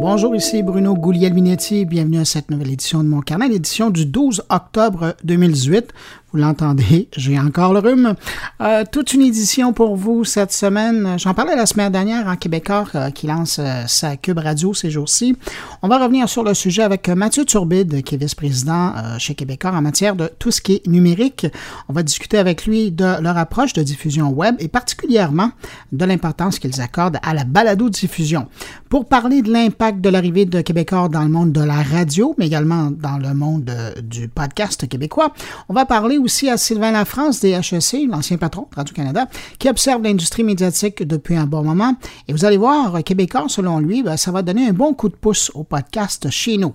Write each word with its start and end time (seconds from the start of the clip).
Bonjour, 0.00 0.36
ici 0.36 0.62
Bruno 0.62 0.94
Gouliel-Minetti. 0.94 1.84
Bienvenue 1.84 2.20
à 2.20 2.24
cette 2.24 2.52
nouvelle 2.52 2.70
édition 2.70 3.02
de 3.02 3.08
mon 3.08 3.20
carnet, 3.20 3.48
l'édition 3.48 3.90
du 3.90 4.06
12 4.06 4.44
octobre 4.48 5.16
2018. 5.24 5.92
Vous 6.30 6.38
l'entendez, 6.38 7.08
j'ai 7.16 7.38
encore 7.38 7.72
le 7.72 7.78
rhume. 7.78 8.14
Euh, 8.60 8.84
toute 8.92 9.14
une 9.14 9.22
édition 9.22 9.72
pour 9.72 9.96
vous 9.96 10.24
cette 10.24 10.52
semaine. 10.52 11.18
J'en 11.18 11.32
parlais 11.32 11.56
la 11.56 11.64
semaine 11.64 11.90
dernière 11.90 12.26
en 12.26 12.36
Québécois 12.36 12.84
euh, 12.94 13.08
qui 13.10 13.26
lance 13.26 13.58
euh, 13.58 13.84
sa 13.86 14.18
Cube 14.18 14.36
Radio 14.36 14.74
ces 14.74 14.90
jours-ci. 14.90 15.38
On 15.80 15.88
va 15.88 15.96
revenir 15.96 16.28
sur 16.28 16.44
le 16.44 16.52
sujet 16.52 16.82
avec 16.82 17.08
Mathieu 17.08 17.46
Turbide, 17.46 18.02
qui 18.02 18.14
est 18.14 18.18
vice-président 18.18 18.92
chez 19.18 19.34
Québécois 19.34 19.70
en 19.70 19.80
matière 19.80 20.16
de 20.16 20.30
tout 20.38 20.50
ce 20.50 20.60
qui 20.60 20.74
est 20.74 20.86
numérique. 20.86 21.46
On 21.88 21.94
va 21.94 22.02
discuter 22.02 22.36
avec 22.36 22.66
lui 22.66 22.90
de 22.90 23.22
leur 23.22 23.38
approche 23.38 23.72
de 23.72 23.82
diffusion 23.82 24.28
web 24.28 24.54
et 24.58 24.68
particulièrement 24.68 25.52
de 25.92 26.04
l'importance 26.04 26.58
qu'ils 26.58 26.82
accordent 26.82 27.18
à 27.22 27.32
la 27.32 27.44
balado-diffusion. 27.44 28.48
Pour 28.90 29.06
parler 29.06 29.40
de 29.40 29.50
l'impact 29.50 30.02
de 30.02 30.10
l'arrivée 30.10 30.44
de 30.44 30.60
Québécois 30.60 31.08
dans 31.08 31.22
le 31.22 31.30
monde 31.30 31.52
de 31.52 31.62
la 31.62 31.82
radio, 31.82 32.34
mais 32.36 32.48
également 32.48 32.90
dans 32.90 33.16
le 33.16 33.32
monde 33.32 33.72
du 34.02 34.28
podcast 34.28 34.86
québécois, 34.88 35.32
on 35.70 35.74
va 35.74 35.86
parler 35.86 36.17
aussi 36.18 36.50
à 36.50 36.56
Sylvain 36.56 36.90
Lafrance 36.90 37.40
des 37.40 37.52
HEC, 37.52 38.08
l'ancien 38.08 38.36
patron 38.36 38.68
de 38.70 38.76
Radio-Canada, 38.76 39.26
qui 39.58 39.68
observe 39.68 40.02
l'industrie 40.02 40.44
médiatique 40.44 41.02
depuis 41.02 41.36
un 41.36 41.46
bon 41.46 41.62
moment. 41.62 41.94
Et 42.26 42.32
vous 42.32 42.44
allez 42.44 42.56
voir, 42.56 43.02
Québécois, 43.04 43.46
selon 43.48 43.78
lui, 43.78 44.02
ben, 44.02 44.16
ça 44.16 44.30
va 44.30 44.42
donner 44.42 44.68
un 44.68 44.72
bon 44.72 44.94
coup 44.94 45.08
de 45.08 45.14
pouce 45.14 45.50
au 45.54 45.64
podcast 45.64 46.28
chez 46.30 46.56
nous. 46.56 46.74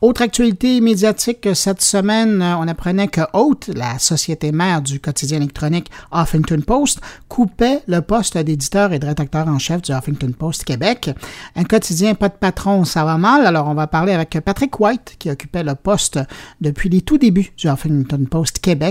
Autre 0.00 0.22
actualité 0.22 0.80
médiatique 0.80 1.48
cette 1.54 1.82
semaine, 1.82 2.42
on 2.42 2.68
apprenait 2.68 3.08
que 3.08 3.22
Haute, 3.32 3.70
la 3.74 3.98
société 3.98 4.52
mère 4.52 4.82
du 4.82 5.00
quotidien 5.00 5.38
électronique 5.38 5.90
Huffington 6.12 6.60
Post, 6.66 7.00
coupait 7.28 7.82
le 7.86 8.00
poste 8.00 8.38
d'éditeur 8.38 8.92
et 8.92 8.98
de 8.98 9.06
rédacteur 9.06 9.48
en 9.48 9.58
chef 9.58 9.82
du 9.82 9.92
Huffington 9.92 10.32
Post 10.38 10.64
Québec. 10.64 11.10
Un 11.56 11.64
quotidien 11.64 12.14
pas 12.14 12.28
de 12.28 12.34
patron, 12.34 12.84
ça 12.84 13.04
va 13.04 13.18
mal. 13.18 13.46
Alors 13.46 13.68
on 13.68 13.74
va 13.74 13.86
parler 13.86 14.12
avec 14.12 14.38
Patrick 14.44 14.78
White, 14.78 15.16
qui 15.18 15.30
occupait 15.30 15.62
le 15.62 15.74
poste 15.74 16.18
depuis 16.60 16.88
les 16.88 17.00
tout 17.00 17.18
débuts 17.18 17.52
du 17.56 17.68
Huffington 17.68 18.24
Post 18.30 18.58
Québec 18.60 18.83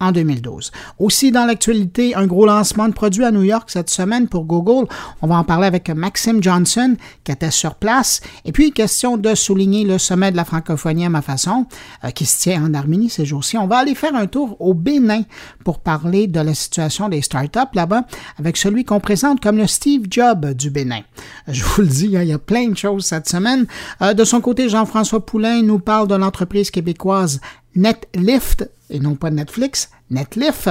en 0.00 0.12
2012. 0.12 0.72
Aussi 0.98 1.30
dans 1.30 1.44
l'actualité, 1.44 2.14
un 2.14 2.26
gros 2.26 2.46
lancement 2.46 2.88
de 2.88 2.92
produits 2.92 3.24
à 3.24 3.30
New 3.30 3.42
York 3.42 3.70
cette 3.70 3.90
semaine 3.90 4.28
pour 4.28 4.44
Google. 4.44 4.86
On 5.22 5.26
va 5.26 5.36
en 5.36 5.44
parler 5.44 5.66
avec 5.66 5.88
Maxime 5.90 6.42
Johnson 6.42 6.96
qui 7.24 7.32
était 7.32 7.50
sur 7.50 7.74
place. 7.74 8.20
Et 8.44 8.52
puis, 8.52 8.72
question 8.72 9.16
de 9.16 9.34
souligner 9.34 9.84
le 9.84 9.98
sommet 9.98 10.30
de 10.30 10.36
la 10.36 10.44
francophonie 10.44 11.06
à 11.06 11.08
ma 11.08 11.22
façon, 11.22 11.66
euh, 12.04 12.10
qui 12.10 12.26
se 12.26 12.40
tient 12.40 12.64
en 12.64 12.74
Arménie 12.74 13.10
ces 13.10 13.24
jours-ci. 13.24 13.58
On 13.58 13.66
va 13.66 13.78
aller 13.78 13.94
faire 13.94 14.14
un 14.14 14.26
tour 14.26 14.56
au 14.60 14.74
Bénin 14.74 15.22
pour 15.64 15.80
parler 15.80 16.26
de 16.26 16.40
la 16.40 16.54
situation 16.54 17.08
des 17.08 17.22
startups 17.22 17.74
là-bas 17.74 18.04
avec 18.38 18.56
celui 18.56 18.84
qu'on 18.84 19.00
présente 19.00 19.40
comme 19.40 19.56
le 19.56 19.66
Steve 19.66 20.06
Jobs 20.10 20.54
du 20.54 20.70
Bénin. 20.70 21.00
Je 21.48 21.64
vous 21.64 21.82
le 21.82 21.88
dis, 21.88 22.16
hein, 22.16 22.22
il 22.22 22.28
y 22.28 22.32
a 22.32 22.38
plein 22.38 22.68
de 22.68 22.76
choses 22.76 23.04
cette 23.04 23.28
semaine. 23.28 23.66
Euh, 24.02 24.14
de 24.14 24.24
son 24.24 24.40
côté, 24.40 24.68
Jean-François 24.68 25.24
Poulain 25.24 25.62
nous 25.62 25.78
parle 25.78 26.08
de 26.08 26.14
l'entreprise 26.14 26.70
québécoise 26.70 27.40
NetLift 27.76 28.68
et 28.90 29.00
non 29.00 29.14
pas 29.14 29.30
Netflix, 29.30 29.90
Netlif. 30.10 30.68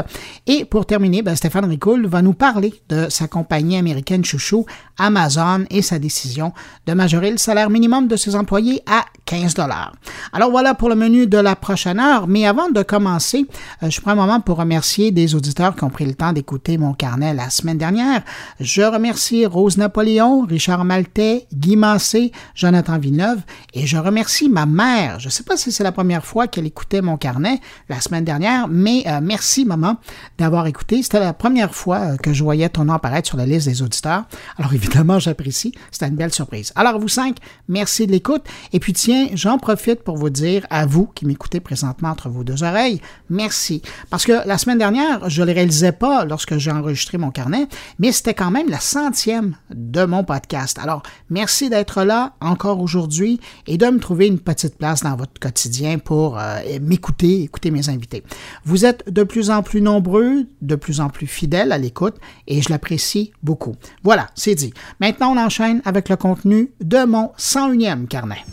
Et 0.48 0.66
pour 0.66 0.86
terminer, 0.86 1.22
ben, 1.22 1.36
Stéphane 1.36 1.66
Ricoul 1.66 2.08
va 2.08 2.22
nous 2.22 2.34
parler 2.34 2.73
de 2.90 3.08
sa 3.09 3.28
compagnie 3.28 3.78
américaine 3.78 4.26
chouchou, 4.26 4.66
Amazon, 4.98 5.66
et 5.70 5.82
sa 5.82 6.00
décision 6.00 6.54
de 6.86 6.94
majorer 6.94 7.32
le 7.32 7.38
salaire 7.38 7.70
minimum 7.70 8.08
de 8.08 8.16
ses 8.16 8.36
employés 8.36 8.82
à 8.86 9.06
15 9.26 9.54
dollars. 9.54 9.94
Alors 10.34 10.52
voilà 10.52 10.73
pour 10.73 10.90
le 10.90 10.95
menu 10.95 11.28
de 11.28 11.38
la 11.38 11.56
prochaine 11.56 12.00
heure, 12.00 12.28
mais 12.28 12.45
avant 12.45 12.70
de 12.70 12.82
commencer, 12.84 13.45
euh, 13.84 13.90
je 13.90 14.02
prends 14.02 14.12
un 14.12 14.16
moment 14.16 14.42
pour 14.42 14.58
remercier 14.58 15.12
des 15.12 15.36
auditeurs 15.36 15.76
qui 15.76 15.84
ont 15.84 15.90
pris 15.90 16.06
le 16.06 16.16
temps 16.16 16.34
d'écouter 16.34 16.78
mon 16.78 16.94
carnet 16.94 17.34
la 17.34 17.50
semaine 17.50 17.78
dernière. 17.78 18.23
Je 18.60 18.82
remercie 18.82 19.45
Rose 19.45 19.78
Napoléon, 19.78 20.45
Richard 20.48 20.84
Maltais, 20.86 21.48
Guy 21.54 21.76
Massé, 21.76 22.32
Jonathan 22.56 22.98
Villeneuve, 22.98 23.42
et 23.73 23.86
je 23.86 23.98
remercie 23.98 24.50
ma 24.50 24.66
mère. 24.66 25.20
Je 25.20 25.28
ne 25.28 25.32
sais 25.32 25.44
pas 25.44 25.58
si 25.58 25.72
c'est 25.72 25.84
la 25.84 25.92
première 25.92 26.26
fois 26.26 26.48
qu'elle 26.48 26.66
écoutait 26.66 27.02
mon 27.02 27.17
carnet 27.17 27.60
la 27.88 28.02
semaine 28.02 28.26
dernière, 28.26 28.67
mais 28.67 29.04
euh, 29.08 29.22
merci, 29.30 29.64
maman, 29.64 29.98
d'avoir 30.40 30.66
écouté. 30.66 31.04
C'était 31.04 31.20
la 31.20 31.34
première 31.34 31.76
fois 31.76 32.00
euh, 32.00 32.17
que 32.17 32.34
je 32.34 32.44
voyais 32.44 32.67
ton 32.67 32.86
nom 32.86 32.94
apparaître 32.94 33.28
sur 33.28 33.38
la 33.38 33.45
liste 33.45 33.67
des 33.67 33.84
auditeurs. 33.84 34.23
Alors, 34.58 34.73
évidemment, 34.80 35.20
j'apprécie. 35.20 35.72
C'était 35.92 36.08
une 36.08 36.16
belle 36.16 36.34
surprise. 36.34 36.73
Alors, 36.76 36.98
vous 37.00 37.08
cinq, 37.08 37.38
merci 37.67 38.08
de 38.08 38.12
l'écoute. 38.12 38.42
Et 38.73 38.80
puis, 38.80 38.94
tiens, 38.94 39.28
j'en 39.36 39.60
profite 39.60 40.02
pour 40.02 40.17
vous 40.17 40.32
dire 40.32 40.66
à 40.72 40.88
vous 40.88 41.06
qui 41.14 41.28
m'écoutez 41.28 41.60
présentement 41.60 42.10
entre 42.10 42.28
vos 42.28 42.44
deux 42.44 42.64
oreilles, 42.64 43.02
merci. 43.30 43.84
Parce 44.10 44.26
que 44.26 44.48
la 44.48 44.58
semaine 44.58 44.80
dernière, 44.80 45.30
je 45.30 45.42
ne 45.42 45.46
le 45.46 45.54
réalisais 45.54 45.92
pas 45.92 46.26
lorsque 46.26 46.58
j'ai 46.58 46.72
enregistré 46.72 47.20
mon 47.20 47.30
carnet, 47.30 47.67
mais 48.00 48.11
c'était 48.11 48.34
quand 48.34 48.50
même 48.50 48.67
la 48.67 48.80
centième 48.80 49.56
de 49.70 50.06
mon 50.06 50.23
podcast. 50.23 50.80
Alors, 50.82 51.04
merci 51.30 51.70
d'être 51.70 52.04
là 52.04 52.34
encore 52.42 52.80
aujourd'hui 52.80 53.40
et 53.67 53.78
de 53.78 53.86
me 53.86 54.00
trouver 54.00 54.26
une 54.26 54.40
petite 54.40 54.76
place 54.76 55.04
dans 55.04 55.16
votre 55.16 55.40
quotidien 55.40 56.00
pour 56.00 56.40
euh, 56.40 56.80
m'écouter, 56.82 57.44
écouter 57.44 57.70
mes 57.70 57.90
invités. 57.90 58.23
Vous 58.66 58.86
êtes 58.86 59.08
de 59.08 59.18
plus 59.23 59.49
en 59.49 59.63
plus 59.63 59.81
nombreux, 59.81 60.45
de 60.61 60.75
plus 60.75 60.99
en 61.02 61.09
plus 61.09 61.27
fidèles 61.27 61.71
à 61.71 61.77
l'écoute 61.77 62.15
et 62.47 62.61
je 62.61 62.69
l'apprécie 62.69 63.31
beaucoup. 63.43 63.75
Voilà, 64.03 64.27
c'est 64.35 64.55
dit. 64.55 64.73
Maintenant, 64.99 65.33
on 65.33 65.37
enchaîne 65.37 65.81
avec 65.85 66.09
le 66.09 66.15
contenu 66.15 66.71
de 66.81 67.05
mon 67.05 67.31
101e 67.37 68.07
carnet. 68.07 68.43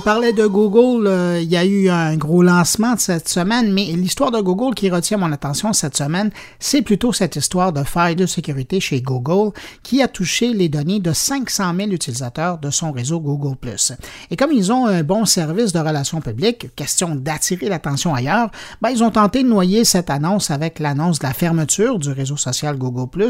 Vous 0.00 0.04
parlais 0.04 0.32
de 0.32 0.46
Google. 0.46 1.06
Euh, 1.06 1.40
il 1.42 1.50
y 1.50 1.58
a 1.58 1.64
eu 1.66 1.90
un 1.90 2.16
gros 2.16 2.42
lancement 2.42 2.96
cette 2.96 3.28
semaine, 3.28 3.70
mais 3.70 3.84
l'histoire 3.84 4.30
de 4.30 4.40
Google 4.40 4.74
qui 4.74 4.88
retient 4.88 5.18
mon 5.18 5.30
attention 5.30 5.74
cette 5.74 5.94
semaine, 5.94 6.30
c'est 6.58 6.80
plutôt 6.80 7.12
cette 7.12 7.36
histoire 7.36 7.74
de 7.74 7.84
faille 7.84 8.16
de 8.16 8.24
sécurité 8.24 8.80
chez 8.80 9.02
Google 9.02 9.52
qui 9.82 10.00
a 10.00 10.08
touché 10.08 10.54
les 10.54 10.70
données 10.70 11.00
de 11.00 11.12
500 11.12 11.74
000 11.76 11.90
utilisateurs 11.90 12.56
de 12.56 12.70
son 12.70 12.92
réseau 12.92 13.20
Google+. 13.20 13.56
Et 14.30 14.36
comme 14.36 14.52
ils 14.52 14.72
ont 14.72 14.86
un 14.86 15.02
bon 15.02 15.26
service 15.26 15.74
de 15.74 15.80
relations 15.80 16.22
publiques, 16.22 16.74
question 16.74 17.14
d'attirer 17.14 17.68
l'attention 17.68 18.14
ailleurs, 18.14 18.50
ben, 18.80 18.88
ils 18.88 19.04
ont 19.04 19.10
tenté 19.10 19.42
de 19.42 19.48
noyer 19.48 19.84
cette 19.84 20.08
annonce 20.08 20.50
avec 20.50 20.78
l'annonce 20.78 21.18
de 21.18 21.26
la 21.26 21.34
fermeture 21.34 21.98
du 21.98 22.10
réseau 22.10 22.38
social 22.38 22.78
Google+, 22.78 23.28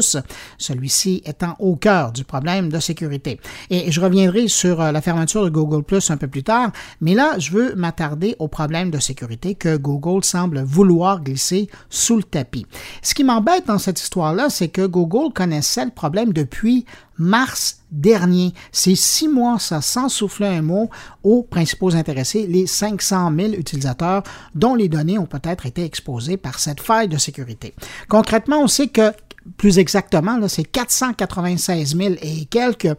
celui-ci 0.57 1.21
étant 1.25 1.57
au 1.59 1.75
cœur 1.75 2.13
du 2.13 2.23
problème 2.23 2.69
de 2.69 2.79
sécurité. 2.79 3.41
Et 3.69 3.91
je 3.91 3.99
reviendrai 3.99 4.47
sur 4.47 4.79
euh, 4.79 4.93
la 4.93 5.01
fermeture 5.01 5.43
de 5.43 5.49
Google+, 5.49 5.83
un 6.07 6.17
peu 6.17 6.27
plus 6.29 6.43
tard 6.43 6.60
mais 6.99 7.13
là, 7.13 7.37
je 7.39 7.51
veux 7.51 7.75
m'attarder 7.75 8.35
au 8.39 8.47
problème 8.47 8.91
de 8.91 8.99
sécurité 8.99 9.55
que 9.55 9.77
Google 9.77 10.23
semble 10.23 10.63
vouloir 10.63 11.21
glisser 11.21 11.69
sous 11.89 12.17
le 12.17 12.23
tapis. 12.23 12.65
Ce 13.01 13.13
qui 13.13 13.23
m'embête 13.23 13.67
dans 13.67 13.79
cette 13.79 14.01
histoire-là, 14.01 14.49
c'est 14.49 14.69
que 14.69 14.85
Google 14.85 15.33
connaissait 15.33 15.85
le 15.85 15.91
problème 15.91 16.33
depuis 16.33 16.85
mars 17.17 17.80
dernier. 17.91 18.53
C'est 18.71 18.95
six 18.95 19.27
mois, 19.27 19.59
ça, 19.59 19.81
sans 19.81 20.09
souffler 20.09 20.47
un 20.47 20.61
mot 20.61 20.89
aux 21.23 21.43
principaux 21.43 21.95
intéressés, 21.95 22.47
les 22.47 22.67
500 22.67 23.31
000 23.37 23.53
utilisateurs 23.53 24.23
dont 24.55 24.75
les 24.75 24.89
données 24.89 25.17
ont 25.17 25.25
peut-être 25.25 25.65
été 25.65 25.83
exposées 25.83 26.37
par 26.37 26.59
cette 26.59 26.79
faille 26.79 27.07
de 27.07 27.17
sécurité. 27.17 27.73
Concrètement, 28.07 28.61
on 28.61 28.67
sait 28.67 28.87
que 28.87 29.11
plus 29.57 29.79
exactement, 29.79 30.37
c'est 30.47 30.63
496 30.63 31.95
000 31.95 32.15
et 32.21 32.45
quelques 32.45 32.85
euh, 32.85 32.93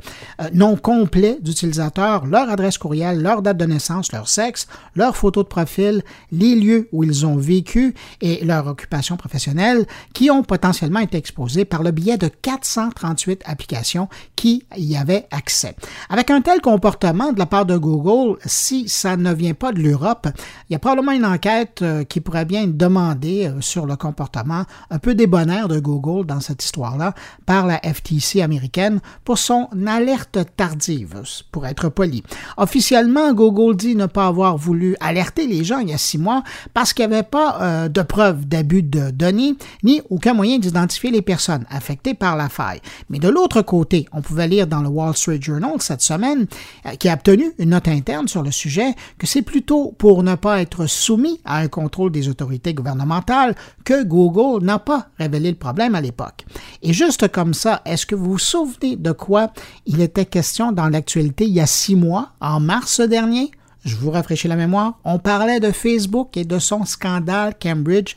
noms 0.52 0.76
complets 0.76 1.38
d'utilisateurs, 1.40 2.26
leur 2.26 2.50
adresse 2.50 2.78
courriel, 2.78 3.22
leur 3.22 3.42
date 3.42 3.58
de 3.58 3.64
naissance, 3.64 4.12
leur 4.12 4.28
sexe, 4.28 4.66
leur 4.96 5.16
photo 5.16 5.42
de 5.42 5.48
profil, 5.48 6.02
les 6.32 6.56
lieux 6.56 6.88
où 6.92 7.04
ils 7.04 7.26
ont 7.26 7.36
vécu 7.36 7.94
et 8.20 8.44
leur 8.44 8.66
occupation 8.66 9.16
professionnelle 9.16 9.86
qui 10.14 10.30
ont 10.30 10.42
potentiellement 10.42 11.00
été 11.00 11.16
exposés 11.16 11.64
par 11.64 11.82
le 11.82 11.92
biais 11.92 12.18
de 12.18 12.28
438 12.28 13.42
applications 13.44 14.08
qui 14.34 14.64
y 14.84 14.96
avaient 14.96 15.26
accès. 15.30 15.74
Avec 16.08 16.30
un 16.30 16.40
tel 16.40 16.60
comportement 16.60 17.32
de 17.32 17.38
la 17.38 17.46
part 17.46 17.66
de 17.66 17.76
Google, 17.76 18.38
si 18.44 18.88
ça 18.88 19.16
ne 19.16 19.32
vient 19.32 19.54
pas 19.54 19.72
de 19.72 19.80
l'Europe, 19.80 20.28
il 20.68 20.72
y 20.72 20.76
a 20.76 20.78
probablement 20.78 21.12
une 21.12 21.24
enquête 21.24 21.80
euh, 21.82 22.04
qui 22.04 22.20
pourrait 22.20 22.44
bien 22.44 22.66
demander 22.66 23.46
euh, 23.46 23.60
sur 23.60 23.86
le 23.86 23.96
comportement 23.96 24.64
un 24.90 24.98
peu 24.98 25.14
débonnaire 25.14 25.68
de 25.68 25.78
Google 25.78 26.26
dans 26.26 26.40
cette 26.40 26.64
histoire-là 26.64 27.14
par 27.46 27.66
la 27.66 27.78
FTC 27.78 28.42
américaine 28.42 29.00
pour 29.24 29.38
son 29.38 29.68
alerte 29.86 30.38
tardive, 30.56 31.22
pour 31.50 31.66
être 31.66 31.88
poli. 31.88 32.22
Officiellement, 32.56 33.32
Google 33.32 33.76
dit 33.76 33.96
ne 33.96 34.06
pas 34.06 34.26
avoir 34.26 34.56
voulu 34.56 34.96
alerter 35.00 35.46
les 35.46 35.64
gens 35.64 35.78
il 35.78 35.90
y 35.90 35.92
a 35.92 35.98
six 35.98 36.18
mois 36.18 36.42
parce 36.74 36.92
qu'il 36.92 37.06
n'y 37.08 37.14
avait 37.14 37.22
pas 37.22 37.58
euh, 37.60 37.88
de 37.88 38.02
preuves 38.02 38.46
d'abus 38.46 38.82
de 38.82 39.10
données 39.10 39.54
ni 39.82 40.02
aucun 40.10 40.34
moyen 40.34 40.58
d'identifier 40.58 41.10
les 41.10 41.22
personnes 41.22 41.64
affectées 41.70 42.14
par 42.14 42.36
la 42.36 42.48
faille. 42.48 42.80
Mais 43.10 43.18
de 43.18 43.28
l'autre 43.28 43.62
côté, 43.62 44.06
on 44.12 44.22
pouvait 44.22 44.48
lire 44.48 44.66
dans 44.72 44.80
le 44.80 44.88
Wall 44.88 45.14
Street 45.14 45.38
Journal 45.40 45.74
cette 45.80 46.00
semaine, 46.00 46.46
euh, 46.86 46.92
qui 46.92 47.10
a 47.10 47.14
obtenu 47.14 47.52
une 47.58 47.70
note 47.70 47.88
interne 47.88 48.26
sur 48.26 48.42
le 48.42 48.50
sujet, 48.50 48.94
que 49.18 49.26
c'est 49.26 49.42
plutôt 49.42 49.94
pour 49.98 50.22
ne 50.22 50.34
pas 50.34 50.62
être 50.62 50.86
soumis 50.86 51.40
à 51.44 51.58
un 51.58 51.68
contrôle 51.68 52.10
des 52.10 52.28
autorités 52.28 52.72
gouvernementales 52.72 53.54
que 53.84 54.02
Google 54.02 54.64
n'a 54.64 54.78
pas 54.78 55.08
révélé 55.18 55.50
le 55.50 55.56
problème 55.56 55.94
à 55.94 56.00
l'époque. 56.00 56.46
Et 56.82 56.94
juste 56.94 57.28
comme 57.28 57.52
ça, 57.52 57.82
est-ce 57.84 58.06
que 58.06 58.14
vous 58.14 58.32
vous 58.32 58.38
souvenez 58.38 58.96
de 58.96 59.12
quoi 59.12 59.52
il 59.84 60.00
était 60.00 60.24
question 60.24 60.72
dans 60.72 60.88
l'actualité 60.88 61.44
il 61.44 61.52
y 61.52 61.60
a 61.60 61.66
six 61.66 61.94
mois, 61.94 62.30
en 62.40 62.58
mars 62.58 63.00
dernier? 63.00 63.50
Je 63.84 63.96
vous 63.96 64.10
rafraîchis 64.10 64.48
la 64.48 64.56
mémoire, 64.56 65.00
on 65.04 65.18
parlait 65.18 65.60
de 65.60 65.70
Facebook 65.70 66.36
et 66.36 66.44
de 66.44 66.58
son 66.58 66.84
scandale 66.86 67.54
Cambridge 67.60 68.14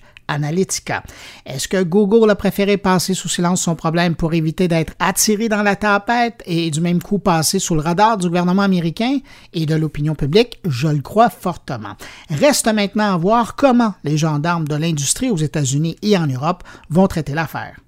Est-ce 1.46 1.68
que 1.68 1.84
Google 1.84 2.30
a 2.32 2.36
préféré 2.36 2.78
passer 2.78 3.14
sous 3.14 3.30
silence 3.30 3.62
son 3.62 3.76
problème 3.76 4.16
pour 4.16 4.34
éviter 4.34 4.68
d'être 4.68 4.94
attiré 5.00 5.50
dans 5.50 5.64
la 5.64 5.76
tapette 5.76 6.42
et 6.46 6.72
du 6.72 6.82
même 6.82 7.02
coup 7.02 7.20
passer 7.20 7.60
sous 7.60 7.76
le 7.76 7.82
radar 7.82 8.18
du 8.18 8.28
gouvernement 8.28 8.64
américain 8.64 9.20
et 9.54 9.66
de 9.66 9.76
l'opinion 9.76 10.16
publique? 10.16 10.60
Je 10.68 10.88
le 10.88 11.02
crois 11.02 11.30
fortement. 11.30 11.96
Reste 12.30 12.72
maintenant 12.74 13.14
à 13.14 13.18
voir 13.18 13.56
comment 13.56 13.94
les 14.04 14.18
gendarmes 14.18 14.68
de 14.68 14.76
l'industrie 14.76 15.30
aux 15.30 15.38
États-Unis 15.38 15.98
et 16.02 16.18
en 16.18 16.28
Europe 16.28 16.64
vont 16.90 17.08
traiter 17.08 17.34
l'affaire. 17.34 17.80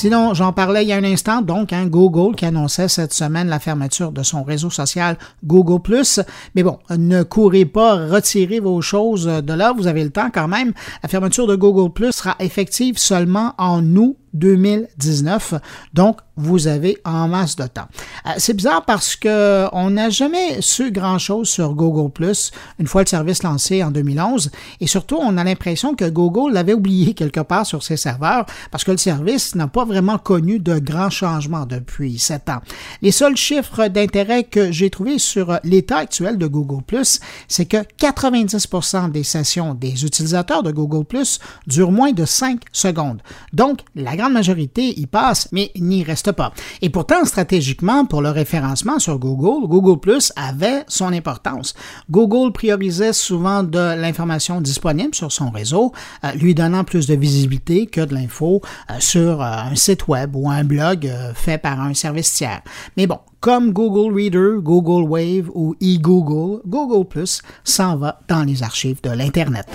Sinon, 0.00 0.32
j'en 0.32 0.52
parlais 0.52 0.84
il 0.84 0.88
y 0.90 0.92
a 0.92 0.96
un 0.96 1.02
instant, 1.02 1.42
donc, 1.42 1.72
hein, 1.72 1.86
Google 1.86 2.36
qui 2.36 2.44
annonçait 2.44 2.86
cette 2.86 3.12
semaine 3.12 3.48
la 3.48 3.58
fermeture 3.58 4.12
de 4.12 4.22
son 4.22 4.44
réseau 4.44 4.70
social 4.70 5.18
Google⁇ 5.44 5.82
Mais 6.54 6.62
bon, 6.62 6.78
ne 6.96 7.24
courez 7.24 7.64
pas, 7.64 8.06
retirez 8.06 8.60
vos 8.60 8.80
choses 8.80 9.26
de 9.26 9.52
là, 9.52 9.74
vous 9.76 9.88
avez 9.88 10.04
le 10.04 10.10
temps 10.10 10.30
quand 10.32 10.46
même. 10.46 10.72
La 11.02 11.08
fermeture 11.08 11.48
de 11.48 11.56
Google⁇ 11.56 11.92
sera 12.12 12.36
effective 12.38 12.96
seulement 12.96 13.54
en 13.58 13.84
août 13.96 14.16
2019. 14.34 15.54
Donc, 15.94 16.18
vous 16.38 16.68
avez 16.68 16.98
en 17.04 17.28
masse 17.28 17.56
de 17.56 17.66
temps. 17.66 17.88
Euh, 18.26 18.30
c'est 18.38 18.54
bizarre 18.54 18.84
parce 18.84 19.16
que 19.16 19.66
on 19.72 19.90
n'a 19.90 20.08
jamais 20.08 20.60
su 20.60 20.92
grand-chose 20.92 21.48
sur 21.48 21.74
Google 21.74 22.12
Plus 22.12 22.52
une 22.78 22.86
fois 22.86 23.02
le 23.02 23.08
service 23.08 23.42
lancé 23.42 23.82
en 23.82 23.90
2011 23.90 24.50
et 24.80 24.86
surtout 24.86 25.18
on 25.20 25.36
a 25.36 25.44
l'impression 25.44 25.94
que 25.94 26.08
Google 26.08 26.52
l'avait 26.52 26.74
oublié 26.74 27.14
quelque 27.14 27.40
part 27.40 27.66
sur 27.66 27.82
ses 27.82 27.96
serveurs 27.96 28.46
parce 28.70 28.84
que 28.84 28.92
le 28.92 28.96
service 28.96 29.54
n'a 29.56 29.66
pas 29.66 29.84
vraiment 29.84 30.18
connu 30.18 30.60
de 30.60 30.78
grands 30.78 31.10
changements 31.10 31.66
depuis 31.66 32.18
sept 32.18 32.48
ans. 32.48 32.60
Les 33.02 33.10
seuls 33.10 33.36
chiffres 33.36 33.88
d'intérêt 33.88 34.44
que 34.44 34.70
j'ai 34.70 34.90
trouvés 34.90 35.18
sur 35.18 35.58
l'état 35.64 35.98
actuel 35.98 36.38
de 36.38 36.46
Google 36.46 36.82
Plus, 36.82 37.20
c'est 37.48 37.66
que 37.66 37.78
90% 37.98 39.10
des 39.10 39.24
sessions 39.24 39.74
des 39.74 40.04
utilisateurs 40.04 40.62
de 40.62 40.70
Google 40.70 41.04
Plus 41.04 41.40
durent 41.66 41.92
moins 41.92 42.12
de 42.12 42.24
5 42.24 42.60
secondes. 42.72 43.22
Donc, 43.52 43.80
la 43.94 44.16
grande 44.18 44.32
majorité 44.32 44.98
y 44.98 45.06
passe, 45.06 45.48
mais 45.52 45.70
n'y 45.76 46.02
reste 46.02 46.32
pas. 46.32 46.52
Et 46.82 46.90
pourtant, 46.90 47.24
stratégiquement, 47.24 48.04
pour 48.04 48.20
le 48.20 48.30
référencement 48.30 48.98
sur 48.98 49.18
Google, 49.18 49.68
Google 49.68 50.00
Plus 50.00 50.32
avait 50.36 50.84
son 50.88 51.12
importance. 51.12 51.74
Google 52.10 52.52
priorisait 52.52 53.12
souvent 53.12 53.62
de 53.62 53.94
l'information 54.00 54.60
disponible 54.60 55.14
sur 55.14 55.30
son 55.30 55.50
réseau, 55.50 55.92
euh, 56.24 56.32
lui 56.32 56.54
donnant 56.54 56.84
plus 56.84 57.06
de 57.06 57.14
visibilité 57.14 57.86
que 57.86 58.00
de 58.00 58.14
l'info 58.14 58.60
euh, 58.90 58.94
sur 58.98 59.40
euh, 59.40 59.70
un 59.70 59.74
site 59.76 60.08
web 60.08 60.34
ou 60.34 60.50
un 60.50 60.64
blog 60.64 61.10
fait 61.34 61.58
par 61.58 61.80
un 61.80 61.94
service 61.94 62.32
tiers. 62.32 62.62
Mais 62.96 63.06
bon, 63.06 63.18
comme 63.40 63.72
Google 63.72 64.12
Reader, 64.14 64.60
Google 64.60 65.08
Wave 65.08 65.50
ou 65.54 65.76
eGoogle, 65.80 66.60
Google 66.66 67.06
Plus 67.06 67.42
s'en 67.62 67.96
va 67.96 68.18
dans 68.28 68.42
les 68.42 68.62
archives 68.62 69.00
de 69.02 69.10
l'Internet. 69.10 69.66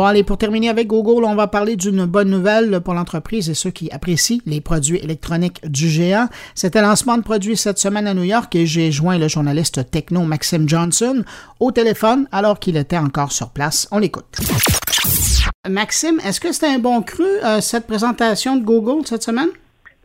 Bon, 0.00 0.06
allez, 0.06 0.24
pour 0.24 0.38
terminer 0.38 0.70
avec 0.70 0.86
Google, 0.86 1.26
on 1.26 1.34
va 1.34 1.46
parler 1.46 1.76
d'une 1.76 2.06
bonne 2.06 2.30
nouvelle 2.30 2.80
pour 2.80 2.94
l'entreprise 2.94 3.50
et 3.50 3.54
ceux 3.54 3.68
qui 3.68 3.90
apprécient 3.90 4.40
les 4.46 4.62
produits 4.62 4.96
électroniques 4.96 5.60
du 5.62 5.90
géant. 5.90 6.26
C'était 6.54 6.80
lancement 6.80 7.18
de 7.18 7.22
produits 7.22 7.54
cette 7.54 7.76
semaine 7.76 8.06
à 8.06 8.14
New 8.14 8.22
York 8.22 8.54
et 8.54 8.64
j'ai 8.64 8.90
joint 8.92 9.18
le 9.18 9.28
journaliste 9.28 9.90
techno 9.90 10.22
Maxime 10.22 10.66
Johnson 10.66 11.22
au 11.58 11.70
téléphone 11.70 12.26
alors 12.32 12.58
qu'il 12.58 12.78
était 12.78 12.96
encore 12.96 13.30
sur 13.30 13.50
place. 13.50 13.88
On 13.92 13.98
l'écoute. 13.98 14.38
Maxime, 15.68 16.18
est-ce 16.24 16.40
que 16.40 16.50
c'était 16.50 16.68
un 16.68 16.78
bon 16.78 17.02
cru, 17.02 17.26
euh, 17.44 17.60
cette 17.60 17.86
présentation 17.86 18.56
de 18.56 18.64
Google 18.64 19.06
cette 19.06 19.22
semaine? 19.22 19.50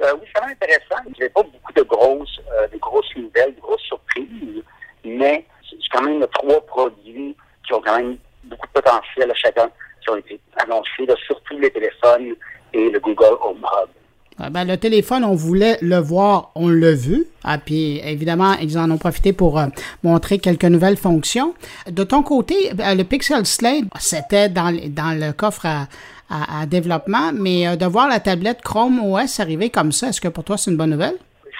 Euh, 0.03 0.11
oui, 0.19 0.27
c'est 0.35 0.43
intéressant. 0.43 1.03
Il 1.07 1.11
n'y 1.13 1.21
avait 1.21 1.29
pas 1.29 1.43
beaucoup 1.43 1.73
de 1.73 1.83
grosses, 1.83 2.41
euh, 2.51 2.67
de 2.67 2.77
grosses 2.79 3.15
nouvelles, 3.15 3.55
de 3.55 3.61
grosses 3.61 3.83
surprises, 3.83 4.61
mais 5.05 5.45
c'est 5.69 5.77
quand 5.93 6.03
même 6.03 6.21
trois 6.33 6.59
produits 6.65 7.33
qui 7.65 7.73
ont 7.73 7.81
quand 7.81 7.97
même 7.97 8.17
beaucoup 8.45 8.67
de 8.67 8.81
potentiel 8.81 9.31
à 9.31 9.33
chacun 9.35 9.69
qui 10.01 10.09
ont 10.09 10.17
été 10.17 10.39
annoncés, 10.57 11.07
surtout 11.25 11.57
les 11.59 11.71
téléphones 11.71 12.35
et 12.73 12.89
le 12.89 12.99
Google 12.99 13.37
Home 13.41 13.57
Hub. 13.59 13.89
Ah, 14.37 14.49
ben, 14.49 14.65
le 14.65 14.75
téléphone, 14.75 15.23
on 15.23 15.33
voulait 15.33 15.77
le 15.81 15.95
voir, 15.95 16.51
on 16.55 16.67
l'a 16.67 16.93
vu. 16.93 17.25
Ah, 17.45 17.57
puis 17.57 18.01
évidemment, 18.03 18.53
ils 18.61 18.77
en 18.77 18.91
ont 18.91 18.97
profité 18.97 19.31
pour 19.31 19.57
euh, 19.57 19.67
montrer 20.03 20.39
quelques 20.39 20.65
nouvelles 20.65 20.97
fonctions. 20.97 21.55
De 21.89 22.03
ton 22.03 22.21
côté, 22.21 22.73
ben, 22.73 22.97
le 22.97 23.05
Pixel 23.05 23.45
Slate, 23.45 23.85
c'était 23.97 24.49
dans, 24.49 24.77
dans 24.89 25.17
le 25.17 25.31
coffre 25.31 25.65
à, 25.65 25.87
à, 26.29 26.65
développement, 26.65 27.31
mais 27.33 27.65
euh, 27.65 27.75
de 27.77 27.85
voir 27.85 28.09
la 28.09 28.19
tablette 28.19 28.61
Chrome 28.61 28.99
OS 28.99 29.39
arriver 29.39 29.69
comme 29.69 29.93
ça, 29.93 30.09
est-ce 30.09 30.19
que 30.19 30.27
pour 30.27 30.43
toi 30.43 30.57
c'est 30.57 30.71
une 30.71 30.77
bonne 30.77 30.89
nouvelle? 30.89 31.15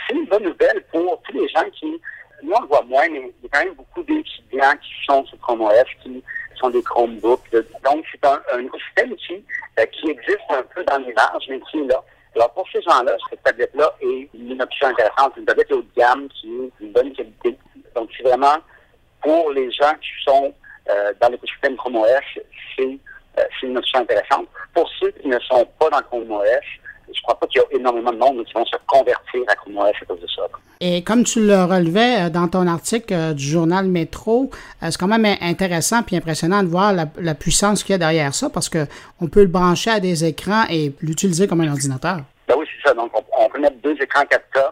C'est 0.07 0.15
une 0.15 0.25
bonne 0.25 0.43
nouvelle 0.43 0.83
pour 0.91 1.21
tous 1.23 1.37
les 1.37 1.47
gens 1.47 1.63
qui, 1.79 1.85
nous 2.43 2.51
on 2.53 2.61
le 2.61 2.67
voit 2.67 2.83
moins, 2.83 3.07
mais 3.09 3.19
il 3.19 3.43
y 3.43 3.47
a 3.47 3.49
quand 3.51 3.65
même 3.65 3.75
beaucoup 3.75 4.03
d'étudiants 4.03 4.75
qui 4.81 5.05
sont 5.05 5.25
sur 5.25 5.39
Chrome 5.39 5.61
OS, 5.61 5.71
qui 6.03 6.21
sont 6.57 6.69
des 6.69 6.83
Chromebooks. 6.83 7.51
Donc, 7.83 8.05
c'est 8.11 8.25
un, 8.25 8.41
un 8.53 8.59
écosystème 8.59 9.15
qui, 9.15 9.43
euh, 9.79 9.85
qui 9.87 10.09
existe 10.09 10.39
un 10.49 10.63
peu 10.63 10.83
dans 10.83 10.97
l'image, 10.97 11.45
mais 11.49 11.59
qui 11.71 11.79
est 11.79 11.87
là. 11.87 12.03
Alors, 12.35 12.51
pour 12.51 12.67
ces 12.71 12.81
gens-là, 12.81 13.15
cette 13.29 13.41
tablette-là 13.43 13.95
est 14.01 14.29
une 14.33 14.61
option 14.61 14.87
intéressante. 14.87 15.33
Une 15.37 15.45
tablette 15.45 15.71
haut 15.71 15.81
de 15.81 15.87
gamme 15.95 16.27
qui 16.29 16.47
est 16.47 16.71
d'une 16.79 16.91
bonne 16.91 17.13
qualité. 17.13 17.57
Donc, 17.95 18.09
c'est 18.15 18.23
vraiment 18.23 18.57
pour 19.21 19.51
les 19.51 19.71
gens 19.71 19.93
qui 20.01 20.23
sont 20.23 20.53
euh, 20.89 21.13
dans 21.19 21.29
l'écosystème 21.29 21.75
Chrome 21.77 21.95
OS, 21.95 22.09
c'est 22.75 22.99
euh, 23.39 23.43
une 23.63 23.77
option 23.77 23.99
intéressante. 23.99 24.47
Pour 24.73 24.89
ceux 24.99 25.11
qui 25.11 25.27
ne 25.27 25.39
sont 25.39 25.65
pas 25.79 25.89
dans 25.89 26.01
Chrome 26.01 26.29
OS, 26.29 26.45
je 27.13 27.21
crois 27.21 27.39
pas 27.39 27.47
qu'il 27.47 27.61
y 27.61 27.63
a 27.63 27.79
énormément 27.79 28.11
de 28.11 28.17
monde 28.17 28.45
qui 28.45 28.53
vont 28.53 28.65
se 28.65 28.75
convertir 28.87 29.41
à 29.47 29.55
Chrome 29.55 29.77
OS 29.77 29.93
à 30.01 30.05
cause 30.05 30.19
de 30.19 30.27
ça. 30.27 30.43
Et 30.81 31.03
comme 31.03 31.23
tu 31.23 31.45
le 31.45 31.63
relevais 31.63 32.25
euh, 32.25 32.29
dans 32.29 32.47
ton 32.47 32.67
article 32.67 33.13
euh, 33.13 33.33
du 33.33 33.43
journal 33.43 33.85
Métro, 33.87 34.49
euh, 34.83 34.87
c'est 34.91 34.99
quand 34.99 35.07
même 35.07 35.25
intéressant 35.41 36.03
puis 36.03 36.15
impressionnant 36.15 36.63
de 36.63 36.67
voir 36.67 36.93
la, 36.93 37.35
puissance 37.35 37.83
qu'il 37.83 37.93
y 37.93 37.95
a 37.95 37.97
derrière 37.97 38.33
ça 38.33 38.49
parce 38.49 38.69
que 38.69 38.85
on 39.21 39.27
peut 39.27 39.41
le 39.41 39.47
brancher 39.47 39.91
à 39.91 39.99
des 39.99 40.25
écrans 40.25 40.65
et 40.69 40.93
l'utiliser 41.01 41.47
comme 41.47 41.61
un 41.61 41.69
ordinateur. 41.69 42.19
Ben 42.47 42.55
oui, 42.57 42.65
c'est 42.75 42.89
ça. 42.89 42.93
Donc, 42.93 43.11
on, 43.37 43.49
peut 43.49 43.59
mettre 43.59 43.77
deux 43.77 43.95
écrans 44.01 44.23
4K 44.23 44.71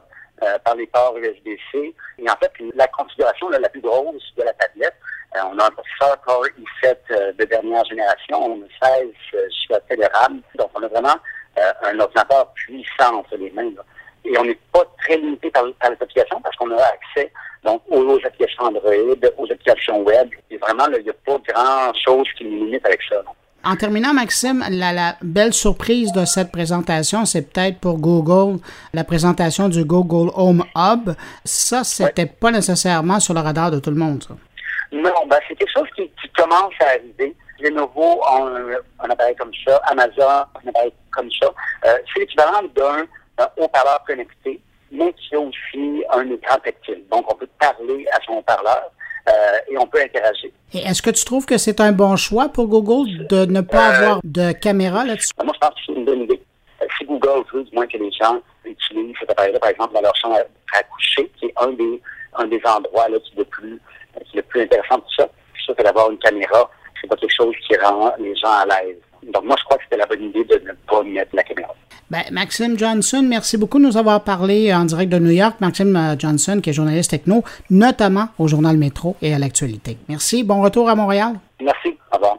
par 0.64 0.76
les 0.76 0.88
ports 0.88 1.18
USB-C. 1.18 1.94
Et 2.20 2.30
en 2.30 2.36
fait, 2.36 2.52
la 2.76 2.88
configuration 2.88 3.50
la 3.50 3.70
plus 3.70 3.82
grosse 3.82 4.24
de 4.38 4.44
la 4.44 4.54
tablette, 4.54 4.96
on 5.36 5.58
a 5.58 5.66
un 5.66 5.72
processeur 5.72 6.22
Core 6.26 6.46
i7 6.84 7.36
de 7.38 7.46
dernière 7.46 7.84
génération, 7.86 8.46
on 8.46 8.62
a 8.62 8.90
16 8.98 9.08
Go 9.70 9.76
de 9.90 10.18
RAM. 10.18 10.42
Donc, 10.58 10.70
on 10.76 10.84
a 10.84 10.88
vraiment 10.88 11.16
un 11.84 12.00
ordinateur 12.00 12.52
puissant 12.54 13.18
entre 13.20 13.36
les 13.38 13.52
mains. 13.52 13.72
Et 14.26 14.38
on 14.38 14.46
n'est 14.46 14.58
pas 14.72 14.84
très 15.00 15.18
limité 15.18 15.52
par, 15.52 15.66
les 15.66 15.74
applications 15.82 16.42
parce 16.42 16.56
qu'on 16.56 16.72
a 16.72 16.82
accès 16.82 17.32
donc 17.64 17.82
aux, 17.90 18.18
applications 18.26 18.64
Android, 18.64 18.92
aux 19.38 19.46
applications 19.46 20.02
web. 20.04 20.30
Et 20.50 20.58
vraiment, 20.58 20.86
il 20.98 21.04
n'y 21.04 21.10
a 21.10 21.14
pas 21.26 21.38
grand-chose 21.48 22.28
qui 22.38 22.46
nous 22.46 22.66
limite 22.66 22.86
avec 22.86 23.02
ça. 23.10 23.24
En 23.66 23.78
terminant, 23.78 24.14
Maxime, 24.14 24.62
la, 24.70 25.16
belle 25.22 25.54
surprise 25.54 26.12
de 26.12 26.26
cette 26.26 26.52
présentation, 26.52 27.24
c'est 27.24 27.50
peut-être 27.50 27.80
pour 27.80 27.98
Google 27.98 28.60
la 28.94 29.06
présentation 29.06 29.70
du 29.70 29.86
Google 29.86 30.32
Home 30.36 30.66
Hub. 30.76 31.12
Ça, 31.46 31.86
c'était 31.86 32.26
pas 32.26 32.52
nécessairement 32.52 33.22
sur 33.22 33.34
le 33.34 33.40
radar 33.40 33.72
de 33.72 33.80
tout 33.80 33.90
le 33.90 33.96
monde. 33.96 34.22
Ça. 34.24 34.34
Non, 34.92 35.28
ben, 35.30 35.40
c'est 35.48 35.56
quelque 35.56 35.72
chose 35.74 35.88
qui, 35.96 36.12
commence 36.36 36.74
à 36.82 36.90
arriver. 36.90 37.36
Lenovo 37.60 38.22
ont 38.24 38.48
un, 38.48 38.70
un 39.00 39.10
appareil 39.10 39.36
comme 39.36 39.52
ça, 39.66 39.78
Amazon 39.86 40.46
un 40.64 40.70
appareil 40.70 40.94
comme 41.12 41.30
ça. 41.32 41.48
Euh, 41.86 41.98
c'est 42.14 42.20
l'équivalent 42.22 42.64
d'un 42.76 43.06
un 43.38 43.48
haut-parleur 43.58 44.04
connecté, 44.06 44.60
mais 44.92 45.14
qui 45.14 45.36
a 45.36 45.40
aussi 45.40 46.04
un 46.12 46.30
écran 46.30 46.58
tactile. 46.64 47.04
Donc, 47.12 47.32
on 47.32 47.36
peut 47.36 47.50
parler 47.60 48.06
à 48.12 48.20
son 48.26 48.42
parleur 48.44 48.92
euh, 49.28 49.32
et 49.70 49.78
on 49.78 49.88
peut 49.88 50.02
interagir. 50.02 50.52
Et 50.74 50.80
est-ce 50.80 51.02
que 51.02 51.10
tu 51.10 51.26
trouves 51.26 51.46
que 51.46 51.58
c'est 51.58 51.80
un 51.80 51.92
bon 51.92 52.16
choix 52.16 52.50
pour 52.50 52.68
Google 52.68 53.28
de 53.28 53.46
ne 53.46 53.62
pas 53.62 53.90
euh, 53.90 53.96
avoir 53.96 54.20
de 54.24 54.52
caméra 54.52 55.06
là-dessus? 55.06 55.32
Moi, 55.44 55.54
je 55.54 55.60
pense 55.60 55.76
que 55.76 55.82
c'est 55.88 55.94
une 55.94 56.06
bonne 56.06 56.22
idée. 56.22 56.42
Euh, 56.82 56.86
si 56.98 57.06
Google 57.06 57.44
veut, 57.54 57.64
du 57.64 57.76
moins 57.76 57.88
que 57.88 57.98
les 57.98 58.12
gens 58.12 58.40
utilisent 58.66 59.16
cet 59.20 59.32
appareil-là, 59.32 59.60
par 59.60 59.70
exemple, 59.70 59.94
dans 59.94 60.02
leur 60.02 60.16
chambre 60.16 60.38
à 60.38 60.84
coucher, 60.84 61.32
qui 61.40 61.46
est 61.46 61.54
un 61.58 61.72
des, 61.72 62.02
un 62.36 62.48
des 62.48 62.62
endroits 62.66 63.10
là, 63.10 63.18
qui, 63.20 63.34
est 63.34 63.40
le 63.40 63.46
plus, 63.46 63.80
qui 64.26 64.38
est 64.38 64.42
le 64.42 64.44
plus 64.44 64.62
intéressant 64.62 64.98
de 64.98 65.02
tout 65.02 65.16
ça, 65.18 65.30
suis 65.64 65.66
sûr 65.66 65.76
que 65.76 65.84
d'avoir 65.84 66.12
une 66.12 66.18
caméra, 66.18 66.70
c'est 67.04 67.10
pas 67.10 67.16
quelque 67.18 67.36
chose 67.36 67.54
qui 67.68 67.76
rend 67.78 68.14
les 68.18 68.36
gens 68.36 68.52
à 68.52 68.66
l'aise. 68.66 68.98
Donc, 69.32 69.44
moi, 69.46 69.56
je 69.60 69.64
crois 69.66 69.78
que 69.78 69.84
c'était 69.84 69.98
la 69.98 70.06
bonne 70.06 70.24
idée 70.24 70.44
de 70.44 70.56
ne 70.66 70.74
pas 70.88 71.04
mettre 71.04 71.36
la 71.36 71.44
caméra. 71.44 71.74
Ben, 72.10 72.24
Maxime 72.32 72.78
Johnson, 72.78 73.26
merci 73.28 73.58
beaucoup 73.58 73.80
de 73.80 73.86
nous 73.86 73.98
avoir 73.98 74.24
parlé 74.24 74.74
en 74.74 74.86
direct 74.86 75.12
de 75.12 75.20
New 75.20 75.32
York. 75.32 75.56
Maxime 75.62 75.96
euh, 75.96 76.16
Johnson, 76.18 76.60
qui 76.62 76.70
est 76.70 76.74
journaliste 76.74 77.12
techno, 77.12 77.44
notamment 77.70 78.28
au 78.38 78.48
Journal 78.48 78.78
Métro 78.78 79.16
et 79.22 79.34
à 79.34 79.40
l'actualité. 79.40 79.98
Merci. 80.10 80.44
Bon 80.44 80.62
retour 80.62 80.90
à 80.90 80.96
Montréal. 80.96 81.34
Merci. 81.62 81.98
Au 82.12 82.16
revoir. 82.18 82.38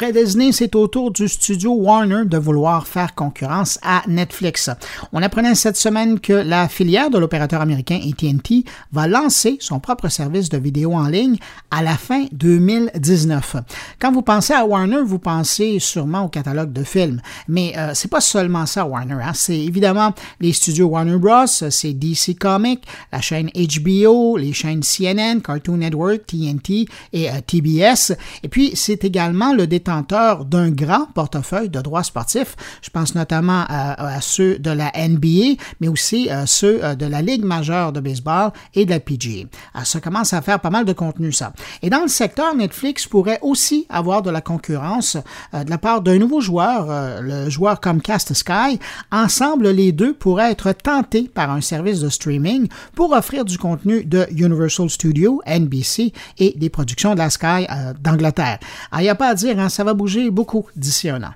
Après 0.00 0.12
Disney, 0.12 0.52
c'est 0.52 0.76
au 0.76 0.86
tour 0.86 1.10
du 1.10 1.26
studio 1.26 1.72
Warner 1.72 2.24
de 2.24 2.38
vouloir 2.38 2.86
faire 2.86 3.16
concurrence 3.16 3.80
à 3.82 4.04
Netflix. 4.06 4.70
On 5.12 5.20
apprenait 5.24 5.56
cette 5.56 5.76
semaine 5.76 6.20
que 6.20 6.34
la 6.34 6.68
filière 6.68 7.10
de 7.10 7.18
l'opérateur 7.18 7.60
américain 7.60 7.98
AT&T 8.00 8.64
va 8.92 9.08
lancer 9.08 9.56
son 9.58 9.80
propre 9.80 10.06
service 10.06 10.50
de 10.50 10.56
vidéo 10.56 10.92
en 10.92 11.08
ligne 11.08 11.36
à 11.72 11.82
la 11.82 11.96
fin 11.96 12.26
2019. 12.30 13.56
Quand 13.98 14.12
vous 14.12 14.22
pensez 14.22 14.52
à 14.52 14.64
Warner, 14.64 15.02
vous 15.04 15.18
pensez 15.18 15.80
sûrement 15.80 16.26
au 16.26 16.28
catalogue 16.28 16.72
de 16.72 16.84
films, 16.84 17.20
mais 17.48 17.72
euh, 17.76 17.90
c'est 17.92 18.06
pas 18.06 18.20
seulement 18.20 18.66
ça 18.66 18.86
Warner. 18.86 19.14
Hein. 19.20 19.32
C'est 19.34 19.58
évidemment 19.58 20.14
les 20.38 20.52
studios 20.52 20.86
Warner 20.86 21.18
Bros, 21.18 21.46
c'est 21.48 21.92
DC 21.92 22.38
Comics, 22.38 22.84
la 23.10 23.20
chaîne 23.20 23.50
HBO, 23.52 24.36
les 24.36 24.52
chaînes 24.52 24.82
CNN, 24.84 25.40
Cartoon 25.40 25.78
Network, 25.78 26.24
TNT 26.24 26.86
et 27.12 27.28
euh, 27.28 27.40
TBS. 27.44 28.12
Et 28.44 28.48
puis 28.48 28.70
c'est 28.76 29.02
également 29.02 29.52
le 29.52 29.66
détail 29.66 29.87
d'un 29.88 30.70
grand 30.70 31.06
portefeuille 31.14 31.70
de 31.70 31.80
droits 31.80 32.02
sportifs. 32.02 32.56
Je 32.82 32.90
pense 32.90 33.14
notamment 33.14 33.64
à, 33.68 34.20
ceux 34.20 34.58
de 34.58 34.70
la 34.70 34.92
NBA, 34.96 35.60
mais 35.80 35.88
aussi 35.88 36.28
à 36.28 36.46
ceux 36.46 36.84
euh, 36.84 36.94
de 36.94 37.06
la 37.06 37.22
Ligue 37.22 37.44
majeure 37.44 37.92
de 37.92 38.00
baseball 38.00 38.52
et 38.74 38.84
de 38.84 38.90
la 38.90 39.00
PGA. 39.00 39.46
Ah, 39.74 39.84
ça 39.84 40.00
commence 40.00 40.32
à 40.32 40.42
faire 40.42 40.60
pas 40.60 40.70
mal 40.70 40.84
de 40.84 40.92
contenu, 40.92 41.32
ça. 41.32 41.52
Et 41.82 41.90
dans 41.90 42.02
le 42.02 42.08
secteur, 42.08 42.54
Netflix 42.54 43.06
pourrait 43.06 43.38
aussi 43.42 43.86
avoir 43.88 44.22
de 44.22 44.30
la 44.30 44.40
concurrence 44.40 45.16
euh, 45.54 45.64
de 45.64 45.70
la 45.70 45.78
part 45.78 46.02
d'un 46.02 46.18
nouveau 46.18 46.40
joueur, 46.40 46.86
euh, 46.90 47.20
le 47.20 47.50
joueur 47.50 47.80
Comcast 47.80 48.34
Sky. 48.34 48.78
Ensemble, 49.10 49.68
les 49.70 49.92
deux 49.92 50.12
pourraient 50.12 50.52
être 50.52 50.72
tentés 50.72 51.30
par 51.32 51.50
un 51.50 51.60
service 51.60 52.00
de 52.00 52.08
streaming 52.08 52.68
pour 52.94 53.12
offrir 53.12 53.44
du 53.44 53.58
contenu 53.58 54.04
de 54.04 54.26
Universal 54.30 54.90
Studios, 54.90 55.40
NBC 55.46 56.12
et 56.38 56.54
des 56.56 56.68
productions 56.68 57.14
de 57.14 57.18
la 57.18 57.30
Sky 57.30 57.66
d'Angleterre. 58.00 58.58
Il 58.96 59.02
n'y 59.02 59.08
a 59.08 59.14
pas 59.14 59.28
à 59.28 59.34
dire, 59.34 59.58
hein, 59.58 59.68
ça 59.78 59.84
va 59.84 59.94
bouger 59.94 60.32
beaucoup 60.32 60.66
d'ici 60.74 61.08
un 61.08 61.22
an. 61.22 61.34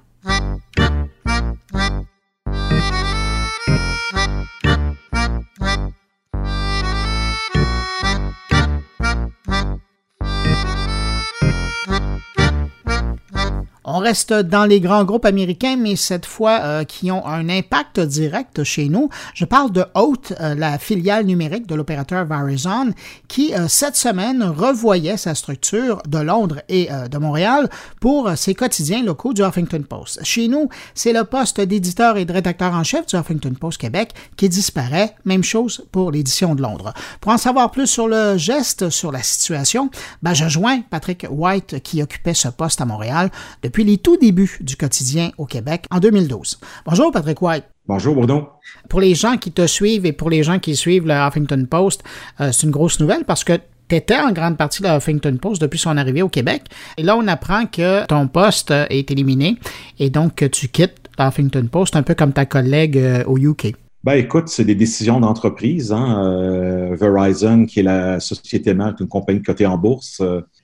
On 13.94 13.99
reste 13.99 14.32
dans 14.32 14.64
les 14.64 14.80
grands 14.80 15.04
groupes 15.04 15.26
américains, 15.26 15.76
mais 15.76 15.96
cette 15.96 16.25
fois 16.25 16.61
euh, 16.62 16.84
qui 16.84 17.11
ont 17.11 17.26
un 17.26 17.50
impact 17.50 18.00
direct 18.00 18.64
chez 18.64 18.88
nous. 18.88 19.11
Je 19.34 19.44
parle 19.44 19.70
de 19.70 19.84
Haute, 19.94 20.32
euh, 20.40 20.54
la 20.54 20.78
filiale 20.78 21.26
numérique 21.26 21.66
de 21.66 21.75
l'opérateur 21.75 22.25
Verizon, 22.25 22.94
qui 23.28 23.52
euh, 23.52 23.66
cette 23.68 23.96
semaine 23.96 24.42
revoyait 24.44 25.18
sa 25.18 25.34
structure 25.34 26.02
de 26.08 26.16
Londres 26.16 26.62
et 26.70 26.88
de 27.11 27.18
Montréal 27.18 27.68
pour 28.00 28.30
ses 28.34 28.54
quotidiens 28.54 29.02
locaux 29.02 29.34
du 29.34 29.42
Huffington 29.42 29.82
Post. 29.82 30.20
Chez 30.25 30.49
nous, 30.49 30.70
c'est 30.94 31.12
le 31.12 31.25
poste 31.25 31.61
d'éditeur 31.61 32.16
et 32.16 32.25
de 32.25 32.32
rédacteur 32.32 32.72
en 32.72 32.84
chef 32.84 33.04
du 33.04 33.16
Huffington 33.16 33.52
Post 33.61 33.78
Québec 33.78 34.12
qui 34.38 34.49
disparaît. 34.49 35.14
Même 35.26 35.44
chose 35.44 35.84
pour 35.92 36.12
l'édition 36.12 36.54
de 36.54 36.62
Londres. 36.62 36.94
Pour 37.20 37.32
en 37.32 37.38
savoir 37.38 37.70
plus 37.70 37.88
sur 37.88 38.08
le 38.08 38.38
geste, 38.38 38.88
sur 38.88 39.12
la 39.12 39.22
situation, 39.22 39.90
ben, 40.22 40.32
je 40.32 40.49
joins 40.49 40.80
Patrick 40.80 41.26
White 41.28 41.82
qui 41.82 42.02
occupait 42.02 42.32
ce 42.32 42.49
poste 42.49 42.80
à 42.80 42.87
Montréal 42.87 43.30
depuis 43.62 43.81
depuis 43.82 43.90
les 43.90 43.98
tout 43.98 44.16
débuts 44.16 44.58
du 44.60 44.76
quotidien 44.76 45.30
au 45.38 45.46
Québec 45.46 45.86
en 45.90 45.98
2012. 45.98 46.60
Bonjour 46.86 47.10
Patrick 47.10 47.40
White. 47.42 47.64
Bonjour 47.86 48.14
Bourdon. 48.14 48.46
Pour 48.88 49.00
les 49.00 49.14
gens 49.14 49.36
qui 49.36 49.50
te 49.50 49.66
suivent 49.66 50.06
et 50.06 50.12
pour 50.12 50.30
les 50.30 50.42
gens 50.42 50.58
qui 50.58 50.76
suivent 50.76 51.06
le 51.06 51.14
Huffington 51.14 51.66
Post, 51.68 52.04
euh, 52.40 52.52
c'est 52.52 52.66
une 52.66 52.72
grosse 52.72 53.00
nouvelle 53.00 53.24
parce 53.24 53.42
que 53.44 53.54
tu 53.88 53.96
étais 53.96 54.18
en 54.18 54.32
grande 54.32 54.56
partie 54.56 54.82
le 54.82 54.88
Huffington 54.88 55.36
Post 55.40 55.60
depuis 55.60 55.78
son 55.78 55.96
arrivée 55.96 56.22
au 56.22 56.28
Québec. 56.28 56.62
Et 56.96 57.02
là, 57.02 57.16
on 57.16 57.26
apprend 57.26 57.66
que 57.66 58.06
ton 58.06 58.28
poste 58.28 58.70
est 58.70 59.10
éliminé 59.10 59.56
et 59.98 60.10
donc 60.10 60.36
que 60.36 60.44
tu 60.44 60.68
quittes 60.68 61.10
le 61.18 61.24
Huffington 61.24 61.66
Post 61.70 61.96
un 61.96 62.02
peu 62.02 62.14
comme 62.14 62.32
ta 62.32 62.46
collègue 62.46 62.98
euh, 62.98 63.24
au 63.24 63.36
UK. 63.36 63.74
Ben 64.04 64.14
écoute, 64.14 64.49
c'est 64.49 64.64
des 64.64 64.75
décisions 64.75 65.21
d'entreprise. 65.21 65.92
Hein. 65.92 66.25
Euh, 66.26 66.97
Verizon, 66.97 67.66
qui 67.66 67.80
est 67.80 67.85
la 67.85 68.18
société 68.18 68.75
mère 68.75 68.94
une 68.99 69.06
compagnie 69.06 69.42
cotée 69.42 69.66
en 69.66 69.78
bourse, 69.78 70.21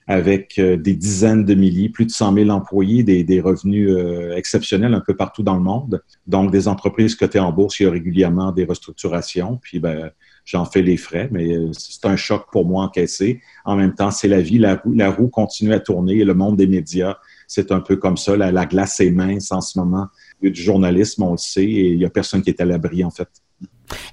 avec 0.09 0.57
euh, 0.57 0.75
des 0.75 0.95
dizaines 0.95 1.45
de 1.45 1.53
milliers, 1.53 1.87
plus 1.87 2.05
de 2.05 2.09
100 2.09 2.33
000 2.33 2.49
employés, 2.49 3.03
des, 3.03 3.23
des 3.23 3.39
revenus 3.39 3.91
euh, 3.91 4.35
exceptionnels 4.35 4.95
un 4.95 5.01
peu 5.01 5.15
partout 5.15 5.43
dans 5.43 5.53
le 5.53 5.61
monde. 5.61 6.01
Donc, 6.25 6.51
des 6.51 6.67
entreprises 6.67 7.13
cotées 7.13 7.39
en 7.39 7.51
bourse, 7.51 7.79
il 7.79 7.83
y 7.83 7.85
a 7.85 7.91
régulièrement 7.91 8.51
des 8.51 8.65
restructurations. 8.65 9.59
Puis, 9.61 9.79
ben, 9.79 10.09
j'en 10.45 10.65
fais 10.65 10.81
les 10.81 10.97
frais, 10.97 11.29
mais 11.31 11.55
euh, 11.55 11.69
c'est 11.73 12.07
un 12.07 12.15
choc 12.15 12.47
pour 12.51 12.65
moi 12.65 12.85
encaissé. 12.85 13.39
En 13.65 13.75
même 13.75 13.93
temps, 13.93 14.09
c'est 14.09 14.27
la 14.27 14.41
vie. 14.41 14.57
La 14.57 14.77
roue, 14.77 14.93
la 14.93 15.11
roue 15.11 15.27
continue 15.27 15.73
à 15.73 15.79
tourner 15.79 16.17
et 16.17 16.25
le 16.25 16.33
monde 16.33 16.57
des 16.57 16.65
médias, 16.65 17.17
c'est 17.45 17.71
un 17.71 17.79
peu 17.79 17.95
comme 17.95 18.17
ça. 18.17 18.35
La 18.35 18.65
glace 18.65 18.99
est 19.01 19.11
mince 19.11 19.51
en 19.51 19.61
ce 19.61 19.77
moment. 19.77 20.07
Du 20.41 20.53
journalisme, 20.53 21.23
on 21.23 21.31
le 21.31 21.37
sait, 21.37 21.63
et 21.63 21.91
il 21.91 21.97
n'y 21.97 22.05
a 22.05 22.09
personne 22.09 22.41
qui 22.41 22.49
est 22.49 22.61
à 22.61 22.65
l'abri, 22.65 23.03
en 23.03 23.11
fait. 23.11 23.27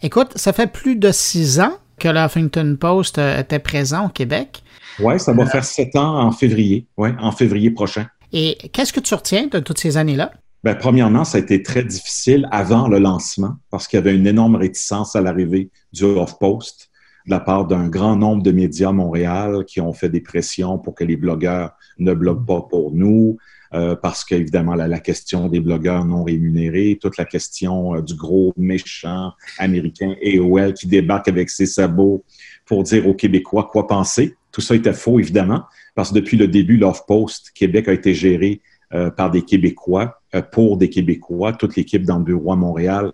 Écoute, 0.03 0.33
ça 0.37 0.53
fait 0.53 0.67
plus 0.67 0.97
de 0.97 1.13
six 1.13 1.61
ans 1.61 1.77
que 1.99 2.09
le 2.09 2.19
Huffington 2.19 2.77
Post 2.79 3.19
était 3.19 3.59
présent 3.59 4.07
au 4.07 4.09
Québec. 4.09 4.63
Oui, 4.99 5.19
ça 5.21 5.33
va 5.33 5.45
euh, 5.45 5.47
faire 5.47 5.65
sept 5.65 5.95
ans 5.97 6.21
en 6.21 6.33
février, 6.33 6.87
ouais, 6.97 7.15
en 7.21 7.33
février 7.33 7.71
prochain. 7.71 8.07
Et 8.33 8.57
qu'est-ce 8.73 8.93
que 8.93 9.01
tu 9.01 9.15
retiens 9.15 9.47
de 9.47 9.59
toutes 9.61 9.79
ces 9.79 9.97
années-là? 9.97 10.33
Bien, 10.65 10.75
premièrement, 10.75 11.25
ça 11.25 11.39
a 11.39 11.41
été 11.41 11.63
très 11.63 11.85
difficile 11.85 12.49
avant 12.51 12.89
le 12.89 12.99
lancement 12.99 13.57
parce 13.71 13.87
qu'il 13.87 13.99
y 13.99 14.01
avait 14.01 14.15
une 14.15 14.27
énorme 14.27 14.57
réticence 14.57 15.15
à 15.15 15.21
l'arrivée 15.21 15.71
du 15.93 16.05
Off-Post 16.05 16.91
de 17.27 17.31
la 17.31 17.41
part 17.41 17.67
d'un 17.67 17.89
grand 17.89 18.17
nombre 18.17 18.43
de 18.43 18.53
médias 18.53 18.89
à 18.89 18.93
Montréal 18.93 19.65
qui 19.67 19.81
ont 19.81 19.93
fait 19.93 20.09
des 20.09 20.21
pressions 20.21 20.79
pour 20.79 20.95
que 20.95 21.05
les 21.05 21.17
blogueurs 21.17 21.73
ne 21.99 22.15
bloguent 22.15 22.47
pas 22.47 22.63
pour 22.63 22.93
nous, 22.93 23.37
euh, 23.75 23.97
parce 23.97 24.25
qu'évidemment, 24.25 24.75
la, 24.75 24.87
la, 24.87 25.01
question 25.01 25.49
des 25.49 25.61
blogueurs 25.61 26.05
non 26.05 26.25
rémunérés, 26.25 26.99
toute 27.01 27.17
la 27.17 27.25
question 27.25 27.97
euh, 27.97 28.03
du 28.03 28.15
gros 28.15 28.53
méchant 28.57 29.33
américain 29.59 30.15
AOL 30.25 30.75
qui 30.75 30.87
débarque 30.87 31.29
avec 31.29 31.51
ses 31.51 31.67
sabots 31.67 32.25
pour 32.65 32.83
dire 32.83 33.07
aux 33.07 33.15
Québécois 33.15 33.69
quoi 33.71 33.87
penser. 33.87 34.37
Tout 34.53 34.61
ça 34.61 34.75
était 34.75 34.93
faux, 34.93 35.19
évidemment, 35.19 35.65
parce 35.95 36.11
que 36.11 36.15
depuis 36.15 36.37
le 36.37 36.49
début, 36.49 36.77
l'Off-Post 36.77 37.53
Québec 37.55 37.89
a 37.89 37.93
été 37.93 38.15
géré 38.15 38.61
euh, 38.95 39.11
par 39.11 39.31
des 39.31 39.43
Québécois, 39.43 40.21
euh, 40.35 40.43
pour 40.43 40.77
des 40.77 40.89
Québécois, 40.89 41.53
toute 41.53 41.77
l'équipe 41.77 42.05
dans 42.05 42.19
le 42.19 42.25
bureau 42.25 42.53
à 42.53 42.57
Montréal, 42.57 43.13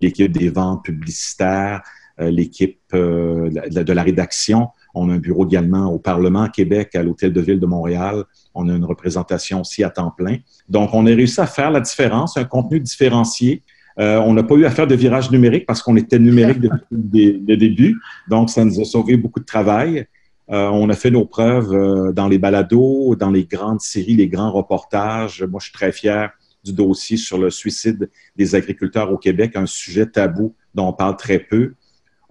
l'équipe 0.00 0.30
des 0.30 0.50
ventes 0.50 0.84
publicitaires, 0.84 1.82
l'équipe 2.18 2.78
de, 2.92 3.92
la 3.92 4.02
rédaction. 4.04 4.68
On 4.94 5.10
a 5.10 5.14
un 5.14 5.18
bureau 5.18 5.46
également 5.46 5.86
au 5.86 5.98
Parlement 5.98 6.42
à 6.42 6.48
Québec, 6.48 6.94
à 6.94 7.02
l'Hôtel 7.02 7.32
de 7.32 7.40
Ville 7.40 7.60
de 7.60 7.66
Montréal. 7.66 8.24
On 8.54 8.68
a 8.68 8.72
une 8.74 8.84
représentation 8.84 9.60
aussi 9.60 9.82
à 9.84 9.90
temps 9.90 10.12
plein. 10.16 10.38
Donc, 10.68 10.90
on 10.92 11.06
a 11.06 11.10
réussi 11.10 11.40
à 11.40 11.46
faire 11.46 11.70
la 11.70 11.80
différence, 11.80 12.36
un 12.36 12.44
contenu 12.44 12.80
différencié. 12.80 13.62
on 13.98 14.32
n'a 14.32 14.42
pas 14.42 14.54
eu 14.54 14.64
à 14.64 14.70
faire 14.70 14.86
de 14.86 14.94
virage 14.94 15.30
numérique 15.30 15.66
parce 15.66 15.82
qu'on 15.82 15.96
était 15.96 16.18
numérique 16.18 16.60
depuis 16.92 17.42
le 17.46 17.56
début. 17.56 17.96
Donc, 18.28 18.50
ça 18.50 18.64
nous 18.64 18.80
a 18.80 18.84
sauvé 18.84 19.16
beaucoup 19.16 19.40
de 19.40 19.44
travail. 19.44 20.06
Euh, 20.50 20.68
on 20.68 20.88
a 20.90 20.94
fait 20.94 21.10
nos 21.10 21.24
preuves 21.24 21.72
euh, 21.72 22.12
dans 22.12 22.28
les 22.28 22.38
balados, 22.38 23.16
dans 23.16 23.30
les 23.30 23.44
grandes 23.44 23.80
séries, 23.80 24.14
les 24.14 24.28
grands 24.28 24.52
reportages. 24.52 25.42
Moi, 25.42 25.58
je 25.60 25.66
suis 25.66 25.72
très 25.72 25.92
fier 25.92 26.30
du 26.62 26.72
dossier 26.72 27.16
sur 27.16 27.38
le 27.38 27.50
suicide 27.50 28.10
des 28.36 28.54
agriculteurs 28.54 29.10
au 29.12 29.18
Québec, 29.18 29.52
un 29.56 29.66
sujet 29.66 30.06
tabou 30.06 30.54
dont 30.74 30.88
on 30.88 30.92
parle 30.92 31.16
très 31.16 31.38
peu. 31.38 31.74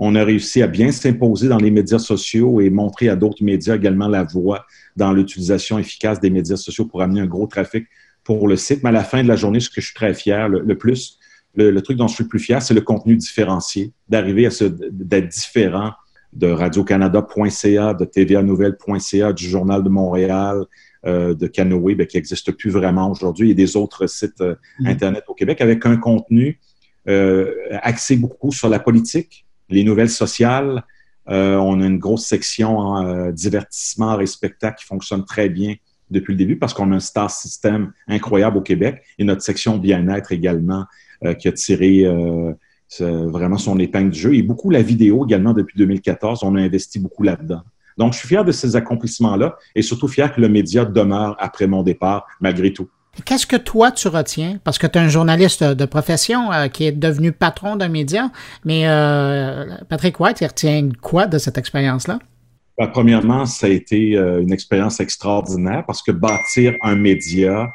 On 0.06 0.16
a 0.16 0.26
réussi 0.26 0.62
à 0.62 0.68
bien 0.68 0.92
s'imposer 0.92 1.48
dans 1.48 1.58
les 1.58 1.72
médias 1.72 1.98
sociaux 1.98 2.60
et 2.60 2.70
montrer 2.70 3.08
à 3.08 3.16
d'autres 3.16 3.42
médias 3.42 3.78
également 3.78 4.10
la 4.10 4.26
voie 4.26 4.66
dans 4.98 5.14
l'utilisation 5.14 5.80
efficace 5.80 6.20
des 6.20 6.30
médias 6.30 6.58
sociaux 6.58 6.84
pour 6.84 7.02
amener 7.02 7.22
un 7.22 7.26
gros 7.26 7.48
trafic 7.48 7.88
pour 8.26 8.50
le 8.50 8.58
site. 8.58 8.84
Mais 8.84 8.90
à 8.90 8.92
la 8.92 9.06
fin 9.06 9.24
de 9.24 9.30
la 9.30 9.38
journée, 9.38 9.62
ce 9.62 9.70
que 9.70 9.80
je 9.80 9.86
suis 9.86 9.96
très 9.96 10.14
fier 10.14 10.50
le, 10.50 10.78
plus, 10.78 11.20
le, 11.56 11.80
truc 11.80 11.96
dont 11.96 12.10
je 12.10 12.16
suis 12.16 12.26
le 12.26 12.28
plus 12.28 12.40
fier, 12.40 12.62
c'est 12.62 12.74
le 12.74 12.82
contenu 12.82 13.16
différencié, 13.16 13.94
d'arriver 14.10 14.46
à 14.46 14.52
se, 14.52 14.66
d'être 14.66 15.30
différent 15.30 15.94
de 16.34 16.48
Radio-Canada.ca, 16.48 17.94
de 17.94 18.04
TVA-Nouvelle.ca, 18.04 19.32
du 19.32 19.48
Journal 19.48 19.84
de 19.84 19.90
Montréal, 19.90 20.66
euh, 21.06 21.34
de 21.34 21.48
Canoë, 21.48 21.96
ben, 21.96 22.06
qui 22.08 22.18
n'existe 22.18 22.52
plus 22.52 22.72
vraiment 22.72 23.10
aujourd'hui, 23.10 23.52
et 23.52 23.54
des 23.54 23.78
autres 23.78 24.08
sites 24.08 24.42
euh, 24.42 24.56
mm. 24.80 24.88
Internet 24.88 25.24
au 25.30 25.34
Québec, 25.34 25.62
avec 25.62 25.86
un 25.86 25.96
contenu 25.96 26.60
euh, 27.08 27.54
axé 27.82 28.18
beaucoup 28.18 28.52
sur 28.52 28.68
la 28.68 28.80
politique, 28.80 29.46
les 29.74 29.84
nouvelles 29.84 30.10
sociales. 30.10 30.84
on 31.28 31.82
a 31.82 31.86
une 31.86 32.00
grosse 32.00 32.26
section 32.26 32.78
en 32.78 33.32
divertissement 33.32 34.20
et 34.20 34.26
spectacle 34.26 34.80
qui 34.80 34.86
fonctionne 34.86 35.26
très 35.26 35.50
bien 35.50 35.76
depuis 36.12 36.34
le 36.34 36.38
début 36.38 36.58
parce 36.58 36.74
qu'on 36.74 36.92
a 36.92 36.96
un 36.96 37.00
star 37.00 37.32
system 37.32 37.92
incroyable 38.08 38.58
au 38.58 38.62
Québec 38.62 39.02
et 39.18 39.24
notre 39.24 39.42
section 39.42 39.78
bien-être 39.78 40.32
également 40.32 40.86
qui 41.40 41.48
a 41.48 41.52
tiré 41.52 42.06
vraiment 43.00 43.58
son 43.58 43.80
épingle 43.80 44.12
du 44.12 44.20
jeu. 44.20 44.36
Et 44.36 44.44
beaucoup 44.44 44.70
la 44.70 44.82
vidéo 44.82 45.26
également 45.26 45.54
depuis 45.54 45.78
2014, 45.78 46.44
on 46.44 46.56
a 46.56 46.62
investi 46.62 47.00
beaucoup 47.00 47.24
là-dedans. 47.24 47.62
Donc, 47.98 48.14
je 48.14 48.20
suis 48.20 48.28
fier 48.28 48.44
de 48.44 48.52
ces 48.52 48.76
accomplissements-là 48.76 49.56
et 49.76 49.84
surtout 49.84 50.08
fier 50.08 50.34
que 50.34 50.42
le 50.42 50.50
média 50.50 50.84
demeure 50.84 51.36
après 51.40 51.68
mon 51.68 51.84
départ, 51.84 52.26
malgré 52.42 52.74
tout. 52.74 52.90
Qu'est-ce 53.26 53.46
que 53.46 53.56
toi, 53.56 53.92
tu 53.92 54.08
retiens? 54.08 54.58
Parce 54.64 54.80
que 54.80 54.88
tu 54.88 54.98
es 54.98 55.02
un 55.02 55.08
journaliste 55.08 55.64
de 55.64 55.86
profession 55.86 56.52
euh, 56.52 56.68
qui 56.68 56.86
est 56.86 56.92
devenu 56.92 57.32
patron 57.32 57.76
d'un 57.76 57.88
média, 57.88 58.32
mais 58.66 58.88
euh, 58.88 59.66
Patrick 59.88 60.20
White, 60.20 60.42
il 60.42 60.48
retient 60.48 60.90
quoi 61.00 61.28
de 61.28 61.38
cette 61.38 61.60
expérience-là? 61.60 62.18
Ben, 62.80 62.88
premièrement, 62.88 63.46
ça 63.46 63.68
a 63.68 63.70
été 63.70 64.18
euh, 64.18 64.42
une 64.42 64.52
expérience 64.52 65.00
extraordinaire 65.00 65.84
parce 65.86 66.02
que 66.02 66.12
bâtir 66.12 66.74
un 66.82 66.96
média, 66.96 67.70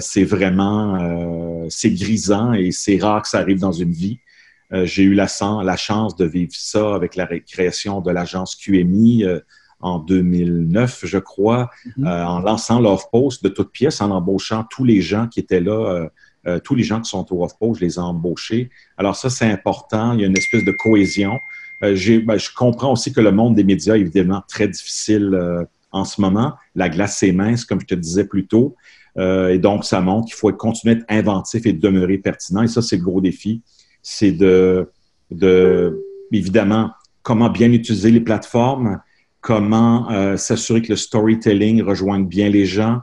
c'est 0.00 0.24
vraiment, 0.24 1.68
c'est 1.68 1.90
grisant 1.90 2.54
et 2.54 2.72
c'est 2.72 2.98
rare 2.98 3.22
que 3.22 3.28
ça 3.28 3.38
arrive 3.38 3.60
dans 3.60 3.70
une 3.70 3.92
vie. 3.92 4.18
J'ai 4.72 5.04
eu 5.04 5.14
la, 5.14 5.28
la, 5.62 5.76
chance 5.76 6.16
de 6.16 6.24
vivre 6.24 6.50
ça 6.52 6.94
avec 6.94 7.14
la 7.14 7.28
création 7.38 8.00
de 8.00 8.10
l'agence 8.10 8.56
QMI 8.56 9.24
en 9.80 9.98
2009, 9.98 11.04
je 11.04 11.18
crois, 11.18 11.70
mm-hmm. 11.86 12.06
euh, 12.06 12.24
en 12.26 12.40
lançant 12.40 12.80
l'off-post 12.80 13.42
de 13.42 13.48
toutes 13.48 13.72
pièces, 13.72 14.00
en 14.00 14.10
embauchant 14.10 14.64
tous 14.70 14.84
les 14.84 15.00
gens 15.00 15.26
qui 15.26 15.40
étaient 15.40 15.60
là, 15.60 16.08
tous 16.64 16.74
les 16.74 16.82
gens 16.82 17.02
qui 17.02 17.10
sont 17.10 17.30
au 17.34 17.44
off-post, 17.44 17.80
je 17.80 17.84
les 17.84 17.96
ai 17.96 17.98
embauchés. 17.98 18.70
Alors 18.96 19.14
ça, 19.14 19.28
c'est 19.28 19.50
important. 19.50 20.14
Il 20.14 20.20
y 20.20 20.24
a 20.24 20.26
une 20.26 20.38
espèce 20.38 20.64
de 20.64 20.72
cohésion. 20.72 21.38
Ben, 21.82 21.94
je 21.94 22.54
comprends 22.54 22.92
aussi 22.92 23.12
que 23.12 23.20
le 23.20 23.30
monde 23.30 23.54
des 23.54 23.64
médias 23.64 23.96
est 23.96 24.00
évidemment 24.00 24.42
très 24.48 24.66
difficile 24.66 25.38
en 25.92 26.04
ce 26.06 26.18
moment. 26.20 26.54
La 26.74 26.88
glace 26.88 27.22
est 27.22 27.32
mince, 27.32 27.66
comme 27.66 27.80
je 27.80 27.86
te 27.86 27.94
disais 27.94 28.24
plus 28.24 28.46
tôt. 28.46 28.74
et 29.18 29.58
donc, 29.58 29.84
ça 29.84 30.00
montre 30.00 30.28
qu'il 30.28 30.36
faut 30.36 30.50
continuer 30.52 30.94
d'être 30.94 31.10
inventif 31.10 31.66
et 31.66 31.74
de 31.74 31.80
demeurer 31.80 32.16
pertinent. 32.16 32.62
Et 32.62 32.68
ça, 32.68 32.80
c'est 32.80 32.96
le 32.96 33.02
gros 33.02 33.20
défi 33.20 33.62
c'est 34.02 34.32
de, 34.32 34.90
de, 35.30 36.02
évidemment, 36.32 36.90
comment 37.22 37.50
bien 37.50 37.72
utiliser 37.72 38.10
les 38.10 38.20
plateformes, 38.20 39.00
comment 39.40 40.10
euh, 40.10 40.36
s'assurer 40.36 40.82
que 40.82 40.90
le 40.90 40.96
storytelling 40.96 41.82
rejoigne 41.82 42.26
bien 42.26 42.48
les 42.48 42.66
gens, 42.66 43.00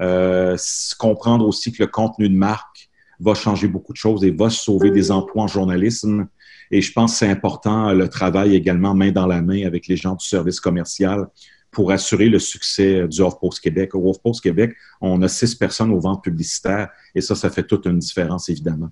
euh, 0.00 0.56
comprendre 0.98 1.46
aussi 1.46 1.72
que 1.72 1.82
le 1.82 1.86
contenu 1.86 2.28
de 2.28 2.36
marque 2.36 2.90
va 3.20 3.34
changer 3.34 3.68
beaucoup 3.68 3.92
de 3.92 3.98
choses 3.98 4.24
et 4.24 4.30
va 4.30 4.50
sauver 4.50 4.90
des 4.90 5.10
emplois 5.10 5.44
en 5.44 5.46
journalisme. 5.46 6.26
Et 6.70 6.82
je 6.82 6.92
pense 6.92 7.12
que 7.12 7.18
c'est 7.18 7.30
important 7.30 7.92
le 7.92 8.08
travail 8.08 8.54
également 8.54 8.94
main 8.94 9.12
dans 9.12 9.26
la 9.26 9.40
main 9.40 9.66
avec 9.66 9.86
les 9.86 9.96
gens 9.96 10.16
du 10.16 10.26
service 10.26 10.60
commercial 10.60 11.28
pour 11.70 11.92
assurer 11.92 12.28
le 12.28 12.38
succès 12.38 13.06
du 13.06 13.20
Off-Post 13.20 13.60
Québec. 13.60 13.94
Au 13.94 14.10
Off-Post 14.10 14.42
Québec, 14.42 14.74
on 15.00 15.22
a 15.22 15.28
six 15.28 15.54
personnes 15.54 15.92
aux 15.92 16.00
ventes 16.00 16.24
publicitaires 16.24 16.88
et 17.14 17.20
ça, 17.20 17.34
ça 17.34 17.48
fait 17.48 17.62
toute 17.62 17.86
une 17.86 17.98
différence, 17.98 18.48
évidemment. 18.48 18.90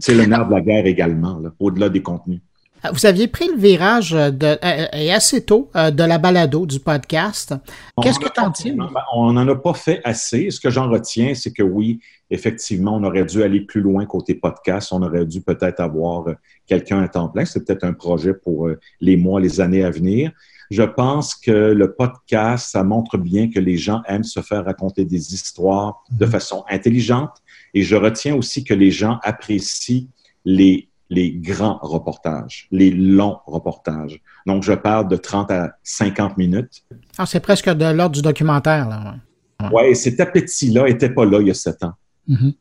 C'est 0.00 0.14
le 0.14 0.24
nerf 0.24 0.46
de 0.48 0.54
la 0.54 0.60
guerre 0.60 0.86
également, 0.86 1.40
au-delà 1.58 1.88
des 1.88 2.02
contenus. 2.02 2.40
Euh, 2.84 2.90
vous 2.92 3.06
aviez 3.06 3.28
pris 3.28 3.48
le 3.48 3.56
virage 3.56 4.10
de, 4.10 4.58
euh, 4.64 4.86
et 4.92 5.12
assez 5.12 5.44
tôt 5.44 5.70
euh, 5.76 5.90
de 5.90 6.02
la 6.02 6.18
balado, 6.18 6.66
du 6.66 6.80
podcast. 6.80 7.54
Qu'est-ce 8.00 8.18
que 8.18 8.28
tu 8.28 8.40
en 8.40 8.50
tiens? 8.50 8.74
Ben, 8.76 8.88
on 9.14 9.32
n'en 9.32 9.46
a 9.48 9.54
pas 9.54 9.74
fait 9.74 10.00
assez. 10.04 10.50
Ce 10.50 10.60
que 10.60 10.70
j'en 10.70 10.88
retiens, 10.88 11.34
c'est 11.34 11.52
que 11.52 11.62
oui, 11.62 12.00
effectivement, 12.30 12.96
on 12.96 13.04
aurait 13.04 13.24
dû 13.24 13.42
aller 13.42 13.60
plus 13.60 13.80
loin 13.80 14.04
côté 14.06 14.34
podcast. 14.34 14.92
On 14.92 15.02
aurait 15.02 15.26
dû 15.26 15.40
peut-être 15.40 15.80
avoir 15.80 16.26
quelqu'un 16.66 17.02
à 17.02 17.08
temps 17.08 17.28
plein. 17.28 17.44
C'est 17.44 17.64
peut-être 17.64 17.84
un 17.84 17.92
projet 17.92 18.34
pour 18.34 18.68
les 19.00 19.16
mois, 19.16 19.40
les 19.40 19.60
années 19.60 19.84
à 19.84 19.90
venir. 19.90 20.32
Je 20.70 20.82
pense 20.82 21.34
que 21.34 21.50
le 21.50 21.92
podcast, 21.92 22.70
ça 22.70 22.82
montre 22.82 23.18
bien 23.18 23.50
que 23.50 23.60
les 23.60 23.76
gens 23.76 24.00
aiment 24.08 24.24
se 24.24 24.40
faire 24.40 24.64
raconter 24.64 25.04
des 25.04 25.34
histoires 25.34 26.02
de 26.10 26.24
mm-hmm. 26.24 26.30
façon 26.30 26.64
intelligente, 26.70 27.42
et 27.74 27.82
je 27.82 27.94
retiens 27.94 28.34
aussi 28.34 28.64
que 28.64 28.72
les 28.72 28.90
gens 28.90 29.18
apprécient 29.22 30.06
les, 30.46 30.88
les 31.12 31.30
grands 31.30 31.78
reportages, 31.82 32.68
les 32.70 32.90
longs 32.90 33.38
reportages. 33.46 34.20
Donc, 34.46 34.62
je 34.62 34.72
parle 34.72 35.08
de 35.08 35.16
30 35.16 35.50
à 35.50 35.72
50 35.82 36.38
minutes. 36.38 36.84
Ah, 37.18 37.26
c'est 37.26 37.40
presque 37.40 37.68
de 37.68 37.84
l'ordre 37.84 38.14
du 38.14 38.22
documentaire, 38.22 38.88
là. 38.88 39.16
Oui, 39.60 39.68
ouais, 39.72 39.94
cet 39.94 40.20
appétit-là 40.20 40.86
n'était 40.86 41.10
pas 41.10 41.24
là 41.24 41.40
il 41.40 41.48
y 41.48 41.50
a 41.50 41.54
sept 41.54 41.84
ans. 41.84 41.92
Mm-hmm. 42.28 42.54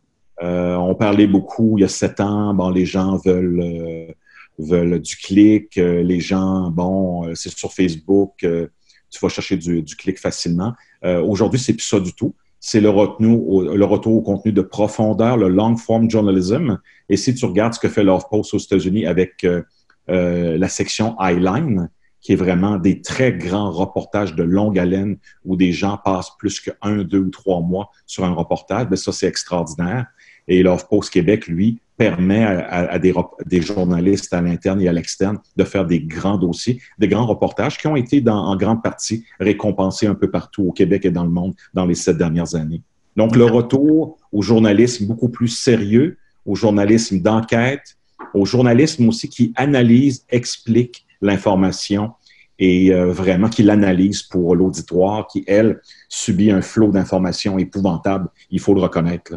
Euh, 0.44 0.76
on 0.76 0.96
parlait 0.96 1.28
beaucoup 1.28 1.78
il 1.78 1.82
y 1.82 1.86
a 1.86 1.88
sept 1.88 2.20
ans, 2.20 2.54
bon, 2.54 2.70
les 2.70 2.86
gens 2.86 3.18
veulent, 3.26 3.62
euh, 3.62 4.12
veulent 4.60 5.00
du 5.00 5.16
clic, 5.16 5.78
euh, 5.78 6.04
les 6.04 6.20
gens, 6.20 6.70
bon, 6.70 7.34
c'est 7.36 7.56
sur 7.56 7.72
Facebook, 7.72 8.34
tu 8.40 9.20
vas 9.22 9.30
chercher 9.30 9.58
du, 9.58 9.82
du 9.82 9.96
clic 9.96 10.20
facilement. 10.20 10.74
Aujourd'hui, 11.04 11.60
c'est 11.60 11.74
plus 11.74 11.86
ça 11.86 12.00
du 12.00 12.14
tout 12.14 12.36
c'est 12.64 12.80
le, 12.80 12.90
retour 12.90 14.16
au 14.16 14.22
contenu 14.22 14.52
de 14.54 14.62
profondeur, 14.62 15.36
le 15.36 15.50
long 15.50 15.76
form 15.76 16.10
journalism. 16.10 16.78
Et 17.10 17.18
si 17.18 17.34
tu 17.34 17.44
regardes 17.46 17.74
ce 17.74 17.80
que 17.80 17.90
fait 17.90 18.06
Post 18.30 18.54
aux 18.54 18.60
États-Unis 18.60 19.08
avec 19.08 19.44
euh, 19.44 19.64
euh, 20.10 20.60
la 20.60 20.70
section 20.70 21.20
Eyeline, 21.20 21.90
qui 22.22 22.34
est 22.34 22.36
vraiment 22.36 22.78
des 22.78 23.02
très 23.02 23.34
grands 23.34 23.72
reportages 23.72 24.36
de 24.36 24.44
longue 24.44 24.78
haleine 24.78 25.18
où 25.44 25.56
des 25.56 25.72
gens 25.72 25.98
passent 25.98 26.38
plus 26.38 26.60
que 26.60 26.70
un, 26.84 26.98
deux 26.98 27.22
ou 27.22 27.30
trois 27.32 27.62
mois 27.62 27.90
sur 28.06 28.26
un 28.26 28.34
reportage, 28.34 28.88
bien, 28.88 28.96
ça, 28.96 29.12
c'est 29.12 29.28
extraordinaire. 29.28 30.06
Et 30.48 30.64
Post 30.90 31.12
Québec, 31.12 31.48
lui, 31.48 31.80
permet 31.98 32.44
à, 32.44 32.98
des, 32.98 33.62
journalistes 33.62 34.34
à 34.34 34.42
l'interne 34.42 34.82
et 34.82 34.88
à 34.88 34.94
l'externe 34.94 35.38
de 35.56 35.64
faire 35.64 35.86
des 35.86 36.00
grands 36.00 36.38
dossiers, 36.38 36.82
des 36.98 37.08
grands 37.08 37.28
reportages 37.28 37.78
qui 37.78 37.86
ont 37.86 37.96
été 37.96 38.24
en 38.28 38.56
grande 38.56 38.82
partie 38.82 39.24
récompensés 39.40 40.08
un 40.08 40.16
peu 40.16 40.32
partout 40.32 40.64
au 40.64 40.72
Québec 40.72 41.06
et 41.06 41.12
dans 41.12 41.24
le 41.24 41.30
monde 41.30 41.54
dans 41.76 41.86
les 41.86 41.94
sept 41.94 42.18
dernières 42.18 42.56
années. 42.56 42.82
Donc, 43.16 43.36
le 43.36 43.46
retour 43.46 44.18
au 44.32 44.42
journalisme 44.42 45.06
beaucoup 45.06 45.30
plus 45.30 45.50
sérieux, 45.50 46.18
au 46.46 46.56
journalisme 46.56 47.20
d'enquête, 47.20 47.98
au 48.34 48.46
journalisme 48.46 49.08
aussi 49.10 49.30
qui 49.30 49.54
analyse, 49.56 50.26
explique 50.30 51.06
l'information 51.22 52.14
et 52.58 52.94
euh, 52.94 53.12
vraiment 53.12 53.50
qui 53.50 53.64
l'analyse 53.64 54.24
pour 54.24 54.56
l'auditoire 54.56 55.28
qui, 55.28 55.44
elle, 55.48 55.82
subit 56.10 56.52
un 56.52 56.62
flot 56.62 56.92
d'informations 56.92 57.58
épouvantable. 57.58 58.30
Il 58.50 58.60
faut 58.60 58.74
le 58.74 58.82
reconnaître. 58.82 59.34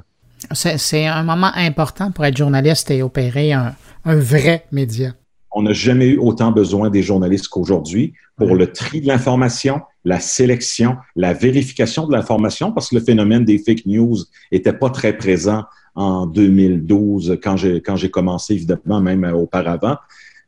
C'est 0.53 1.07
un 1.07 1.23
moment 1.23 1.51
important 1.55 2.11
pour 2.11 2.25
être 2.25 2.37
journaliste 2.37 2.91
et 2.91 3.03
opérer 3.03 3.53
un, 3.53 3.75
vrai 4.05 4.67
média. 4.71 5.13
On 5.51 5.63
n'a 5.63 5.73
jamais 5.73 6.09
eu 6.09 6.19
autant 6.19 6.51
besoin 6.51 6.91
des 6.91 7.03
journalistes 7.03 7.49
qu'aujourd'hui 7.49 8.13
pour 8.37 8.55
le 8.55 8.73
tri 8.73 9.01
de 9.01 9.07
l'information, 9.07 9.81
la 10.05 10.21
sélection, 10.21 10.97
la 11.17 11.33
vérification 11.33 12.07
de 12.07 12.13
l'information, 12.13 12.73
parce 12.73 12.91
que 12.91 12.97
le 12.97 13.01
phénomène 13.01 13.45
des 13.45 13.59
fake 13.59 13.87
news 13.87 14.19
n'était 14.51 14.73
pas 14.73 14.91
très 14.91 15.17
présent 15.17 15.65
en 15.95 16.27
2012 16.27 17.39
quand 17.43 17.57
j'ai 17.57 17.81
quand 17.81 17.97
j'ai 17.97 18.11
commencé, 18.11 18.55
évidemment, 18.55 19.01
même 19.01 19.25
auparavant. 19.25 19.97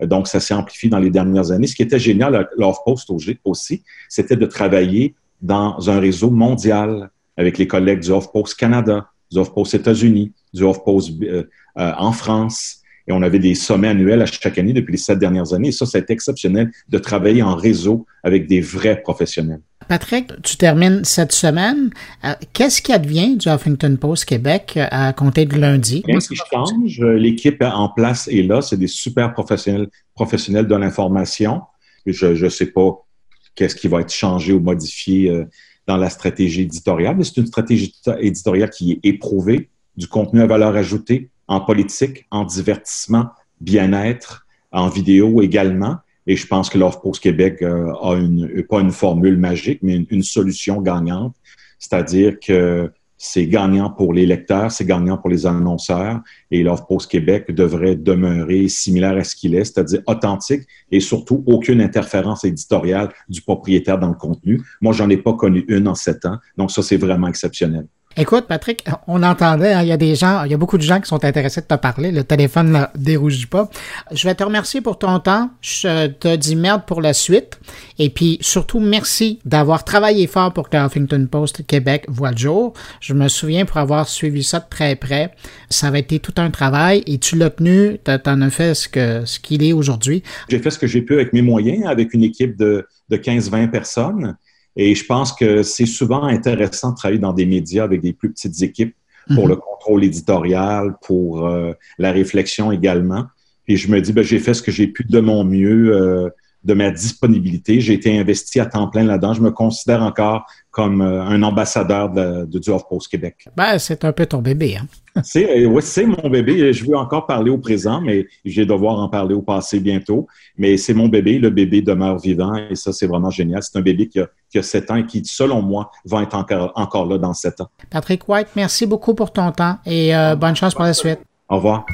Donc, 0.01 0.29
ça 0.29 0.41
s'est 0.41 0.55
amplifié 0.55 0.91
dans 0.91 0.99
les 0.99 1.11
dernières 1.11 1.51
années. 1.51 1.67
Ce 1.67 1.75
qui 1.75 1.83
était 1.83 1.99
génial 1.99 2.35
à 2.35 2.49
l'Off-Post 2.59 3.11
aussi, 3.45 3.83
c'était 4.09 4.37
de 4.37 4.47
travailler 4.47 5.15
dans 5.41 5.89
un 5.89 6.01
réseau 6.01 6.31
mondial 6.31 7.11
avec 7.37 7.59
les 7.59 7.67
collègues 7.67 8.01
du 8.01 8.11
Off-Post 8.11 8.59
Canada, 8.59 9.11
du 9.31 9.39
Off-Post 9.39 9.75
États-Unis, 9.75 10.33
du 10.53 10.63
Off-Post 10.63 11.13
euh, 11.23 11.45
euh, 11.79 11.93
en 11.99 12.13
France. 12.13 12.79
Et 13.09 13.13
on 13.13 13.23
avait 13.23 13.39
des 13.39 13.55
sommets 13.55 13.89
annuels 13.89 14.21
à 14.21 14.27
chaque 14.27 14.59
année 14.59 14.73
depuis 14.73 14.93
les 14.93 14.99
sept 14.99 15.19
dernières 15.19 15.53
années. 15.53 15.69
Et 15.69 15.73
ça, 15.73 15.87
c'est 15.87 16.11
exceptionnel 16.11 16.73
de 16.89 16.99
travailler 16.99 17.41
en 17.41 17.55
réseau 17.55 18.05
avec 18.25 18.49
des 18.49 18.61
vrais 18.61 19.01
professionnels. 19.01 19.61
Patrick, 19.89 20.33
tu 20.43 20.57
termines 20.57 21.05
cette 21.05 21.31
semaine. 21.31 21.91
Euh, 22.25 22.33
qu'est-ce 22.53 22.83
qui 22.83 22.93
advient 22.93 23.37
du 23.37 23.49
Huffington 23.49 23.97
Post 24.01 24.25
Québec 24.25 24.77
à 24.91 25.13
compter 25.13 25.47
de 25.47 25.57
lundi? 25.57 26.03
Rien 26.05 26.19
qui 26.19 26.35
change. 26.35 27.01
L'équipe 27.01 27.63
en 27.63 27.91
place 27.91 28.27
est 28.27 28.43
là. 28.43 28.61
C'est 28.61 28.77
des 28.77 28.89
super 28.89 29.33
professionnels, 29.33 29.87
professionnels 30.15 30.67
de 30.67 30.75
l'information. 30.75 31.61
Je 32.07 32.45
ne 32.45 32.49
sais 32.49 32.67
pas 32.67 33.07
qu'est-ce 33.55 33.77
qui 33.77 33.87
va 33.87 34.01
être 34.01 34.13
changé 34.13 34.53
ou 34.53 34.59
modifié 34.59 35.45
dans 35.87 35.97
la 35.97 36.11
stratégie 36.11 36.63
éditoriale, 36.63 37.17
mais 37.17 37.25
c'est 37.25 37.37
une 37.37 37.47
stratégie 37.47 37.95
éditoriale 38.21 38.71
qui 38.71 38.93
est 38.93 39.01
éprouvée, 39.05 39.69
du 39.97 40.09
contenu 40.09 40.43
à 40.43 40.47
valeur 40.47 40.77
ajoutée 40.77 41.31
en 41.49 41.61
politique, 41.61 42.27
en 42.31 42.45
divertissement, 42.45 43.31
bien-être, 43.61 44.47
en 44.73 44.89
vidéo 44.89 45.43
également. 45.43 45.97
Et 46.27 46.37
je 46.37 46.47
pense 46.47 46.69
que 46.69 46.77
l'Off-Post 46.77 47.23
Québec 47.23 47.63
euh, 47.63 47.93
a 48.03 48.15
une, 48.15 48.65
pas 48.69 48.81
une 48.81 48.91
formule 48.91 49.39
magique, 49.39 49.79
mais 49.83 50.05
une, 50.11 50.23
solution 50.23 50.83
gagnante. 50.83 51.35
C'est-à-dire 51.79 52.39
que 52.41 52.91
c'est 53.27 53.47
gagnant 53.47 53.91
pour 53.91 54.13
les 54.13 54.25
lecteurs, 54.25 54.71
c'est 54.71 54.85
gagnant 54.85 55.19
pour 55.19 55.31
les 55.31 55.47
annonceurs 55.47 56.21
et 56.51 56.63
l'Offre-Post 56.63 57.11
Québec 57.11 57.51
devrait 57.53 57.97
demeurer 57.97 58.69
similaire 58.69 59.17
à 59.17 59.25
ce 59.25 59.35
qu'il 59.35 59.55
est, 59.55 59.65
c'est-à-dire 59.65 60.01
authentique 60.07 60.63
et 60.93 61.01
surtout 61.01 61.43
aucune 61.47 61.81
interférence 61.81 62.45
éditoriale 62.45 63.09
du 63.29 63.43
propriétaire 63.43 63.99
dans 63.99 64.09
le 64.09 64.15
contenu. 64.15 64.63
Moi, 64.81 64.93
j'en 64.93 65.11
ai 65.11 65.17
pas 65.17 65.35
connu 65.35 65.65
une 65.69 65.89
en 65.89 65.95
sept 65.95 66.25
ans, 66.25 66.39
donc 66.57 66.71
ça, 66.71 66.83
c'est 66.83 66.97
vraiment 66.97 67.27
exceptionnel. 67.27 67.87
Écoute, 68.19 68.47
Patrick, 68.49 68.83
on 69.07 69.23
entendait, 69.23 69.75
hein, 69.75 69.83
il 69.83 69.89
y 69.89 69.93
a 69.93 69.99
des 69.99 70.15
gens, 70.15 70.45
il 70.45 70.51
y 70.51 70.55
a 70.55 70.57
beaucoup 70.57 70.79
de 70.79 70.83
gens 70.83 71.01
qui 71.03 71.07
sont 71.07 71.23
intéressés 71.23 71.61
de 71.61 71.67
te 71.67 71.75
parler. 71.75 72.11
Le 72.11 72.25
téléphone 72.25 72.73
ne 72.73 72.99
dérougit 72.99 73.45
pas. 73.45 73.69
Je 74.11 74.27
vais 74.27 74.35
te 74.35 74.43
remercier 74.43 74.81
pour 74.81 74.99
ton 74.99 75.19
temps. 75.19 75.51
Je 75.61 76.07
te 76.07 76.35
dis 76.35 76.57
merde 76.57 76.85
pour 76.87 77.03
la 77.03 77.13
suite. 77.13 77.61
Et 77.99 78.09
puis, 78.09 78.39
surtout, 78.41 78.81
merci 78.81 79.39
d'avoir 79.45 79.85
travaillé 79.85 80.27
fort 80.27 80.51
pour 80.55 80.71
que 80.71 80.79
Huffington 80.79 81.29
Post 81.31 81.67
Québec 81.67 82.07
voit 82.09 82.31
le 82.31 82.39
jour. 82.39 82.73
Je 83.01 83.13
me 83.13 83.29
souviens 83.29 83.67
pour 83.67 83.77
avoir 83.77 84.09
suivi 84.09 84.43
ça 84.43 84.61
de 84.61 84.67
très 84.71 84.97
près. 84.97 85.33
Ça 85.69 85.89
avait 85.89 86.01
été 86.01 86.19
tout 86.19 86.35
un 86.39 86.51
travail 86.51 87.03
et 87.07 87.19
tu 87.19 87.37
l'as 87.37 87.51
tenu. 87.51 87.99
Tu 88.03 88.31
en 88.31 88.41
as 88.41 88.51
fait 88.51 88.73
ce 88.73 88.89
que, 88.89 89.27
ce 89.27 89.39
qu'il 89.39 89.63
est 89.63 89.75
aujourd'hui. 89.75 90.23
J'ai 90.49 90.59
fait 90.59 90.71
ce 90.71 90.79
que 90.79 90.87
j'ai 90.87 91.03
pu 91.03 91.13
avec 91.13 91.35
mes 91.35 91.43
moyens, 91.43 91.85
avec 91.87 92.15
une 92.15 92.25
équipe 92.25 92.57
de, 92.57 92.87
de 93.11 93.17
15-20 93.19 93.71
personnes. 93.71 94.37
Et 94.77 94.95
je 94.95 95.05
pense 95.05 95.33
que 95.33 95.63
c'est 95.63 95.87
souvent 95.87 96.25
intéressant 96.25 96.91
de 96.91 96.97
travailler 96.97 97.21
dans 97.21 97.33
des 97.33 97.47
médias 97.47 97.85
avec 97.85 98.03
des 98.03 98.13
plus 98.13 98.31
petites 98.31 98.63
équipes 98.63 98.95
pour 99.35 99.45
mhm. 99.45 99.51
le 99.51 99.57
contrôle 99.57 100.05
éditorial, 100.05 100.97
pour 101.03 101.47
euh, 101.47 101.73
la 101.99 102.13
réflexion 102.13 102.71
également. 102.71 103.25
Et 103.69 103.77
je 103.77 103.91
me 103.91 104.01
dis, 104.01 104.13
ben, 104.13 104.23
j'ai 104.23 104.39
fait 104.39 104.55
ce 104.55 104.63
que 104.63 104.71
j'ai 104.71 104.87
pu 104.87 105.05
de 105.05 105.21
mon 105.21 105.45
mieux, 105.45 105.97
euh, 105.97 106.29
de 106.67 106.75
ma 106.75 106.91
disponibilité. 106.91 107.81
J'ai 107.81 107.95
été 107.95 108.19
investi 108.19 108.59
à 108.59 108.67
temps 108.67 108.89
plein 108.89 109.05
là-dedans. 109.05 109.33
Je 109.33 109.41
me 109.41 109.51
considère 109.51 110.03
encore 110.03 110.45
comme 110.73 111.01
euh, 111.01 111.23
un 111.23 111.43
ambassadeur 111.43 112.11
de, 112.11 112.45
de 112.45 112.59
du 112.59 112.71
Post 112.91 113.09
Québec. 113.09 113.49
Ben, 113.57 113.79
c'est 113.79 114.05
un 114.05 114.13
peu 114.13 114.27
ton 114.27 114.43
bébé. 114.43 114.77
Hein? 114.77 114.87
c'est, 115.25 115.65
ouais, 115.65 115.81
c'est 115.81 116.05
mon 116.05 116.29
bébé. 116.29 116.73
Je 116.73 116.85
veux 116.85 116.97
encore 116.97 117.27
parler 117.27 117.51
au 117.51 117.59
présent, 117.59 118.01
mais 118.01 118.27
je 118.45 118.61
vais 118.61 118.67
devoir 118.67 118.99
en 118.99 119.09
parler 119.09 119.35
au 119.35 119.43
passé 119.43 119.79
bientôt. 119.79 120.27
Mais 120.59 120.77
c'est 120.77 120.93
mon 120.93 121.09
bébé. 121.09 121.39
Le 121.39 121.51
bébé 121.51 121.83
demeure 121.83 122.19
vivant 122.19 122.55
et 122.57 122.75
ça, 122.75 122.93
c'est 122.93 123.07
vraiment 123.07 123.31
génial. 123.31 123.63
C'est 123.63 123.79
un 123.79 123.83
bébé 123.83 124.09
qui 124.09 124.19
a, 124.19 124.29
qui 124.51 124.59
a 124.59 124.63
7 124.63 124.91
ans 124.91 124.97
et 124.97 125.07
qui, 125.07 125.23
selon 125.25 125.63
moi, 125.63 125.91
va 126.05 126.23
être 126.23 126.35
encore, 126.35 126.73
encore 126.75 127.07
là 127.07 127.17
dans 127.17 127.33
7 127.33 127.61
ans. 127.61 127.69
Patrick 127.89 128.29
White, 128.29 128.49
merci 128.57 128.87
beaucoup 128.87 129.15
pour 129.15 129.33
ton 129.33 129.53
temps 129.53 129.79
et 129.87 130.15
euh, 130.15 130.35
bonne 130.35 130.57
chance 130.57 130.75
pour 130.75 130.85
la 130.85 130.95
suite. 130.95 131.21
Au 131.49 131.57
revoir. 131.57 131.87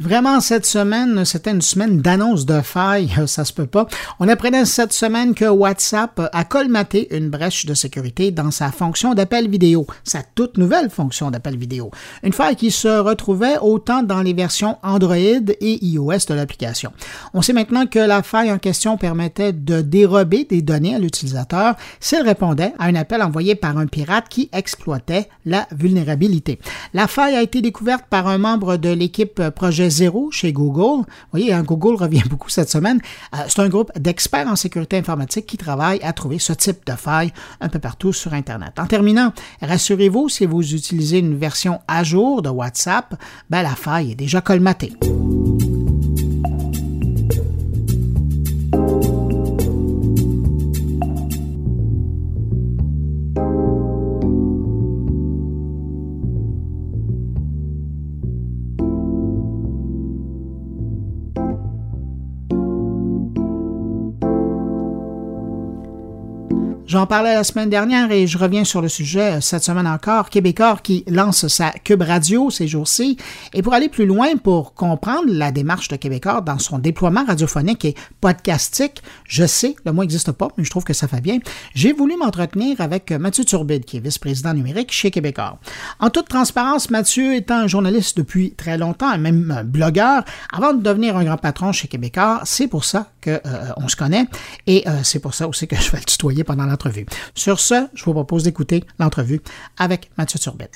Vraiment, 0.00 0.40
cette 0.40 0.64
semaine, 0.64 1.26
c'était 1.26 1.50
une 1.50 1.60
semaine 1.60 2.00
d'annonce 2.00 2.46
de 2.46 2.62
failles, 2.62 3.12
ça 3.26 3.44
se 3.44 3.52
peut 3.52 3.66
pas. 3.66 3.86
On 4.18 4.28
apprenait 4.28 4.64
cette 4.64 4.94
semaine 4.94 5.34
que 5.34 5.44
WhatsApp 5.44 6.30
a 6.32 6.44
colmaté 6.44 7.14
une 7.14 7.28
brèche 7.28 7.66
de 7.66 7.74
sécurité 7.74 8.30
dans 8.30 8.50
sa 8.50 8.72
fonction 8.72 9.12
d'appel 9.12 9.50
vidéo, 9.50 9.86
sa 10.02 10.22
toute 10.22 10.56
nouvelle 10.56 10.88
fonction 10.88 11.30
d'appel 11.30 11.58
vidéo. 11.58 11.90
Une 12.22 12.32
faille 12.32 12.56
qui 12.56 12.70
se 12.70 12.88
retrouvait 12.88 13.58
autant 13.60 14.02
dans 14.02 14.22
les 14.22 14.32
versions 14.32 14.78
Android 14.82 15.16
et 15.16 15.84
iOS 15.84 16.24
de 16.28 16.32
l'application. 16.34 16.92
On 17.34 17.42
sait 17.42 17.52
maintenant 17.52 17.84
que 17.84 17.98
la 17.98 18.22
faille 18.22 18.50
en 18.50 18.58
question 18.58 18.96
permettait 18.96 19.52
de 19.52 19.82
dérober 19.82 20.44
des 20.44 20.62
données 20.62 20.94
à 20.94 20.98
l'utilisateur 20.98 21.74
s'il 22.00 22.22
répondait 22.22 22.72
à 22.78 22.86
un 22.86 22.94
appel 22.94 23.20
envoyé 23.22 23.54
par 23.54 23.76
un 23.76 23.86
pirate 23.86 24.30
qui 24.30 24.48
exploitait 24.54 25.28
la 25.44 25.68
vulnérabilité. 25.72 26.58
La 26.94 27.06
faille 27.06 27.34
a 27.34 27.42
été 27.42 27.60
découverte 27.60 28.06
par 28.08 28.28
un 28.28 28.38
membre 28.38 28.78
de 28.78 28.88
l'équipe 28.88 29.50
projet 29.50 29.89
zéro 29.90 30.30
chez 30.30 30.52
Google. 30.52 31.00
Vous 31.00 31.30
voyez, 31.32 31.52
hein, 31.52 31.62
Google 31.62 31.96
revient 31.96 32.22
beaucoup 32.30 32.48
cette 32.48 32.70
semaine. 32.70 33.00
Euh, 33.34 33.38
c'est 33.48 33.60
un 33.60 33.68
groupe 33.68 33.90
d'experts 33.98 34.48
en 34.48 34.56
sécurité 34.56 34.96
informatique 34.96 35.46
qui 35.46 35.56
travaille 35.56 36.00
à 36.02 36.12
trouver 36.12 36.38
ce 36.38 36.52
type 36.52 36.86
de 36.86 36.92
faille 36.92 37.32
un 37.60 37.68
peu 37.68 37.78
partout 37.78 38.12
sur 38.12 38.32
Internet. 38.32 38.78
En 38.78 38.86
terminant, 38.86 39.32
rassurez-vous, 39.62 40.28
si 40.28 40.46
vous 40.46 40.74
utilisez 40.74 41.18
une 41.18 41.36
version 41.36 41.80
à 41.88 42.04
jour 42.04 42.42
de 42.42 42.48
WhatsApp, 42.48 43.14
ben, 43.50 43.62
la 43.62 43.74
faille 43.74 44.12
est 44.12 44.16
déjà 44.16 44.40
colmatée. 44.40 44.92
J'en 66.90 67.06
parlais 67.06 67.34
la 67.34 67.44
semaine 67.44 67.70
dernière 67.70 68.10
et 68.10 68.26
je 68.26 68.36
reviens 68.36 68.64
sur 68.64 68.82
le 68.82 68.88
sujet 68.88 69.36
euh, 69.36 69.40
cette 69.40 69.62
semaine 69.62 69.86
encore. 69.86 70.28
Québécois 70.28 70.76
qui 70.82 71.04
lance 71.06 71.46
sa 71.46 71.70
Cube 71.70 72.02
Radio 72.02 72.50
ces 72.50 72.66
jours-ci. 72.66 73.16
Et 73.54 73.62
pour 73.62 73.74
aller 73.74 73.88
plus 73.88 74.06
loin, 74.06 74.34
pour 74.34 74.74
comprendre 74.74 75.28
la 75.28 75.52
démarche 75.52 75.86
de 75.86 75.94
Québécois 75.94 76.40
dans 76.40 76.58
son 76.58 76.80
déploiement 76.80 77.24
radiophonique 77.24 77.84
et 77.84 77.94
podcastique, 78.20 79.04
je 79.22 79.46
sais, 79.46 79.76
le 79.86 79.92
mot 79.92 80.02
n'existe 80.02 80.32
pas, 80.32 80.48
mais 80.58 80.64
je 80.64 80.70
trouve 80.70 80.82
que 80.82 80.92
ça 80.92 81.06
fait 81.06 81.20
bien, 81.20 81.38
j'ai 81.76 81.92
voulu 81.92 82.16
m'entretenir 82.16 82.80
avec 82.80 83.12
Mathieu 83.12 83.44
Turbide, 83.44 83.84
qui 83.84 83.98
est 83.98 84.00
vice-président 84.00 84.52
numérique 84.52 84.90
chez 84.90 85.12
Québécois. 85.12 85.60
En 86.00 86.10
toute 86.10 86.28
transparence, 86.28 86.90
Mathieu 86.90 87.36
étant 87.36 87.58
un 87.58 87.66
journaliste 87.68 88.16
depuis 88.16 88.54
très 88.54 88.76
longtemps, 88.76 89.12
et 89.12 89.18
même 89.18 89.62
blogueur, 89.64 90.24
avant 90.52 90.72
de 90.72 90.82
devenir 90.82 91.16
un 91.16 91.22
grand 91.22 91.36
patron 91.36 91.70
chez 91.70 91.86
Québécois, 91.86 92.40
c'est 92.42 92.66
pour 92.66 92.84
ça 92.84 93.12
qu'on 93.22 93.38
euh, 93.46 93.88
se 93.88 93.96
connaît 93.96 94.26
et 94.66 94.88
euh, 94.88 95.00
c'est 95.02 95.18
pour 95.18 95.34
ça 95.34 95.48
aussi 95.48 95.66
que 95.66 95.76
je 95.80 95.90
vais 95.90 95.98
le 95.98 96.04
tutoyer 96.04 96.44
pendant 96.44 96.66
la 96.66 96.76
sur 97.34 97.60
ce, 97.60 97.86
je 97.94 98.04
vous 98.04 98.12
propose 98.12 98.44
d'écouter 98.44 98.84
l'entrevue 98.98 99.40
avec 99.78 100.10
Mathieu 100.16 100.38
Turbide. 100.38 100.70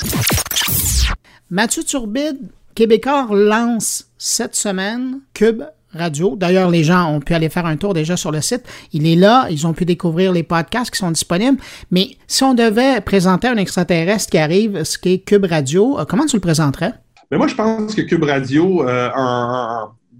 Mathieu 1.50 1.82
Turbide, 1.82 2.50
Québécois 2.74 3.28
lance 3.30 4.06
cette 4.18 4.54
semaine 4.54 5.20
Cube 5.32 5.62
Radio. 5.94 6.36
D'ailleurs, 6.36 6.70
les 6.70 6.84
gens 6.84 7.10
ont 7.10 7.20
pu 7.20 7.34
aller 7.34 7.48
faire 7.48 7.66
un 7.66 7.76
tour 7.76 7.94
déjà 7.94 8.16
sur 8.16 8.32
le 8.32 8.40
site. 8.40 8.62
Il 8.92 9.06
est 9.06 9.16
là. 9.16 9.46
Ils 9.50 9.66
ont 9.66 9.72
pu 9.72 9.84
découvrir 9.84 10.32
les 10.32 10.42
podcasts 10.42 10.90
qui 10.90 10.98
sont 10.98 11.10
disponibles. 11.10 11.58
Mais 11.90 12.16
si 12.26 12.42
on 12.42 12.54
devait 12.54 13.00
présenter 13.00 13.48
un 13.48 13.56
extraterrestre 13.56 14.30
qui 14.30 14.38
arrive, 14.38 14.82
ce 14.84 14.98
qui 14.98 15.14
est 15.14 15.18
Cube 15.20 15.46
Radio, 15.48 15.98
euh, 15.98 16.04
comment 16.04 16.26
tu 16.26 16.36
le 16.36 16.40
présenterais? 16.40 16.94
Mais 17.30 17.38
moi, 17.38 17.46
je 17.46 17.54
pense 17.54 17.94
que 17.94 18.02
Cube 18.02 18.24
Radio, 18.24 18.86
euh, 18.86 19.08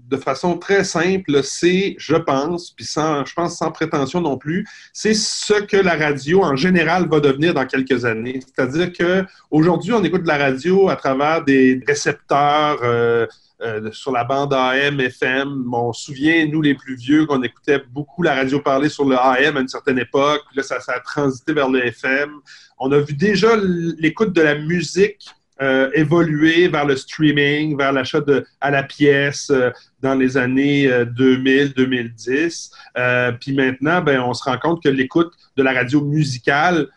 de 0.09 0.17
façon 0.17 0.57
très 0.57 0.83
simple, 0.83 1.41
c'est, 1.43 1.95
je 1.97 2.15
pense, 2.15 2.71
puis 2.71 2.85
sans, 2.85 3.25
je 3.25 3.33
pense 3.33 3.57
sans 3.57 3.71
prétention 3.71 4.21
non 4.21 4.37
plus, 4.37 4.67
c'est 4.93 5.13
ce 5.13 5.61
que 5.61 5.77
la 5.77 5.95
radio 5.95 6.43
en 6.43 6.55
général 6.55 7.07
va 7.09 7.19
devenir 7.19 7.53
dans 7.53 7.65
quelques 7.65 8.05
années. 8.05 8.39
C'est-à-dire 8.41 8.93
que 8.93 9.25
aujourd'hui, 9.49 9.93
on 9.93 10.03
écoute 10.03 10.23
de 10.23 10.27
la 10.27 10.37
radio 10.37 10.89
à 10.89 10.95
travers 10.95 11.43
des 11.43 11.81
récepteurs 11.87 12.79
euh, 12.83 13.25
euh, 13.61 13.89
sur 13.91 14.11
la 14.11 14.23
bande 14.23 14.53
AM, 14.53 14.99
FM. 14.99 15.73
On 15.73 15.93
se 15.93 16.05
souvient, 16.05 16.45
nous 16.45 16.61
les 16.61 16.75
plus 16.75 16.95
vieux, 16.95 17.25
qu'on 17.25 17.41
écoutait 17.41 17.81
beaucoup 17.91 18.21
la 18.21 18.35
radio 18.35 18.59
parler 18.59 18.89
sur 18.89 19.05
le 19.05 19.17
AM 19.17 19.57
à 19.57 19.61
une 19.61 19.67
certaine 19.67 19.97
époque. 19.97 20.41
Là, 20.55 20.61
ça 20.61 20.77
a 20.87 20.99
transité 20.99 21.53
vers 21.53 21.69
le 21.69 21.85
FM. 21.85 22.31
On 22.77 22.91
a 22.91 22.99
vu 22.99 23.13
déjà 23.13 23.55
l'écoute 23.55 24.33
de 24.33 24.41
la 24.41 24.55
musique 24.55 25.34
euh, 25.61 25.89
évoluer 25.93 26.67
vers 26.67 26.85
le 26.85 26.97
streaming, 26.97 27.77
vers 27.77 27.93
l'achat 27.93 28.19
à 28.59 28.71
la 28.71 28.83
pièce 28.83 29.49
euh, 29.49 29.69
dans 30.01 30.13
les 30.13 30.35
années 30.35 30.85
2000-2010. 30.85 32.71
Euh, 32.97 33.31
puis 33.39 33.53
maintenant, 33.53 34.01
ben, 34.01 34.19
on 34.19 34.33
se 34.33 34.43
rend 34.43 34.57
compte 34.57 34.83
que 34.83 34.89
l'écoute 34.89 35.31
de 35.55 35.63
la 35.63 35.71
radio 35.71 36.01
musicale, 36.01 36.87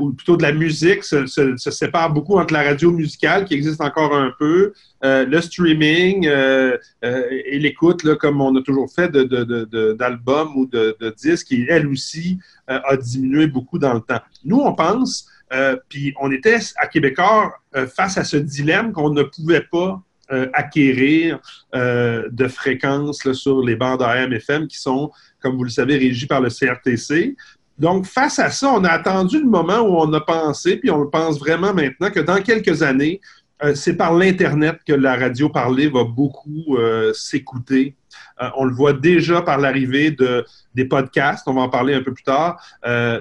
ou 0.00 0.12
plutôt 0.12 0.36
de 0.36 0.42
la 0.42 0.50
musique, 0.50 1.04
se, 1.04 1.26
sépare 1.56 2.12
beaucoup 2.12 2.36
entre 2.36 2.52
la 2.52 2.64
radio 2.64 2.90
musicale, 2.90 3.44
qui 3.44 3.54
existe 3.54 3.80
encore 3.80 4.12
un 4.12 4.32
peu, 4.36 4.72
le 5.04 5.40
streaming 5.40 6.26
et 6.26 7.58
l'écoute, 7.60 8.16
comme 8.16 8.40
on 8.40 8.56
a 8.56 8.62
toujours 8.62 8.90
fait 8.92 9.12
d'albums 9.12 10.56
ou 10.56 10.66
de 10.66 11.14
disques, 11.16 11.46
qui, 11.46 11.66
elle 11.68 11.86
aussi, 11.86 12.40
a 12.66 12.96
diminué 12.96 13.46
beaucoup 13.46 13.78
dans 13.78 13.94
le 13.94 14.00
temps. 14.00 14.20
Nous, 14.44 14.58
on 14.58 14.74
pense 14.74 15.29
euh, 15.52 15.76
puis 15.88 16.14
on 16.20 16.30
était 16.30 16.58
à 16.76 16.86
Québécois 16.86 17.52
euh, 17.74 17.86
face 17.86 18.18
à 18.18 18.24
ce 18.24 18.36
dilemme 18.36 18.92
qu'on 18.92 19.10
ne 19.10 19.22
pouvait 19.22 19.66
pas 19.70 20.00
euh, 20.32 20.48
acquérir 20.52 21.40
de 21.72 22.48
fréquences 22.48 23.32
sur 23.32 23.62
les 23.64 23.74
bandes 23.74 24.02
AM-FM 24.02 24.68
qui 24.68 24.78
sont, 24.78 25.10
comme 25.40 25.56
vous 25.56 25.64
le 25.64 25.70
savez, 25.70 25.96
régies 25.96 26.26
par 26.26 26.40
le 26.40 26.48
CRTC. 26.48 27.36
Donc, 27.78 28.06
face 28.06 28.38
à 28.38 28.50
ça, 28.50 28.72
on 28.72 28.84
a 28.84 28.90
attendu 28.90 29.40
le 29.40 29.48
moment 29.48 29.80
où 29.80 29.96
on 29.96 30.12
a 30.12 30.20
pensé, 30.20 30.76
puis 30.76 30.90
on 30.90 31.06
pense 31.06 31.38
vraiment 31.38 31.72
maintenant, 31.72 32.10
que 32.10 32.20
dans 32.20 32.42
quelques 32.42 32.82
années, 32.82 33.20
c'est 33.74 33.96
par 33.96 34.14
l'Internet 34.14 34.78
que 34.86 34.92
la 34.92 35.16
radio 35.16 35.48
parlée 35.48 35.88
va 35.88 36.04
beaucoup 36.04 36.76
s'écouter. 37.14 37.96
On 38.56 38.64
le 38.64 38.74
voit 38.74 38.92
déjà 38.92 39.42
par 39.42 39.58
l'arrivée 39.58 40.10
de, 40.10 40.44
des 40.74 40.84
podcasts, 40.84 41.46
on 41.46 41.54
va 41.54 41.62
en 41.62 41.68
parler 41.68 41.94
un 41.94 42.02
peu 42.02 42.12
plus 42.12 42.24
tard. 42.24 42.60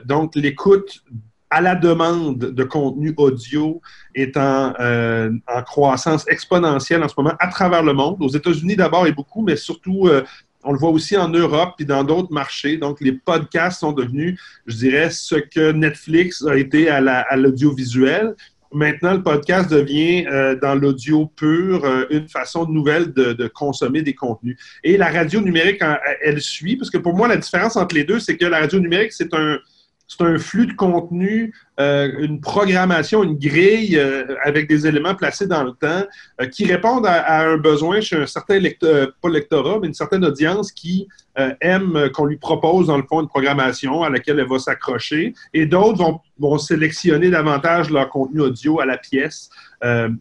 donc, 0.06 0.36
l'écoute 0.36 1.04
à 1.50 1.62
la 1.62 1.76
demande 1.76 2.38
de 2.38 2.64
contenu 2.64 3.14
audio 3.18 3.82
est 4.14 4.38
en, 4.38 4.74
en, 4.78 5.64
croissance 5.64 6.28
exponentielle 6.28 7.04
en 7.04 7.08
ce 7.08 7.16
moment 7.18 7.34
à 7.40 7.48
travers 7.48 7.84
le 7.84 7.94
monde, 7.94 8.18
aux 8.20 8.30
États-Unis 8.30 8.76
d'abord 8.76 9.08
et 9.08 9.12
beaucoup, 9.12 9.42
mais 9.42 9.56
surtout 9.56 10.10
on 10.64 10.74
le 10.74 10.78
voit 10.78 10.90
aussi 10.90 11.16
en 11.16 11.30
Europe 11.30 11.76
et 11.80 11.86
dans 11.86 12.04
d'autres 12.04 12.32
marchés. 12.32 12.78
Donc, 12.78 13.00
les 13.02 13.14
podcasts 13.14 13.80
sont 13.80 13.92
devenus, 13.92 14.40
je 14.66 14.76
dirais, 14.76 15.10
ce 15.10 15.36
que 15.36 15.72
Netflix 15.72 16.46
a 16.46 16.58
été 16.58 16.90
à 16.90 17.36
l'audiovisuel. 17.36 18.36
Maintenant, 18.72 19.14
le 19.14 19.24
podcast 19.24 19.72
devient 19.72 20.28
euh, 20.28 20.56
dans 20.62 20.76
l'audio 20.76 21.26
pur 21.26 21.84
euh, 21.84 22.06
une 22.12 22.30
façon 22.30 22.68
nouvelle 22.68 23.14
de, 23.14 23.48
consommer 23.48 24.04
des 24.04 24.14
contenus. 24.14 24.58
Et 24.84 24.96
la 24.96 25.10
radio 25.10 25.42
numérique, 25.42 25.82
elle 26.22 26.40
suit, 26.40 26.76
parce 26.76 26.92
que 26.92 27.00
pour 27.00 27.16
moi, 27.16 27.28
la 27.28 27.38
différence 27.38 27.76
entre 27.78 27.96
les 27.96 28.04
deux, 28.04 28.20
c'est 28.20 28.38
que 28.38 28.46
la 28.46 28.60
radio 28.60 28.80
numérique, 28.80 29.14
c'est 29.14 29.34
un, 29.34 29.58
c'est 30.10 30.24
un 30.24 30.40
flux 30.40 30.66
de 30.66 30.74
contenu, 30.74 31.54
euh, 31.80 32.12
une 32.20 32.42
programmation, 32.42 33.24
une 33.24 33.38
grille 33.38 33.96
euh, 33.96 34.26
avec 34.44 34.68
des 34.68 34.88
éléments 34.88 35.14
placés 35.14 35.46
dans 35.46 35.64
le 35.64 35.72
temps 35.72 36.04
euh, 36.42 36.48
qui 36.48 36.66
répondent 36.66 37.06
à, 37.06 37.42
un 37.42 37.58
besoin 37.58 38.02
chez 38.02 38.16
un 38.16 38.26
certain 38.26 38.58
lecteur, 38.58 39.10
pas 39.22 39.30
lectorat, 39.30 39.78
mais 39.80 39.88
une 39.88 39.94
certaine 39.94 40.26
audience 40.26 40.72
qui 40.72 41.08
aime 41.62 42.10
qu'on 42.14 42.26
lui 42.26 42.36
propose, 42.36 42.88
dans 42.88 42.98
le 42.98 43.04
fond, 43.04 43.22
une 43.22 43.30
programmation 43.30 44.04
à 44.04 44.10
laquelle 44.10 44.40
elle 44.40 44.50
va 44.50 44.60
s'accrocher. 44.60 45.34
Et 45.54 45.66
d'autres 45.66 45.98
vont, 45.98 46.20
vont, 46.38 46.58
sélectionner 46.58 47.30
davantage 47.30 47.90
leur 47.92 48.10
contenu 48.10 48.42
audio 48.42 48.82
à 48.82 48.86
la 48.86 48.98
pièce. 48.98 49.50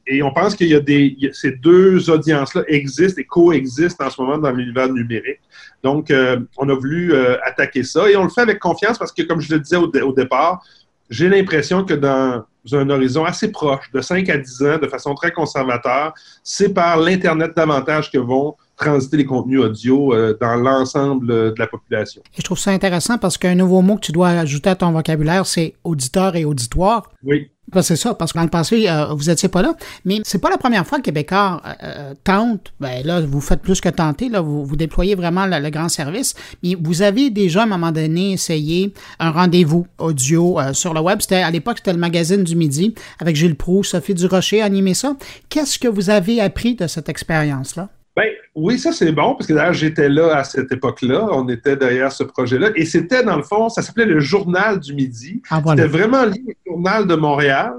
Et 0.07 0.23
on 0.23 0.33
pense 0.33 0.55
qu'il 0.55 0.68
y 0.68 0.75
a 0.75 0.81
des. 0.81 1.16
ces 1.33 1.53
deux 1.53 2.09
audiences-là 2.11 2.62
existent 2.68 3.21
et 3.21 3.25
coexistent 3.25 4.01
en 4.03 4.11
ce 4.11 4.21
moment 4.21 4.38
dans 4.38 4.53
l'univers 4.53 4.88
numérique. 4.88 5.40
Donc, 5.83 6.11
euh, 6.11 6.40
on 6.57 6.68
a 6.68 6.75
voulu 6.75 7.12
euh, 7.12 7.37
attaquer 7.44 7.83
ça 7.83 8.09
et 8.11 8.16
on 8.16 8.25
le 8.25 8.31
fait 8.31 8.42
avec 8.42 8.59
confiance 8.59 8.99
parce 8.99 9.12
que, 9.12 9.23
comme 9.23 9.40
je 9.40 9.53
le 9.53 9.61
disais 9.61 9.77
au, 9.77 9.90
au 9.90 10.12
départ, 10.12 10.64
j'ai 11.11 11.29
l'impression 11.29 11.85
que 11.85 11.94
dans 11.94 12.44
un 12.73 12.90
horizon 12.90 13.25
assez 13.25 13.51
proche, 13.51 13.90
de 13.92 14.01
5 14.01 14.29
à 14.29 14.37
10 14.37 14.62
ans, 14.62 14.79
de 14.79 14.87
façon 14.87 15.14
très 15.14 15.33
conservateur, 15.33 16.12
c'est 16.44 16.73
par 16.73 16.99
l'Internet 16.99 17.53
davantage 17.57 18.11
que 18.11 18.18
vont 18.18 18.57
transiter 18.78 19.16
les 19.16 19.26
contenus 19.26 19.60
audio 19.60 20.14
euh, 20.14 20.36
dans 20.40 20.54
l'ensemble 20.54 21.26
de 21.26 21.54
la 21.58 21.66
population. 21.66 22.22
Et 22.34 22.38
je 22.38 22.42
trouve 22.42 22.58
ça 22.58 22.70
intéressant 22.70 23.18
parce 23.18 23.36
qu'un 23.36 23.56
nouveau 23.56 23.82
mot 23.82 23.96
que 23.96 24.06
tu 24.06 24.12
dois 24.12 24.28
ajouter 24.28 24.70
à 24.70 24.76
ton 24.76 24.92
vocabulaire, 24.92 25.44
c'est 25.46 25.74
auditeur 25.84 26.36
et 26.36 26.44
auditoire. 26.44 27.10
Oui. 27.24 27.50
c'est 27.82 27.96
ça, 27.96 28.14
parce 28.14 28.32
que 28.32 28.38
dans 28.38 28.44
le 28.44 28.50
passé, 28.50 28.88
euh, 28.88 29.06
vous 29.06 29.24
n'étiez 29.24 29.48
pas 29.48 29.62
là. 29.62 29.74
Mais 30.04 30.20
c'est 30.22 30.38
pas 30.38 30.48
la 30.48 30.58
première 30.58 30.86
fois 30.86 30.98
que 30.98 31.04
Québécois 31.04 31.60
euh, 31.82 32.14
tente. 32.22 32.72
Ben 32.78 33.04
là, 33.04 33.20
vous 33.20 33.40
faites 33.40 33.60
plus 33.60 33.80
que 33.80 33.88
tenter. 33.88 34.28
Là, 34.28 34.40
vous, 34.40 34.64
vous 34.64 34.76
déployez 34.76 35.16
vraiment 35.16 35.46
le, 35.46 35.68
grand 35.70 35.88
service. 35.88 36.34
Mais 36.62 36.76
vous 36.80 37.02
avez 37.02 37.30
déjà, 37.30 37.60
à 37.60 37.64
un 37.64 37.66
moment 37.66 37.90
donné, 37.90 38.32
essayé 38.32 38.94
un 39.18 39.32
rendez-vous 39.32 39.86
audio 39.98 40.58
sur 40.72 40.94
le 40.94 41.00
web. 41.00 41.20
C'était 41.20 41.42
à 41.42 41.50
l'époque, 41.50 41.78
c'était 41.78 41.92
le 41.92 41.98
magazine 41.98 42.44
du 42.44 42.54
midi 42.54 42.94
avec 43.18 43.34
Gilles 43.34 43.56
Proux, 43.56 43.82
Sophie 43.82 44.14
Durocher 44.14 44.62
animé 44.62 44.94
ça. 44.94 45.16
Qu'est-ce 45.48 45.78
que 45.78 45.88
vous 45.88 46.10
avez 46.10 46.40
appris 46.40 46.76
de 46.76 46.86
cette 46.86 47.08
expérience-là? 47.08 47.88
Ben, 48.18 48.31
oui, 48.57 48.81
ça 48.81 48.90
c'est 48.90 49.12
bon, 49.12 49.37
parce 49.37 49.46
que 49.46 49.52
d'ailleurs, 49.52 49.74
j'étais 49.74 50.09
là 50.09 50.38
à 50.38 50.42
cette 50.42 50.72
époque-là. 50.72 51.28
On 51.31 51.48
était 51.48 51.76
derrière 51.76 52.11
ce 52.11 52.24
projet-là. 52.24 52.70
Et 52.74 52.85
c'était, 52.85 53.22
dans 53.22 53.37
le 53.37 53.44
fond, 53.44 53.68
ça 53.68 53.81
s'appelait 53.81 54.07
le 54.07 54.18
Journal 54.18 54.81
du 54.81 54.92
Midi. 54.92 55.40
Ah, 55.50 55.62
c'était 55.64 55.87
vraiment 55.87 56.24
lié 56.24 56.42
au 56.66 56.72
Journal 56.72 57.07
de 57.07 57.14
Montréal. 57.14 57.74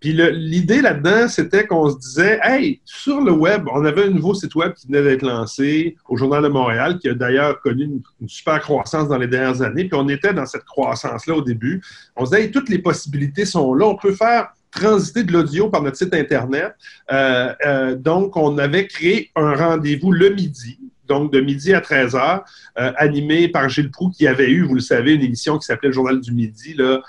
Puis 0.00 0.14
l'idée 0.14 0.80
là-dedans, 0.80 1.28
c'était 1.28 1.66
qu'on 1.66 1.90
se 1.90 1.98
disait, 1.98 2.40
hey, 2.42 2.80
sur 2.86 3.20
le 3.20 3.32
web, 3.32 3.66
on 3.70 3.84
avait 3.84 4.04
un 4.04 4.10
nouveau 4.10 4.32
site 4.32 4.54
web 4.54 4.72
qui 4.72 4.86
venait 4.86 5.02
d'être 5.02 5.20
lancé 5.20 5.94
au 6.08 6.16
Journal 6.16 6.42
de 6.42 6.48
Montréal, 6.48 6.98
qui 6.98 7.10
a 7.10 7.14
d'ailleurs 7.14 7.60
connu 7.60 7.84
une, 7.84 8.28
super 8.28 8.62
croissance 8.62 9.08
dans 9.08 9.18
les 9.18 9.28
dernières 9.28 9.60
années. 9.60 9.84
Puis 9.84 9.98
on 9.98 10.08
était 10.08 10.32
dans 10.32 10.46
cette 10.46 10.64
croissance-là 10.64 11.34
au 11.34 11.42
début. 11.42 11.82
On 12.16 12.24
se 12.24 12.30
disait, 12.30 12.44
hey, 12.44 12.50
toutes 12.50 12.70
les 12.70 12.78
possibilités 12.78 13.44
sont 13.44 13.74
là. 13.74 13.84
On 13.84 13.96
peut 13.96 14.14
faire 14.14 14.54
transiter 14.70 15.24
de 15.24 15.32
l'audio 15.32 15.68
par 15.68 15.82
notre 15.82 15.96
site 15.96 16.14
Internet. 16.14 16.74
Euh, 17.10 17.52
euh, 17.64 17.94
donc, 17.94 18.36
on 18.36 18.58
avait 18.58 18.86
créé 18.86 19.30
un 19.36 19.54
rendez-vous 19.54 20.12
le 20.12 20.30
midi, 20.30 20.78
donc 21.08 21.32
de 21.32 21.40
midi 21.40 21.74
à 21.74 21.80
13 21.80 22.14
h, 22.14 22.42
euh, 22.78 22.92
animé 22.96 23.48
par 23.48 23.68
Gilles 23.68 23.90
Proux, 23.90 24.10
qui 24.10 24.26
avait 24.26 24.50
eu, 24.50 24.62
vous 24.62 24.74
le 24.74 24.80
savez, 24.80 25.14
une 25.14 25.22
émission 25.22 25.58
qui 25.58 25.66
s'appelait 25.66 25.88
le 25.88 25.94
Journal 25.94 26.20
du 26.20 26.32
Midi, 26.32 26.74
là, 26.74 27.00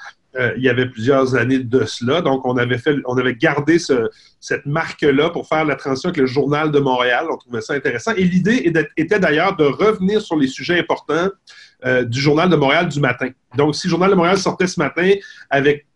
il 0.56 0.62
y 0.62 0.70
avait 0.70 0.86
plusieurs 0.86 1.34
années 1.34 1.58
de 1.58 1.84
cela. 1.86 2.22
Donc, 2.22 2.46
on 2.46 2.58
avait, 2.58 2.78
fait, 2.78 2.96
on 3.06 3.18
avait 3.18 3.34
gardé 3.34 3.80
cette 3.80 4.68
marque-là 4.68 5.32
pour 5.32 5.48
faire 5.48 5.66
la 5.66 5.76
transition 5.76 6.10
avec 6.10 6.22
le 6.22 6.28
Journal 6.28 6.72
de 6.72 6.78
Montréal. 6.78 7.26
On 7.32 7.38
trouvait 7.38 7.62
ça 7.62 7.74
intéressant. 7.74 8.12
Et 8.12 8.24
l'idée 8.24 8.72
était 8.98 9.20
d'ailleurs 9.20 9.56
de 9.56 9.64
revenir 9.64 10.22
sur 10.22 10.36
les 10.36 10.46
sujets 10.46 10.78
importants 10.78 11.30
du 12.04 12.22
Journal 12.22 12.52
de 12.52 12.56
Montréal 12.56 12.88
du 12.88 13.00
matin. 13.00 13.30
Donc, 13.56 13.74
si 13.74 13.88
le 13.88 13.90
Journal 13.90 14.12
de 14.12 14.16
Montréal 14.16 14.38
sortait 14.38 14.68
ce 14.68 14.80
matin 14.80 15.12
avec 15.50 15.87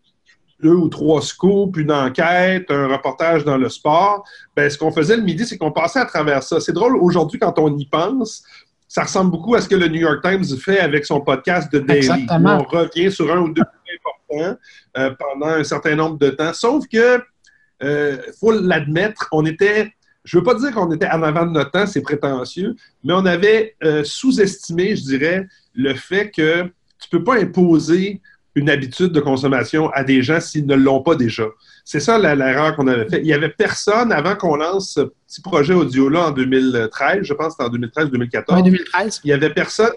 deux 0.62 0.74
ou 0.74 0.90
trois 0.90 1.22
scoops, 1.22 1.78
une 1.78 1.92
enquête, 1.92 2.70
un 2.70 2.88
reportage 2.88 3.44
dans 3.44 3.58
le 3.58 3.70
sport, 3.70 4.24
ben, 4.56 4.70
ce 4.70 4.78
qu'on 4.78 4.92
faisait 4.92 5.18
le 5.18 5.24
midi, 5.24 5.46
c'est 5.46 5.58
qu'on 5.58 5.72
passait 5.72 6.00
à 6.00 6.06
travers 6.06 6.44
ça. 6.44 6.60
C'est 6.60 6.74
drôle, 6.74 6.96
aujourd'hui, 6.98 7.40
quand 7.40 7.58
on 7.60 7.76
y 7.78 7.86
pense, 7.86 8.44
ça 8.88 9.04
ressemble 9.04 9.32
beaucoup 9.32 9.56
à 9.56 9.62
ce 9.62 9.70
que 9.70 9.76
le 9.76 9.88
New 9.88 10.02
York 10.02 10.22
Times 10.22 10.44
fait 10.58 10.80
avec 10.80 11.06
son 11.06 11.22
podcast 11.22 11.72
de 11.72 11.80
Daily. 11.80 12.28
on 12.30 12.64
revient 12.64 13.10
sur 13.10 13.32
un 13.32 13.40
ou 13.40 13.48
deux 13.54 13.64
points 13.64 14.36
importants 14.36 14.60
euh, 14.98 15.12
pendant 15.18 15.54
un 15.54 15.64
certain 15.64 15.96
nombre 15.96 16.18
de 16.18 16.30
temps. 16.30 16.54
Sauf 16.54 16.86
que, 16.92 17.18
il 17.18 17.88
euh, 17.88 18.18
faut 18.38 18.52
l'admettre, 18.52 19.30
on 19.32 19.46
était, 19.46 19.94
je 20.26 20.38
ne 20.38 20.42
veux 20.42 20.46
pas 20.46 20.56
dire 20.56 20.72
qu'on 20.72 20.92
était 20.92 21.10
en 21.10 21.24
avant 21.24 21.46
de 21.46 21.52
notre 21.52 21.72
temps, 21.72 21.88
c'est 21.88 22.02
prétentieux, 22.02 22.76
mais 23.04 23.14
on 23.14 23.26
avait 23.26 23.76
euh, 23.84 24.04
sous-estimé, 24.04 24.96
je 24.98 25.04
dirais, 25.04 25.48
le 25.74 25.96
fait 25.96 26.30
que 26.30 26.64
tu 26.64 27.08
ne 27.14 27.18
peux 27.18 27.24
pas 27.24 27.40
imposer 27.40 28.22
une 28.56 28.70
habitude 28.70 29.12
de 29.12 29.20
consommation 29.20 29.90
à 29.92 30.04
des 30.04 30.22
gens 30.22 30.42
s'ils 30.42 30.66
ne 30.66 30.76
l'ont 30.76 31.02
pas 31.02 31.16
déjà. 31.16 31.46
C'est 31.86 32.00
ça 32.00 32.18
l'erreur 32.20 32.76
qu'on 32.76 32.88
avait 32.88 33.08
fait. 33.08 33.20
Il 33.20 33.26
n'y 33.26 33.34
avait 33.34 33.50
personne 33.50 34.12
avant 34.12 34.36
qu'on 34.36 34.56
lance 34.56 34.94
ce 34.94 35.02
petit 35.02 35.42
projet 35.42 35.74
audio-là 35.74 36.28
en 36.28 36.32
2013, 36.32 37.24
je 37.24 37.34
pense 37.34 37.56
que 37.56 37.64
c'était 37.64 37.98
en 37.98 38.06
2013-2014. 38.06 38.56
Oui, 38.56 38.64
2013. 38.64 39.22
Il 39.24 39.28
n'y 39.28 39.34
avait 39.34 39.54
personne. 39.54 39.92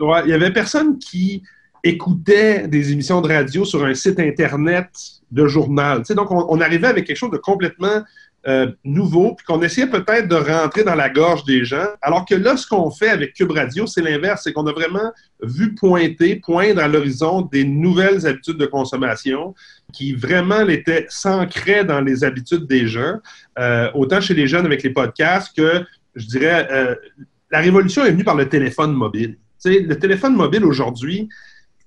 il 0.00 0.30
y 0.30 0.32
avait 0.32 0.52
personne 0.52 0.98
qui 0.98 1.42
écoutait 1.82 2.68
des 2.68 2.92
émissions 2.92 3.20
de 3.20 3.28
radio 3.28 3.64
sur 3.64 3.84
un 3.84 3.94
site 3.94 4.20
Internet 4.20 4.88
de 5.30 5.46
journal. 5.46 6.02
donc, 6.10 6.30
on, 6.30 6.60
arrivait 6.60 6.88
avec 6.88 7.06
quelque 7.06 7.16
chose 7.16 7.30
de 7.30 7.38
complètement 7.38 8.02
euh, 8.46 8.72
nouveau, 8.84 9.34
puis 9.34 9.44
qu'on 9.44 9.60
essayait 9.60 9.86
peut-être 9.86 10.26
de 10.26 10.34
rentrer 10.34 10.82
dans 10.82 10.94
la 10.94 11.10
gorge 11.10 11.44
des 11.44 11.62
gens. 11.64 11.86
Alors 12.00 12.24
que 12.24 12.34
là, 12.34 12.56
ce 12.56 12.66
qu'on 12.66 12.90
fait 12.90 13.10
avec 13.10 13.34
Cube 13.34 13.50
Radio, 13.50 13.86
c'est 13.86 14.00
l'inverse, 14.00 14.42
c'est 14.44 14.54
qu'on 14.54 14.66
a 14.66 14.72
vraiment 14.72 15.12
vu 15.42 15.74
pointer, 15.74 16.36
poindre 16.36 16.80
à 16.80 16.88
l'horizon 16.88 17.42
des 17.42 17.64
nouvelles 17.64 18.26
habitudes 18.26 18.56
de 18.56 18.64
consommation 18.64 19.54
qui 19.92 20.14
vraiment 20.14 20.66
étaient 20.68 21.04
s'ancraient 21.10 21.84
dans 21.84 22.00
les 22.00 22.24
habitudes 22.24 22.66
des 22.66 22.86
gens, 22.86 23.16
euh, 23.58 23.90
autant 23.94 24.22
chez 24.22 24.32
les 24.32 24.46
jeunes 24.46 24.64
avec 24.64 24.82
les 24.82 24.90
podcasts 24.90 25.54
que, 25.54 25.84
je 26.14 26.26
dirais, 26.26 26.66
euh, 26.70 26.94
la 27.50 27.58
révolution 27.58 28.04
est 28.06 28.12
venue 28.12 28.24
par 28.24 28.36
le 28.36 28.48
téléphone 28.48 28.92
mobile. 28.92 29.36
le 29.66 29.94
téléphone 29.94 30.34
mobile 30.34 30.64
aujourd'hui, 30.64 31.28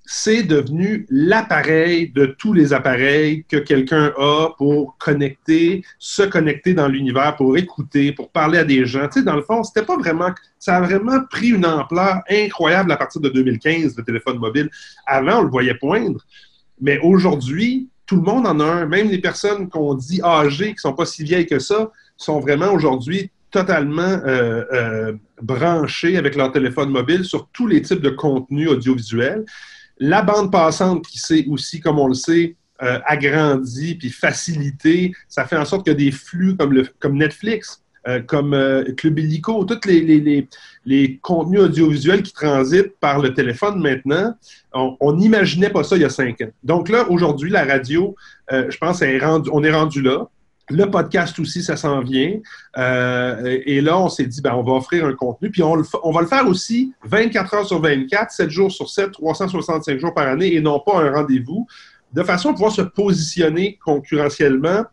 c'est 0.06 0.42
devenu 0.42 1.06
l'appareil 1.08 2.10
de 2.10 2.26
tous 2.26 2.52
les 2.52 2.72
appareils 2.72 3.44
que 3.48 3.56
quelqu'un 3.56 4.12
a 4.18 4.50
pour 4.58 4.96
connecter, 4.98 5.82
se 5.98 6.22
connecter 6.22 6.74
dans 6.74 6.88
l'univers, 6.88 7.36
pour 7.36 7.56
écouter, 7.56 8.12
pour 8.12 8.30
parler 8.30 8.58
à 8.58 8.64
des 8.64 8.84
gens. 8.84 9.08
Tu 9.08 9.20
sais, 9.20 9.24
dans 9.24 9.36
le 9.36 9.42
fond, 9.42 9.62
c'était 9.62 9.86
pas 9.86 9.96
vraiment, 9.96 10.30
ça 10.58 10.76
a 10.76 10.80
vraiment 10.82 11.20
pris 11.30 11.48
une 11.48 11.64
ampleur 11.64 12.20
incroyable 12.30 12.92
à 12.92 12.96
partir 12.96 13.20
de 13.20 13.30
2015, 13.30 13.96
le 13.96 14.04
téléphone 14.04 14.38
mobile. 14.38 14.68
Avant, 15.06 15.40
on 15.40 15.42
le 15.42 15.50
voyait 15.50 15.74
poindre, 15.74 16.20
mais 16.80 16.98
aujourd'hui, 17.02 17.88
tout 18.06 18.16
le 18.16 18.22
monde 18.22 18.46
en 18.46 18.60
a 18.60 18.64
un. 18.64 18.86
Même 18.86 19.08
les 19.08 19.20
personnes 19.20 19.70
qu'on 19.70 19.94
dit 19.94 20.20
âgées, 20.22 20.72
qui 20.72 20.78
sont 20.78 20.92
pas 20.92 21.06
si 21.06 21.24
vieilles 21.24 21.46
que 21.46 21.58
ça, 21.58 21.90
sont 22.18 22.40
vraiment 22.40 22.72
aujourd'hui 22.72 23.30
totalement 23.50 24.02
euh, 24.02 24.64
euh, 24.72 25.12
branchées 25.40 26.16
avec 26.16 26.34
leur 26.34 26.50
téléphone 26.52 26.90
mobile 26.90 27.24
sur 27.24 27.48
tous 27.52 27.66
les 27.66 27.80
types 27.82 28.00
de 28.00 28.10
contenus 28.10 28.68
audiovisuels. 28.68 29.44
La 29.98 30.22
bande 30.22 30.50
passante 30.50 31.06
qui 31.06 31.18
s'est 31.18 31.46
aussi, 31.48 31.80
comme 31.80 31.98
on 31.98 32.08
le 32.08 32.14
sait, 32.14 32.56
euh, 32.82 32.98
agrandi 33.06 33.94
puis 33.94 34.10
facilité, 34.10 35.12
ça 35.28 35.44
fait 35.44 35.56
en 35.56 35.64
sorte 35.64 35.86
que 35.86 35.92
des 35.92 36.10
flux 36.10 36.56
comme, 36.56 36.72
le, 36.72 36.86
comme 36.98 37.16
Netflix, 37.16 37.82
euh, 38.08 38.20
comme 38.20 38.52
euh, 38.52 38.84
Club 38.96 39.20
Illico, 39.20 39.64
tous 39.64 39.88
les, 39.88 40.48
les, 40.84 41.18
contenus 41.22 41.60
audiovisuels 41.60 42.22
qui 42.22 42.32
transitent 42.32 42.98
par 42.98 43.20
le 43.20 43.32
téléphone 43.32 43.80
maintenant, 43.80 44.34
on 44.72 45.12
n'imaginait 45.12 45.70
pas 45.70 45.84
ça 45.84 45.94
il 45.94 46.02
y 46.02 46.04
a 46.04 46.10
cinq 46.10 46.40
ans. 46.40 46.50
Donc 46.64 46.88
là, 46.88 47.08
aujourd'hui, 47.08 47.48
la 47.48 47.64
radio, 47.64 48.16
je 48.50 48.76
pense, 48.76 49.00
est 49.02 49.18
rendu, 49.18 49.48
on 49.52 49.62
est 49.62 49.72
rendu 49.72 50.02
là. 50.02 50.28
Le 50.70 50.90
podcast 50.90 51.38
aussi, 51.38 51.62
ça 51.62 51.76
s'en 51.76 52.00
vient. 52.00 52.38
Euh, 52.78 53.60
et 53.66 53.80
là, 53.80 53.98
on 53.98 54.08
s'est 54.08 54.24
dit, 54.24 54.40
ben, 54.40 54.54
on 54.54 54.62
va 54.62 54.72
offrir 54.72 55.04
un 55.04 55.12
contenu. 55.12 55.50
Puis 55.50 55.62
on, 55.62 55.76
va 55.76 56.20
le 56.20 56.26
faire 56.26 56.48
aussi 56.48 56.92
24 57.04 57.54
heures 57.54 57.66
sur 57.66 57.80
24, 57.80 58.30
7 58.30 58.50
jours 58.50 58.72
sur 58.72 58.88
7, 58.88 59.12
365 59.12 59.98
jours 59.98 60.14
par 60.14 60.26
année 60.26 60.54
et 60.54 60.60
non 60.60 60.80
pas 60.80 61.02
un 61.02 61.12
rendez-vous, 61.12 61.66
de 62.12 62.22
façon 62.22 62.50
à 62.50 62.52
pouvoir 62.52 62.72
se 62.72 62.82
positionner 62.82 63.78
concurrentiellement 63.84 64.84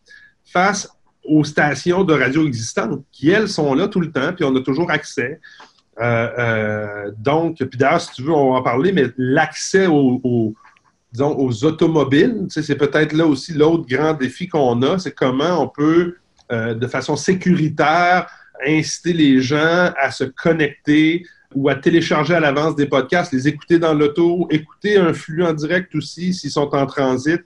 face 0.43 0.89
aux 1.23 1.43
stations 1.43 2.03
de 2.03 2.13
radio 2.13 2.45
existantes, 2.45 3.03
qui, 3.11 3.29
elles, 3.29 3.47
sont 3.47 3.73
là 3.73 3.87
tout 3.87 4.01
le 4.01 4.11
temps, 4.11 4.33
puis 4.33 4.43
on 4.43 4.55
a 4.55 4.61
toujours 4.61 4.91
accès. 4.91 5.39
Euh, 5.99 6.29
euh, 6.37 7.11
donc, 7.17 7.57
puis 7.57 7.77
d'ailleurs, 7.77 8.01
si 8.01 8.11
tu 8.13 8.23
veux, 8.23 8.31
on 8.31 8.53
va 8.53 8.59
en 8.59 8.63
parler, 8.63 8.91
mais 8.91 9.05
l'accès 9.17 9.87
aux, 9.87 10.53
disons, 11.11 11.37
aux 11.37 11.65
automobiles, 11.65 12.47
c'est 12.49 12.75
peut-être 12.75 13.13
là 13.13 13.25
aussi 13.25 13.53
l'autre 13.53 13.85
grand 13.87 14.13
défi 14.13 14.47
qu'on 14.47 14.81
a, 14.81 14.97
c'est 14.99 15.11
comment 15.11 15.61
on 15.61 15.67
peut, 15.67 16.15
euh, 16.51 16.73
de 16.73 16.87
façon 16.87 17.15
sécuritaire, 17.15 18.27
inciter 18.65 19.13
les 19.13 19.41
gens 19.41 19.91
à 19.99 20.11
se 20.11 20.23
connecter 20.23 21.25
ou 21.53 21.67
à 21.69 21.75
télécharger 21.75 22.33
à 22.33 22.39
l'avance 22.39 22.75
des 22.75 22.85
podcasts, 22.85 23.33
les 23.33 23.47
écouter 23.47 23.77
dans 23.77 23.93
l'auto, 23.93 24.47
écouter 24.51 24.97
un 24.97 25.13
flux 25.13 25.43
en 25.43 25.53
direct 25.53 25.93
aussi 25.95 26.33
s'ils 26.33 26.51
sont 26.51 26.73
en 26.73 26.85
transit 26.85 27.41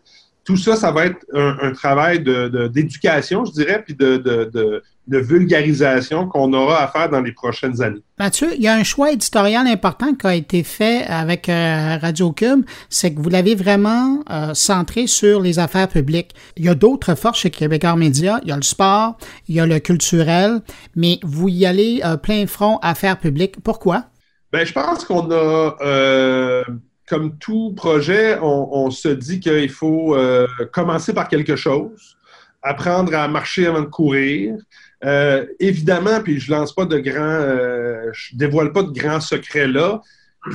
tout 0.45 0.57
ça, 0.57 0.75
ça 0.75 0.91
va 0.91 1.07
être 1.07 1.25
un, 1.33 1.71
travail 1.73 2.23
d'éducation, 2.23 3.41
de, 3.41 3.47
je 3.47 3.51
dirais, 3.51 3.83
puis 3.83 3.95
de, 3.95 4.83
vulgarisation 5.07 6.27
qu'on 6.27 6.53
aura 6.53 6.83
à 6.83 6.87
faire 6.87 7.09
dans 7.09 7.21
les 7.21 7.31
prochaines 7.31 7.81
années. 7.81 8.01
Mathieu, 8.19 8.49
il 8.55 8.61
y 8.61 8.67
a 8.67 8.75
un 8.75 8.83
choix 8.83 9.11
éditorial 9.11 9.65
important 9.67 10.13
qui 10.13 10.27
a 10.27 10.35
été 10.35 10.63
fait 10.63 11.03
avec 11.07 11.49
euh, 11.49 11.97
Radio 11.99 12.31
Cube, 12.31 12.63
c'est 12.89 13.13
que 13.13 13.19
vous 13.19 13.29
l'avez 13.29 13.55
vraiment 13.55 14.23
euh, 14.29 14.53
centré 14.53 15.07
sur 15.07 15.41
les 15.41 15.57
affaires 15.57 15.87
publiques. 15.87 16.31
Il 16.57 16.65
y 16.65 16.69
a 16.69 16.75
d'autres 16.75 17.15
forces 17.15 17.39
chez 17.39 17.49
Québécois 17.49 17.95
Média, 17.95 18.39
il 18.43 18.49
y 18.49 18.51
a 18.51 18.55
le 18.55 18.61
sport, 18.61 19.17
il 19.47 19.55
y 19.55 19.59
a 19.59 19.65
le 19.65 19.79
culturel, 19.79 20.61
mais 20.95 21.19
vous 21.23 21.49
y 21.49 21.65
allez 21.65 22.01
euh, 22.05 22.17
plein 22.17 22.45
front 22.45 22.77
affaires 22.83 23.17
publiques. 23.17 23.55
Pourquoi? 23.63 24.05
Ben, 24.51 24.63
je 24.65 24.73
pense 24.73 25.05
qu'on 25.05 25.29
a 25.31 26.63
comme 27.07 27.37
tout 27.37 27.73
projet, 27.75 28.37
on, 28.41 28.89
se 28.89 29.09
dit 29.09 29.39
qu'il 29.39 29.69
faut 29.69 30.15
euh, 30.15 30.47
commencer 30.71 31.13
par 31.13 31.27
quelque 31.27 31.55
chose, 31.55 32.17
apprendre 32.63 33.15
à 33.15 33.27
marcher 33.27 33.67
avant 33.67 33.81
de 33.81 33.85
courir. 33.85 34.55
Euh, 35.03 35.45
évidemment, 35.59 36.21
puis 36.21 36.39
je 36.39 36.51
lance 36.51 36.73
pas 36.73 36.85
de 36.85 36.97
grands, 36.97 37.21
euh, 37.21 38.09
je 38.13 38.35
dévoile 38.35 38.71
pas 38.71 38.83
de 38.83 38.91
grands 38.91 39.19
secrets 39.19 39.67
là. 39.67 40.01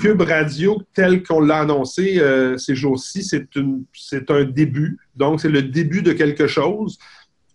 Cube 0.00 0.22
Radio, 0.22 0.80
tel 0.94 1.22
qu'on 1.24 1.40
l'a 1.40 1.58
annoncé 1.58 2.22
ces 2.58 2.76
jours-ci, 2.76 3.24
c'est 3.24 4.30
un 4.30 4.44
début. 4.44 4.96
Donc, 5.16 5.40
c'est 5.40 5.48
le 5.48 5.62
début 5.62 6.02
de 6.02 6.12
quelque 6.12 6.46
chose. 6.46 6.96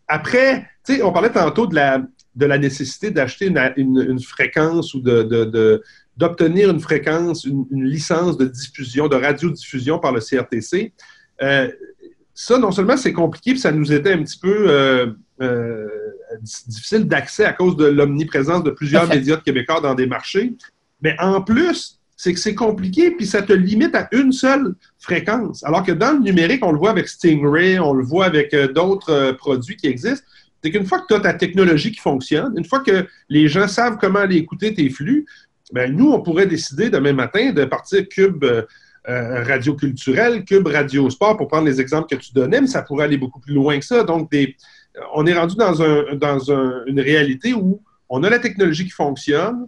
Après, 0.10 0.68
tu 0.86 0.98
sais, 0.98 1.02
on 1.02 1.14
parlait 1.14 1.30
tantôt 1.30 1.66
de 1.66 1.76
la, 1.76 2.02
de 2.36 2.46
la 2.46 2.58
nécessité 2.58 3.12
d'acheter 3.12 3.52
une, 3.78 4.20
fréquence 4.20 4.94
ou 4.94 5.00
de, 5.00 5.82
d'obtenir 6.18 6.70
une 6.70 6.80
fréquence, 6.80 7.46
une, 7.46 7.66
licence 7.72 8.38
de 8.38 8.46
diffusion, 8.46 9.08
de 9.08 9.16
radiodiffusion 9.16 10.00
par 10.00 10.12
le 10.12 10.22
CRTC. 10.22 10.94
Euh, 11.42 11.70
ça, 12.34 12.58
non 12.58 12.72
seulement 12.72 12.98
c'est 12.98 13.14
compliqué, 13.14 13.52
puis 13.52 13.60
ça 13.60 13.72
nous 13.72 13.92
était 13.92 14.14
un 14.14 14.24
petit 14.24 14.40
peu 14.40 14.70
euh, 14.70 15.08
euh, 15.42 15.88
difficile 16.42 17.08
d'accès 17.08 17.46
à 17.46 17.54
cause 17.54 17.76
de 17.78 17.86
l'omniprésence 17.86 18.64
de 18.64 18.72
plusieurs 18.72 19.08
médias 19.08 19.38
de 19.38 19.42
québécois 19.42 19.82
dans 19.82 19.96
des 19.96 20.08
marchés, 20.08 20.54
mais 21.02 21.16
en 21.20 21.42
plus, 21.42 22.00
c'est 22.18 22.34
que 22.34 22.40
c'est 22.40 22.56
compliqué, 22.56 23.12
puis 23.12 23.26
ça 23.26 23.42
te 23.42 23.52
limite 23.52 23.94
à 23.94 24.08
une 24.14 24.32
seule 24.32 24.76
fréquence. 25.00 25.64
Alors 25.66 25.84
que 25.84 25.92
dans 25.92 26.14
le 26.14 26.20
numérique, 26.20 26.64
on 26.66 26.72
le 26.72 26.78
voit 26.78 26.92
avec 26.92 27.10
Stingray, 27.10 27.78
on 27.78 27.94
le 27.94 28.06
voit 28.06 28.26
avec 28.26 28.56
d'autres 28.74 29.34
produits 29.34 29.76
qui 29.76 29.88
existent, 29.88 30.26
c'est 30.66 30.72
qu'une 30.72 30.86
fois 30.88 31.02
que 31.02 31.06
tu 31.08 31.14
as 31.14 31.20
ta 31.20 31.34
technologie 31.34 31.92
qui 31.92 32.00
fonctionne, 32.00 32.52
une 32.58 32.66
fois 32.66 32.80
que 32.80 33.06
les 33.30 33.48
gens 33.48 33.68
savent 33.68 33.98
comment 34.02 34.20
aller 34.20 34.38
écouter 34.38 34.74
tes 34.74 34.90
flux, 34.90 35.28
ben, 35.72 35.96
nous, 35.96 36.12
on 36.12 36.22
pourrait 36.22 36.48
décider 36.48 36.90
demain 36.90 37.14
matin 37.14 37.52
de 37.52 37.66
partir 37.66 38.08
Cube 38.08 38.44
euh, 38.44 38.64
euh, 39.10 39.44
Radio 39.44 39.76
Culturel, 39.76 40.44
Cube 40.46 40.68
Radio 40.68 41.10
Sport, 41.10 41.38
pour 41.38 41.48
prendre 41.48 41.66
les 41.66 41.82
exemples 41.82 42.16
que 42.16 42.22
tu 42.22 42.34
donnais, 42.34 42.62
mais 42.62 42.68
ça 42.68 42.82
pourrait 42.82 43.06
aller 43.06 43.18
beaucoup 43.18 43.40
plus 43.40 43.54
loin 43.54 43.78
que 43.80 43.86
ça. 43.86 44.04
Donc, 44.04 44.32
des, 44.32 44.56
on 45.14 45.26
est 45.26 45.34
rendu 45.34 45.56
dans 45.56 46.50
une 46.86 47.00
réalité 47.00 47.54
où 47.54 47.82
on 48.10 48.24
a 48.24 48.30
la 48.30 48.40
technologie 48.40 48.86
qui 48.86 48.92
fonctionne, 48.92 49.68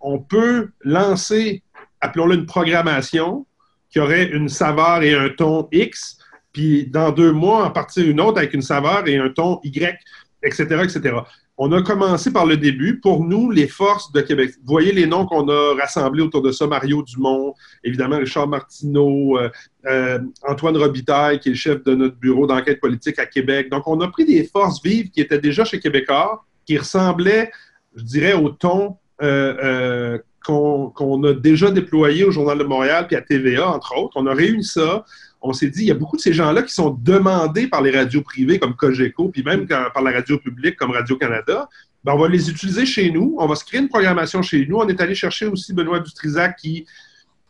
on 0.00 0.18
peut 0.18 0.70
lancer, 0.82 1.62
appelons-le 2.00 2.34
une 2.34 2.46
programmation, 2.46 3.46
qui 3.90 4.00
aurait 4.00 4.24
une 4.24 4.48
saveur 4.48 5.02
et 5.02 5.14
un 5.14 5.28
ton 5.28 5.68
X, 5.70 6.18
puis 6.52 6.86
dans 6.86 7.12
deux 7.12 7.32
mois, 7.32 7.66
en 7.66 7.70
partir 7.70 8.08
une 8.08 8.20
autre 8.20 8.38
avec 8.38 8.54
une 8.54 8.62
saveur 8.62 9.06
et 9.06 9.16
un 9.16 9.28
ton 9.28 9.60
Y, 9.62 9.98
etc., 10.42 10.64
etc. 10.82 11.16
On 11.64 11.70
a 11.70 11.80
commencé 11.80 12.32
par 12.32 12.44
le 12.44 12.56
début. 12.56 12.98
Pour 12.98 13.24
nous, 13.24 13.52
les 13.52 13.68
forces 13.68 14.10
de 14.10 14.20
Québec, 14.20 14.50
vous 14.64 14.72
voyez 14.72 14.90
les 14.90 15.06
noms 15.06 15.26
qu'on 15.26 15.48
a 15.48 15.76
rassemblés 15.76 16.20
autour 16.20 16.42
de 16.42 16.50
ça, 16.50 16.66
Mario 16.66 17.04
Dumont, 17.04 17.54
évidemment 17.84 18.18
Richard 18.18 18.48
Martineau, 18.48 19.38
euh, 19.38 19.48
euh, 19.86 20.18
Antoine 20.42 20.76
Robitaille, 20.76 21.38
qui 21.38 21.50
est 21.50 21.52
le 21.52 21.56
chef 21.56 21.84
de 21.84 21.94
notre 21.94 22.16
bureau 22.16 22.48
d'enquête 22.48 22.80
politique 22.80 23.16
à 23.20 23.26
Québec. 23.26 23.70
Donc, 23.70 23.86
on 23.86 24.00
a 24.00 24.08
pris 24.08 24.24
des 24.24 24.42
forces 24.42 24.82
vives 24.82 25.10
qui 25.10 25.20
étaient 25.20 25.38
déjà 25.38 25.64
chez 25.64 25.78
Québécois, 25.78 26.44
qui 26.66 26.76
ressemblaient, 26.78 27.52
je 27.94 28.02
dirais, 28.02 28.32
au 28.32 28.48
ton 28.48 28.96
euh, 29.22 30.18
qu'on 30.44 31.22
a 31.22 31.32
déjà 31.32 31.70
déployé 31.70 32.24
au 32.24 32.32
Journal 32.32 32.58
de 32.58 32.64
Montréal 32.64 33.06
puis 33.06 33.14
à 33.14 33.22
TVA, 33.22 33.70
entre 33.70 33.96
autres. 33.96 34.14
On 34.16 34.26
a 34.26 34.34
réuni 34.34 34.64
ça 34.64 35.04
on 35.42 35.52
s'est 35.52 35.68
dit, 35.68 35.82
il 35.82 35.88
y 35.88 35.90
a 35.90 35.94
beaucoup 35.94 36.16
de 36.16 36.22
ces 36.22 36.32
gens-là 36.32 36.62
qui 36.62 36.72
sont 36.72 36.96
demandés 37.00 37.66
par 37.66 37.82
les 37.82 37.90
radios 37.90 38.22
privées 38.22 38.58
comme 38.58 38.74
Cogeco, 38.74 39.28
puis 39.28 39.42
même 39.42 39.66
par 39.66 40.02
la 40.02 40.12
radio 40.12 40.38
publique 40.38 40.76
comme 40.76 40.92
Radio-Canada. 40.92 41.68
Ben, 42.04 42.14
on 42.14 42.18
va 42.18 42.28
les 42.28 42.50
utiliser 42.50 42.86
chez 42.86 43.10
nous. 43.10 43.36
On 43.38 43.46
va 43.46 43.54
se 43.54 43.64
créer 43.64 43.80
une 43.80 43.88
programmation 43.88 44.42
chez 44.42 44.66
nous. 44.66 44.78
On 44.78 44.88
est 44.88 45.00
allé 45.00 45.14
chercher 45.14 45.46
aussi 45.46 45.72
Benoît 45.72 46.00
Dutrisac 46.00 46.56
qui, 46.56 46.86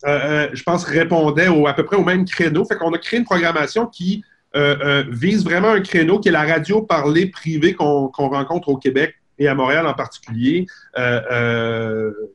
euh, 0.06 0.08
euh, 0.08 0.48
je 0.52 0.62
pense, 0.62 0.84
répondait 0.84 1.46
à 1.46 1.72
peu 1.74 1.84
près 1.84 1.96
au 1.96 2.04
même 2.04 2.24
créneau. 2.24 2.64
Fait 2.64 2.76
qu'on 2.76 2.92
a 2.92 2.98
créé 2.98 3.18
une 3.18 3.24
programmation 3.24 3.86
qui 3.86 4.24
euh, 4.54 5.04
vise 5.08 5.44
vraiment 5.44 5.70
un 5.70 5.80
créneau 5.80 6.20
qui 6.20 6.28
est 6.28 6.32
la 6.32 6.44
radio 6.44 6.82
parlée 6.82 7.26
privée 7.26 7.74
qu'on 7.74 8.10
rencontre 8.10 8.68
au 8.68 8.76
Québec 8.76 9.14
et 9.38 9.48
à 9.48 9.54
Montréal 9.54 9.86
en 9.86 9.94
particulier, 9.94 10.66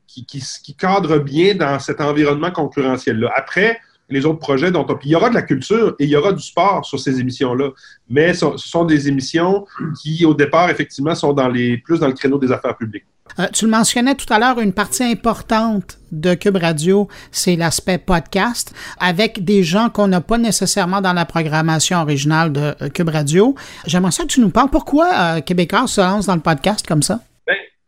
qui, 0.08 0.26
qui, 0.26 0.76
cadre 0.76 1.20
bien 1.20 1.54
dans 1.54 1.78
cet 1.80 2.02
environnement 2.02 2.50
concurrentiel-là. 2.50 3.32
Après, 3.36 3.80
les 4.10 4.26
autres 4.26 4.40
projets 4.40 4.72
dont 4.72 4.86
on... 4.90 4.98
il 5.04 5.12
y 5.12 5.16
aura 5.16 5.30
de 5.30 5.36
la 5.36 5.42
culture 5.42 5.96
et 6.00 6.06
il 6.06 6.10
y 6.10 6.16
aura 6.16 6.34
du 6.34 6.42
sport 6.42 6.86
sur 6.86 7.00
ces 7.00 7.20
émissions-là. 7.20 7.70
Mais 8.10 8.34
ce 8.34 8.46
sont 8.58 8.86
des 8.86 9.08
émissions 9.08 9.66
qui, 10.02 10.26
au 10.26 10.34
départ, 10.34 10.70
effectivement, 10.70 11.16
sont 11.16 11.34
dans 11.34 11.50
les, 11.50 11.78
plus 11.78 12.00
dans 12.00 12.08
le 12.08 12.14
créneau 12.14 12.38
des 12.38 12.52
affaires 12.52 12.78
publiques. 12.78 13.06
Euh, 13.40 13.48
tu 13.54 13.66
le 13.66 13.72
mentionnais 13.72 14.16
tout 14.16 14.32
à 14.34 14.40
l'heure, 14.40 14.60
une 14.60 14.74
partie 14.74 15.04
importante 15.04 16.00
de 16.12 16.34
Cube 16.34 16.58
Radio, 16.58 17.08
c'est 17.32 17.56
l'aspect 17.56 17.98
podcast, 17.98 18.74
avec 19.00 19.44
des 19.44 19.64
gens 19.64 19.90
qu'on 19.90 20.08
n'a 20.08 20.22
pas 20.22 20.38
nécessairement 20.38 21.02
dans 21.02 21.14
la 21.14 21.26
programmation 21.26 22.00
originale 22.00 22.54
de 22.54 22.76
euh, 22.82 22.90
Cube 22.90 23.10
Radio. 23.10 23.56
J'aimerais 23.86 24.12
ça 24.12 24.24
que 24.24 24.30
tu 24.30 24.40
nous 24.40 24.50
parles. 24.50 24.70
Pourquoi 24.70 25.10
euh, 25.14 25.42
Québécois 25.42 25.86
se 25.88 26.02
lance 26.02 26.26
dans 26.26 26.36
le 26.36 26.42
podcast 26.42 26.88
comme 26.88 27.04
ça? 27.04 27.20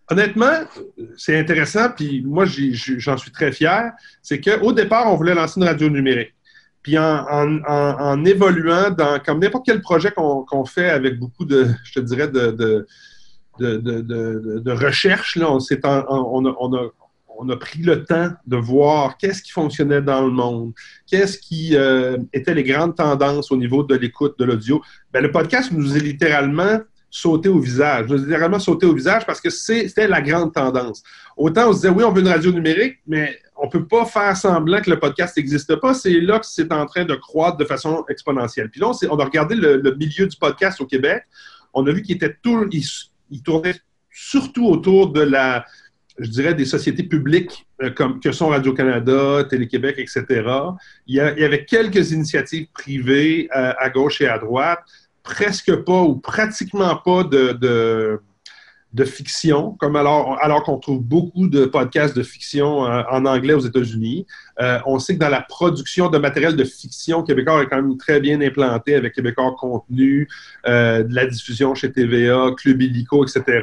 Honnêtement, 0.09 0.63
c'est 1.17 1.37
intéressant, 1.37 1.89
puis 1.95 2.23
moi, 2.25 2.45
j'en 2.45 3.17
suis 3.17 3.31
très 3.31 3.51
fier. 3.51 3.91
C'est 4.21 4.41
qu'au 4.41 4.73
départ, 4.73 5.11
on 5.11 5.15
voulait 5.15 5.35
lancer 5.35 5.59
une 5.59 5.67
radio 5.67 5.89
numérique. 5.89 6.33
Puis 6.81 6.97
en, 6.97 8.25
évoluant 8.25 8.89
dans, 8.89 9.19
comme 9.19 9.39
n'importe 9.39 9.65
quel 9.65 9.81
projet 9.81 10.11
qu'on 10.11 10.65
fait 10.65 10.89
avec 10.89 11.19
beaucoup 11.19 11.45
de, 11.45 11.67
je 11.83 11.93
te 11.93 11.99
dirais, 11.99 12.29
de, 12.29 12.85
de, 13.59 14.71
recherche, 14.71 15.37
on, 15.37 17.49
a, 17.49 17.57
pris 17.57 17.81
le 17.81 18.05
temps 18.05 18.29
de 18.47 18.57
voir 18.57 19.17
qu'est-ce 19.17 19.43
qui 19.43 19.51
fonctionnait 19.51 20.01
dans 20.01 20.25
le 20.25 20.31
monde, 20.31 20.73
qu'est-ce 21.05 21.37
qui 21.37 21.75
euh, 21.75 22.17
étaient 22.33 22.53
les 22.53 22.63
grandes 22.63 22.95
tendances 22.95 23.51
au 23.51 23.57
niveau 23.57 23.83
de 23.83 23.95
l'écoute 23.95 24.39
de 24.39 24.45
l'audio. 24.45 24.81
Ben, 25.11 25.21
le 25.21 25.31
podcast 25.31 25.71
nous 25.71 25.97
est 25.97 26.01
littéralement 26.01 26.79
sauter 27.09 27.49
au 27.49 27.59
visage. 27.59 28.07
Je 28.09 28.15
vraiment 28.15 28.59
sauter 28.59 28.85
au 28.85 28.93
visage 28.93 29.25
parce 29.25 29.41
que 29.41 29.49
c'était 29.49 30.07
la 30.07 30.21
grande 30.21 30.53
tendance. 30.53 31.03
Autant 31.35 31.69
on 31.69 31.73
se 31.73 31.77
disait, 31.77 31.89
oui, 31.89 32.03
on 32.03 32.11
veut 32.11 32.21
une 32.21 32.27
radio 32.27 32.51
numérique, 32.51 32.97
mais 33.07 33.39
on 33.55 33.65
ne 33.65 33.71
peut 33.71 33.85
pas 33.85 34.05
faire 34.05 34.35
semblant 34.37 34.81
que 34.81 34.89
le 34.89 34.99
podcast 34.99 35.35
n'existe 35.37 35.75
pas. 35.77 35.93
C'est 35.93 36.19
là 36.19 36.39
que 36.39 36.45
c'est 36.45 36.71
en 36.71 36.85
train 36.85 37.05
de 37.05 37.15
croître 37.15 37.57
de 37.57 37.65
façon 37.65 38.05
exponentielle. 38.09 38.69
Puis 38.69 38.79
là, 38.79 38.91
on, 39.09 39.19
a 39.19 39.25
regardé 39.25 39.55
le, 39.55 39.95
milieu 39.95 40.27
du 40.27 40.37
podcast 40.37 40.79
au 40.81 40.85
Québec. 40.85 41.23
On 41.73 41.85
a 41.85 41.91
vu 41.91 42.01
qu'il 42.01 42.15
était 42.15 42.35
tout, 42.41 42.67
il, 42.71 43.43
tournait 43.43 43.75
surtout 44.11 44.65
autour 44.67 45.11
de 45.11 45.21
la, 45.21 45.65
je 46.17 46.29
dirais, 46.29 46.53
des 46.53 46.65
sociétés 46.65 47.03
publiques 47.03 47.67
euh, 47.81 47.89
comme 47.89 48.19
que 48.19 48.31
sont 48.31 48.49
Radio-Canada, 48.49 49.43
Télé-Québec, 49.49 49.95
etc. 49.97 50.25
Il 51.05 51.15
y, 51.15 51.19
avait 51.19 51.65
quelques 51.65 52.11
initiatives 52.11 52.67
privées 52.73 53.49
euh, 53.55 53.73
à 53.77 53.89
gauche 53.89 54.21
et 54.21 54.27
à 54.27 54.37
droite 54.37 54.79
presque 55.23 55.75
pas 55.83 56.01
ou 56.01 56.15
pratiquement 56.15 56.95
pas 56.97 57.23
de, 57.23 58.19
fiction, 59.05 59.75
comme 59.79 59.95
alors, 59.95 60.63
qu'on 60.63 60.77
trouve 60.77 61.01
beaucoup 61.01 61.47
de 61.47 61.65
podcasts 61.65 62.15
de 62.15 62.23
fiction 62.23 62.85
euh, 62.85 63.03
en 63.11 63.25
anglais 63.25 63.53
aux 63.53 63.59
États-Unis. 63.59 64.25
Euh, 64.59 64.79
on 64.85 64.99
sait 64.99 65.13
que 65.15 65.19
dans 65.19 65.29
la 65.29 65.41
production 65.41 66.09
de 66.09 66.17
matériel 66.17 66.55
de 66.55 66.63
fiction, 66.63 67.23
Québécois 67.23 67.63
est 67.63 67.67
quand 67.67 67.81
même 67.81 67.97
très 67.97 68.19
bien 68.19 68.41
implanté 68.41 68.95
avec 68.95 69.13
Québécois 69.13 69.55
Contenu, 69.57 70.27
euh, 70.67 71.03
de 71.03 71.13
la 71.13 71.27
diffusion 71.27 71.75
chez 71.75 71.91
TVA, 71.91 72.51
Club 72.57 72.81
Illico, 72.81 73.23
etc. 73.23 73.61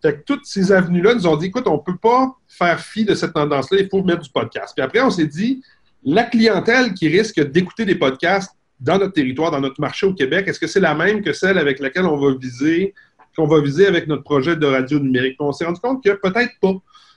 Fait 0.00 0.24
toutes 0.24 0.46
ces 0.46 0.72
avenues-là 0.72 1.14
nous 1.14 1.26
ont 1.26 1.36
dit, 1.36 1.46
écoute, 1.46 1.66
on 1.66 1.76
ne 1.76 1.82
peut 1.82 1.98
pas 1.98 2.36
faire 2.48 2.80
fi 2.80 3.04
de 3.04 3.14
cette 3.14 3.32
tendance-là, 3.32 3.78
il 3.80 3.88
faut 3.88 4.02
mettre 4.02 4.22
du 4.22 4.30
podcast. 4.30 4.72
Puis 4.74 4.84
après, 4.84 5.00
on 5.00 5.10
s'est 5.10 5.26
dit, 5.26 5.62
la 6.04 6.24
clientèle 6.24 6.94
qui 6.94 7.08
risque 7.08 7.40
d'écouter 7.40 7.84
des 7.84 7.94
podcasts 7.94 8.56
dans 8.82 8.98
notre 8.98 9.12
territoire, 9.12 9.50
dans 9.50 9.60
notre 9.60 9.80
marché 9.80 10.06
au 10.06 10.12
Québec, 10.12 10.46
est-ce 10.48 10.58
que 10.58 10.66
c'est 10.66 10.80
la 10.80 10.94
même 10.94 11.22
que 11.22 11.32
celle 11.32 11.56
avec 11.56 11.78
laquelle 11.78 12.06
on 12.06 12.16
va 12.16 12.34
viser 12.34 12.94
qu'on 13.36 13.46
va 13.46 13.62
viser 13.62 13.86
avec 13.86 14.08
notre 14.08 14.24
projet 14.24 14.56
de 14.56 14.66
radio 14.66 14.98
numérique? 14.98 15.36
on 15.38 15.52
s'est 15.52 15.64
rendu 15.64 15.80
compte 15.80 16.04
que 16.04 16.10
peut-être 16.10 16.52
pas. 16.60 16.74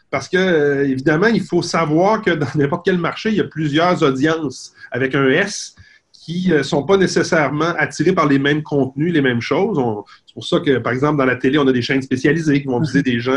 Parce 0.10 0.30
que, 0.30 0.38
euh, 0.38 0.88
évidemment, 0.88 1.28
il 1.28 1.42
faut 1.42 1.62
savoir 1.62 2.22
que 2.22 2.32
dans 2.32 2.48
n'importe 2.56 2.86
quel 2.86 2.98
marché, 2.98 3.30
il 3.30 3.36
y 3.36 3.42
a 3.42 3.46
plusieurs 3.46 4.02
audiences 4.04 4.74
avec 4.92 5.16
un 5.16 5.28
S 5.28 5.76
qui 6.14 6.50
ne 6.50 6.56
euh, 6.56 6.64
sont 6.64 6.84
pas 6.84 6.96
nécessairement 6.96 7.74
attirés 7.78 8.14
par 8.14 8.28
les 8.28 8.40
mêmes 8.40 8.64
contenus, 8.64 9.12
les 9.12 9.22
mêmes 9.22 9.42
choses. 9.42 9.78
C'est 10.26 10.34
pour 10.34 10.46
ça 10.46 10.60
que, 10.60 10.78
par 10.78 10.94
exemple, 10.94 11.18
dans 11.18 11.26
la 11.26 11.36
télé, 11.36 11.58
on 11.58 11.68
a 11.68 11.74
des 11.74 11.82
chaînes 11.82 12.02
spécialisées 12.02 12.62
qui 12.62 12.68
vont 12.68 12.80
viser 12.80 13.04
des 13.04 13.20
gens 13.20 13.34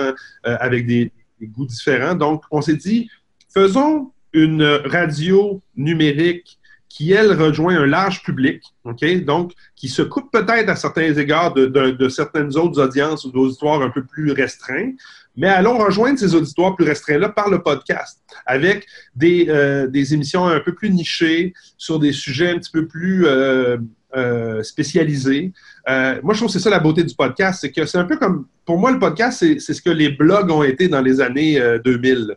euh, 0.46 0.56
avec 0.60 0.86
des, 0.86 1.10
goûts 1.42 1.66
différents. 1.66 2.14
Donc, 2.14 2.42
on 2.50 2.60
s'est 2.60 2.76
dit, 2.76 3.08
faisons 3.52 4.12
une 4.32 4.62
radio 4.62 5.60
numérique 5.76 6.57
qui, 6.88 7.12
elle, 7.12 7.32
rejoint 7.32 7.76
un 7.76 7.86
large 7.86 8.22
public, 8.22 8.62
OK? 8.84 9.24
Donc, 9.24 9.52
qui 9.76 9.88
se 9.88 10.02
coupe 10.02 10.30
peut-être 10.32 10.68
à 10.68 10.76
certains 10.76 11.14
égards 11.14 11.52
de, 11.54 11.66
de 11.66 12.08
certaines 12.08 12.56
autres 12.56 12.82
audiences 12.82 13.24
ou 13.24 13.30
d'auditoires 13.30 13.82
un 13.82 13.90
peu 13.90 14.04
plus 14.04 14.32
restreints, 14.32 14.92
mais 15.38 15.46
allons 15.46 15.78
rejoindre 15.78 16.18
ces 16.18 16.34
auditoires 16.34 16.74
plus 16.74 16.84
restreints-là 16.84 17.28
par 17.28 17.48
le 17.48 17.62
podcast, 17.62 18.20
avec 18.44 18.86
des, 19.14 19.46
euh, 19.48 19.86
des, 19.86 20.12
émissions 20.12 20.46
un 20.46 20.58
peu 20.58 20.74
plus 20.74 20.90
nichées 20.90 21.54
sur 21.76 22.00
des 22.00 22.12
sujets 22.12 22.50
un 22.50 22.58
petit 22.58 22.72
peu 22.72 22.88
plus 22.88 23.24
euh, 23.24 23.78
euh, 24.16 24.62
spécialisés. 24.62 25.52
moi, 25.86 26.32
je 26.32 26.38
trouve 26.38 26.46
que 26.46 26.52
c'est 26.52 26.58
ça 26.58 26.70
la 26.70 26.78
beauté 26.78 27.04
du 27.04 27.14
podcast, 27.14 27.60
c'est 27.60 27.70
que 27.70 27.84
c'est 27.86 27.98
un 27.98 28.04
peu 28.04 28.16
comme, 28.16 28.46
pour 28.64 28.78
moi, 28.78 28.90
le 28.90 28.98
podcast, 28.98 29.38
c'est 29.38 29.74
ce 29.74 29.82
que 29.82 29.90
les 29.90 30.10
blogs 30.10 30.50
ont 30.50 30.62
été 30.62 30.88
dans 30.88 31.00
les 31.00 31.20
années 31.20 31.60
2000. 31.84 32.36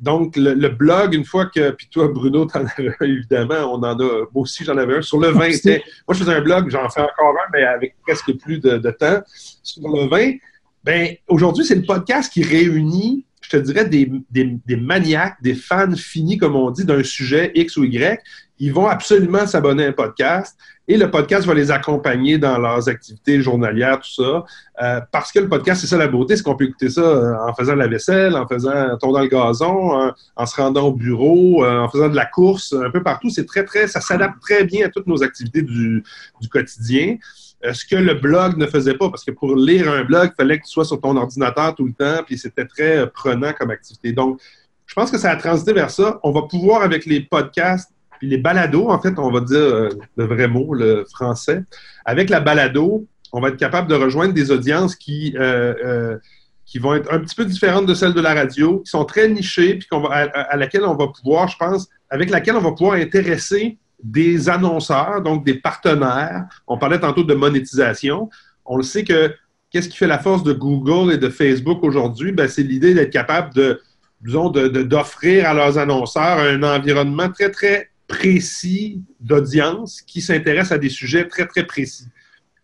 donc, 0.00 0.36
le, 0.36 0.68
blog, 0.68 1.14
une 1.14 1.24
fois 1.24 1.46
que, 1.46 1.70
puis 1.70 1.88
toi, 1.90 2.08
Bruno, 2.08 2.44
t'en 2.46 2.64
avais 2.64 2.94
un, 3.00 3.06
évidemment, 3.06 3.72
on 3.72 3.78
en 3.78 3.98
a, 3.98 4.04
moi 4.04 4.28
aussi, 4.34 4.64
j'en 4.64 4.76
avais 4.76 4.98
un, 4.98 5.02
sur 5.02 5.20
le 5.20 5.28
vin. 5.28 5.48
moi, 5.48 6.14
je 6.14 6.18
faisais 6.18 6.34
un 6.34 6.42
blog, 6.42 6.70
j'en 6.70 6.88
fais 6.88 7.00
encore 7.00 7.34
un, 7.34 7.50
mais 7.52 7.64
avec 7.64 7.94
presque 8.02 8.32
plus 8.38 8.58
de, 8.58 8.78
de 8.78 8.90
temps, 8.90 9.22
sur 9.62 9.88
le 9.88 10.08
vin. 10.08 10.32
Ben, 10.82 11.14
aujourd'hui, 11.28 11.64
c'est 11.64 11.74
le 11.74 11.82
podcast 11.82 12.32
qui 12.32 12.42
réunit, 12.42 13.26
je 13.42 13.50
te 13.50 13.56
dirais, 13.58 13.86
des, 13.86 14.10
des, 14.30 14.76
maniaques, 14.76 15.36
des 15.42 15.54
fans 15.54 15.94
finis, 15.94 16.38
comme 16.38 16.56
on 16.56 16.70
dit, 16.70 16.84
d'un 16.84 17.02
sujet 17.02 17.52
X 17.54 17.76
ou 17.76 17.84
Y. 17.84 18.18
Ils 18.60 18.74
vont 18.74 18.86
absolument 18.86 19.46
s'abonner 19.46 19.86
à 19.86 19.88
un 19.88 19.92
podcast 19.92 20.56
et 20.86 20.98
le 20.98 21.10
podcast 21.10 21.46
va 21.46 21.54
les 21.54 21.70
accompagner 21.70 22.36
dans 22.36 22.58
leurs 22.58 22.90
activités 22.90 23.40
journalières, 23.40 24.00
tout 24.00 24.22
ça. 24.22 24.44
Euh, 24.82 25.00
parce 25.10 25.32
que 25.32 25.38
le 25.38 25.48
podcast, 25.48 25.80
c'est 25.80 25.86
ça 25.86 25.96
la 25.96 26.08
beauté, 26.08 26.36
c'est 26.36 26.42
qu'on 26.42 26.56
peut 26.56 26.64
écouter 26.64 26.90
ça 26.90 27.00
euh, 27.00 27.36
en 27.48 27.54
faisant 27.54 27.74
la 27.74 27.86
vaisselle, 27.86 28.36
en 28.36 28.46
faisant 28.46 28.98
tourner 28.98 29.22
le 29.22 29.28
gazon, 29.28 30.12
en, 30.36 30.46
se 30.46 30.56
rendant 30.56 30.88
au 30.88 30.92
bureau, 30.92 31.64
euh, 31.64 31.78
en 31.78 31.88
faisant 31.88 32.10
de 32.10 32.16
la 32.16 32.26
course, 32.26 32.74
un 32.74 32.90
peu 32.90 33.02
partout. 33.02 33.30
C'est 33.30 33.46
très, 33.46 33.64
très, 33.64 33.86
ça 33.86 34.02
s'adapte 34.02 34.42
très 34.42 34.64
bien 34.64 34.86
à 34.86 34.88
toutes 34.90 35.06
nos 35.06 35.22
activités 35.22 35.62
du, 35.62 36.04
du 36.40 36.48
quotidien. 36.48 37.16
Ce 37.72 37.86
que 37.86 37.96
le 37.96 38.14
blog 38.14 38.58
ne 38.58 38.66
faisait 38.66 38.94
pas, 38.94 39.08
parce 39.08 39.24
que 39.24 39.30
pour 39.30 39.56
lire 39.56 39.90
un 39.90 40.04
blog, 40.04 40.32
il 40.32 40.36
fallait 40.36 40.58
que 40.58 40.64
tu 40.64 40.70
sois 40.70 40.84
sur 40.84 41.00
ton 41.00 41.16
ordinateur 41.16 41.74
tout 41.74 41.86
le 41.86 41.92
temps, 41.92 42.22
puis 42.26 42.36
c'était 42.36 42.66
très 42.66 43.08
prenant 43.10 43.52
comme 43.52 43.70
activité. 43.70 44.12
Donc, 44.12 44.40
je 44.86 44.94
pense 44.94 45.10
que 45.10 45.18
ça 45.18 45.30
a 45.30 45.36
transité 45.36 45.72
vers 45.72 45.90
ça. 45.90 46.18
On 46.24 46.32
va 46.32 46.42
pouvoir, 46.42 46.82
avec 46.82 47.06
les 47.06 47.20
podcasts, 47.20 47.92
puis 48.20 48.28
les 48.28 48.38
balados, 48.38 48.90
en 48.90 49.00
fait, 49.00 49.18
on 49.18 49.32
va 49.32 49.40
dire 49.40 49.58
euh, 49.58 49.88
le 50.16 50.26
vrai 50.26 50.46
mot, 50.46 50.74
le 50.74 51.04
français, 51.10 51.64
avec 52.04 52.30
la 52.30 52.38
balado, 52.38 53.06
on 53.32 53.40
va 53.40 53.48
être 53.48 53.56
capable 53.56 53.88
de 53.88 53.96
rejoindre 53.96 54.34
des 54.34 54.50
audiences 54.50 54.94
qui, 54.94 55.34
qui 56.70 56.78
vont 56.78 56.94
être 56.94 57.12
un 57.12 57.18
petit 57.18 57.34
peu 57.34 57.44
différentes 57.44 57.86
de 57.86 57.94
celles 57.94 58.14
de 58.14 58.20
la 58.20 58.32
radio, 58.32 58.78
qui 58.78 58.90
sont 58.90 59.04
très 59.04 59.28
nichées, 59.28 59.74
puis 59.74 59.88
qu'on 59.88 60.00
va, 60.00 60.30
à, 60.32 60.56
laquelle 60.56 60.84
on 60.84 60.94
va 60.94 61.08
pouvoir, 61.08 61.48
je 61.48 61.56
pense, 61.56 61.88
avec 62.08 62.30
laquelle 62.30 62.54
on 62.54 62.60
va 62.60 62.70
pouvoir 62.70 62.94
intéresser 62.94 63.76
des 64.02 64.48
annonceurs, 64.48 65.20
donc 65.20 65.44
des 65.44 65.54
partenaires. 65.54 66.44
On 66.68 66.78
parlait 66.78 67.00
tantôt 67.00 67.24
de 67.24 67.34
monétisation. 67.34 68.30
On 68.64 68.76
le 68.76 68.84
sait 68.84 69.02
que 69.02 69.34
qu'est-ce 69.70 69.88
qui 69.88 69.96
fait 69.96 70.06
la 70.06 70.20
force 70.20 70.44
de 70.44 70.52
Google 70.52 71.12
et 71.12 71.18
de 71.18 71.28
Facebook 71.28 71.82
aujourd'hui? 71.82 72.30
Ben, 72.30 72.48
c'est 72.48 72.62
l'idée 72.62 72.94
d'être 72.94 73.10
capable 73.10 73.52
de, 73.54 73.80
disons, 74.20 74.50
d'offrir 74.50 75.48
à 75.48 75.54
leurs 75.54 75.76
annonceurs 75.76 76.38
un 76.38 76.62
environnement 76.62 77.30
très, 77.30 77.50
très 77.50 77.89
précis 78.10 79.00
d'audience 79.20 80.02
qui 80.02 80.20
s'intéresse 80.20 80.72
à 80.72 80.78
des 80.78 80.88
sujets 80.88 81.26
très, 81.28 81.46
très 81.46 81.64
précis. 81.64 82.08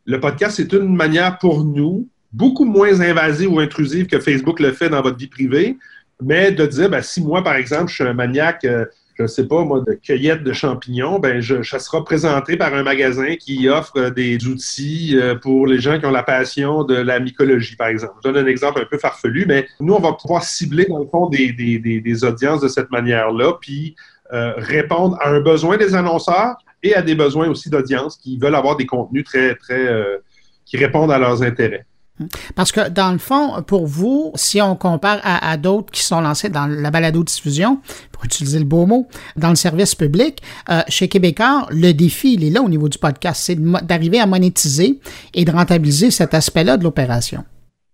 Le 0.05 0.21
podcast, 0.21 0.57
c'est 0.57 0.73
une 0.73 0.95
manière 0.95 1.39
pour 1.39 1.65
nous, 1.65 2.09
beaucoup 2.33 2.65
moins 2.65 3.01
invasive 3.01 3.53
ou 3.53 3.61
intrusive 3.61 4.07
que 4.07 4.19
Facebook 4.19 4.61
le 4.61 4.73
fait 4.73 4.91
dans 4.91 5.01
votre 5.01 5.17
vie 5.17 5.29
privée, 5.29 5.79
mais 6.21 6.51
de 6.51 6.67
dire, 6.67 6.91
ben, 6.91 7.01
si 7.01 7.23
moi, 7.23 7.43
par 7.45 7.55
exemple, 7.55 7.89
je 7.89 7.95
suis 7.95 8.05
un 8.05 8.13
maniaque 8.13 8.65
euh, 8.65 8.85
je 9.17 9.23
ne 9.23 9.29
sais 9.29 9.47
pas, 9.47 9.65
moi, 9.65 9.83
de 9.87 9.95
cueillette 9.95 10.43
de 10.43 10.53
champignons, 10.53 11.19
ben, 11.19 11.41
je, 11.41 11.63
ça 11.63 11.79
sera 11.79 12.05
présenté 12.05 12.59
par 12.59 12.75
un 12.75 12.83
magasin 12.83 13.37
qui 13.37 13.67
offre 13.69 14.11
des 14.11 14.47
outils 14.47 15.19
euh, 15.19 15.35
pour 15.35 15.67
les 15.67 15.81
gens 15.81 15.99
qui 15.99 16.05
ont 16.05 16.11
la 16.11 16.23
passion 16.23 16.85
de 16.85 16.95
la 16.95 17.19
mycologie, 17.19 17.77
par 17.77 17.89
exemple. 17.89 18.13
Je 18.23 18.31
donne 18.31 18.45
un 18.45 18.47
exemple 18.47 18.81
un 18.81 18.85
peu 18.85 18.99
farfelu, 18.99 19.47
mais 19.49 19.67
nous, 19.81 19.95
on 19.95 20.01
va 20.01 20.13
pouvoir 20.13 20.45
cibler, 20.45 20.85
dans 20.85 20.99
le 20.99 21.07
fond, 21.07 21.31
des, 21.31 21.53
des, 21.53 21.79
des, 21.79 22.25
audiences 22.25 22.61
de 22.61 22.69
cette 22.69 22.91
manière-là, 22.91 23.55
puis 23.59 23.97
euh, 24.33 24.55
répondre 24.57 25.17
à 25.21 25.29
un 25.31 25.41
besoin 25.41 25.77
des 25.77 25.95
annonceurs 25.95 26.57
et 26.83 26.95
à 26.95 27.03
des 27.03 27.15
besoins 27.15 27.49
aussi 27.49 27.71
d'audience 27.71 28.17
qui 28.17 28.39
veulent 28.39 28.55
avoir 28.55 28.77
des 28.77 28.87
contenus 28.87 29.25
très, 29.25 29.55
très, 29.57 29.87
euh, 29.87 30.19
qui 30.65 30.77
répondent 30.77 31.13
à 31.13 31.19
leurs 31.19 31.43
intérêts. 31.43 31.87
Parce 32.55 32.73
que 32.73 32.89
dans 32.89 33.13
le 33.13 33.19
fond, 33.19 33.63
pour 33.63 33.87
vous, 33.87 34.33
si 34.37 34.63
on 34.63 34.75
compare 34.75 35.21
à, 35.23 35.57
d'autres 35.59 35.91
qui 35.91 36.03
sont 36.03 36.21
lancés 36.21 36.49
dans 36.49 36.67
la 36.67 36.91
balado-diffusion, 36.91 37.81
pour 38.11 38.25
utiliser 38.25 38.59
le 38.59 38.65
beau 38.65 38.87
mot, 38.87 39.07
dans 39.37 39.51
le 39.51 39.55
service 39.55 39.95
public, 39.95 40.41
euh, 40.71 40.81
chez 40.89 41.09
Québécois, 41.09 41.67
le 41.71 41.93
défi, 41.93 42.35
il 42.35 42.45
est 42.45 42.51
là 42.51 42.63
au 42.63 42.69
niveau 42.69 42.89
du 42.89 42.99
podcast, 42.99 43.43
c'est 43.45 43.61
d'arriver 43.85 44.19
à 44.19 44.27
monétiser 44.27 44.99
et 45.35 45.45
de 45.45 45.53
rentabiliser 45.53 46.11
cet 46.11 46.33
aspect-là 46.33 46.79
de 46.79 46.85
l'opération. 46.85 47.45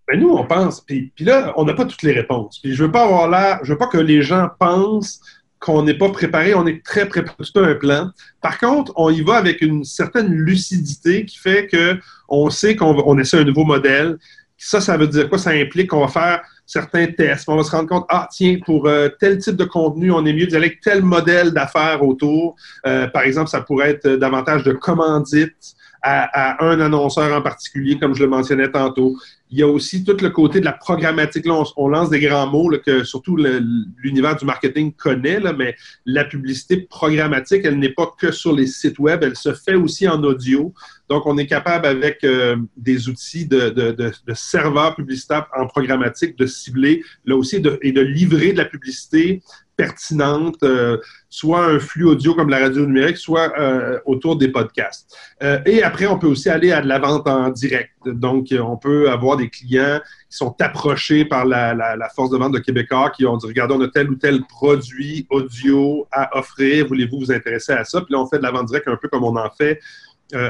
Ben 0.07 0.21
nous, 0.21 0.31
on 0.31 0.45
pense, 0.45 0.81
puis, 0.81 1.13
puis 1.15 1.25
là, 1.25 1.53
on 1.57 1.65
n'a 1.65 1.75
pas 1.75 1.85
toutes 1.85 2.03
les 2.03 2.13
réponses. 2.13 2.61
Puis 2.63 2.75
je 2.75 2.85
veux 2.85 2.93
pas 2.93 3.05
avoir 3.05 3.29
l'air, 3.29 3.61
je 3.63 3.73
veux 3.73 3.79
pas 3.79 3.87
que 3.87 3.99
les 3.99 4.23
gens 4.23 4.49
pensent 4.59 5.21
qu'on 5.63 5.85
n'est 5.85 5.95
pas 5.95 6.11
préparé, 6.11 6.55
on 6.55 6.67
est 6.67 6.85
très 6.85 7.07
préparé, 7.07 7.37
c'est 7.41 7.57
un 7.57 7.75
plan. 7.75 8.11
Par 8.41 8.59
contre, 8.59 8.93
on 8.97 9.11
y 9.11 9.23
va 9.23 9.37
avec 9.37 9.63
une 9.63 9.85
certaine 9.85 10.33
lucidité 10.33 11.25
qui 11.25 11.39
fait 11.39 11.69
que 11.69 11.99
on 12.29 12.51
sait 12.51 12.75
qu'on 12.75 13.19
essaie 13.19 13.39
un 13.39 13.45
nouveau 13.45 13.65
modèle. 13.65 14.19
Ça, 14.59 14.81
ça 14.81 14.97
veut 14.97 15.07
dire 15.07 15.29
quoi? 15.29 15.39
Ça 15.39 15.51
implique 15.51 15.91
qu'on 15.91 16.01
va 16.01 16.09
faire 16.09 16.43
certains 16.67 17.07
tests. 17.07 17.49
On 17.49 17.57
va 17.57 17.63
se 17.63 17.71
rendre 17.71 17.89
compte, 17.89 18.07
ah 18.09 18.29
tiens, 18.31 18.59
pour 18.65 18.87
euh, 18.87 19.09
tel 19.21 19.39
type 19.39 19.57
de 19.57 19.65
contenu, 19.65 20.11
on 20.11 20.27
est 20.27 20.33
mieux 20.33 20.47
d'aller 20.47 20.67
avec 20.67 20.81
tel 20.81 21.03
modèle 21.03 21.53
d'affaires 21.53 22.03
autour. 22.03 22.57
Euh, 22.87 23.07
par 23.07 23.23
exemple, 23.23 23.49
ça 23.49 23.61
pourrait 23.61 23.91
être 23.91 24.09
davantage 24.09 24.65
de 24.65 24.73
commandites 24.73 25.77
à, 26.03 26.65
un 26.65 26.81
annonceur 26.81 27.33
en 27.37 27.43
particulier, 27.43 27.99
comme 27.99 28.15
je 28.15 28.23
le 28.23 28.29
mentionnais 28.29 28.71
tantôt. 28.71 29.17
Il 29.53 29.59
y 29.59 29.63
a 29.63 29.69
aussi 29.69 30.03
tout 30.03 30.17
le 30.19 30.31
côté 30.31 30.61
de 30.61 30.65
la 30.65 30.73
programmatique. 30.73 31.45
Là, 31.45 31.63
on, 31.77 31.89
lance 31.89 32.09
des 32.09 32.21
grands 32.21 32.47
mots 32.47 32.73
que 32.85 33.05
surtout 33.05 33.37
l'univers 33.37 34.35
du 34.37 34.47
marketing 34.47 34.95
connaît, 34.95 35.41
là, 35.41 35.53
mais 35.53 35.77
la 36.07 36.25
publicité 36.25 36.79
programmatique, 36.79 37.61
elle 37.65 37.79
n'est 37.79 37.93
pas 37.93 38.11
que 38.19 38.33
sur 38.33 38.55
les 38.55 38.67
sites 38.67 38.99
web, 38.99 39.23
elle 39.23 39.37
se 39.37 39.53
fait 39.53 39.75
aussi 39.75 40.09
en 40.09 40.23
audio. 40.25 40.73
Donc, 41.11 41.27
on 41.27 41.37
est 41.37 41.47
capable 41.47 41.87
avec 41.87 42.25
euh, 42.25 42.57
des 42.79 43.11
outils 43.11 43.47
de, 43.47 43.69
de, 43.69 44.13
serveurs 44.33 44.97
publicitaires 44.97 45.47
en 45.55 45.67
programmatique 45.67 46.39
de 46.39 46.47
cibler, 46.47 47.05
là 47.27 47.37
aussi, 47.37 47.57
et 47.83 47.93
de 47.93 48.01
livrer 48.01 48.53
de 48.53 48.59
la 48.59 48.65
publicité 48.65 49.43
pertinente, 49.77 50.63
euh, 50.63 50.99
soit 51.29 51.65
un 51.65 51.79
flux 51.79 52.05
audio 52.05 52.35
comme 52.35 52.51
la 52.51 52.59
radio 52.59 52.87
numérique, 52.87 53.17
soit 53.17 53.53
euh, 53.59 53.99
autour 54.05 54.37
des 54.37 54.49
podcasts. 54.49 55.17
Euh, 55.43 55.61
et 55.65 55.83
après, 55.83 56.07
on 56.07 56.19
peut 56.19 56.27
aussi 56.27 56.49
aller 56.49 56.73
à 56.73 56.81
de 56.81 56.89
la 56.89 56.99
vente 56.99 57.27
en 57.27 57.51
direct. 57.51 57.93
Donc, 58.05 58.49
on 58.53 58.77
peut 58.77 59.11
avoir 59.11 59.37
des 59.37 59.49
clients 59.49 60.01
qui 60.31 60.37
sont 60.37 60.55
approchés 60.61 61.25
par 61.25 61.45
la, 61.45 61.97
force 62.15 62.31
de 62.31 62.37
vente 62.37 62.53
de 62.53 62.59
Québécois 62.59 63.11
qui 63.11 63.25
ont 63.27 63.37
dit, 63.37 63.47
regardez, 63.47 63.75
on 63.75 63.81
a 63.81 63.89
tel 63.89 64.11
ou 64.11 64.17
tel 64.17 64.43
produit 64.47 65.27
audio 65.31 66.07
à 66.13 66.39
offrir, 66.39 66.87
voulez-vous 66.87 67.19
vous 67.19 67.33
intéresser 67.33 67.73
à 67.73 67.85
ça? 67.85 68.01
Puis 68.03 68.13
là, 68.13 68.21
on 68.21 68.27
fait 68.27 68.39
de 68.39 68.43
la 68.43 68.51
vente 68.51 68.67
directe 68.67 68.89
un 68.89 68.97
peu 68.97 69.09
comme 69.09 69.25
on 69.25 69.37
en 69.37 69.51
fait 69.51 69.81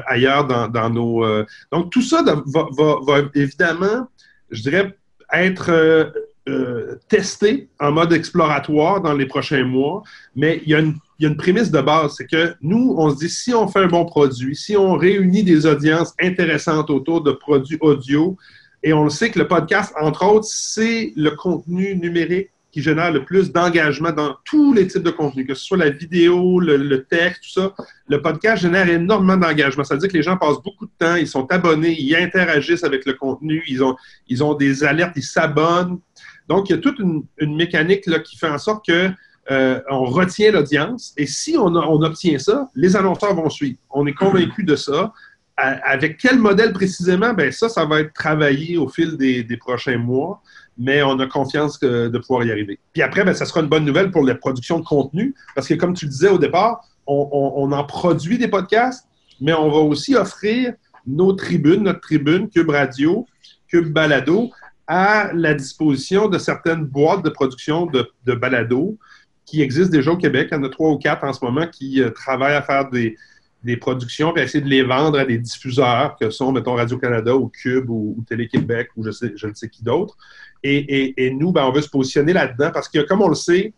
ailleurs 0.06 0.46
dans, 0.46 0.90
nos... 0.90 1.24
donc, 1.72 1.90
tout 1.90 2.02
ça 2.02 2.22
va, 2.22 2.66
va, 2.76 3.22
évidemment, 3.34 4.08
je 4.50 4.62
dirais, 4.62 4.96
être 5.32 6.12
euh, 6.48 6.96
tester 7.08 7.68
en 7.78 7.92
mode 7.92 8.12
exploratoire 8.12 9.00
dans 9.00 9.14
les 9.14 9.26
prochains 9.26 9.64
mois, 9.64 10.02
mais 10.34 10.60
il 10.64 10.70
y, 10.70 10.74
a 10.74 10.80
une, 10.80 11.36
prémisse 11.36 11.70
de 11.70 11.80
base, 11.80 12.14
c'est 12.16 12.26
que 12.26 12.54
nous, 12.60 12.96
on 12.98 13.10
se 13.10 13.16
dit, 13.16 13.28
si 13.28 13.54
on 13.54 13.68
fait 13.68 13.78
un 13.78 13.86
bon 13.86 14.04
produit, 14.04 14.56
si 14.56 14.76
on 14.76 14.94
réunit 14.96 15.44
des 15.44 15.66
audiences 15.66 16.14
intéressantes 16.20 16.90
autour 16.90 17.22
de 17.22 17.30
produits 17.30 17.78
audio, 17.80 18.36
et 18.82 18.92
on 18.92 19.04
le 19.04 19.10
sait 19.10 19.30
que 19.30 19.38
le 19.38 19.46
podcast, 19.46 19.94
entre 20.00 20.26
autres, 20.26 20.48
c'est 20.48 21.12
le 21.14 21.30
contenu 21.30 21.94
numérique 21.94 22.50
qui 22.72 22.80
génère 22.80 23.12
le 23.12 23.24
plus 23.24 23.52
d'engagement 23.52 24.10
dans 24.12 24.34
tous 24.44 24.72
les 24.72 24.86
types 24.86 25.02
de 25.02 25.10
contenus, 25.10 25.46
que 25.46 25.54
ce 25.54 25.62
soit 25.62 25.76
la 25.76 25.90
vidéo, 25.90 26.58
le, 26.58 27.04
texte, 27.04 27.42
tout 27.44 27.60
ça. 27.60 27.74
Le 28.08 28.20
podcast 28.22 28.62
génère 28.62 28.88
énormément 28.88 29.36
d'engagement. 29.36 29.84
Ça 29.84 29.94
veut 29.94 30.00
dire 30.00 30.08
que 30.08 30.16
les 30.16 30.22
gens 30.22 30.38
passent 30.38 30.62
beaucoup 30.64 30.86
de 30.86 30.92
temps, 30.98 31.16
ils 31.16 31.28
sont 31.28 31.46
abonnés, 31.52 31.94
ils 31.96 32.16
interagissent 32.16 32.82
avec 32.82 33.04
le 33.04 33.12
contenu, 33.12 33.62
ils 33.68 33.84
ont, 33.84 33.94
ils 34.26 34.42
ont 34.42 34.54
des 34.54 34.84
alertes, 34.84 35.12
ils 35.16 35.22
s'abonnent. 35.22 35.98
Donc, 36.48 36.68
il 36.68 36.72
y 36.72 36.78
a 36.78 36.78
toute 36.78 36.98
une, 36.98 37.24
mécanique 37.56 38.02
qui 38.22 38.36
fait 38.36 38.48
en 38.48 38.58
sorte 38.58 38.86
que 38.86 39.10
euh, 39.50 39.80
retient 39.88 40.52
l'audience 40.52 41.12
et 41.16 41.26
si 41.26 41.56
on, 41.58 41.74
on, 41.74 42.02
obtient 42.02 42.38
ça, 42.38 42.68
les 42.74 42.96
annonceurs 42.96 43.34
vont 43.34 43.50
suivre. 43.50 43.78
On 43.90 44.06
est 44.06 44.14
convaincu 44.14 44.62
de 44.62 44.76
ça 44.76 45.12
avec 45.56 46.18
quel 46.18 46.38
modèle 46.38 46.72
précisément? 46.72 47.34
Ben 47.34 47.52
ça, 47.52 47.68
ça 47.68 47.84
va 47.84 48.00
être 48.00 48.12
travaillé 48.14 48.78
au 48.78 48.88
fil 48.88 49.16
des, 49.16 49.56
prochains 49.58 49.98
mois, 49.98 50.42
mais 50.78 51.02
on 51.02 51.18
a 51.20 51.26
confiance 51.26 51.78
de 51.78 52.18
pouvoir 52.18 52.44
y 52.44 52.50
arriver. 52.50 52.78
Puis 52.92 53.02
après, 53.02 53.24
ben, 53.24 53.34
ça 53.34 53.44
sera 53.44 53.60
une 53.60 53.68
bonne 53.68 53.84
nouvelle 53.84 54.10
pour 54.10 54.24
la 54.24 54.34
production 54.34 54.78
de 54.78 54.84
contenu, 54.84 55.34
parce 55.54 55.68
que 55.68 55.74
comme 55.74 55.94
tu 55.94 56.06
le 56.06 56.10
disais 56.10 56.28
au 56.28 56.38
départ, 56.38 56.84
on, 57.06 57.72
en 57.72 57.84
produit 57.84 58.38
des 58.38 58.48
podcasts, 58.48 59.06
mais 59.40 59.52
on 59.52 59.70
va 59.70 59.78
aussi 59.78 60.14
offrir 60.14 60.74
nos 61.06 61.32
tribunes, 61.32 61.82
notre 61.82 62.00
tribune, 62.00 62.48
Cube 62.48 62.70
Radio, 62.70 63.26
Cube 63.68 63.92
Balado, 63.92 64.50
à 64.94 65.32
la 65.32 65.54
disposition 65.54 66.28
de 66.28 66.36
certaines 66.36 66.84
boîtes 66.84 67.24
de 67.24 67.30
production 67.30 67.86
de, 67.86 68.12
de 68.26 68.34
balado 68.34 68.98
qui 69.46 69.62
existent 69.62 69.90
déjà 69.90 70.10
au 70.10 70.18
Québec. 70.18 70.48
Il 70.52 70.54
y 70.54 70.58
en 70.58 70.64
a 70.64 70.68
trois 70.68 70.90
ou 70.90 70.98
quatre 70.98 71.24
en 71.24 71.32
ce 71.32 71.42
moment 71.42 71.66
qui 71.66 72.02
euh, 72.02 72.10
travaillent 72.10 72.56
à 72.56 72.60
faire 72.60 72.90
des, 72.90 73.16
productions, 73.80 74.34
puis 74.34 74.42
essayer 74.42 74.62
de 74.62 74.68
les 74.68 74.82
vendre 74.82 75.18
à 75.18 75.24
des 75.24 75.38
diffuseurs 75.38 76.16
que 76.20 76.28
sont, 76.28 76.52
mettons, 76.52 76.74
Radio-Canada 76.74 77.34
ou 77.34 77.48
Cube 77.48 77.88
ou, 77.88 78.22
Télé-Québec 78.28 78.90
ou 78.98 79.02
je 79.02 79.46
ne 79.46 79.54
sais 79.54 79.68
qui 79.70 79.82
d'autre. 79.82 80.14
Et, 80.62 81.34
nous, 81.40 81.52
ben, 81.52 81.64
on 81.64 81.72
veut 81.72 81.80
se 81.80 81.88
positionner 81.88 82.34
là-dedans 82.34 82.70
parce 82.70 82.90
que, 82.90 82.98
comme 82.98 83.22
on 83.22 83.28
le 83.28 83.34
sait, 83.34 83.72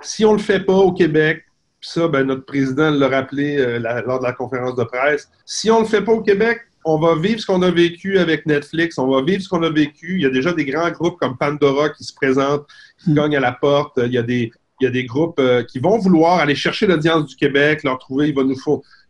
si 0.00 0.24
on 0.24 0.32
ne 0.32 0.38
le 0.38 0.42
fait 0.42 0.60
pas 0.60 0.72
au 0.72 0.92
Québec, 0.92 1.44
ça, 1.82 2.08
ben, 2.08 2.24
notre 2.24 2.46
président 2.46 2.90
l'a 2.90 3.08
rappelé 3.08 3.58
euh, 3.58 3.78
lors 4.06 4.18
de 4.18 4.24
la 4.24 4.32
conférence 4.32 4.76
de 4.76 4.84
presse, 4.84 5.28
si 5.44 5.70
on 5.70 5.80
ne 5.80 5.82
le 5.82 5.88
fait 5.88 6.00
pas 6.00 6.12
au 6.12 6.22
Québec, 6.22 6.62
on 6.84 6.98
va 6.98 7.16
vivre 7.16 7.40
ce 7.40 7.46
qu'on 7.46 7.62
a 7.62 7.70
vécu 7.70 8.18
avec 8.18 8.46
Netflix, 8.46 8.98
on 8.98 9.08
va 9.08 9.22
vivre 9.22 9.42
ce 9.42 9.48
qu'on 9.48 9.62
a 9.62 9.70
vécu. 9.70 10.16
Il 10.16 10.22
y 10.22 10.26
a 10.26 10.30
déjà 10.30 10.52
des 10.52 10.64
grands 10.64 10.90
groupes 10.90 11.18
comme 11.18 11.36
Pandora 11.36 11.88
qui 11.90 12.04
se 12.04 12.14
présentent, 12.14 12.66
qui 13.02 13.10
hmm. 13.10 13.14
gagnent 13.14 13.36
à 13.36 13.40
la 13.40 13.52
porte. 13.52 13.98
Il 14.04 14.12
y 14.12 14.18
a 14.18 14.22
des, 14.22 14.52
il 14.80 14.84
y 14.84 14.86
a 14.88 14.90
des 14.90 15.04
groupes 15.04 15.38
euh, 15.38 15.62
qui 15.62 15.78
vont 15.78 15.98
vouloir 15.98 16.38
aller 16.38 16.54
chercher 16.54 16.86
l'audience 16.86 17.26
du 17.26 17.36
Québec, 17.36 17.84
leur 17.84 17.98
trouver, 17.98 18.28
ils 18.28 18.34
vont 18.34 18.44
nous, 18.44 18.56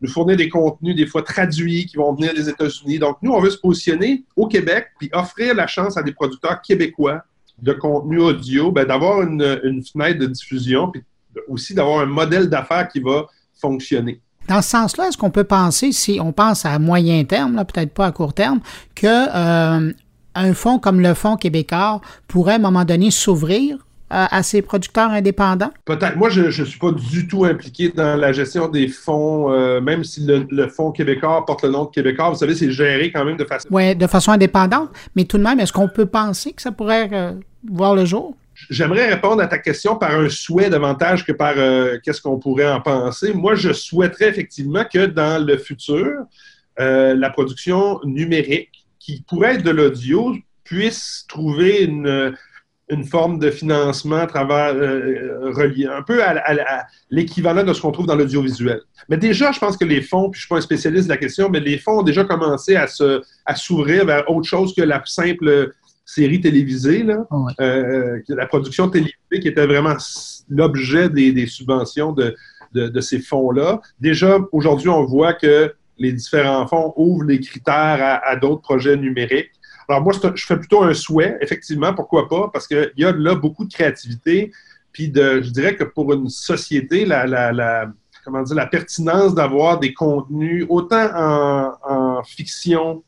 nous, 0.01 0.09
fournir 0.09 0.37
des 0.37 0.49
contenus, 0.49 0.95
des 0.95 1.07
fois 1.07 1.23
traduits, 1.23 1.87
qui 1.87 1.97
vont 1.97 2.15
venir 2.15 2.35
des 2.35 2.49
États-Unis. 2.49 2.99
Donc, 2.99 3.17
nous, 3.23 3.33
on 3.33 3.41
veut 3.41 3.51
se 3.51 3.59
positionner 3.59 4.25
au 4.37 4.47
Québec, 4.47 4.89
puis 4.99 5.09
offrir 5.13 5.55
la 5.55 5.67
chance 5.67 5.97
à 5.97 6.03
des 6.03 6.13
producteurs 6.13 6.61
québécois 6.61 7.23
de 7.63 7.73
contenu 7.73 8.19
audio, 8.19 8.73
ben, 8.73 8.85
d'avoir 8.85 9.23
une, 9.23 9.61
une, 9.65 9.83
fenêtre 9.85 10.19
de 10.19 10.27
diffusion, 10.27 10.91
puis 10.91 11.03
aussi 11.49 11.73
d'avoir 11.73 12.01
un 12.01 12.07
modèle 12.07 12.49
d'affaires 12.49 12.89
qui 12.89 13.01
va 13.01 13.27
fonctionner. 13.55 14.21
Dans 14.49 14.61
ce 14.61 14.71
sens-là, 14.71 15.09
est-ce 15.09 15.17
qu'on 15.17 15.31
peut 15.31 15.45
penser, 15.45 15.93
si 15.93 16.19
on 16.21 16.33
pense 16.33 16.67
à 16.67 16.79
moyen 16.79 17.25
terme, 17.25 17.65
peut-être 17.65 17.93
pas 17.93 18.07
à 18.07 18.13
court 18.13 18.35
terme, 18.35 18.61
que 18.95 19.07
euh, 19.07 19.93
un 20.35 20.55
fonds 20.55 20.79
comme 20.79 21.01
le 21.01 21.15
Fonds 21.15 21.37
québécois 21.37 22.01
pourrait 22.29 22.55
à 22.55 22.57
un 22.57 22.61
moment 22.61 22.85
donné 22.85 23.11
s'ouvrir 23.11 23.79
à, 24.11 24.43
ces 24.45 24.63
producteurs 24.63 25.11
indépendants? 25.11 25.73
Peut-être. 25.85 26.17
Moi, 26.17 26.29
je 26.29 26.43
ne 26.43 26.67
suis 26.67 26.79
pas 26.79 26.93
du 26.93 27.27
tout 27.27 27.45
impliqué 27.45 27.89
dans 27.89 28.17
la 28.17 28.33
gestion 28.33 28.69
des 28.69 28.87
fonds, 28.87 29.51
euh, 29.51 29.81
même 29.81 30.05
si 30.05 30.25
le, 30.25 30.69
Fonds 30.69 30.93
québécois 30.93 31.45
porte 31.45 31.65
le 31.65 31.71
nom 31.71 31.87
de 31.87 31.91
Québécois. 31.91 32.31
Vous 32.31 32.37
savez, 32.37 32.55
c'est 32.55 32.71
géré 32.71 33.11
quand 33.11 33.25
même 33.25 33.37
de 33.37 33.45
façon... 33.45 33.67
Oui, 33.73 33.97
de 33.97 34.07
façon 34.07 34.31
indépendante. 34.31 34.91
Mais 35.17 35.25
tout 35.25 35.39
de 35.39 35.43
même, 35.43 35.59
est-ce 35.59 35.73
qu'on 35.73 35.89
peut 35.89 36.07
penser 36.07 36.53
que 36.53 36.63
ça 36.63 36.71
pourrait 36.71 37.09
euh, 37.13 37.33
voir 37.69 37.97
le 37.97 38.05
jour? 38.05 38.37
J'aimerais 38.71 39.13
répondre 39.13 39.43
à 39.43 39.47
ta 39.47 39.59
question 39.59 39.97
par 39.97 40.13
un 40.13 40.29
souhait 40.29 40.71
davantage 40.71 41.25
que 41.25 41.33
par 41.33 41.55
euh, 41.57 41.99
qu'est-ce 42.03 42.23
qu'on 42.23 42.39
pourrait 42.39 42.71
en 42.71 42.81
penser. 42.81 43.33
Moi, 43.33 43.55
je 43.55 43.73
souhaiterais 43.73 44.29
effectivement 44.29 44.85
que 44.85 45.07
dans 45.07 45.45
le 45.45 45.59
futur, 45.59 46.25
la 46.77 47.31
production 47.31 48.01
numérique, 48.05 48.87
qui 48.99 49.23
pourrait 49.29 49.55
être 49.55 49.63
de 49.63 49.71
l'audio, 49.71 50.35
puisse 50.65 51.25
trouver 51.29 51.85
une 51.85 52.35
une 52.91 53.05
forme 53.05 53.39
de 53.39 53.51
financement 53.51 54.17
à 54.17 54.27
travers 54.27 54.75
euh, 54.75 55.51
relié 55.53 55.87
un 55.87 56.03
peu 56.03 56.23
à, 56.23 56.87
l'équivalent 57.11 57.65
de 57.65 57.73
ce 57.73 57.81
qu'on 57.81 57.93
trouve 57.93 58.07
dans 58.07 58.15
l'audiovisuel. 58.15 58.83
Mais 59.09 59.17
déjà, 59.17 59.53
je 59.53 59.59
pense 59.59 59.77
que 59.77 59.85
les 59.85 60.03
fonds, 60.03 60.31
puis 60.31 60.39
je 60.41 60.45
ne 60.45 60.47
suis 60.47 60.49
pas 60.49 60.57
un 60.57 60.61
spécialiste 60.61 61.05
de 61.05 61.13
la 61.13 61.17
question, 61.17 61.49
mais 61.49 61.61
les 61.61 61.79
fonds 61.79 62.01
ont 62.01 62.03
déjà 62.03 62.25
commencé 62.25 62.77
à 62.77 62.87
se 62.87 63.23
à 63.47 63.55
s'ouvrir 63.55 64.05
vers 64.05 64.29
autre 64.31 64.49
chose 64.49 64.75
que 64.75 64.83
la 64.83 65.03
simple 65.07 65.73
série 66.05 66.41
télévisée, 66.41 67.03
là, 67.03 67.27
euh, 67.61 68.21
la 68.29 68.47
production 68.47 68.89
télévisée 68.89 69.41
qui 69.41 69.49
était 69.49 69.67
vraiment 69.67 69.97
l'objet 70.49 71.09
des, 71.09 71.47
subventions 71.47 72.13
de, 72.13 72.35
de, 72.73 73.01
ces 73.01 73.21
fonds-là. 73.21 73.81
Déjà, 74.01 74.39
aujourd'hui, 74.53 74.89
on 74.89 75.05
voit 75.05 75.33
que 75.33 75.75
les 75.99 76.13
différents 76.13 76.67
fonds 76.67 76.93
ouvrent 76.97 77.25
les 77.25 77.41
critères 77.41 78.21
à 78.23 78.37
d'autres 78.37 78.63
projets 78.63 78.97
numériques. 78.97 79.51
Alors 79.89 80.03
moi, 80.03 80.13
je 80.35 80.45
fais 80.47 80.57
plutôt 80.57 80.83
un 80.83 80.95
souhait, 80.95 81.39
effectivement, 81.41 81.95
pourquoi 81.95 82.29
pas, 82.29 82.49
parce 82.53 82.67
qu'il 82.67 82.93
y 82.97 83.05
a 83.05 83.13
là 83.13 83.35
beaucoup 83.35 83.65
de 83.65 83.73
créativité, 83.73 84.51
puis 84.93 85.09
de, 85.09 85.43
je 85.43 85.51
dirais 85.51 85.77
que 85.77 85.85
pour 85.85 86.13
une 86.13 86.29
société, 86.29 87.05
la, 87.05 87.27
la, 87.27 87.87
comment 88.25 88.43
dire, 88.43 88.57
la 88.57 88.67
pertinence 88.67 89.35
d'avoir 89.35 89.79
des 89.79 89.93
contenus 89.93 90.65
autant 90.69 91.11
en, 91.15 92.23
fiction 92.25 93.03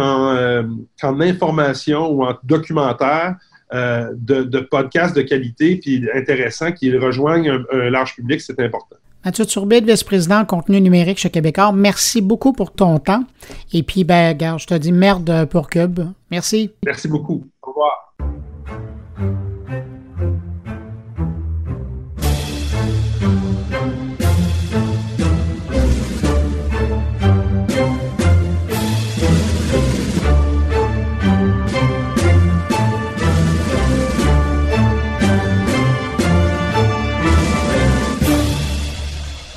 euh, 0.00 0.62
qu'en 1.00 1.20
information 1.20 2.08
ou 2.10 2.24
en 2.24 2.34
documentaire, 2.44 3.36
euh, 3.74 4.12
de, 4.14 4.60
podcasts 4.60 5.16
de 5.16 5.22
qualité 5.22 5.76
puis 5.76 6.06
intéressants 6.14 6.72
qui 6.72 6.96
rejoignent 6.96 7.64
un 7.72 7.90
large 7.90 8.14
public, 8.14 8.40
c'est 8.40 8.60
important. 8.60 8.96
Mathieu 9.24 9.44
Turbide, 9.44 9.90
vice-président 9.90 10.44
contenu 10.44 10.80
numérique 10.80 11.18
chez 11.18 11.30
Québécois, 11.30 11.72
merci 11.72 12.22
beaucoup 12.22 12.52
pour 12.52 12.72
ton 12.72 13.00
temps. 13.00 13.24
Et 13.72 13.82
puis, 13.82 14.04
ben, 14.04 14.36
je 14.56 14.66
te 14.66 14.74
dis 14.74 14.92
merde 14.92 15.46
pour 15.50 15.68
Cube. 15.68 15.98
Merci. 16.30 16.70
Merci 16.84 17.08
beaucoup. 17.08 17.44
Au 17.62 17.70
revoir. 17.70 19.45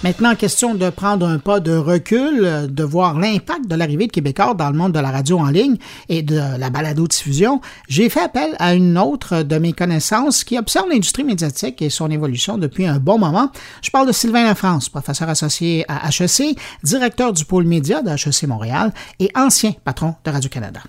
Maintenant, 0.09 0.33
question 0.33 0.73
de 0.73 0.89
prendre 0.89 1.27
un 1.27 1.37
pas 1.37 1.59
de 1.59 1.77
recul, 1.77 2.67
de 2.67 2.83
voir 2.83 3.19
l'impact 3.19 3.67
de 3.67 3.75
l'arrivée 3.75 4.07
de 4.07 4.11
Québécois 4.11 4.55
dans 4.55 4.71
le 4.71 4.75
monde 4.75 4.91
de 4.91 4.97
la 4.97 5.11
radio 5.11 5.37
en 5.37 5.49
ligne 5.49 5.77
et 6.09 6.23
de 6.23 6.41
la 6.57 6.71
balado-diffusion, 6.71 7.61
j'ai 7.87 8.09
fait 8.09 8.21
appel 8.21 8.55
à 8.57 8.73
une 8.73 8.97
autre 8.97 9.43
de 9.43 9.59
mes 9.59 9.71
connaissances 9.71 10.43
qui 10.43 10.57
observe 10.57 10.89
l'industrie 10.89 11.23
médiatique 11.23 11.83
et 11.83 11.91
son 11.91 12.09
évolution 12.09 12.57
depuis 12.57 12.87
un 12.87 12.97
bon 12.97 13.19
moment. 13.19 13.51
Je 13.83 13.91
parle 13.91 14.07
de 14.07 14.11
Sylvain 14.11 14.45
Lafrance, 14.45 14.89
professeur 14.89 15.29
associé 15.29 15.85
à 15.87 16.09
HEC, 16.09 16.57
directeur 16.81 17.31
du 17.31 17.45
pôle 17.45 17.65
média 17.65 18.01
de 18.01 18.09
HEC 18.09 18.47
Montréal 18.47 18.91
et 19.19 19.29
ancien 19.35 19.73
patron 19.85 20.15
de 20.25 20.31
Radio-Canada. 20.31 20.79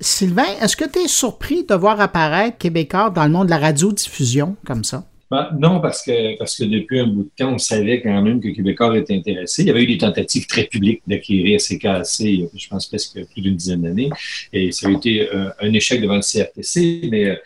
Sylvain, 0.00 0.42
est-ce 0.60 0.76
que 0.76 0.86
tu 0.86 0.98
es 0.98 1.06
surpris 1.06 1.62
de 1.62 1.76
voir 1.76 2.00
apparaître 2.00 2.58
Québécois 2.58 3.10
dans 3.10 3.22
le 3.22 3.30
monde 3.30 3.46
de 3.46 3.50
la 3.50 3.58
radiodiffusion 3.58 4.56
comme 4.66 4.82
ça? 4.82 5.04
Ben, 5.28 5.48
non, 5.58 5.80
parce 5.80 6.04
que, 6.04 6.38
parce 6.38 6.56
que 6.56 6.64
depuis 6.64 7.00
un 7.00 7.08
bout 7.08 7.24
de 7.24 7.30
temps, 7.36 7.54
on 7.54 7.58
savait 7.58 8.00
quand 8.00 8.22
même 8.22 8.40
que 8.40 8.48
Québécois 8.48 8.96
était 8.96 9.14
intéressé. 9.14 9.62
Il 9.62 9.68
y 9.68 9.70
avait 9.70 9.82
eu 9.82 9.86
des 9.86 9.98
tentatives 9.98 10.46
très 10.46 10.64
publiques 10.64 11.02
d'acquérir 11.06 11.58
CKC, 11.58 12.48
je 12.54 12.68
pense 12.68 12.86
presque 12.86 13.24
plus 13.32 13.42
d'une 13.42 13.56
dizaine 13.56 13.82
d'années, 13.82 14.10
et 14.52 14.70
ça 14.70 14.86
a 14.86 14.92
été 14.92 15.28
euh, 15.34 15.50
un 15.60 15.72
échec 15.72 16.00
devant 16.00 16.14
le 16.14 16.20
CRTC, 16.20 17.08
mais 17.10 17.30
euh, 17.30 17.36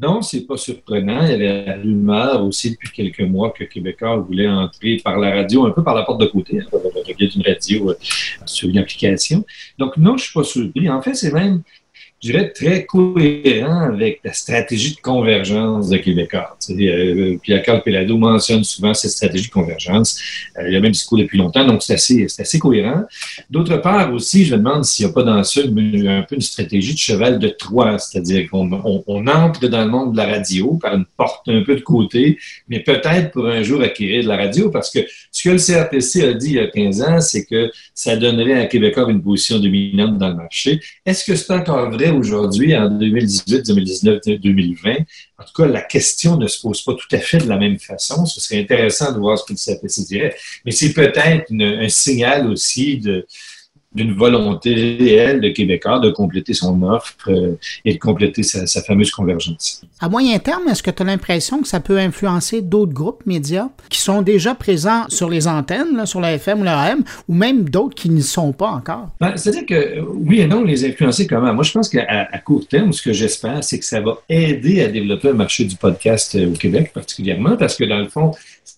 non, 0.00 0.22
c'est 0.22 0.46
pas 0.46 0.56
surprenant. 0.56 1.24
Il 1.24 1.30
y 1.30 1.34
avait 1.34 1.64
la 1.82 2.40
aussi 2.40 2.70
depuis 2.70 2.90
quelques 2.90 3.20
mois 3.20 3.50
que 3.50 3.64
Québécois 3.64 4.16
voulait 4.16 4.48
entrer 4.48 5.00
par 5.02 5.18
la 5.18 5.34
radio, 5.34 5.66
un 5.66 5.70
peu 5.70 5.84
par 5.84 5.94
la 5.94 6.02
porte 6.02 6.20
de 6.20 6.26
côté, 6.26 6.60
hein, 6.60 6.66
le 6.72 7.26
d'une 7.26 7.42
radio 7.42 7.90
euh, 7.90 7.94
sur 8.44 8.68
une 8.68 8.78
application. 8.78 9.44
Donc 9.78 9.96
non, 9.96 10.16
je 10.16 10.24
suis 10.24 10.32
pas 10.32 10.44
surpris. 10.44 10.88
En 10.88 11.00
fait, 11.00 11.14
c'est 11.14 11.32
même 11.32 11.62
je 12.24 12.32
dirais, 12.32 12.50
très 12.50 12.86
cohérent 12.86 13.80
avec 13.80 14.20
la 14.24 14.32
stratégie 14.32 14.94
de 14.94 15.00
convergence 15.00 15.90
de 15.90 15.98
Québécois. 15.98 16.56
Euh, 16.70 17.36
Pierre-Carl 17.42 17.82
Pelado 17.82 18.16
mentionne 18.16 18.64
souvent 18.64 18.94
cette 18.94 19.10
stratégie 19.10 19.48
de 19.48 19.52
convergence. 19.52 20.18
Euh, 20.58 20.70
il 20.70 20.74
a 20.74 20.80
même 20.80 20.92
discours 20.92 21.18
depuis 21.18 21.36
longtemps, 21.36 21.66
donc 21.66 21.82
c'est 21.82 21.92
assez, 21.92 22.58
cohérent. 22.58 23.02
D'autre 23.50 23.76
part 23.76 24.10
aussi, 24.14 24.46
je 24.46 24.54
me 24.54 24.58
demande 24.58 24.86
s'il 24.86 25.04
n'y 25.04 25.12
a 25.12 25.14
pas 25.14 25.22
dans 25.22 25.44
ça 25.44 25.60
un 25.60 26.22
peu 26.22 26.34
une 26.36 26.40
stratégie 26.40 26.94
de 26.94 26.98
cheval 26.98 27.38
de 27.38 27.48
Troie, 27.48 27.98
c'est-à-dire 27.98 28.48
qu'on 28.50 28.70
on, 29.06 29.26
entre 29.26 29.68
dans 29.68 29.84
le 29.84 29.90
monde 29.90 30.12
de 30.12 30.16
la 30.16 30.26
radio 30.26 30.78
par 30.80 30.94
une 30.94 31.04
porte 31.16 31.46
un 31.48 31.62
peu 31.62 31.76
de 31.76 31.82
côté, 31.82 32.38
mais 32.68 32.80
peut-être 32.80 33.32
pour 33.32 33.46
un 33.46 33.62
jour 33.62 33.82
acquérir 33.82 34.22
de 34.22 34.28
la 34.28 34.36
radio, 34.36 34.70
parce 34.70 34.90
que 34.90 35.00
ce 35.30 35.42
que 35.42 35.50
le 35.50 35.58
CRTC 35.58 36.22
a 36.22 36.32
dit 36.32 36.48
il 36.48 36.54
y 36.54 36.58
a 36.58 36.68
15 36.68 37.02
ans, 37.02 37.20
c'est 37.20 37.44
que 37.44 37.70
ça 37.92 38.16
donnerait 38.16 38.60
à 38.60 38.66
Québécois 38.66 39.10
une 39.10 39.22
position 39.22 39.58
dominante 39.58 40.16
dans 40.16 40.28
le 40.28 40.36
marché. 40.36 40.80
Est-ce 41.04 41.24
que 41.24 41.36
c'est 41.36 41.52
encore 41.52 41.90
vrai 41.90 42.13
aujourd'hui, 42.16 42.76
en 42.76 42.90
2018, 42.90 43.66
2019, 43.66 44.20
2020, 44.40 44.94
en 45.38 45.44
tout 45.44 45.52
cas, 45.54 45.66
la 45.66 45.82
question 45.82 46.36
ne 46.36 46.46
se 46.46 46.60
pose 46.60 46.82
pas 46.82 46.94
tout 46.94 47.14
à 47.14 47.18
fait 47.18 47.38
de 47.38 47.48
la 47.48 47.56
même 47.56 47.78
façon. 47.78 48.26
Ce 48.26 48.40
serait 48.40 48.60
intéressant 48.60 49.12
de 49.12 49.18
voir 49.18 49.38
ce 49.38 49.44
que 49.44 49.52
le 49.52 49.58
CRTC 49.58 50.04
dirait. 50.06 50.36
Mais 50.64 50.70
c'est 50.70 50.92
peut-être 50.92 51.52
un 51.52 51.88
signal 51.88 52.48
aussi 52.48 52.98
de, 52.98 53.26
d'une 53.94 54.12
volonté 54.12 54.74
réelle 54.74 55.40
de 55.40 55.48
Québécois 55.48 56.00
de 56.00 56.10
compléter 56.10 56.54
son 56.54 56.82
offre 56.82 57.14
euh, 57.28 57.56
et 57.84 57.94
de 57.94 57.98
compléter 57.98 58.42
sa, 58.42 58.82
fameuse 58.82 59.10
convergence. 59.10 59.82
À 60.00 60.08
moyen 60.08 60.38
terme, 60.38 60.68
est-ce 60.68 60.82
que 60.82 60.90
tu 60.90 61.02
as 61.02 61.06
l'impression 61.06 61.62
que 61.62 61.68
ça 61.68 61.80
peut 61.80 61.98
influencer 61.98 62.60
d'autres 62.60 62.92
groupes 62.92 63.24
médias 63.26 63.68
qui 63.88 64.00
sont 64.00 64.22
déjà 64.22 64.54
présents 64.54 65.04
sur 65.08 65.30
les 65.30 65.46
antennes, 65.46 66.06
sur 66.06 66.20
la 66.20 66.32
FM 66.32 66.60
ou 66.60 66.64
la 66.64 66.80
AM, 66.80 67.04
ou 67.28 67.34
même 67.34 67.68
d'autres 67.68 67.94
qui 67.94 68.10
n'y 68.10 68.22
sont 68.22 68.52
pas 68.52 68.68
encore? 68.68 69.08
Ben, 69.20 69.36
C'est-à-dire 69.36 69.66
que 69.66 70.00
oui 70.00 70.40
et 70.40 70.46
non, 70.46 70.64
les 70.64 70.84
influencer 70.84 71.26
comment? 71.26 71.54
Moi, 71.54 71.64
je 71.64 71.72
pense 71.72 71.88
qu'à 71.88 72.26
court 72.44 72.66
terme, 72.66 72.92
ce 72.92 73.02
que 73.02 73.12
j'espère, 73.12 73.62
c'est 73.62 73.78
que 73.78 73.84
ça 73.84 74.00
va 74.00 74.18
aider 74.28 74.82
à 74.82 74.88
développer 74.88 75.28
le 75.28 75.34
marché 75.34 75.64
du 75.64 75.76
podcast 75.76 76.34
euh, 76.34 76.48
au 76.48 76.52
Québec 76.52 76.92
particulièrement, 76.92 77.56
parce 77.56 77.76
que 77.76 77.84
dans 77.84 77.98
le 77.98 78.08
fond, 78.08 78.32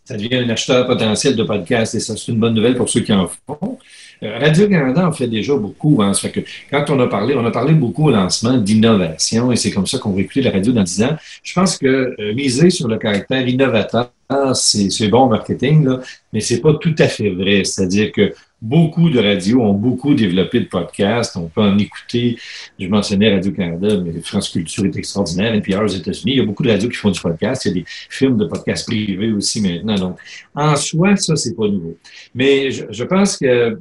ça 0.04 0.16
devient 0.16 0.36
un 0.36 0.48
acheteur 0.50 0.86
potentiel 0.86 1.36
de 1.36 1.42
podcast 1.42 1.94
et 1.94 2.00
ça, 2.00 2.16
c'est 2.16 2.30
une 2.30 2.38
bonne 2.38 2.54
nouvelle 2.54 2.76
pour 2.76 2.88
ceux 2.88 3.00
qui 3.00 3.12
en 3.12 3.28
font. 3.28 3.78
Euh, 4.22 4.38
Radio-Canada 4.38 5.06
en 5.06 5.12
fait 5.12 5.26
déjà 5.26 5.54
beaucoup. 5.56 6.02
Hein. 6.02 6.14
Ça 6.14 6.28
fait 6.28 6.42
que 6.42 6.48
quand 6.70 6.84
on 6.90 7.00
a 7.00 7.06
parlé, 7.06 7.34
on 7.34 7.44
a 7.44 7.50
parlé 7.50 7.74
beaucoup 7.74 8.08
au 8.08 8.10
lancement 8.10 8.56
d'innovation 8.56 9.52
et 9.52 9.56
c'est 9.56 9.70
comme 9.70 9.86
ça 9.86 9.98
qu'on 9.98 10.12
va 10.12 10.20
écouter 10.20 10.42
la 10.42 10.50
radio 10.50 10.72
dans 10.72 10.82
10 10.82 11.02
ans. 11.02 11.16
Je 11.42 11.52
pense 11.52 11.78
que 11.78 11.86
euh, 11.86 12.34
miser 12.34 12.70
sur 12.70 12.88
le 12.88 12.96
caractère 12.96 13.46
innovateur, 13.46 14.10
c'est 14.54 15.08
bon 15.08 15.28
marketing, 15.28 15.84
là, 15.84 16.00
mais 16.32 16.40
c'est 16.40 16.60
pas 16.60 16.74
tout 16.74 16.94
à 16.98 17.08
fait 17.08 17.30
vrai. 17.30 17.62
C'est-à-dire 17.64 18.10
que 18.10 18.34
beaucoup 18.60 19.10
de 19.10 19.20
radios 19.20 19.60
ont 19.60 19.74
beaucoup 19.74 20.14
développé 20.14 20.60
de 20.60 20.64
podcasts. 20.64 21.36
On 21.36 21.48
peut 21.48 21.60
en 21.60 21.78
écouter. 21.78 22.36
Je 22.78 22.88
mentionnais 22.88 23.32
Radio-Canada, 23.34 23.98
mais 24.04 24.20
France 24.22 24.48
Culture 24.48 24.86
est 24.86 24.96
extraordinaire. 24.96 25.54
Et 25.54 25.60
puis 25.60 25.76
aux 25.76 25.86
États-Unis, 25.86 26.32
il 26.32 26.38
y 26.38 26.40
a 26.40 26.44
beaucoup 26.44 26.62
de 26.62 26.70
radios 26.70 26.88
qui 26.88 26.96
font 26.96 27.10
du 27.10 27.20
podcast. 27.20 27.64
Il 27.64 27.68
y 27.68 27.70
a 27.70 27.74
des 27.74 27.84
films 27.86 28.36
de 28.36 28.46
podcasts 28.46 28.86
privés 28.86 29.32
aussi 29.32 29.60
maintenant. 29.60 29.94
Donc, 29.94 30.18
en 30.54 30.74
soi, 30.76 31.16
ça, 31.16 31.36
c'est 31.36 31.54
pas 31.54 31.68
nouveau. 31.68 31.96
Mais 32.34 32.70
je, 32.70 32.84
je 32.90 33.04
pense 33.04 33.36
que 33.36 33.78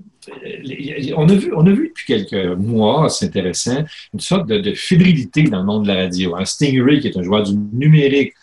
on 1.16 1.30
a 1.30 1.34
vu, 1.34 1.54
on 1.56 1.66
a 1.66 1.72
vu 1.72 1.90
depuis 1.90 2.06
quelques 2.06 2.58
mois, 2.58 3.10
c'est 3.10 3.28
intéressant, 3.28 3.84
une 4.14 4.20
sorte 4.20 4.48
de, 4.48 4.74
fébrilité 4.74 5.44
dans 5.44 5.60
le 5.60 5.66
monde 5.66 5.84
de 5.84 5.88
la 5.90 5.96
radio. 6.04 6.36
Un 6.36 6.46
Stingray, 6.46 7.00
qui 7.00 7.08
est 7.08 7.18
un 7.18 7.24
joueur 7.24 7.44
du 7.44 7.56
numérique, 7.74 8.34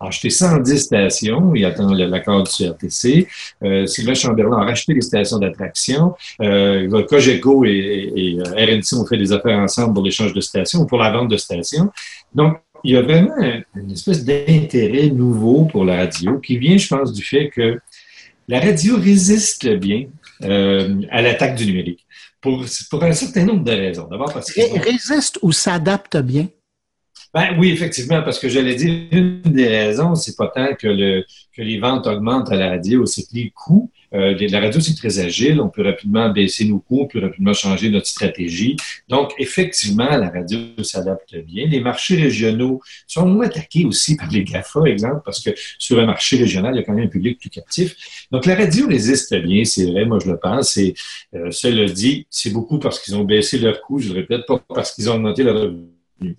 a 0.00 0.08
acheté 0.08 0.28
110 0.28 0.78
stations, 0.78 1.54
il 1.54 1.64
attend 1.64 1.92
l'accord 1.92 2.42
du 2.42 2.50
CRTC. 2.50 3.26
Euh, 3.62 3.86
Sylvain 3.86 4.14
Chamberlain 4.14 4.58
a 4.58 4.64
racheté 4.64 4.92
les 4.92 5.00
stations 5.00 5.38
d'attraction. 5.38 6.14
Euh, 6.40 7.04
Cogeco 7.04 7.64
et, 7.64 8.12
et, 8.14 8.38
euh, 8.40 8.42
RNC 8.42 9.00
ont 9.00 9.06
fait 9.06 9.16
des 9.16 9.32
affaires 9.32 9.58
ensemble 9.58 9.94
pour 9.94 10.04
l'échange 10.04 10.32
de 10.32 10.40
stations 10.40 10.80
ou 10.80 10.86
pour 10.86 10.98
la 10.98 11.10
vente 11.10 11.28
de 11.28 11.36
stations. 11.36 11.90
Donc, 12.34 12.58
il 12.82 12.92
y 12.92 12.96
a 12.96 13.02
vraiment 13.02 13.34
une 13.74 13.90
espèce 13.92 14.24
d'intérêt 14.24 15.08
nouveau 15.08 15.64
pour 15.64 15.84
la 15.86 15.96
radio 15.96 16.38
qui 16.38 16.58
vient, 16.58 16.76
je 16.76 16.86
pense, 16.86 17.12
du 17.12 17.24
fait 17.24 17.48
que 17.48 17.78
la 18.46 18.60
radio 18.60 18.96
résiste 18.96 19.66
bien 19.76 20.04
euh, 20.42 21.02
à 21.10 21.22
l'attaque 21.22 21.54
du 21.54 21.66
numérique. 21.66 22.06
Pour, 22.40 22.64
pour, 22.90 23.02
un 23.02 23.12
certain 23.12 23.44
nombre 23.44 23.64
de 23.64 23.72
raisons. 23.72 24.06
D'abord 24.10 24.32
parce 24.32 24.52
que... 24.52 24.60
Résiste 24.78 25.38
ou 25.42 25.52
s'adapte 25.52 26.16
bien? 26.18 26.48
Ben, 27.32 27.56
oui, 27.58 27.70
effectivement, 27.70 28.22
parce 28.22 28.38
que 28.38 28.48
j'allais 28.48 28.74
dire, 28.74 29.08
une 29.10 29.40
des 29.42 29.66
raisons, 29.66 30.14
c'est 30.14 30.36
pas 30.36 30.48
tant 30.48 30.74
que, 30.74 30.86
le, 30.86 31.24
que 31.52 31.62
les 31.62 31.78
ventes 31.80 32.06
augmentent 32.06 32.52
à 32.52 32.56
la 32.56 32.70
radio, 32.70 33.06
c'est 33.06 33.22
que 33.22 33.34
les 33.34 33.50
coûts 33.50 33.90
euh, 34.14 34.36
la 34.48 34.60
radio, 34.60 34.80
c'est 34.80 34.94
très 34.94 35.18
agile. 35.18 35.60
On 35.60 35.68
peut 35.68 35.82
rapidement 35.82 36.28
baisser 36.30 36.64
nos 36.64 36.78
coûts, 36.78 37.02
on 37.02 37.06
peut 37.06 37.20
rapidement 37.20 37.52
changer 37.52 37.90
notre 37.90 38.06
stratégie. 38.06 38.76
Donc, 39.08 39.32
effectivement, 39.38 40.16
la 40.16 40.30
radio 40.30 40.58
s'adapte 40.82 41.36
bien. 41.36 41.66
Les 41.66 41.80
marchés 41.80 42.16
régionaux 42.16 42.80
sont 43.06 43.26
moins 43.26 43.46
attaqués 43.46 43.84
aussi 43.84 44.16
par 44.16 44.30
les 44.30 44.44
GAFA, 44.44 44.82
exemple, 44.86 45.22
parce 45.24 45.40
que 45.40 45.50
sur 45.78 45.98
un 45.98 46.06
marché 46.06 46.36
régional, 46.36 46.74
il 46.74 46.78
y 46.78 46.80
a 46.80 46.84
quand 46.84 46.94
même 46.94 47.06
un 47.06 47.08
public 47.08 47.38
plus 47.38 47.50
captif. 47.50 47.96
Donc, 48.30 48.46
la 48.46 48.54
radio 48.54 48.86
résiste 48.86 49.34
bien, 49.34 49.64
c'est 49.64 49.86
vrai, 49.86 50.04
moi 50.04 50.18
je 50.24 50.30
le 50.30 50.38
pense. 50.38 50.76
Et 50.76 50.94
euh, 51.34 51.50
cela 51.50 51.86
dit, 51.86 52.26
c'est 52.30 52.50
beaucoup 52.50 52.78
parce 52.78 53.00
qu'ils 53.00 53.16
ont 53.16 53.24
baissé 53.24 53.58
leurs 53.58 53.80
coûts, 53.80 53.98
je 53.98 54.08
le 54.08 54.20
répète, 54.20 54.42
pas 54.46 54.62
parce 54.68 54.92
qu'ils 54.92 55.10
ont 55.10 55.14
augmenté 55.14 55.42
leur 55.42 55.72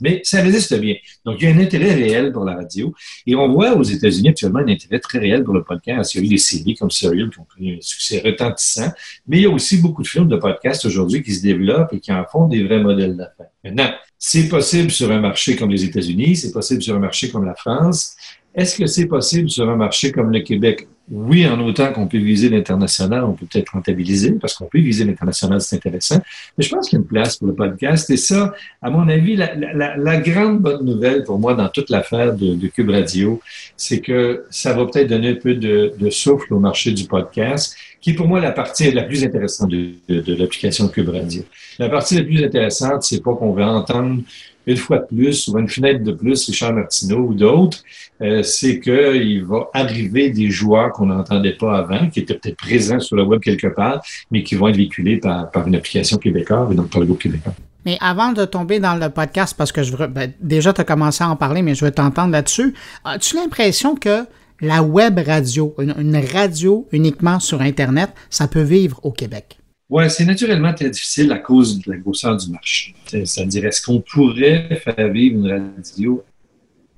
mais 0.02 0.22
ça 0.24 0.42
résiste 0.42 0.80
bien. 0.80 0.96
Donc, 1.26 1.38
il 1.40 1.50
y 1.50 1.52
a 1.52 1.56
un 1.56 1.60
intérêt 1.60 1.94
réel 1.94 2.32
pour 2.32 2.46
la 2.46 2.56
radio. 2.56 2.94
Et 3.26 3.36
on 3.36 3.52
voit 3.52 3.76
aux 3.76 3.84
États-Unis 3.84 4.30
actuellement 4.30 4.60
un 4.60 4.68
intérêt 4.68 5.00
très 5.00 5.20
réel 5.20 5.44
pour 5.44 5.54
le 5.54 5.64
podcast. 5.64 6.14
Il 6.14 6.18
y 6.20 6.22
a 6.22 6.26
eu 6.26 6.30
des 6.30 6.38
séries 6.38 6.76
comme 6.76 6.92
Serial 6.92 7.30
qui 7.30 7.40
ont 7.40 7.48
connu 7.54 7.76
un 7.76 7.82
succès 7.82 8.22
retentissant. 8.24 8.92
Mais 9.28 9.38
il 9.38 9.44
y 9.44 9.46
a 9.46 9.50
aussi 9.50 9.78
beaucoup 9.78 10.04
de 10.04 10.08
films 10.08 10.28
de 10.28 10.38
podcasts 10.38 10.86
aujourd'hui 10.86 11.24
qui 11.24 11.34
se 11.34 11.42
développent 11.42 11.94
et 11.94 12.00
qui 12.00 12.12
en 12.12 12.26
font 12.26 12.48
des 12.48 12.64
vrais 12.64 12.80
modèles 12.80 13.16
d'affaires. 13.16 13.52
Maintenant, 13.64 13.92
c'est 14.18 14.48
possible 14.48 14.92
sur 14.92 15.12
un 15.12 15.20
marché 15.20 15.56
comme 15.56 15.70
les 15.70 15.84
États-Unis, 15.84 16.38
c'est 16.38 16.52
possible 16.52 16.82
sur 16.82 16.96
un 16.96 17.00
marché 17.00 17.30
comme 17.30 17.46
la 17.46 17.56
France. 17.56 18.15
Est-ce 18.56 18.78
que 18.78 18.88
c'est 18.88 19.06
possible 19.08 19.50
sur 19.50 19.70
un 19.70 19.76
marché 19.76 20.12
comme 20.12 20.32
le 20.32 20.40
Québec? 20.40 20.88
oui, 21.12 21.46
en 21.48 21.60
autant 21.60 21.92
qu'on 21.94 22.08
peut 22.08 22.18
viser 22.18 22.50
l'international, 22.50 23.24
on 23.24 23.34
peut 23.34 23.46
peut-être 23.46 23.70
rentabiliser, 23.70 24.32
parce 24.34 24.56
qu'on 24.56 24.66
peut 24.66 24.80
viser 24.80 25.06
l'international, 25.06 25.62
c'est 25.62 25.76
intéressant. 25.76 26.20
Mais 26.58 26.64
je 26.64 26.70
pense 26.74 26.90
qu'il 26.90 26.98
y 26.98 27.00
a 27.00 27.04
une 27.04 27.08
place 27.08 27.38
pour 27.38 27.48
le 27.48 27.54
podcast. 27.54 28.10
Et 28.10 28.18
ça, 28.18 28.54
à 28.82 28.90
mon 28.90 29.08
avis, 29.08 29.36
la, 29.36 30.18
grande 30.18 30.62
bonne 30.62 30.84
nouvelle 30.84 31.24
pour 31.24 31.38
moi 31.38 31.54
dans 31.54 31.70
toute 31.70 31.92
l'affaire 31.92 32.34
de, 32.34 32.68
Cube 32.68 32.90
Radio, 32.90 33.40
c'est 33.78 34.00
que 34.00 34.46
ça 34.50 34.74
va 34.74 34.86
peut-être 34.86 35.08
donner 35.08 35.30
un 35.30 35.36
peu 35.36 35.54
de, 35.54 36.10
souffle 36.10 36.54
au 36.54 36.60
marché 36.60 36.92
du 36.92 37.06
podcast, 37.06 37.76
qui 38.02 38.12
est 38.12 38.16
pour 38.16 38.28
moi 38.28 38.40
la 38.40 38.52
partie 38.52 38.92
la 38.92 39.04
plus 39.04 39.24
intéressante 39.24 39.70
de, 39.70 39.94
de 40.10 40.36
l'application 40.36 40.88
Cube 40.88 41.10
Radio. 41.10 41.44
La 41.78 41.90
partie 41.90 42.16
la 42.16 42.24
plus 42.24 42.44
intéressante, 42.44 43.04
c'est 43.04 43.22
pas 43.22 43.36
qu'on 43.36 43.54
va 43.54 43.68
entendre 43.68 44.22
une 44.68 44.78
fois 44.78 45.00
de 45.00 45.06
plus 45.06 45.48
ou 45.48 45.58
une 45.58 45.68
fenêtre 45.68 46.04
de 46.04 46.12
plus, 46.12 46.46
Richard 46.46 46.74
Martineau 46.74 47.20
ou 47.20 47.34
d'autres, 47.34 47.84
euh, 48.22 48.44
c'est 48.44 48.80
qu'il 48.80 49.46
va 49.46 49.70
arriver 49.74 50.30
des 50.30 50.50
joueurs 50.50 50.92
qu'on 50.92 51.08
n'entendait 51.08 51.54
pas 51.54 51.78
avant, 51.78 52.10
qui 52.10 52.22
étaient 52.22 52.36
peut-être 52.36 52.58
présents 52.58 53.00
sur 53.00 53.16
le 53.16 53.24
web 53.24 53.42
quelque 53.42 53.68
part, 53.68 54.02
mais 54.32 54.44
qui 54.44 54.56
vont 54.56 54.68
être 54.68 54.78
véhiculés 54.78 55.18
par, 55.18 55.50
une 55.68 55.76
application 55.76 56.18
québécoise 56.18 56.72
et 56.72 56.76
donc 56.76 56.90
par 56.90 57.02
le 57.02 57.08
groupe 57.08 57.22
québécois. 57.22 57.54
Mais 57.86 57.98
avant 58.02 58.32
de 58.32 58.46
tomber 58.46 58.80
dans 58.80 58.96
le 58.96 59.10
podcast, 59.10 59.56
parce 59.56 59.72
que 59.72 59.84
je 59.84 59.96
ben, 59.96 60.34
déjà 60.42 60.74
tu 60.74 60.82
as 60.82 60.84
commencé 60.84 61.24
à 61.24 61.30
en 61.30 61.36
parler, 61.36 61.62
mais 61.62 61.76
je 61.76 61.86
veux 61.86 61.92
t'entendre 61.92 62.32
là-dessus, 62.32 62.74
as-tu 63.04 63.36
l'impression 63.36 63.96
que 63.96 64.26
la 64.62 64.82
web 64.82 65.20
radio, 65.20 65.76
une 65.78 66.18
radio 66.34 66.88
uniquement 66.92 67.40
sur 67.40 67.62
Internet, 67.62 68.10
ça 68.30 68.48
peut 68.48 68.62
vivre 68.62 69.00
au 69.04 69.12
Québec? 69.12 69.60
Oui, 69.88 70.10
c'est 70.10 70.26
naturellement 70.26 70.74
très 70.74 70.90
difficile 70.90 71.32
à 71.32 71.38
cause 71.38 71.80
de 71.80 71.92
la 71.92 71.98
grosseur 71.98 72.36
du 72.36 72.50
marché. 72.50 72.96
C'est-à-dire, 73.06 73.66
est-ce 73.66 73.82
qu'on 73.82 74.02
pourrait 74.02 74.82
faire 74.84 75.12
vivre 75.12 75.38
une 75.38 75.72
radio 75.78 76.24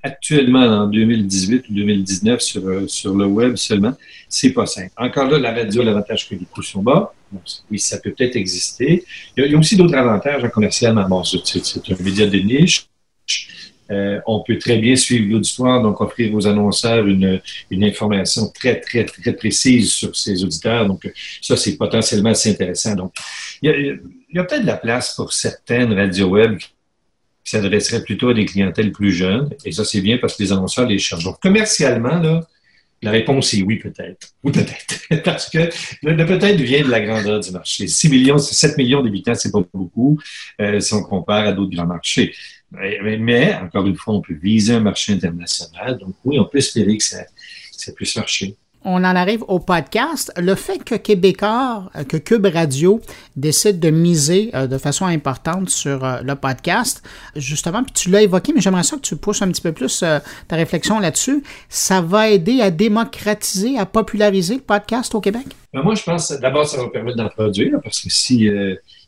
actuellement 0.01 0.61
en 0.61 0.87
2018 0.87 1.67
ou 1.69 1.73
2019 1.73 2.39
sur, 2.39 2.65
euh, 2.65 2.87
sur 2.87 3.13
le 3.13 3.25
web 3.25 3.57
seulement? 3.57 3.93
C'est 4.29 4.51
pas 4.51 4.65
simple. 4.65 4.91
Encore 4.95 5.29
là, 5.29 5.37
la 5.37 5.53
radio, 5.53 5.83
l'avantage 5.83 6.29
que 6.29 6.35
les 6.35 6.45
coûts 6.45 6.61
sont 6.61 6.81
bas. 6.81 7.13
oui, 7.69 7.77
ça 7.77 7.97
peut 7.97 8.11
peut-être 8.11 8.37
exister. 8.37 9.03
Il 9.35 9.51
y 9.51 9.53
a, 9.53 9.57
aussi 9.57 9.75
d'autres 9.75 9.95
avantages 9.95 10.41
en 10.43 10.49
commercial. 10.49 10.95
Bon, 11.09 11.23
c'est 11.25 11.91
un 11.91 12.03
média 12.03 12.25
de 12.25 12.37
niche. 12.37 12.87
Euh, 13.91 14.19
on 14.25 14.43
peut 14.43 14.57
très 14.57 14.77
bien 14.77 14.95
suivre 14.95 15.31
l'auditoire, 15.31 15.81
donc 15.81 16.01
offrir 16.01 16.33
aux 16.33 16.47
annonceurs 16.47 17.07
une, 17.07 17.41
une, 17.71 17.83
information 17.83 18.49
très, 18.49 18.79
très, 18.79 19.05
très 19.05 19.33
précise 19.33 19.91
sur 19.91 20.15
ses 20.15 20.43
auditeurs. 20.43 20.85
Donc, 20.87 21.11
ça, 21.41 21.55
c'est 21.55 21.77
potentiellement 21.77 22.31
assez 22.31 22.49
intéressant. 22.49 22.95
Donc, 22.95 23.13
il 23.61 23.69
y 23.69 24.39
a, 24.39 24.41
a 24.41 24.43
peut-être 24.43 24.61
de 24.61 24.67
la 24.67 24.77
place 24.77 25.15
pour 25.15 25.31
certaines 25.33 25.93
radios 25.93 26.29
web 26.29 26.57
qui 26.57 27.51
s'adresseraient 27.51 28.03
plutôt 28.03 28.29
à 28.29 28.33
des 28.33 28.45
clientèles 28.45 28.91
plus 28.91 29.11
jeunes. 29.11 29.49
Et 29.63 29.71
ça, 29.71 29.85
c'est 29.85 30.01
bien 30.01 30.17
parce 30.17 30.35
que 30.35 30.43
les 30.43 30.51
annonceurs 30.51 30.87
les 30.87 30.99
cherchent. 30.99 31.23
Donc, 31.23 31.39
commercialement, 31.39 32.19
là, 32.19 32.45
la 33.01 33.11
réponse 33.11 33.53
est 33.53 33.61
oui, 33.61 33.77
peut-être. 33.77 34.29
Ou 34.43 34.51
peut-être. 34.51 35.21
Parce 35.23 35.49
que 35.49 35.69
le, 36.03 36.25
peut-être 36.25 36.59
vient 36.59 36.83
de 36.83 36.89
la 36.89 37.01
grandeur 37.01 37.39
du 37.39 37.51
marché. 37.51 37.87
6 37.87 38.09
millions, 38.09 38.37
7 38.37 38.77
millions 38.77 39.03
d'habitants, 39.03 39.35
c'est 39.35 39.51
pas 39.51 39.61
beaucoup 39.73 40.19
euh, 40.59 40.79
si 40.79 40.93
on 40.93 41.03
compare 41.03 41.47
à 41.47 41.51
d'autres 41.51 41.75
grands 41.75 41.85
marchés. 41.85 42.33
Mais, 42.71 43.55
encore 43.55 43.85
une 43.87 43.95
fois, 43.95 44.15
on 44.15 44.21
peut 44.21 44.33
viser 44.33 44.75
un 44.75 44.81
marché 44.81 45.13
international. 45.13 45.97
Donc 45.97 46.15
oui, 46.25 46.39
on 46.39 46.45
peut 46.45 46.57
espérer 46.57 46.97
que 46.97 47.03
ça, 47.03 47.23
puisse 47.95 48.15
marcher. 48.15 48.57
On 48.83 49.03
en 49.03 49.15
arrive 49.15 49.43
au 49.47 49.59
podcast. 49.59 50.31
Le 50.37 50.55
fait 50.55 50.81
que 50.83 50.95
Québécois, 50.95 51.89
euh, 51.95 52.03
que 52.03 52.15
Cube 52.15 52.45
Radio 52.45 53.01
décide 53.35 53.79
de 53.79 53.89
miser 53.89 54.51
euh, 54.53 54.67
de 54.67 54.77
façon 54.77 55.05
importante 55.05 55.69
sur 55.69 56.05
euh, 56.05 56.21
le 56.21 56.35
podcast, 56.35 57.03
justement, 57.35 57.83
puis 57.83 57.91
tu 57.93 58.09
l'as 58.09 58.21
évoqué, 58.21 58.53
mais 58.53 58.61
j'aimerais 58.61 58.83
ça 58.83 58.95
que 58.95 59.01
tu 59.01 59.17
pousses 59.17 59.41
un 59.41 59.49
petit 59.49 59.61
peu 59.61 59.73
plus 59.73 59.99
ta 59.99 60.55
réflexion 60.55 60.99
là-dessus. 60.99 61.43
Ça 61.67 62.01
va 62.01 62.29
aider 62.29 62.61
à 62.61 62.71
démocratiser, 62.71 63.77
à 63.77 63.85
populariser 63.85 64.55
le 64.55 64.61
podcast 64.61 65.15
au 65.15 65.21
Québec? 65.21 65.47
Ben, 65.73 65.81
moi, 65.81 65.95
je 65.95 66.03
pense 66.03 66.31
d'abord, 66.31 66.65
ça 66.65 66.77
va 66.77 66.87
permettre 66.89 67.17
d'en 67.17 67.29
produire, 67.29 67.79
parce 67.83 67.99
que 67.99 68.09
si 68.09 68.49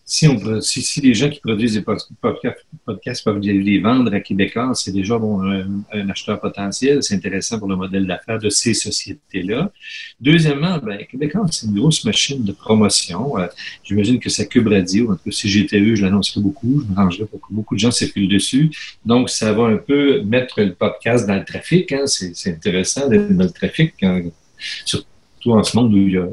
si, 0.10 0.28
on, 0.28 0.60
si, 0.60 0.82
si, 0.82 1.02
les 1.02 1.14
gens 1.14 1.30
qui 1.30 1.40
produisent 1.40 1.76
des 1.76 1.84
podcasts, 1.84 3.24
peuvent 3.24 3.40
les 3.40 3.80
vendre 3.80 4.12
à 4.12 4.20
Québécois, 4.20 4.72
c'est 4.74 4.92
déjà 4.92 5.20
bon, 5.20 5.44
un, 5.44 6.10
acheteur 6.10 6.40
potentiel. 6.40 7.04
C'est 7.04 7.14
intéressant 7.14 7.60
pour 7.60 7.68
le 7.68 7.76
modèle 7.76 8.08
d'affaires 8.08 8.40
de 8.40 8.50
ces 8.50 8.74
sociétés-là. 8.74 9.72
Deuxièmement, 10.20 10.80
ben, 10.80 10.98
Québécois, 11.06 11.46
c'est 11.52 11.68
une 11.68 11.76
grosse 11.76 12.04
machine 12.06 12.44
de 12.44 12.52
promotion. 12.52 13.38
Euh, 13.38 13.46
j'imagine 13.84 14.20
que 14.20 14.32
ça 14.32 14.46
Cube 14.46 14.68
Radio, 14.68 15.12
en 15.12 15.16
tout 15.16 15.26
cas, 15.26 15.32
si 15.32 15.48
j'étais 15.48 15.80
eux, 15.80 15.94
je 15.94 16.04
l'annoncerais 16.04 16.42
beaucoup, 16.42 16.82
je 16.82 16.92
me 16.92 16.96
rangerais 16.96 17.28
pour 17.28 17.40
que 17.42 17.54
beaucoup 17.54 17.76
de 17.76 17.80
gens 17.80 17.92
circulent 17.92 18.30
dessus. 18.30 18.72
Donc, 19.06 19.30
ça 19.30 19.54
va 19.54 19.66
un 19.66 19.78
peu 19.78 20.24
mettre 20.24 20.60
le 20.60 20.74
podcast 20.74 21.28
dans 21.28 21.36
le 21.36 21.46
trafic. 21.46 21.92
Hein. 21.92 22.08
C'est 22.08 22.50
intéressant 22.50 23.08
d'être 23.08 23.32
dans 23.32 23.44
le 23.44 23.52
trafic. 23.52 23.94
Quand, 24.00 24.24
surtout 24.86 25.06
en 25.48 25.64
ce 25.64 25.76
monde 25.78 25.94
où 25.94 25.98
il 25.98 26.14
y 26.14 26.18
a, 26.18 26.28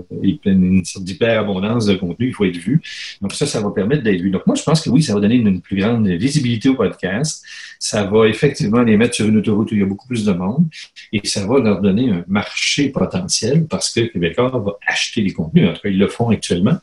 une 0.45 0.85
sorte 0.85 1.05
d'hyperabondance 1.05 1.87
de 1.87 1.95
contenu, 1.95 2.29
il 2.29 2.35
faut 2.35 2.45
être 2.45 2.57
vu. 2.57 2.81
Donc 3.21 3.33
ça, 3.33 3.47
ça 3.47 3.61
va 3.61 3.71
permettre 3.71 4.03
d'être 4.03 4.21
vu. 4.21 4.31
Donc 4.31 4.47
moi, 4.47 4.57
je 4.57 4.63
pense 4.63 4.83
que 4.83 4.91
oui, 4.91 5.03
ça 5.03 5.15
va 5.15 5.21
donner 5.21 5.37
une, 5.37 5.61
plus 5.61 5.77
grande 5.77 6.07
visibilité 6.07 6.69
au 6.69 6.75
podcast. 6.75 7.45
Ça 7.79 8.05
va 8.05 8.29
effectivement 8.29 8.83
les 8.83 8.97
mettre 8.97 9.15
sur 9.15 9.27
une 9.27 9.37
autoroute 9.39 9.71
où 9.73 9.75
il 9.75 9.81
y 9.81 9.85
a 9.85 9.87
beaucoup 9.87 10.07
plus 10.07 10.25
de 10.25 10.33
monde 10.33 10.67
et 11.13 11.27
ça 11.27 11.47
va 11.47 11.59
leur 11.59 11.81
donner 11.81 12.11
un 12.11 12.25
marché 12.29 12.91
potentiel 12.91 13.67
parce 13.67 13.93
que 13.93 14.01
Québécois 14.01 14.51
va 14.51 14.73
acheter 14.87 15.23
les 15.23 15.33
contenus. 15.33 15.69
En 15.69 15.73
tout 15.73 15.83
cas, 15.83 15.89
ils 15.89 15.99
le 15.99 16.09
font 16.09 16.31
actuellement. 16.31 16.79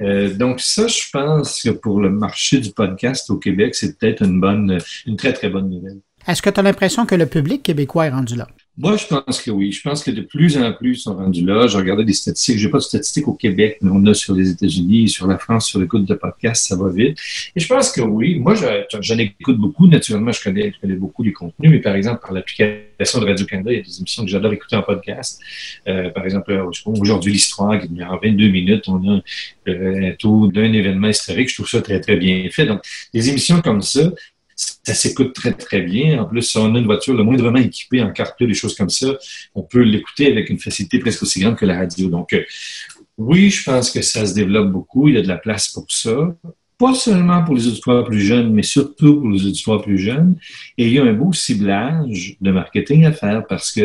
Euh, 0.00 0.34
donc 0.34 0.60
ça, 0.60 0.86
je 0.86 1.02
pense 1.12 1.62
que 1.62 1.70
pour 1.70 2.00
le 2.00 2.10
marché 2.10 2.58
du 2.58 2.72
podcast 2.72 3.30
au 3.30 3.36
Québec, 3.36 3.74
c'est 3.74 3.98
peut-être 3.98 4.24
une 4.24 4.40
bonne, 4.40 4.78
une 5.06 5.16
très, 5.16 5.32
très 5.32 5.48
bonne 5.48 5.70
nouvelle. 5.70 6.00
Est-ce 6.26 6.42
que 6.42 6.50
tu 6.50 6.58
as 6.58 6.62
l'impression 6.62 7.06
que 7.06 7.14
le 7.14 7.26
public 7.26 7.62
québécois 7.62 8.06
est 8.06 8.10
rendu 8.10 8.34
là? 8.34 8.48
Moi, 8.76 8.96
je 8.96 9.06
pense 9.06 9.40
que 9.40 9.52
oui. 9.52 9.70
Je 9.70 9.80
pense 9.82 10.02
que 10.02 10.10
de 10.10 10.20
plus 10.20 10.58
en 10.58 10.72
plus 10.72 10.96
sont 10.96 11.14
rendus 11.14 11.44
là. 11.44 11.68
J'ai 11.68 11.78
regardé 11.78 12.04
des 12.04 12.12
statistiques. 12.12 12.58
J'ai 12.58 12.68
pas 12.68 12.78
de 12.78 12.82
statistiques 12.82 13.28
au 13.28 13.34
Québec, 13.34 13.78
mais 13.80 13.90
on 13.92 14.04
a 14.06 14.14
sur 14.14 14.34
les 14.34 14.50
États-Unis, 14.50 15.08
sur 15.08 15.28
la 15.28 15.38
France, 15.38 15.66
sur 15.66 15.78
l'écoute 15.78 16.04
de 16.06 16.14
podcasts, 16.14 16.66
ça 16.66 16.76
va 16.76 16.90
vite. 16.90 17.16
Et 17.54 17.60
je 17.60 17.68
pense 17.68 17.92
que 17.92 18.00
oui. 18.00 18.40
Moi, 18.40 18.54
j'en 18.56 19.18
écoute 19.18 19.58
beaucoup. 19.58 19.86
Naturellement, 19.86 20.32
je 20.32 20.42
connais, 20.42 20.72
je 20.82 20.94
beaucoup 20.94 21.22
les 21.22 21.32
contenus, 21.32 21.70
mais 21.70 21.80
par 21.80 21.94
exemple, 21.94 22.20
par 22.20 22.32
l'application 22.32 23.20
de 23.20 23.26
Radio-Canada, 23.26 23.72
il 23.72 23.76
y 23.76 23.80
a 23.80 23.82
des 23.82 23.98
émissions 23.98 24.24
que 24.24 24.30
j'adore 24.30 24.52
écouter 24.52 24.74
en 24.74 24.82
podcast. 24.82 25.40
Euh, 25.86 26.10
par 26.10 26.24
exemple, 26.24 26.52
aujourd'hui, 26.86 27.32
l'histoire, 27.32 27.78
qui 27.80 27.88
en 28.02 28.18
22 28.18 28.48
minutes, 28.48 28.88
on 28.88 29.08
a 29.08 29.20
euh, 29.68 30.10
un 30.10 30.12
tour 30.12 30.50
d'un 30.50 30.72
événement 30.72 31.08
historique. 31.08 31.48
Je 31.48 31.54
trouve 31.54 31.68
ça 31.68 31.80
très, 31.80 32.00
très 32.00 32.16
bien 32.16 32.48
fait. 32.50 32.66
Donc, 32.66 32.80
des 33.12 33.28
émissions 33.28 33.60
comme 33.60 33.82
ça, 33.82 34.10
ça 34.56 34.94
s'écoute 34.94 35.34
très, 35.34 35.52
très 35.52 35.82
bien. 35.82 36.22
En 36.22 36.26
plus, 36.26 36.42
si 36.42 36.56
on 36.58 36.74
a 36.74 36.78
une 36.78 36.84
voiture 36.84 37.14
le 37.14 37.24
moindrement 37.24 37.58
équipée 37.58 38.02
en 38.02 38.10
CarPlay, 38.12 38.46
des 38.46 38.54
choses 38.54 38.74
comme 38.74 38.90
ça, 38.90 39.16
on 39.54 39.62
peut 39.62 39.82
l'écouter 39.82 40.30
avec 40.30 40.50
une 40.50 40.58
facilité 40.58 40.98
presque 40.98 41.22
aussi 41.22 41.40
grande 41.40 41.56
que 41.56 41.66
la 41.66 41.78
radio. 41.78 42.08
Donc, 42.08 42.32
euh, 42.32 42.42
oui, 43.18 43.50
je 43.50 43.64
pense 43.64 43.90
que 43.90 44.02
ça 44.02 44.26
se 44.26 44.34
développe 44.34 44.70
beaucoup. 44.70 45.08
Il 45.08 45.14
y 45.14 45.18
a 45.18 45.22
de 45.22 45.28
la 45.28 45.38
place 45.38 45.68
pour 45.68 45.86
ça. 45.88 46.34
Pas 46.76 46.94
seulement 46.94 47.44
pour 47.44 47.54
les 47.54 47.68
auditoires 47.68 48.04
plus 48.04 48.20
jeunes, 48.20 48.52
mais 48.52 48.64
surtout 48.64 49.20
pour 49.20 49.30
les 49.30 49.46
auditoires 49.46 49.82
plus 49.82 49.98
jeunes. 49.98 50.36
Et 50.76 50.86
il 50.86 50.92
y 50.92 50.98
a 50.98 51.04
un 51.04 51.12
beau 51.12 51.32
ciblage 51.32 52.36
de 52.40 52.50
marketing 52.50 53.04
à 53.04 53.12
faire 53.12 53.46
parce 53.46 53.70
que 53.70 53.80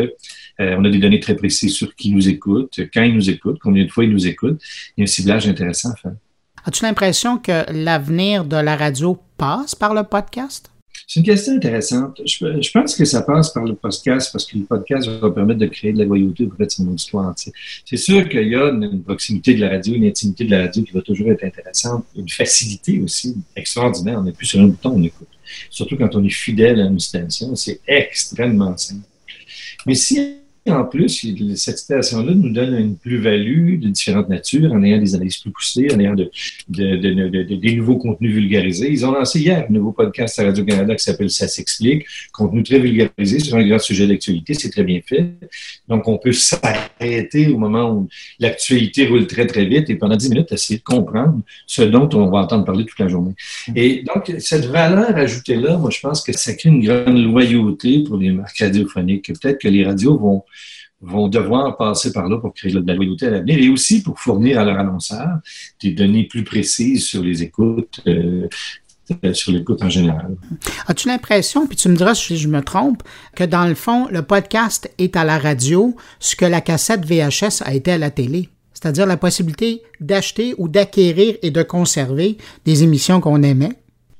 euh, 0.60 0.76
on 0.76 0.84
a 0.84 0.90
des 0.90 0.98
données 0.98 1.20
très 1.20 1.36
précises 1.36 1.74
sur 1.74 1.94
qui 1.94 2.10
nous 2.10 2.28
écoute, 2.28 2.80
quand 2.92 3.02
ils 3.02 3.14
nous 3.14 3.30
écoutent, 3.30 3.58
combien 3.60 3.84
de 3.84 3.90
fois 3.90 4.04
ils 4.04 4.10
nous 4.10 4.26
écoutent. 4.26 4.60
Il 4.96 5.00
y 5.00 5.02
a 5.02 5.04
un 5.04 5.06
ciblage 5.06 5.48
intéressant 5.48 5.92
à 5.92 5.96
faire. 5.96 6.16
As-tu 6.64 6.84
l'impression 6.84 7.38
que 7.38 7.64
l'avenir 7.72 8.44
de 8.44 8.56
la 8.56 8.76
radio 8.76 9.18
passe 9.38 9.74
par 9.74 9.94
le 9.94 10.02
podcast? 10.02 10.70
C'est 11.06 11.20
une 11.20 11.26
question 11.26 11.54
intéressante. 11.54 12.20
Je, 12.24 12.70
pense 12.70 12.94
que 12.94 13.04
ça 13.04 13.22
passe 13.22 13.50
par 13.52 13.64
le 13.64 13.74
podcast 13.74 14.30
parce 14.30 14.44
que 14.44 14.58
le 14.58 14.64
podcast 14.64 15.08
va 15.08 15.30
permettre 15.30 15.58
de 15.58 15.66
créer 15.66 15.92
de 15.92 15.98
la 15.98 16.04
loyauté 16.04 16.44
auprès 16.44 16.66
de 16.66 16.70
son 16.70 16.86
auditoire. 16.86 17.34
C'est 17.84 17.96
sûr 17.96 18.28
qu'il 18.28 18.46
y 18.46 18.54
a 18.54 18.68
une, 18.68 19.02
proximité 19.02 19.54
de 19.54 19.60
la 19.62 19.70
radio, 19.70 19.94
une 19.94 20.04
intimité 20.04 20.44
de 20.44 20.50
la 20.50 20.60
radio 20.62 20.82
qui 20.82 20.92
va 20.92 21.00
toujours 21.00 21.30
être 21.32 21.42
intéressante, 21.42 22.04
une 22.14 22.28
facilité 22.28 23.00
aussi 23.00 23.36
extraordinaire. 23.56 24.18
On 24.20 24.22
n'est 24.22 24.32
plus 24.32 24.46
sur 24.46 24.60
un 24.60 24.66
bouton, 24.66 24.92
on 24.96 25.02
écoute. 25.02 25.28
Surtout 25.70 25.96
quand 25.96 26.14
on 26.14 26.22
est 26.22 26.30
fidèle 26.30 26.80
à 26.80 26.84
une 26.84 27.00
station, 27.00 27.56
c'est 27.56 27.80
extrêmement 27.88 28.76
simple. 28.76 29.02
Mais 29.86 29.94
si 29.94 30.39
en 30.68 30.84
plus, 30.84 31.26
cette 31.56 31.78
citation-là 31.78 32.34
nous 32.34 32.50
donne 32.50 32.74
une 32.74 32.96
plus-value 32.96 33.80
de 33.80 33.88
différentes 33.88 34.28
natures 34.28 34.70
en 34.72 34.82
ayant 34.82 34.98
des 34.98 35.14
analyses 35.14 35.38
plus 35.38 35.50
poussées, 35.50 35.88
en 35.94 35.98
ayant 35.98 36.14
de, 36.14 36.30
des 36.68 37.74
nouveaux 37.76 37.96
contenus 37.96 38.34
vulgarisés. 38.34 38.90
Ils 38.90 39.06
ont 39.06 39.12
lancé 39.12 39.40
hier 39.40 39.64
un 39.68 39.72
nouveau 39.72 39.92
podcast 39.92 40.38
à 40.38 40.44
Radio-Canada 40.44 40.94
qui 40.94 41.02
s'appelle 41.02 41.30
Ça 41.30 41.48
s'explique, 41.48 42.04
contenu 42.32 42.62
très 42.62 42.78
vulgarisé 42.78 43.38
sur 43.38 43.56
un 43.56 43.66
grand 43.66 43.78
sujet 43.78 44.06
d'actualité. 44.06 44.52
C'est 44.52 44.70
très 44.70 44.84
bien 44.84 45.00
fait. 45.04 45.30
Donc, 45.88 46.06
on 46.06 46.18
peut 46.18 46.32
s'arrêter 46.32 47.48
au 47.48 47.56
moment 47.56 47.92
où 47.92 48.08
l'actualité 48.38 49.06
roule 49.06 49.26
très, 49.26 49.46
très 49.46 49.64
vite 49.64 49.88
et 49.88 49.94
pendant 49.94 50.16
10 50.16 50.28
minutes, 50.28 50.52
essayer 50.52 50.78
de 50.78 50.84
comprendre 50.84 51.40
ce 51.66 51.82
dont 51.82 52.08
on 52.12 52.30
va 52.30 52.40
entendre 52.40 52.66
parler 52.66 52.84
toute 52.84 52.98
la 52.98 53.08
journée. 53.08 53.32
Et 53.74 54.02
donc, 54.02 54.30
cette 54.38 54.66
valeur 54.66 55.16
ajoutée-là, 55.16 55.78
moi, 55.78 55.88
je 55.90 56.00
pense 56.00 56.22
que 56.22 56.32
ça 56.32 56.52
crée 56.52 56.68
une 56.68 56.84
grande 56.84 57.16
loyauté 57.16 58.04
pour 58.04 58.18
les 58.18 58.30
marques 58.30 58.58
radiophoniques. 58.58 59.32
Peut-être 59.40 59.58
que 59.58 59.68
les 59.68 59.84
radios 59.84 60.18
vont 60.18 60.44
vont 61.00 61.28
devoir 61.28 61.76
passer 61.76 62.12
par 62.12 62.28
là 62.28 62.38
pour 62.38 62.52
créer 62.52 62.72
de 62.72 62.86
la 62.86 62.94
loyauté 62.94 63.26
à 63.26 63.30
l'avenir 63.30 63.58
et 63.58 63.68
aussi 63.68 64.02
pour 64.02 64.18
fournir 64.18 64.60
à 64.60 64.64
leurs 64.64 64.78
annonceurs 64.78 65.38
des 65.82 65.92
données 65.92 66.24
plus 66.24 66.44
précises 66.44 67.04
sur 67.04 67.22
les 67.22 67.42
écoutes, 67.42 68.00
euh, 68.06 68.48
euh, 69.24 69.32
sur 69.32 69.52
l'écoute 69.52 69.82
en 69.82 69.88
général. 69.88 70.36
As-tu 70.86 71.08
l'impression, 71.08 71.66
puis 71.66 71.76
tu 71.76 71.88
me 71.88 71.96
diras 71.96 72.14
si 72.14 72.36
je 72.36 72.48
me 72.48 72.60
trompe, 72.60 73.02
que 73.34 73.44
dans 73.44 73.66
le 73.66 73.74
fond, 73.74 74.08
le 74.10 74.22
podcast 74.22 74.90
est 74.98 75.16
à 75.16 75.24
la 75.24 75.38
radio 75.38 75.96
ce 76.18 76.36
que 76.36 76.44
la 76.44 76.60
cassette 76.60 77.04
VHS 77.04 77.62
a 77.64 77.74
été 77.74 77.92
à 77.92 77.98
la 77.98 78.10
télé? 78.10 78.48
C'est-à-dire 78.74 79.06
la 79.06 79.16
possibilité 79.16 79.82
d'acheter 80.00 80.54
ou 80.58 80.68
d'acquérir 80.68 81.36
et 81.42 81.50
de 81.50 81.62
conserver 81.62 82.36
des 82.64 82.82
émissions 82.82 83.20
qu'on 83.20 83.42
aimait? 83.42 83.72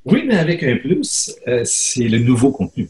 Oui, 0.06 0.24
mais 0.26 0.36
avec 0.36 0.62
un 0.62 0.76
plus, 0.76 1.34
euh, 1.46 1.62
c'est 1.64 2.08
le 2.08 2.18
nouveau 2.18 2.50
contenu. 2.50 2.88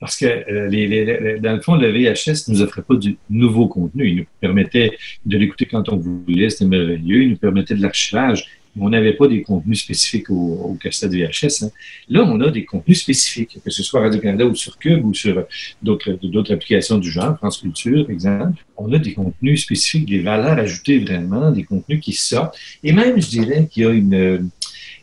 Parce 0.00 0.16
que 0.16 0.24
euh, 0.24 0.68
les, 0.68 1.38
dans 1.40 1.52
le 1.52 1.60
fond, 1.60 1.76
le 1.76 1.90
VHS 1.90 2.48
ne 2.48 2.54
nous 2.54 2.62
offrait 2.62 2.82
pas 2.82 2.96
du 2.96 3.18
nouveau 3.28 3.68
contenu. 3.68 4.08
Il 4.08 4.16
nous 4.16 4.26
permettait 4.40 4.96
de 5.26 5.36
l'écouter 5.36 5.66
quand 5.66 5.90
on 5.90 5.96
voulait, 5.96 6.48
c'était 6.48 6.64
merveilleux. 6.64 7.22
Il 7.22 7.30
nous 7.30 7.36
permettait 7.36 7.74
de 7.74 7.82
l'archivage. 7.82 8.46
On 8.78 8.88
n'avait 8.88 9.14
pas 9.14 9.26
des 9.26 9.42
contenus 9.42 9.82
spécifiques 9.82 10.30
au, 10.30 10.78
cassette 10.80 11.12
VHS. 11.12 11.64
Hein. 11.64 11.70
Là, 12.08 12.22
on 12.24 12.40
a 12.40 12.50
des 12.50 12.64
contenus 12.64 13.02
spécifiques, 13.02 13.58
que 13.62 13.70
ce 13.70 13.82
soit 13.82 14.00
Radio-Canada 14.00 14.46
ou 14.46 14.54
sur 14.54 14.78
Cube 14.78 15.04
ou 15.04 15.12
sur 15.12 15.44
d'autres, 15.82 16.12
d'autres 16.22 16.54
applications 16.54 16.96
du 16.96 17.10
genre, 17.10 17.36
France 17.36 17.58
Culture, 17.58 18.08
exemple. 18.08 18.64
On 18.76 18.90
a 18.92 18.98
des 18.98 19.12
contenus 19.12 19.64
spécifiques, 19.64 20.08
des 20.08 20.20
valeurs 20.20 20.58
ajoutées 20.58 21.00
vraiment, 21.00 21.50
des 21.50 21.64
contenus 21.64 22.00
qui 22.00 22.12
sortent. 22.12 22.56
Et 22.84 22.92
même, 22.92 23.20
je 23.20 23.28
dirais 23.28 23.66
qu'il 23.70 23.82
y 23.82 23.86
a 23.86 23.90
une 23.90 24.48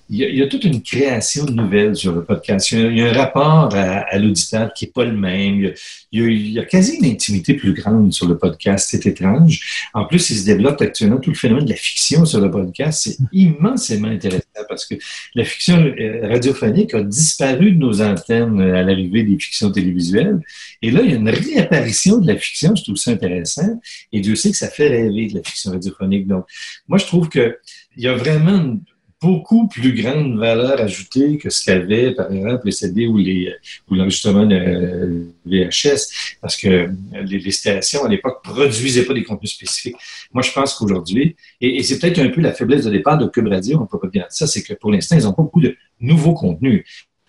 il 0.09 0.19
y, 0.19 0.41
a, 0.41 0.47
toute 0.47 0.63
une 0.63 0.81
création 0.81 1.45
nouvelle 1.45 1.95
sur 1.95 2.13
le 2.13 2.23
podcast. 2.23 2.71
Il 2.71 2.97
y 2.97 3.01
a, 3.01 3.09
un 3.09 3.13
rapport 3.13 3.75
à, 3.75 4.17
l'auditeur 4.17 4.71
qui 4.73 4.85
n'est 4.85 4.91
pas 4.91 5.03
le 5.03 5.11
même. 5.11 5.73
Il 6.13 6.51
y, 6.51 6.59
a, 6.59 6.63
quasi 6.63 6.97
une 6.97 7.05
intimité 7.05 7.55
plus 7.55 7.73
grande 7.73 8.13
sur 8.13 8.25
le 8.25 8.37
podcast. 8.37 8.87
C'est 8.89 9.05
étrange. 9.05 9.89
En 9.93 10.05
plus, 10.05 10.29
il 10.29 10.37
se 10.37 10.45
développe 10.45 10.81
actuellement 10.81 11.17
tout 11.17 11.31
le 11.31 11.35
phénomène 11.35 11.65
de 11.65 11.71
la 11.71 11.75
fiction 11.75 12.23
sur 12.23 12.39
le 12.39 12.49
podcast. 12.49 13.01
C'est 13.03 13.17
immensément 13.33 14.07
intéressant 14.07 14.43
parce 14.69 14.85
que 14.85 14.95
la 15.35 15.43
fiction 15.43 15.77
euh, 15.77 16.27
radiophonique 16.29 16.93
a 16.93 17.03
disparu 17.03 17.73
de 17.73 17.77
nos 17.77 18.01
antennes 18.01 18.61
à 18.61 18.83
l'arrivée 18.83 19.23
des 19.23 19.37
fictions 19.37 19.71
télévisuelles. 19.71 20.39
Et 20.81 20.91
là, 20.91 21.01
il 21.03 21.11
y 21.11 21.13
a 21.13 21.17
une 21.17 21.29
réapparition 21.29 22.19
de 22.19 22.27
la 22.27 22.37
fiction. 22.37 22.73
Je 22.75 22.83
trouve 22.83 22.95
ça 22.95 23.11
intéressant. 23.11 23.79
Et 24.13 24.21
Dieu 24.21 24.35
sait 24.35 24.51
que 24.51 24.57
ça 24.57 24.69
fait 24.69 24.87
rêver 24.87 25.27
de 25.27 25.35
la 25.35 25.43
fiction 25.43 25.71
radiophonique. 25.71 26.27
Donc, 26.27 26.45
moi, 26.87 26.97
je 26.97 27.05
trouve 27.05 27.27
que 27.27 27.57
il 27.97 28.03
y 28.03 28.07
a 28.07 28.13
vraiment 28.13 28.55
une, 28.55 28.81
beaucoup 29.21 29.67
plus 29.67 29.93
grande 29.93 30.37
valeur 30.37 30.79
ajoutée 30.79 31.37
que 31.37 31.49
ce 31.49 31.65
qu'avaient, 31.65 32.11
par 32.13 32.31
exemple, 32.31 32.65
les 32.65 32.71
CD 32.71 33.07
ou 33.07 33.17
les 33.17 33.53
ou 33.89 33.95
l'enregistrement 33.95 34.45
de 34.45 35.27
VHS, 35.45 36.37
parce 36.41 36.55
que 36.55 36.89
les, 37.23 37.51
stations 37.51 38.05
à 38.05 38.09
l'époque 38.09 38.43
produisaient 38.43 39.05
pas 39.05 39.13
des 39.13 39.23
contenus 39.23 39.53
spécifiques. 39.53 39.95
Moi, 40.33 40.43
je 40.43 40.51
pense 40.51 40.75
qu'aujourd'hui, 40.75 41.35
et, 41.61 41.81
c'est 41.83 41.99
peut-être 41.99 42.19
un 42.19 42.29
peu 42.29 42.41
la 42.41 42.53
faiblesse 42.53 42.85
de 42.85 42.91
départ 42.91 43.17
de 43.17 43.25
Cube 43.27 43.47
Radio, 43.47 43.79
on 43.81 43.87
peut 43.87 43.99
pas 43.99 44.07
dire 44.07 44.25
ça, 44.29 44.45
c'est 44.45 44.61
que 44.61 44.73
pour 44.73 44.91
l'instant, 44.91 45.15
ils 45.17 45.23
n'ont 45.23 45.33
pas 45.33 45.43
beaucoup 45.43 45.61
de 45.61 45.75
nouveaux 45.99 46.33
contenus. 46.33 46.83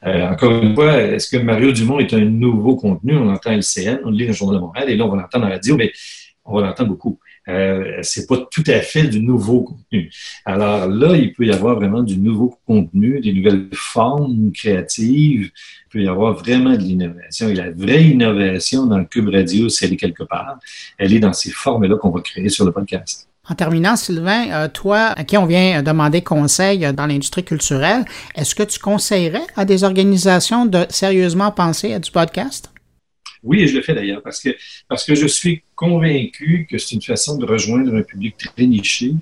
Euh, 0.07 0.28
encore 0.28 0.62
une 0.62 0.74
fois, 0.74 1.03
est-ce 1.03 1.28
que 1.28 1.39
Mario 1.43 1.72
Dumont 1.72 1.99
est 1.99 2.12
un 2.12 2.24
nouveau 2.24 2.76
contenu? 2.76 3.16
On 3.16 3.30
entend 3.30 3.51
LCN, 3.51 4.01
on 4.05 4.11
lit 4.11 4.26
le 4.26 4.32
Journal 4.32 4.57
de 4.57 4.61
Montréal, 4.61 4.91
et 4.91 4.97
là, 4.97 5.07
on 5.07 5.09
va 5.09 5.22
l'entendre 5.22 5.47
en 5.47 5.51
radio, 5.51 5.76
mais 5.76 5.91
on 6.45 6.61
va 6.61 6.66
l'entendre 6.66 6.91
beaucoup 6.91 7.18
euh, 7.49 7.99
c'est 8.03 8.26
pas 8.26 8.36
tout 8.51 8.64
à 8.66 8.80
fait 8.80 9.05
du 9.05 9.20
nouveau 9.20 9.62
contenu. 9.62 10.11
Alors 10.44 10.86
là, 10.86 11.16
il 11.16 11.32
peut 11.32 11.46
y 11.46 11.53
avoir 11.53 11.76
vraiment 11.76 12.03
du 12.03 12.18
nouveau 12.18 12.59
contenu, 12.66 13.20
des 13.20 13.32
nouvelles 13.32 13.68
formes 13.72 14.53
créatives. 14.53 15.51
Il 15.51 15.88
peut 15.90 16.03
y 16.03 16.09
avoir 16.09 16.34
vraiment 16.34 16.72
de 16.72 16.82
l'innovation. 16.82 17.49
Et 17.49 17.55
la 17.55 17.70
vraie 17.70 18.05
innovation 18.05 18.86
dans 18.86 18.99
le 18.99 19.05
Cube 19.05 19.28
Radio, 19.28 19.68
c'est 19.68 19.86
elle 19.86 19.94
est 19.94 19.96
quelque 19.96 20.24
part. 20.24 20.59
Elle 20.99 21.14
est 21.14 21.20
dans 21.20 21.32
ces 21.32 21.51
formes-là 21.51 21.96
qu'on 21.96 22.11
va 22.11 22.20
créer 22.20 22.49
sur 22.51 22.64
le 22.64 22.72
podcast. 22.72 23.28
En 23.51 23.55
terminant, 23.55 23.96
Sylvain, 23.96 24.51
euh, 24.51 24.68
toi, 24.68 25.14
à 25.16 25.24
qui 25.24 25.38
on 25.38 25.46
vient 25.46 25.82
demander 25.82 26.20
conseil 26.20 26.80
dans 26.92 27.07
l'industrie 27.07 27.44
culturelle, 27.44 28.05
est-ce 28.34 28.55
que 28.55 28.62
tu 28.62 28.78
conseillerais 28.78 29.46
à 29.57 29.64
des 29.64 29.84
organisations 29.84 30.66
de 30.66 30.84
sérieusement 30.90 31.51
penser 31.51 31.94
à 31.94 31.99
du 31.99 32.11
podcast? 32.11 32.70
Oui, 33.43 33.61
et 33.61 33.66
je 33.66 33.76
le 33.76 33.82
fais 33.82 33.95
d'ailleurs 33.95 34.22
parce 34.22 34.41
que, 34.41 34.51
parce 34.89 35.05
que 35.05 35.14
je 35.14 35.26
suis 35.26 35.62
convaincu 35.74 36.66
que 36.70 36.78
c'est 36.78 36.95
une 36.95 37.03
façon 37.03 37.39
de 37.39 37.47
rejoindre 37.47 37.95
un 37.95 38.03
public 38.03 38.36
très 38.36 38.66
niché 38.66 39.14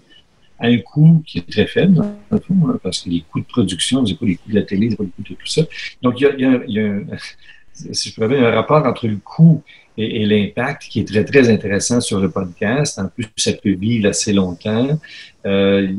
à 0.58 0.66
un 0.66 0.78
coût 0.78 1.22
qui 1.26 1.38
est 1.38 1.50
très 1.50 1.66
faible, 1.66 2.00
hein, 2.00 2.78
parce 2.82 3.02
que 3.02 3.10
les 3.10 3.22
coûts 3.30 3.40
de 3.40 3.46
production, 3.46 4.04
c'est 4.06 4.18
pas 4.18 4.26
les 4.26 4.36
coûts 4.36 4.50
de 4.50 4.54
la 4.54 4.62
télé, 4.62 4.90
c'est 4.90 4.96
pas 4.96 5.04
les 5.04 5.10
coûts 5.10 5.22
de 5.22 5.34
tout 5.34 5.46
ça. 5.46 5.62
Donc, 6.02 6.20
il 6.20 6.24
y 6.24 6.26
a, 6.26 6.36
y 6.36 6.44
a, 6.44 6.62
y 6.66 6.78
a 6.80 6.84
un, 8.20 8.50
rapport 8.52 8.84
entre 8.86 9.06
le 9.06 9.18
coût 9.18 9.62
et, 9.98 10.24
l'impact 10.24 10.84
qui 10.84 11.00
est 11.00 11.04
très, 11.04 11.24
très 11.24 11.48
intéressant 11.50 12.00
sur 12.00 12.20
le 12.20 12.30
podcast. 12.30 12.98
En 12.98 13.08
plus, 13.08 13.26
ça 13.36 13.52
peut 13.52 13.72
vivre 13.72 14.08
assez 14.08 14.32
longtemps. 14.32 14.98
Euh, 15.44 15.92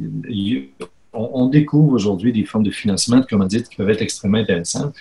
on, 1.14 1.30
on, 1.34 1.48
découvre 1.48 1.94
aujourd'hui 1.94 2.32
des 2.32 2.46
formes 2.46 2.64
de 2.64 2.72
financement, 2.72 3.18
de 3.18 3.48
dit, 3.48 3.64
qui 3.64 3.76
peuvent 3.76 3.90
être 3.90 4.02
extrêmement 4.02 4.40
intéressantes. 4.40 4.96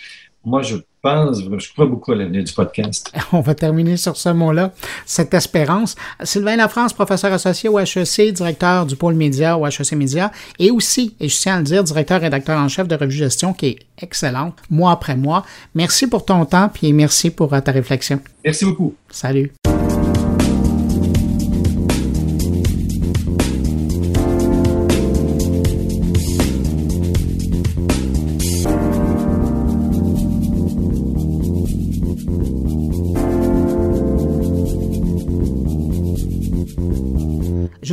Moi, 0.45 0.63
je 0.63 0.77
pense, 1.07 1.43
je 1.43 1.73
crois 1.73 1.87
beaucoup 1.87 2.13
à 2.13 2.17
l'avenir 2.17 2.43
du 2.43 2.53
podcast. 2.53 3.13
On 3.33 3.41
va 3.41 3.55
terminer 3.55 3.97
sur 3.97 4.17
ce 4.17 4.29
mot-là, 4.31 4.73
cette 5.05 5.33
espérance. 5.35 5.95
Sylvain 6.23 6.57
Lafrance, 6.57 6.93
professeur 6.93 7.33
associé 7.33 7.69
au 7.69 7.79
HEC, 7.79 8.33
directeur 8.33 8.87
du 8.87 8.97
pôle 8.97 9.15
média 9.15 9.57
au 9.57 9.67
HEC 9.67 9.93
Média, 9.93 10.33
et 10.59 10.71
aussi, 10.71 11.15
et 11.21 11.29
je 11.29 11.37
tiens 11.37 11.57
à 11.57 11.59
le 11.59 11.65
dire, 11.65 11.85
directeur 11.85 12.21
rédacteur 12.21 12.59
en 12.59 12.69
chef 12.69 12.89
de 12.89 12.97
Revue 12.97 13.17
Gestion, 13.17 13.53
qui 13.53 13.67
est 13.67 13.79
excellente, 14.01 14.57
mois 14.71 14.93
après 14.93 15.17
mois. 15.17 15.45
Merci 15.75 16.07
pour 16.07 16.25
ton 16.25 16.45
temps, 16.45 16.69
puis 16.73 16.93
merci 16.93 17.31
pour 17.31 17.51
ta 17.51 17.73
réflexion. 17.73 18.21
Merci 18.45 18.65
beaucoup. 18.65 18.95
Salut. 19.11 19.53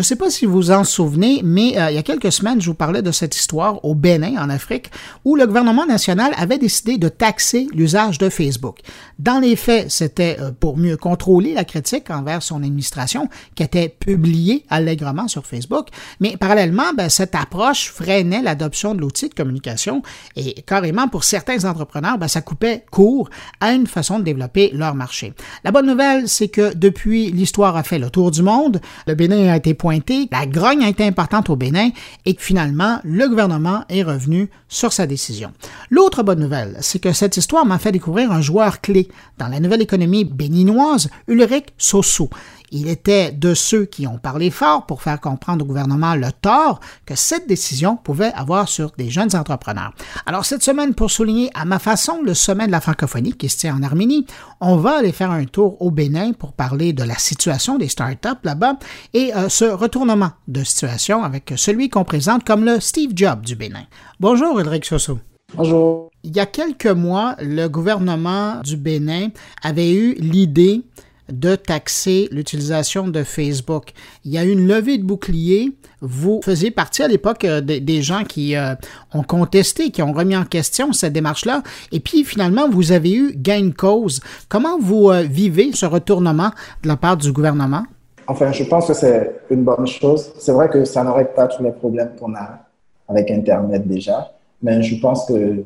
Ne 0.04 0.06
sais 0.06 0.16
pas 0.18 0.30
si 0.30 0.46
vous 0.46 0.54
vous 0.54 0.72
en 0.72 0.84
souvenez, 0.84 1.40
mais 1.46 1.80
euh, 1.80 1.90
il 1.90 1.96
y 1.96 1.98
a 1.98 2.04
quelques 2.04 2.32
semaines, 2.34 2.60
je 2.60 2.68
vous 2.68 2.76
parlais 2.76 3.02
de 3.02 3.12
cette 3.12 3.38
histoire 3.38 3.84
au 3.86 3.96
Bénin, 3.96 4.36
en 4.36 4.50
Afrique, 4.50 4.92
où 5.24 5.38
le 5.38 5.48
gouvernement 5.48 5.86
national 5.86 6.34
avait 6.36 6.58
décidé 6.58 6.98
de 6.98 7.08
taxer 7.08 7.68
l'usage 7.74 8.18
de 8.18 8.28
Facebook. 8.28 8.80
Dans 9.18 9.40
les 9.40 9.56
faits, 9.56 9.90
c'était 9.90 10.36
euh, 10.42 10.52
pour 10.52 10.76
mieux 10.78 10.98
contrôler 10.98 11.54
la 11.54 11.64
critique 11.64 12.10
envers 12.10 12.44
son 12.44 12.58
administration, 12.64 13.30
qui 13.56 13.64
était 13.64 13.88
publiée 13.88 14.66
allègrement 14.70 15.30
sur 15.30 15.46
Facebook, 15.46 15.88
mais 16.20 16.36
parallèlement, 16.36 16.94
ben, 16.98 17.08
cette 17.08 17.34
approche 17.34 17.90
freinait 17.90 18.42
l'adoption 18.42 18.96
de 18.96 19.00
l'outil 19.00 19.30
de 19.30 19.34
communication 19.34 20.02
et 20.36 20.64
carrément 20.64 21.08
pour 21.08 21.24
certains 21.24 21.64
entrepreneurs, 21.64 22.18
ben, 22.18 22.28
ça 22.28 22.42
coupait 22.42 22.84
court 22.92 23.30
à 23.62 23.72
une 23.72 23.88
façon 23.88 24.20
de 24.20 24.26
développer 24.26 24.72
leur 24.74 24.96
marché. 24.96 25.34
La 25.64 25.72
bonne 25.72 25.88
nouvelle, 25.88 26.28
c'est 26.28 26.50
que 26.50 26.74
depuis 26.74 27.32
l'histoire 27.32 27.78
a 27.78 27.84
fait 27.84 28.00
le 28.00 28.10
tour 28.10 28.32
du 28.32 28.44
monde, 28.44 28.82
le 29.08 29.16
Bénin 29.16 29.48
a 29.48 29.56
été 29.56 29.74
pointé, 29.74 29.93
la 30.32 30.46
grogne 30.46 30.84
a 30.84 30.90
été 30.90 31.06
importante 31.06 31.50
au 31.50 31.56
Bénin 31.56 31.90
et 32.26 32.34
que 32.34 32.42
finalement, 32.42 33.00
le 33.04 33.28
gouvernement 33.28 33.84
est 33.90 34.04
revenu 34.04 34.50
sur 34.68 34.94
sa 34.94 35.08
décision. 35.08 35.52
L'autre 35.90 36.24
bonne 36.24 36.40
nouvelle, 36.40 36.78
c'est 36.82 37.00
que 37.00 37.14
cette 37.14 37.38
histoire 37.38 37.66
m'a 37.66 37.80
fait 37.80 37.92
découvrir 37.92 38.32
un 38.32 38.42
joueur 38.42 38.82
clé 38.82 39.08
dans 39.38 39.48
la 39.48 39.60
nouvelle 39.60 39.82
économie 39.82 40.26
béninoise, 40.26 41.10
Ulrich 41.28 41.68
Sossou. 41.78 42.30
Il 42.76 42.90
était 42.90 43.32
de 43.32 43.54
ceux 43.54 43.86
qui 43.86 44.08
ont 44.08 44.18
parlé 44.18 44.50
fort 44.50 44.88
pour 44.88 45.04
faire 45.04 45.22
comprendre 45.22 45.64
au 45.64 45.68
gouvernement 45.68 46.16
le 46.16 46.32
tort 46.32 46.80
que 47.06 47.14
cette 47.14 47.48
décision 47.48 47.98
pouvait 47.98 48.34
avoir 48.34 48.68
sur 48.68 48.90
des 48.98 49.12
jeunes 49.12 49.36
entrepreneurs. 49.36 49.94
Alors 50.26 50.44
cette 50.44 50.64
semaine, 50.64 50.96
pour 50.96 51.12
souligner 51.12 51.52
à 51.54 51.66
ma 51.66 51.78
façon 51.78 52.24
le 52.24 52.34
sommet 52.34 52.66
de 52.66 52.72
la 52.72 52.82
francophonie 52.82 53.34
qui 53.34 53.48
se 53.48 53.58
tient 53.58 53.78
en 53.78 53.84
Arménie, 53.84 54.26
on 54.60 54.78
va 54.78 54.98
aller 54.98 55.12
faire 55.12 55.30
un 55.30 55.46
tour 55.46 55.80
au 55.84 55.92
Bénin 55.92 56.34
pour 56.34 56.54
parler 56.54 56.94
de 56.94 57.04
la 57.04 57.20
situation 57.20 57.78
des 57.78 57.90
startups 57.90 58.42
là-bas 58.44 58.80
et 59.14 59.36
euh, 59.36 59.50
ce 59.50 59.66
retournement 59.66 60.32
de 60.48 60.64
situation 60.64 61.24
avec 61.24 61.54
celui 61.56 61.92
qu'on 61.92 62.04
présente 62.04 62.44
comme 62.44 62.66
le 62.66 62.80
Steve 62.80 63.12
Jobs 63.14 63.42
du 63.42 63.56
Bénin. 63.56 63.84
Bonjour 64.20 64.60
Ulrich 64.60 64.86
Soso. 64.86 65.20
Bonjour. 65.56 66.10
Il 66.24 66.36
y 66.36 66.40
a 66.40 66.48
quelques 66.48 66.88
mois, 66.88 67.36
le 67.40 67.68
gouvernement 67.68 68.62
du 68.64 68.78
Bénin 68.78 69.28
avait 69.62 69.94
eu 69.94 70.16
l'idée 70.16 70.82
de 71.30 71.56
taxer 71.56 72.28
l'utilisation 72.32 73.08
de 73.08 73.24
Facebook. 73.24 73.94
Il 74.26 74.32
y 74.32 74.38
a 74.38 74.44
eu 74.44 74.52
une 74.52 74.68
levée 74.68 74.98
de 74.98 75.04
bouclier. 75.04 75.72
Vous 76.02 76.42
faisiez 76.44 76.72
partie 76.72 77.02
à 77.02 77.08
l'époque 77.08 77.46
euh, 77.46 77.62
des, 77.62 78.02
gens 78.02 78.24
qui 78.24 78.56
euh, 78.56 78.76
ont 79.14 79.24
contesté, 79.24 79.90
qui 79.90 80.02
ont 80.02 80.12
remis 80.12 80.36
en 80.36 80.44
question 80.44 80.92
cette 80.92 81.14
démarche-là. 81.14 81.64
Et 81.92 82.00
puis 82.00 82.24
finalement, 82.24 82.70
vous 82.70 82.92
avez 82.92 83.14
eu 83.14 83.34
gain 83.36 83.66
de 83.68 83.74
cause. 83.74 84.20
Comment 84.50 84.78
vous 84.80 85.10
euh, 85.10 85.24
vivez 85.24 85.72
ce 85.74 85.86
retournement 85.86 86.52
de 86.84 86.88
la 86.90 86.98
part 86.98 87.18
du 87.18 87.32
gouvernement? 87.32 87.84
Enfin, 88.28 88.52
je 88.52 88.64
pense 88.64 88.88
que 88.88 88.94
c'est 88.94 89.42
une 89.50 89.64
bonne 89.64 89.88
chose. 89.88 90.34
C'est 90.40 90.52
vrai 90.52 90.70
que 90.70 90.86
ça 90.86 91.04
n'aurait 91.04 91.34
pas 91.34 91.48
tous 91.48 91.64
les 91.64 91.72
problèmes 91.72 92.12
qu'on 92.20 92.34
a 92.36 92.60
avec 93.08 93.30
Internet 93.32 93.88
déjà, 93.88 94.32
mais 94.62 94.82
je 94.82 95.00
pense 95.00 95.26
que 95.26 95.64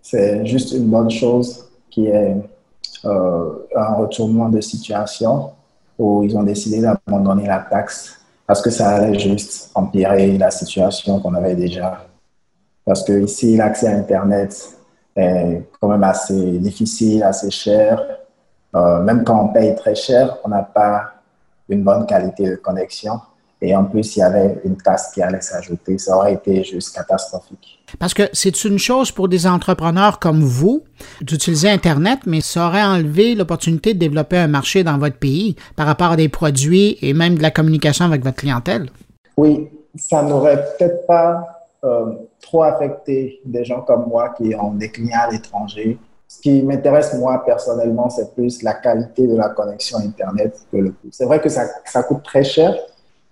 c'est 0.00 0.44
juste 0.46 0.72
une 0.72 0.86
bonne 0.86 1.10
chose 1.10 1.66
qui 1.90 2.06
est 2.06 2.34
un 3.04 3.94
retournement 3.94 4.48
de 4.48 4.60
situation 4.60 5.50
où 5.98 6.22
ils 6.24 6.36
ont 6.36 6.42
décidé 6.42 6.80
d'abandonner 6.80 7.46
la 7.46 7.58
taxe 7.58 8.18
parce 8.46 8.60
que 8.60 8.70
ça 8.70 8.90
allait 8.90 9.18
juste 9.18 9.70
empirer 9.74 10.36
la 10.36 10.50
situation 10.50 11.20
qu'on 11.20 11.34
avait 11.34 11.54
déjà. 11.54 12.04
Parce 12.84 13.02
que 13.04 13.12
ici, 13.20 13.56
l'accès 13.56 13.88
à 13.88 13.96
Internet 13.96 14.76
est 15.16 15.62
quand 15.80 15.88
même 15.88 16.04
assez 16.04 16.58
difficile, 16.58 17.22
assez 17.22 17.50
cher. 17.50 18.04
Euh, 18.74 19.00
même 19.00 19.24
quand 19.24 19.44
on 19.44 19.48
paye 19.48 19.74
très 19.74 19.94
cher, 19.94 20.38
on 20.44 20.48
n'a 20.48 20.62
pas 20.62 21.12
une 21.68 21.82
bonne 21.82 22.06
qualité 22.06 22.48
de 22.50 22.56
connexion. 22.56 23.20
Et 23.64 23.76
en 23.76 23.84
plus, 23.84 24.16
il 24.16 24.18
y 24.18 24.22
avait 24.22 24.60
une 24.64 24.76
taxe 24.76 25.12
qui 25.14 25.22
allait 25.22 25.40
s'ajouter. 25.40 25.96
Ça 25.96 26.16
aurait 26.16 26.34
été 26.34 26.64
juste 26.64 26.92
catastrophique. 26.96 27.78
Parce 28.00 28.12
que 28.12 28.24
c'est 28.32 28.64
une 28.64 28.78
chose 28.78 29.12
pour 29.12 29.28
des 29.28 29.46
entrepreneurs 29.46 30.18
comme 30.18 30.40
vous 30.40 30.82
d'utiliser 31.20 31.70
Internet, 31.70 32.20
mais 32.26 32.40
ça 32.40 32.66
aurait 32.66 32.82
enlevé 32.82 33.36
l'opportunité 33.36 33.94
de 33.94 34.00
développer 34.00 34.36
un 34.36 34.48
marché 34.48 34.82
dans 34.82 34.98
votre 34.98 35.16
pays 35.16 35.54
par 35.76 35.86
rapport 35.86 36.10
à 36.12 36.16
des 36.16 36.28
produits 36.28 36.98
et 37.02 37.14
même 37.14 37.36
de 37.36 37.42
la 37.42 37.52
communication 37.52 38.04
avec 38.04 38.24
votre 38.24 38.38
clientèle. 38.38 38.90
Oui, 39.36 39.68
ça 39.94 40.22
n'aurait 40.24 40.64
peut-être 40.76 41.06
pas 41.06 41.46
euh, 41.84 42.06
trop 42.40 42.64
affecté 42.64 43.40
des 43.44 43.64
gens 43.64 43.82
comme 43.82 44.08
moi 44.08 44.30
qui 44.36 44.56
ont 44.56 44.72
des 44.72 44.90
clients 44.90 45.20
à 45.28 45.30
l'étranger. 45.30 45.98
Ce 46.26 46.40
qui 46.40 46.62
m'intéresse, 46.62 47.14
moi, 47.14 47.44
personnellement, 47.44 48.10
c'est 48.10 48.34
plus 48.34 48.62
la 48.62 48.74
qualité 48.74 49.28
de 49.28 49.36
la 49.36 49.50
connexion 49.50 49.98
Internet 49.98 50.58
que 50.72 50.78
le 50.78 50.90
coût. 50.90 51.08
C'est 51.12 51.26
vrai 51.26 51.40
que 51.40 51.48
ça, 51.48 51.66
ça 51.84 52.02
coûte 52.02 52.22
très 52.24 52.42
cher, 52.42 52.74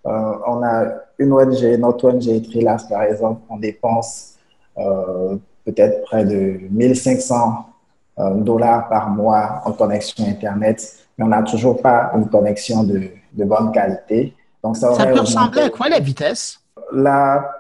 euh, 0.07 0.33
on 0.47 0.63
a 0.63 0.85
une 1.19 1.33
ONG, 1.33 1.63
notre 1.79 2.09
ONG 2.09 2.43
Trilas, 2.43 2.87
par 2.89 3.03
exemple, 3.03 3.43
on 3.51 3.59
dépense 3.59 4.35
euh, 4.79 5.37
peut-être 5.65 6.03
près 6.05 6.25
de 6.25 6.61
1500 6.71 7.67
euh, 8.19 8.35
dollars 8.37 8.89
par 8.89 9.11
mois 9.11 9.61
en 9.65 9.73
connexion 9.73 10.25
Internet, 10.27 10.97
mais 11.19 11.25
on 11.25 11.29
n'a 11.29 11.43
toujours 11.43 11.81
pas 11.83 12.13
une 12.15 12.29
connexion 12.29 12.83
de, 12.83 13.11
bonne 13.35 13.73
qualité. 13.73 14.35
Donc, 14.65 14.77
ça, 14.77 14.95
ça 14.95 15.07
peut 15.07 15.21
ressembler 15.21 15.63
à 15.63 15.71
quoi 15.71 15.89
la 15.89 16.01
vitesse? 16.01 16.61
Là, 16.93 17.51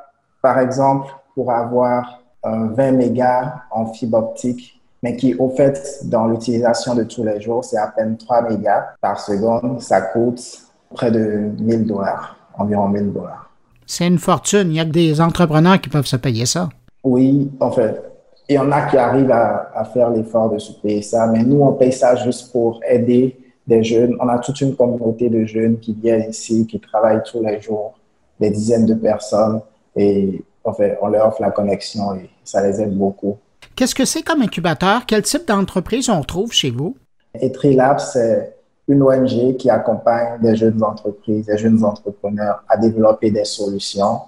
par 0.41 0.59
exemple, 0.59 1.09
pour 1.34 1.53
avoir 1.53 2.20
20 2.43 2.93
mégas 2.93 3.55
en 3.70 3.86
fibre 3.93 4.18
optique, 4.18 4.80
mais 5.03 5.16
qui, 5.16 5.34
au 5.34 5.51
fait, 5.51 6.01
dans 6.05 6.26
l'utilisation 6.26 6.95
de 6.95 7.05
tous 7.05 7.22
les 7.22 7.41
jours, 7.41 7.64
c'est 7.64 7.78
à 7.78 7.88
peine 7.88 8.16
3 8.16 8.43
mégas 8.43 8.95
par 9.01 9.20
seconde, 9.20 9.80
ça 9.80 10.01
coûte 10.01 10.70
près 10.95 11.11
de 11.11 11.51
1000 11.59 11.86
dollars, 11.86 12.36
environ 12.59 12.88
1000 12.88 13.12
dollars. 13.12 13.51
C'est 13.86 14.07
une 14.07 14.18
fortune. 14.18 14.70
Il 14.70 14.76
y 14.76 14.80
a 14.80 14.84
que 14.84 14.91
des 14.91 15.20
entrepreneurs 15.20 15.80
qui 15.80 15.88
peuvent 15.88 16.07
se 16.07 16.16
payer 16.16 16.47
ça. 16.47 16.68
Oui, 17.03 17.51
en 17.61 17.70
fait. 17.70 18.03
Il 18.49 18.55
y 18.55 18.59
en 18.59 18.70
a 18.72 18.82
qui 18.82 18.97
arrivent 18.97 19.30
à, 19.30 19.84
faire 19.93 20.11
l'effort 20.11 20.51
de 20.51 20.59
se 20.59 20.72
payer 20.72 21.03
ça, 21.03 21.28
mais 21.28 21.45
nous, 21.45 21.61
on 21.61 21.72
paye 21.72 21.93
ça 21.93 22.16
juste 22.16 22.51
pour 22.51 22.80
aider 22.88 23.36
des 23.66 23.84
jeunes. 23.84 24.16
On 24.20 24.28
a 24.28 24.38
toute 24.41 24.61
une 24.61 24.74
communauté 24.74 25.28
de 25.28 25.45
jeunes 25.45 25.78
qui 25.78 25.95
viennent 25.95 26.28
ici, 26.28 26.66
qui 26.66 26.80
travaillent 26.80 27.22
tous 27.24 27.43
les 27.45 27.61
jours, 27.61 27.95
des 28.41 28.51
dizaines 28.51 28.86
de 28.86 28.95
personnes, 28.95 29.61
et 29.95 30.43
en 30.64 30.72
fait, 30.72 30.99
on 31.01 31.09
leur 31.09 31.28
offre 31.28 31.41
la 31.41 31.51
connexion 31.51 32.14
et 32.14 32.28
ça 32.45 32.66
les 32.66 32.80
aide 32.80 32.97
beaucoup. 32.97 33.38
Qu'est-ce 33.76 33.95
que 33.95 34.05
c'est 34.05 34.22
comme 34.22 34.43
incubateur? 34.43 35.03
Quel 35.07 35.22
type 35.22 35.47
d'entreprise 35.47 36.11
on 36.11 36.22
trouve 36.22 36.53
chez 36.53 36.70
vous? 36.70 36.97
Etrilab, 37.34 37.99
c'est 37.99 38.57
une 38.91 39.03
ONG 39.03 39.57
qui 39.57 39.70
accompagne 39.70 40.41
des 40.43 40.57
jeunes 40.57 40.82
entreprises, 40.82 41.47
des 41.47 41.57
jeunes 41.57 41.84
entrepreneurs 41.84 42.64
à 42.68 42.76
développer 42.76 43.30
des 43.30 43.45
solutions, 43.45 44.18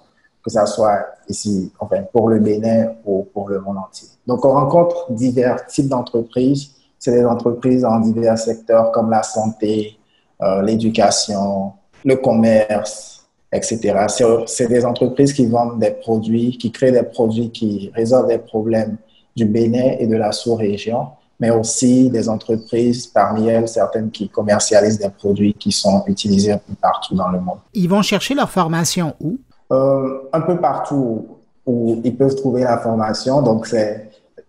que 0.44 0.50
ce 0.50 0.64
soit 0.66 1.00
ici, 1.28 1.72
enfin, 1.80 2.02
pour 2.12 2.28
le 2.28 2.38
Bénin 2.38 2.92
ou 3.04 3.26
pour 3.34 3.48
le 3.48 3.60
monde 3.60 3.78
entier. 3.78 4.08
Donc, 4.26 4.44
on 4.44 4.52
rencontre 4.52 5.10
divers 5.10 5.66
types 5.66 5.88
d'entreprises. 5.88 6.70
C'est 6.96 7.12
des 7.12 7.24
entreprises 7.24 7.84
en 7.84 7.98
divers 7.98 8.38
secteurs 8.38 8.92
comme 8.92 9.10
la 9.10 9.24
santé, 9.24 9.98
euh, 10.40 10.62
l'éducation, 10.62 11.72
le 12.04 12.14
commerce, 12.16 13.26
etc. 13.52 14.06
C'est 14.46 14.68
des 14.68 14.84
entreprises 14.84 15.32
qui 15.32 15.46
vendent 15.46 15.80
des 15.80 15.90
produits, 15.90 16.56
qui 16.56 16.70
créent 16.70 16.92
des 16.92 17.02
produits 17.02 17.50
qui 17.50 17.90
résolvent 17.94 18.28
des 18.28 18.38
problèmes 18.38 18.96
du 19.34 19.44
Bénin 19.44 19.96
et 19.98 20.06
de 20.06 20.16
la 20.16 20.30
sous-région 20.30 21.08
mais 21.43 21.51
aussi 21.51 22.09
des 22.09 22.28
entreprises, 22.28 23.09
parmi 23.09 23.49
elles 23.49 23.66
certaines 23.66 24.12
qui 24.12 24.28
commercialisent 24.28 25.01
des 25.01 25.11
produits 25.11 25.55
qui 25.55 25.72
sont 25.72 26.05
utilisés 26.07 26.53
un 26.53 26.59
peu 26.59 26.74
partout 26.80 27.16
dans 27.16 27.30
le 27.30 27.40
monde. 27.40 27.59
Ils 27.74 27.88
vont 27.88 28.01
chercher 28.01 28.34
leur 28.34 28.49
formation 28.49 29.16
où? 29.20 29.38
Euh, 29.72 30.20
Un 30.32 30.43
peu 30.43 30.57
partout 30.61 31.26
où 31.66 32.01
ils 32.05 32.16
peuvent 32.16 32.36
trouver 32.36 32.62
la 32.62 32.78
formation. 32.78 33.43
Donc, 33.43 33.66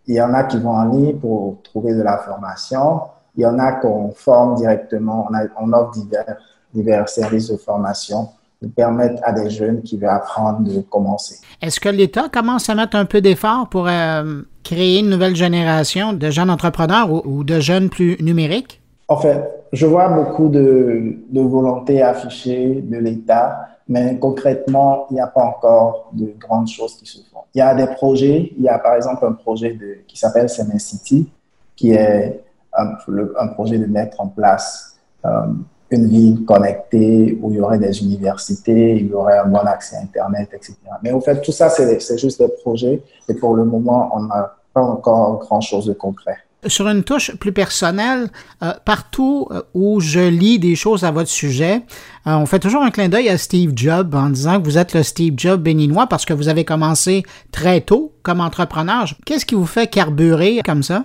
il 0.05 0.15
y 0.15 0.21
en 0.21 0.35
a 0.35 0.43
qui 0.43 0.59
vont 0.59 0.75
en 0.83 0.85
ligne 0.93 1.15
pour 1.15 1.63
trouver 1.63 1.95
de 1.95 2.03
la 2.03 2.19
formation. 2.19 3.01
Il 3.35 3.41
y 3.41 3.47
en 3.47 3.57
a 3.57 3.71
qu'on 3.71 4.11
forme 4.11 4.53
directement. 4.53 5.27
On, 5.31 5.63
on 5.63 5.73
offre 5.73 5.93
divers, 5.93 6.37
divers 6.75 7.09
services 7.09 7.49
de 7.49 7.57
formation 7.57 8.29
de 8.63 8.67
permettre 8.69 9.21
à 9.23 9.33
des 9.33 9.49
jeunes 9.49 9.81
qui 9.81 9.97
veulent 9.97 10.09
apprendre 10.09 10.61
de 10.61 10.79
commencer. 10.81 11.35
Est-ce 11.61 11.79
que 11.81 11.89
l'État 11.89 12.29
commence 12.29 12.69
à 12.69 12.75
mettre 12.75 12.95
un 12.95 13.03
peu 13.03 13.19
d'effort 13.19 13.67
pour 13.69 13.87
euh, 13.89 14.41
créer 14.63 14.99
une 14.99 15.09
nouvelle 15.09 15.35
génération 15.35 16.13
de 16.13 16.29
jeunes 16.29 16.49
entrepreneurs 16.49 17.09
ou, 17.27 17.43
de 17.43 17.59
jeunes 17.59 17.89
plus 17.89 18.17
numériques? 18.21 18.81
En 19.09 19.17
fait, 19.17 19.43
je 19.73 19.85
vois 19.85 20.07
beaucoup 20.07 20.47
de, 20.47 21.17
de 21.29 21.41
volonté 21.41 22.01
affichée 22.01 22.81
de 22.81 22.97
l'État, 22.97 23.67
mais 23.89 24.17
concrètement, 24.17 25.07
il 25.11 25.15
n'y 25.15 25.19
a 25.19 25.27
pas 25.27 25.43
encore 25.43 26.09
de 26.13 26.33
grandes 26.39 26.69
choses 26.69 26.95
qui 26.95 27.05
se 27.05 27.17
font. 27.29 27.41
Il 27.53 27.59
y 27.59 27.61
a 27.61 27.75
des 27.75 27.87
projets, 27.87 28.53
il 28.57 28.63
y 28.63 28.69
a 28.69 28.79
par 28.79 28.95
exemple 28.95 29.25
un 29.25 29.33
projet 29.33 29.73
de, 29.73 29.97
qui 30.07 30.17
s'appelle 30.17 30.47
Semen 30.47 30.79
City, 30.79 31.29
qui 31.75 31.91
est 31.91 32.41
un, 32.73 32.93
un, 33.39 33.47
projet 33.47 33.77
de 33.77 33.85
mettre 33.85 34.21
en 34.21 34.27
place 34.27 34.97
euh, 35.25 35.47
une 35.93 36.07
ville 36.07 36.45
connectée 36.45 37.37
où 37.41 37.51
il 37.51 37.57
y 37.57 37.61
aurait 37.61 37.79
des 37.79 38.01
universités, 38.01 38.97
il 38.97 39.07
y 39.07 39.13
aurait 39.13 39.37
un 39.37 39.45
bon 39.45 39.59
accès 39.59 39.95
à 39.95 40.01
Internet, 40.01 40.49
etc. 40.53 40.75
Mais 41.03 41.11
au 41.11 41.21
fait, 41.21 41.41
tout 41.41 41.51
ça, 41.51 41.69
c'est 41.69 42.17
juste 42.17 42.41
des 42.41 42.49
projets 42.61 43.01
et 43.29 43.33
pour 43.33 43.55
le 43.55 43.65
moment, 43.65 44.09
on 44.15 44.23
n'a 44.23 44.55
pas 44.73 44.81
encore 44.81 45.39
grand-chose 45.39 45.85
de 45.85 45.93
concret. 45.93 46.37
Sur 46.65 46.87
une 46.87 47.03
touche 47.03 47.35
plus 47.35 47.51
personnelle, 47.51 48.29
euh, 48.63 48.71
partout 48.85 49.47
euh, 49.51 49.61
où 49.73 49.99
je 49.99 50.21
lis 50.21 50.59
des 50.59 50.75
choses 50.75 51.03
à 51.03 51.11
votre 51.11 51.29
sujet, 51.29 51.81
euh, 52.25 52.35
on 52.35 52.45
fait 52.45 52.59
toujours 52.59 52.83
un 52.83 52.89
clin 52.89 53.09
d'œil 53.09 53.27
à 53.27 53.37
Steve 53.37 53.73
Jobs 53.75 54.15
en 54.15 54.29
disant 54.29 54.61
que 54.61 54.65
vous 54.65 54.77
êtes 54.77 54.93
le 54.93 55.03
Steve 55.03 55.33
Jobs 55.35 55.61
béninois 55.61 56.07
parce 56.07 56.23
que 56.23 56.33
vous 56.33 56.47
avez 56.47 56.63
commencé 56.63 57.23
très 57.51 57.81
tôt 57.81 58.13
comme 58.23 58.39
entrepreneur. 58.39 59.05
Qu'est-ce 59.25 59.45
qui 59.45 59.55
vous 59.55 59.65
fait 59.65 59.87
carburer 59.87 60.61
comme 60.65 60.83
ça? 60.83 61.03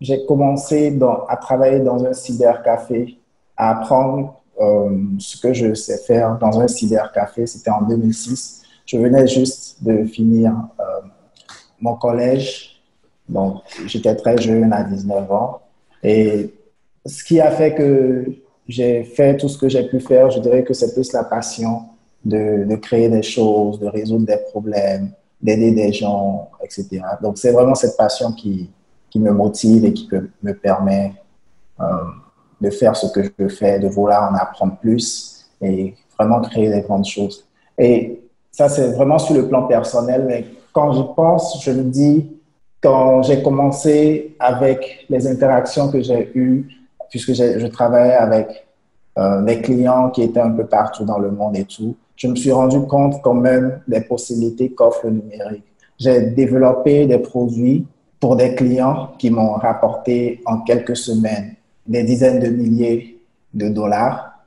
J'ai 0.00 0.24
commencé 0.26 0.92
dans, 0.92 1.24
à 1.26 1.36
travailler 1.36 1.80
dans 1.80 2.04
un 2.04 2.12
cybercafé 2.12 3.17
apprendre 3.58 4.40
euh, 4.60 4.90
ce 5.18 5.36
que 5.40 5.52
je 5.52 5.74
sais 5.74 5.98
faire 5.98 6.38
dans 6.38 6.60
un 6.60 6.68
cybercafé. 6.68 7.46
C'était 7.46 7.70
en 7.70 7.82
2006. 7.82 8.62
Je 8.86 8.96
venais 8.96 9.26
juste 9.26 9.82
de 9.82 10.04
finir 10.04 10.52
euh, 10.80 10.84
mon 11.80 11.94
collège. 11.96 12.80
Donc, 13.28 13.56
j'étais 13.86 14.14
très 14.16 14.38
jeune, 14.38 14.72
à 14.72 14.84
19 14.84 15.30
ans. 15.30 15.60
Et 16.02 16.54
ce 17.04 17.22
qui 17.24 17.40
a 17.40 17.50
fait 17.50 17.74
que 17.74 18.24
j'ai 18.66 19.04
fait 19.04 19.36
tout 19.36 19.48
ce 19.48 19.58
que 19.58 19.68
j'ai 19.68 19.86
pu 19.86 20.00
faire, 20.00 20.30
je 20.30 20.40
dirais 20.40 20.62
que 20.62 20.72
c'est 20.72 20.94
plus 20.94 21.12
la 21.12 21.24
passion 21.24 21.82
de, 22.24 22.74
créer 22.76 23.08
des 23.08 23.22
choses, 23.22 23.78
de 23.78 23.86
résoudre 23.86 24.26
des 24.26 24.38
problèmes, 24.50 25.10
d'aider 25.40 25.72
des 25.72 25.92
gens, 25.92 26.50
etc. 26.62 27.02
Donc, 27.22 27.38
c'est 27.38 27.52
vraiment 27.52 27.74
cette 27.74 27.96
passion 27.96 28.32
qui, 28.32 28.70
qui 29.10 29.18
me 29.18 29.32
motive 29.32 29.84
et 29.84 29.92
qui 29.92 30.08
me 30.42 30.52
permet 30.52 31.12
euh, 31.80 31.84
de 32.60 32.70
faire 32.70 32.96
ce 32.96 33.06
que 33.06 33.22
je 33.22 33.48
fais, 33.48 33.78
de 33.78 33.88
vouloir 33.88 34.32
en 34.32 34.34
apprendre 34.34 34.76
plus 34.80 35.46
et 35.60 35.94
vraiment 36.18 36.40
créer 36.40 36.70
des 36.70 36.80
grandes 36.82 37.06
choses. 37.06 37.46
Et 37.76 38.20
ça, 38.50 38.68
c'est 38.68 38.92
vraiment 38.92 39.18
sur 39.18 39.34
le 39.34 39.46
plan 39.46 39.64
personnel, 39.64 40.24
mais 40.26 40.46
quand 40.72 40.92
je 40.92 41.02
pense, 41.14 41.62
je 41.62 41.70
me 41.70 41.84
dis, 41.84 42.28
quand 42.80 43.22
j'ai 43.22 43.42
commencé 43.42 44.36
avec 44.38 45.06
les 45.08 45.26
interactions 45.26 45.90
que 45.90 46.00
j'ai 46.00 46.30
eues, 46.34 46.68
puisque 47.10 47.32
je 47.32 47.66
travaillais 47.66 48.14
avec 48.14 48.66
euh, 49.18 49.42
des 49.42 49.60
clients 49.60 50.10
qui 50.10 50.22
étaient 50.22 50.40
un 50.40 50.50
peu 50.50 50.66
partout 50.66 51.04
dans 51.04 51.18
le 51.18 51.30
monde 51.30 51.56
et 51.56 51.64
tout, 51.64 51.96
je 52.16 52.26
me 52.26 52.36
suis 52.36 52.52
rendu 52.52 52.80
compte 52.82 53.22
quand 53.22 53.34
même 53.34 53.80
des 53.88 54.00
possibilités 54.00 54.70
qu'offre 54.70 55.06
le 55.06 55.12
numérique. 55.12 55.64
J'ai 55.98 56.30
développé 56.30 57.06
des 57.06 57.18
produits 57.18 57.86
pour 58.20 58.36
des 58.36 58.54
clients 58.54 59.10
qui 59.18 59.30
m'ont 59.30 59.52
rapporté 59.52 60.40
en 60.46 60.60
quelques 60.60 60.96
semaines 60.96 61.54
des 61.88 62.04
dizaines 62.04 62.38
de 62.38 62.48
milliers 62.48 63.18
de 63.54 63.68
dollars 63.68 64.38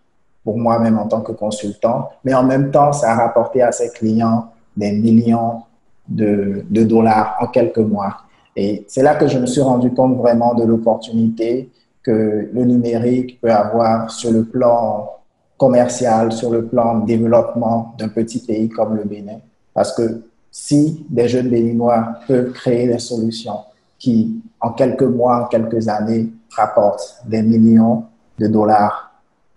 pour 0.43 0.57
moi-même 0.57 0.97
en 0.97 1.07
tant 1.07 1.21
que 1.21 1.31
consultant, 1.33 2.09
mais 2.23 2.33
en 2.33 2.43
même 2.43 2.71
temps, 2.71 2.93
ça 2.93 3.11
a 3.11 3.15
rapporté 3.15 3.61
à 3.61 3.71
ses 3.71 3.89
clients 3.89 4.47
des 4.77 4.91
millions 4.91 5.63
de, 6.07 6.65
dollars 6.69 7.37
en 7.39 7.47
quelques 7.47 7.77
mois. 7.77 8.17
Et 8.55 8.85
c'est 8.87 9.03
là 9.03 9.15
que 9.15 9.27
je 9.27 9.37
me 9.37 9.45
suis 9.45 9.61
rendu 9.61 9.91
compte 9.91 10.17
vraiment 10.17 10.53
de 10.53 10.63
l'opportunité 10.63 11.69
que 12.03 12.49
le 12.51 12.65
numérique 12.65 13.39
peut 13.39 13.51
avoir 13.51 14.09
sur 14.09 14.31
le 14.31 14.43
plan 14.43 15.09
commercial, 15.57 16.31
sur 16.31 16.49
le 16.49 16.65
plan 16.65 16.99
développement 16.99 17.93
d'un 17.97 18.09
petit 18.09 18.39
pays 18.39 18.67
comme 18.67 18.95
le 18.95 19.03
Bénin. 19.03 19.39
Parce 19.73 19.93
que 19.93 20.23
si 20.49 21.05
des 21.09 21.27
jeunes 21.27 21.49
béninois 21.49 22.15
peuvent 22.27 22.51
créer 22.51 22.87
des 22.87 22.99
solutions 22.99 23.59
qui, 23.99 24.41
en 24.59 24.71
quelques 24.71 25.03
mois, 25.03 25.43
en 25.43 25.45
quelques 25.45 25.87
années, 25.87 26.29
rapportent 26.55 27.21
des 27.25 27.41
millions 27.41 28.05
de 28.39 28.47
dollars 28.47 29.11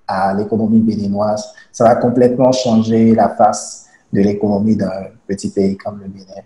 à 0.07 0.35
l'économie 0.35 0.81
béninoise, 0.81 1.53
ça 1.73 1.85
va 1.85 1.97
complètement 1.97 2.53
changer 2.53 3.15
la 3.15 3.31
face 3.31 3.87
de 4.13 4.21
l'économie 4.21 4.77
d'un 4.77 5.07
petit 5.27 5.51
pays 5.51 5.77
comme 5.77 6.01
le 6.01 6.09
Bénin. 6.09 6.43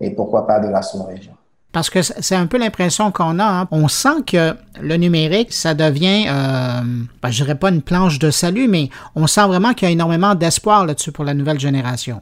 Et 0.00 0.10
pourquoi 0.10 0.46
pas 0.46 0.60
de 0.60 0.68
la 0.68 0.82
sous-région. 0.82 1.32
Parce 1.72 1.90
que 1.90 2.02
c'est 2.02 2.36
un 2.36 2.46
peu 2.46 2.56
l'impression 2.56 3.10
qu'on 3.10 3.40
a. 3.40 3.44
Hein. 3.44 3.68
On 3.72 3.88
sent 3.88 4.22
que 4.26 4.54
le 4.80 4.96
numérique, 4.96 5.52
ça 5.52 5.74
devient, 5.74 6.26
euh, 6.28 6.82
ben, 7.20 7.30
je 7.30 7.42
dirais 7.42 7.56
pas 7.56 7.70
une 7.70 7.82
planche 7.82 8.20
de 8.20 8.30
salut, 8.30 8.68
mais 8.68 8.90
on 9.16 9.26
sent 9.26 9.44
vraiment 9.48 9.74
qu'il 9.74 9.88
y 9.88 9.90
a 9.90 9.92
énormément 9.92 10.36
d'espoir 10.36 10.86
là-dessus 10.86 11.10
pour 11.10 11.24
la 11.24 11.34
nouvelle 11.34 11.58
génération. 11.58 12.20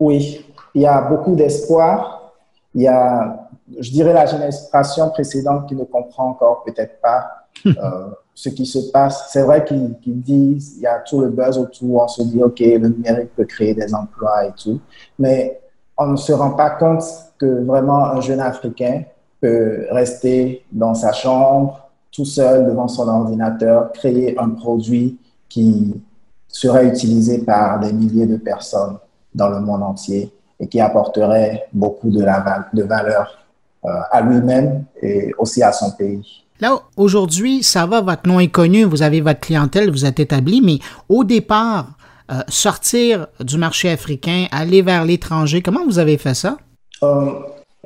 Oui, 0.00 0.44
il 0.74 0.82
y 0.82 0.86
a 0.86 1.02
beaucoup 1.02 1.36
d'espoir. 1.36 2.32
Il 2.74 2.82
y 2.82 2.88
a 2.88 3.43
je 3.78 3.90
dirais, 3.90 4.12
la 4.12 4.26
génération 4.26 5.10
précédente 5.10 5.68
qui 5.68 5.74
ne 5.74 5.84
comprend 5.84 6.28
encore 6.30 6.64
peut-être 6.64 7.00
pas 7.00 7.26
euh, 7.66 8.10
ce 8.34 8.48
qui 8.48 8.66
se 8.66 8.90
passe. 8.90 9.28
C'est 9.30 9.42
vrai 9.42 9.64
qu'ils 9.64 10.20
disent, 10.20 10.74
il 10.76 10.82
y 10.82 10.86
a 10.86 10.98
tout 10.98 11.20
le 11.20 11.30
buzz 11.30 11.56
autour, 11.56 12.02
on 12.02 12.08
se 12.08 12.22
dit, 12.22 12.42
OK, 12.42 12.60
le 12.60 12.88
numérique 12.88 13.34
peut 13.34 13.44
créer 13.44 13.74
des 13.74 13.94
emplois 13.94 14.46
et 14.46 14.52
tout, 14.52 14.80
mais 15.18 15.60
on 15.96 16.08
ne 16.08 16.16
se 16.16 16.32
rend 16.32 16.50
pas 16.50 16.70
compte 16.70 17.04
que 17.38 17.64
vraiment 17.64 18.04
un 18.04 18.20
jeune 18.20 18.40
Africain 18.40 19.02
peut 19.40 19.86
rester 19.90 20.64
dans 20.72 20.94
sa 20.94 21.12
chambre, 21.12 21.88
tout 22.10 22.24
seul 22.24 22.66
devant 22.66 22.88
son 22.88 23.08
ordinateur, 23.08 23.92
créer 23.92 24.38
un 24.38 24.50
produit 24.50 25.18
qui 25.48 26.00
serait 26.48 26.86
utilisé 26.86 27.38
par 27.38 27.80
des 27.80 27.92
milliers 27.92 28.26
de 28.26 28.36
personnes 28.36 28.98
dans 29.34 29.48
le 29.48 29.60
monde 29.60 29.82
entier 29.82 30.32
et 30.60 30.68
qui 30.68 30.80
apporterait 30.80 31.66
beaucoup 31.72 32.10
de, 32.10 32.22
la, 32.22 32.68
de 32.72 32.82
valeur 32.84 33.43
à 33.84 34.22
lui-même 34.22 34.84
et 35.02 35.32
aussi 35.38 35.62
à 35.62 35.72
son 35.72 35.90
pays. 35.90 36.44
Là, 36.60 36.78
aujourd'hui, 36.96 37.62
ça 37.62 37.84
va, 37.84 38.00
votre 38.00 38.28
nom 38.28 38.38
est 38.40 38.48
connu, 38.48 38.84
vous 38.84 39.02
avez 39.02 39.20
votre 39.20 39.40
clientèle, 39.40 39.90
vous 39.90 40.04
êtes 40.04 40.20
établi, 40.20 40.62
mais 40.62 40.78
au 41.08 41.24
départ, 41.24 41.88
euh, 42.32 42.40
sortir 42.48 43.26
du 43.40 43.58
marché 43.58 43.90
africain, 43.90 44.46
aller 44.50 44.80
vers 44.80 45.04
l'étranger, 45.04 45.60
comment 45.60 45.84
vous 45.84 45.98
avez 45.98 46.16
fait 46.16 46.32
ça? 46.32 46.56
Euh, 47.02 47.32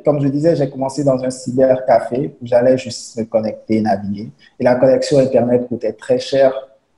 comme 0.05 0.21
je 0.21 0.29
disais, 0.29 0.55
j'ai 0.55 0.71
commencé 0.71 1.03
dans 1.03 1.25
un 1.25 1.31
cybercafé 1.31 2.37
où 2.41 2.47
j'allais 2.47 2.79
juste 2.79 3.19
me 3.19 3.25
connecter, 3.25 3.81
naviguer. 3.81 4.31
Et 4.61 4.65
la 4.65 4.77
connexion 4.77 5.19
Internet 5.19 5.67
coûtait 5.67 5.95
très 5.95 6.19
cher 6.19 6.53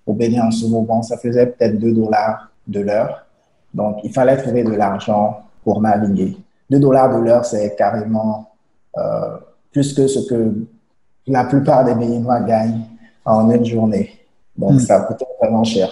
au 0.07 0.13
Bénin 0.13 0.49
en 0.49 0.51
ce 0.51 0.67
moment. 0.67 1.03
Ça 1.03 1.17
faisait 1.17 1.47
peut-être 1.47 1.79
2 1.79 1.93
dollars 1.93 2.51
de 2.67 2.81
l'heure. 2.81 3.25
Donc, 3.73 3.99
il 4.05 4.13
fallait 4.13 4.37
trouver 4.37 4.65
de 4.65 4.73
l'argent 4.73 5.41
pour 5.65 5.81
naviguer. 5.81 6.37
2 6.69 6.79
dollars 6.79 7.17
de 7.17 7.25
l'heure, 7.25 7.45
c'est 7.45 7.75
carrément 7.75 8.50
euh, 8.99 9.37
plus 9.73 9.95
que 9.95 10.07
ce 10.07 10.29
que 10.29 10.53
la 11.27 11.45
plupart 11.45 11.85
des 11.85 11.95
Béninois 11.95 12.41
gagnent 12.41 12.83
en 13.25 13.51
une 13.51 13.65
journée. 13.65 14.11
Donc, 14.57 14.73
hmm. 14.73 14.79
ça 14.81 15.01
coûtait 15.01 15.27
vraiment 15.41 15.65
cher. 15.65 15.89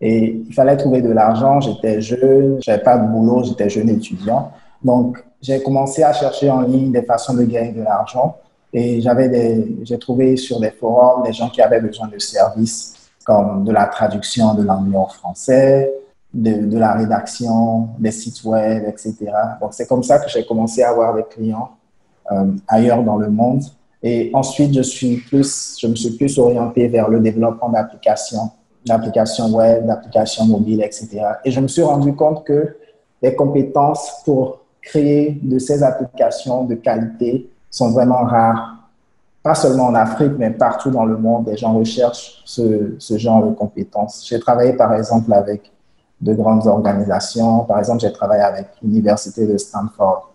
Et 0.00 0.42
il 0.46 0.54
fallait 0.54 0.76
trouver 0.76 1.02
de 1.02 1.10
l'argent. 1.10 1.60
J'étais 1.60 2.00
jeune, 2.00 2.58
j'avais 2.60 2.82
pas 2.82 2.98
de 2.98 3.08
boulot, 3.08 3.44
j'étais 3.44 3.68
jeune 3.68 3.88
étudiant. 3.88 4.52
Donc, 4.82 5.22
j'ai 5.40 5.62
commencé 5.62 6.02
à 6.02 6.12
chercher 6.12 6.50
en 6.50 6.62
ligne 6.62 6.92
des 6.92 7.02
façons 7.02 7.34
de 7.34 7.42
gagner 7.44 7.72
de 7.72 7.82
l'argent. 7.82 8.36
Et 8.72 9.00
j'avais 9.00 9.28
des, 9.28 9.78
j'ai 9.82 9.98
trouvé 9.98 10.36
sur 10.36 10.60
des 10.60 10.70
forums 10.70 11.22
des 11.24 11.32
gens 11.32 11.48
qui 11.48 11.62
avaient 11.62 11.80
besoin 11.80 12.08
de 12.08 12.18
services 12.18 12.94
comme 13.24 13.64
de 13.64 13.72
la 13.72 13.86
traduction 13.86 14.54
de 14.54 14.62
l'anglais 14.62 14.96
en 14.96 15.06
français, 15.06 15.92
de, 16.32 16.66
de, 16.66 16.78
la 16.78 16.94
rédaction, 16.94 17.88
des 17.98 18.10
sites 18.10 18.42
web, 18.44 18.84
etc. 18.88 19.16
Donc, 19.60 19.72
c'est 19.72 19.86
comme 19.86 20.02
ça 20.02 20.18
que 20.18 20.30
j'ai 20.30 20.46
commencé 20.46 20.82
à 20.82 20.90
avoir 20.90 21.14
des 21.14 21.24
clients 21.24 21.70
ailleurs 22.66 23.02
dans 23.02 23.16
le 23.16 23.30
monde. 23.30 23.62
Et 24.02 24.30
ensuite, 24.32 24.74
je, 24.74 24.82
suis 24.82 25.16
plus, 25.16 25.76
je 25.80 25.86
me 25.86 25.94
suis 25.94 26.10
plus 26.10 26.38
orienté 26.38 26.86
vers 26.88 27.08
le 27.08 27.20
développement 27.20 27.68
d'applications, 27.68 28.50
d'applications 28.86 29.48
web, 29.50 29.86
d'applications 29.86 30.46
mobiles, 30.46 30.82
etc. 30.82 31.20
Et 31.44 31.50
je 31.50 31.60
me 31.60 31.66
suis 31.66 31.82
rendu 31.82 32.14
compte 32.14 32.44
que 32.44 32.76
les 33.20 33.34
compétences 33.34 34.22
pour 34.24 34.60
créer 34.80 35.38
de 35.42 35.58
ces 35.58 35.82
applications 35.82 36.64
de 36.64 36.76
qualité 36.76 37.50
sont 37.70 37.90
vraiment 37.90 38.24
rares. 38.24 38.76
Pas 39.42 39.54
seulement 39.54 39.86
en 39.86 39.94
Afrique, 39.94 40.32
mais 40.38 40.50
partout 40.50 40.90
dans 40.90 41.04
le 41.04 41.16
monde, 41.16 41.48
les 41.48 41.56
gens 41.56 41.72
recherchent 41.72 42.42
ce, 42.44 42.94
ce 42.98 43.18
genre 43.18 43.44
de 43.44 43.52
compétences. 43.54 44.26
J'ai 44.28 44.38
travaillé 44.38 44.74
par 44.74 44.94
exemple 44.94 45.32
avec 45.32 45.72
de 46.20 46.34
grandes 46.34 46.66
organisations. 46.66 47.60
Par 47.64 47.78
exemple, 47.78 48.00
j'ai 48.00 48.12
travaillé 48.12 48.42
avec 48.42 48.66
l'Université 48.82 49.46
de 49.46 49.56
Stanford 49.56 50.28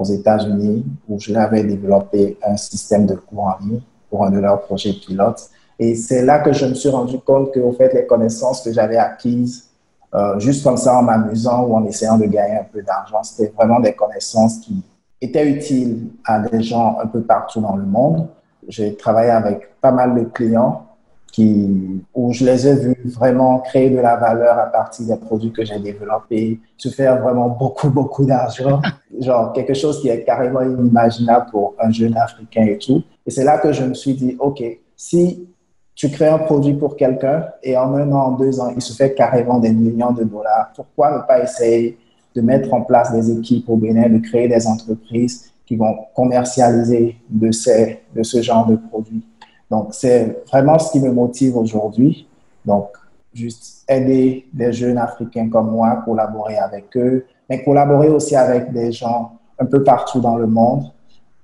aux 0.00 0.04
États-Unis 0.04 0.84
où 1.08 1.20
je 1.20 1.32
l'avais 1.32 1.62
développé 1.62 2.38
un 2.46 2.56
système 2.56 3.06
de 3.06 3.14
cours 3.14 3.44
en 3.44 3.56
ligne 3.60 3.80
pour 4.08 4.24
un 4.24 4.30
de 4.30 4.38
leurs 4.38 4.62
projets 4.62 4.94
pilotes. 4.94 5.50
Et 5.78 5.94
c'est 5.94 6.24
là 6.24 6.40
que 6.40 6.52
je 6.52 6.66
me 6.66 6.74
suis 6.74 6.88
rendu 6.88 7.18
compte 7.18 7.52
que, 7.52 7.60
au 7.60 7.72
fait, 7.72 7.92
les 7.94 8.06
connaissances 8.06 8.62
que 8.62 8.72
j'avais 8.72 8.96
acquises, 8.96 9.68
euh, 10.14 10.38
juste 10.38 10.64
comme 10.64 10.76
ça 10.76 10.98
en 10.98 11.02
m'amusant 11.02 11.64
ou 11.64 11.74
en 11.74 11.84
essayant 11.84 12.18
de 12.18 12.24
gagner 12.24 12.56
un 12.56 12.64
peu 12.64 12.82
d'argent, 12.82 13.22
c'était 13.22 13.52
vraiment 13.56 13.78
des 13.80 13.92
connaissances 13.92 14.58
qui 14.58 14.82
étaient 15.20 15.48
utiles 15.48 16.08
à 16.24 16.40
des 16.40 16.62
gens 16.62 16.98
un 17.02 17.06
peu 17.06 17.20
partout 17.20 17.60
dans 17.60 17.76
le 17.76 17.84
monde. 17.84 18.26
J'ai 18.68 18.96
travaillé 18.96 19.30
avec 19.30 19.80
pas 19.80 19.92
mal 19.92 20.14
de 20.14 20.24
clients 20.24 20.86
qui, 21.30 22.02
où 22.14 22.32
je 22.32 22.44
les 22.44 22.66
ai 22.66 22.74
vus 22.74 22.96
vraiment 23.04 23.58
créer 23.60 23.90
de 23.90 23.98
la 23.98 24.16
valeur 24.16 24.58
à 24.58 24.66
partir 24.66 25.06
des 25.06 25.16
produits 25.16 25.52
que 25.52 25.64
j'ai 25.64 25.78
développés, 25.78 26.60
se 26.76 26.88
faire 26.88 27.20
vraiment 27.20 27.48
beaucoup, 27.48 27.90
beaucoup 27.90 28.24
d'argent. 28.24 28.80
Genre 29.20 29.52
quelque 29.52 29.74
chose 29.74 30.00
qui 30.00 30.08
est 30.08 30.24
carrément 30.24 30.62
inimaginable 30.62 31.46
pour 31.50 31.74
un 31.78 31.90
jeune 31.90 32.16
Africain 32.16 32.64
et 32.64 32.78
tout. 32.78 33.02
Et 33.26 33.30
c'est 33.30 33.44
là 33.44 33.58
que 33.58 33.72
je 33.72 33.84
me 33.84 33.94
suis 33.94 34.14
dit, 34.14 34.36
OK, 34.38 34.62
si 34.96 35.46
tu 35.94 36.08
crées 36.08 36.28
un 36.28 36.38
produit 36.38 36.74
pour 36.74 36.96
quelqu'un 36.96 37.44
et 37.62 37.76
en 37.76 37.94
un 37.94 38.10
an, 38.12 38.28
en 38.28 38.32
deux 38.32 38.58
ans, 38.58 38.72
il 38.74 38.80
se 38.80 38.94
fait 38.94 39.14
carrément 39.14 39.58
des 39.58 39.72
millions 39.72 40.12
de 40.12 40.24
dollars, 40.24 40.72
pourquoi 40.74 41.16
ne 41.16 41.22
pas 41.26 41.42
essayer 41.42 41.98
de 42.34 42.40
mettre 42.40 42.72
en 42.72 42.82
place 42.82 43.12
des 43.12 43.30
équipes 43.30 43.68
au 43.68 43.76
Bénin, 43.76 44.08
de 44.08 44.18
créer 44.18 44.48
des 44.48 44.66
entreprises 44.66 45.52
qui 45.66 45.76
vont 45.76 45.94
commercialiser 46.14 47.16
de, 47.28 47.50
ces, 47.50 48.00
de 48.14 48.22
ce 48.22 48.40
genre 48.40 48.66
de 48.66 48.76
produits? 48.76 49.22
Donc, 49.70 49.88
c'est 49.92 50.42
vraiment 50.48 50.78
ce 50.78 50.90
qui 50.90 51.00
me 51.00 51.12
motive 51.12 51.56
aujourd'hui. 51.56 52.28
Donc, 52.64 52.88
juste 53.32 53.84
aider 53.88 54.46
des 54.52 54.72
jeunes 54.72 54.98
Africains 54.98 55.48
comme 55.48 55.70
moi, 55.70 56.02
collaborer 56.04 56.58
avec 56.58 56.96
eux, 56.96 57.24
mais 57.48 57.62
collaborer 57.62 58.08
aussi 58.08 58.34
avec 58.34 58.72
des 58.72 58.90
gens 58.90 59.32
un 59.58 59.66
peu 59.66 59.84
partout 59.84 60.20
dans 60.20 60.36
le 60.36 60.46
monde, 60.46 60.90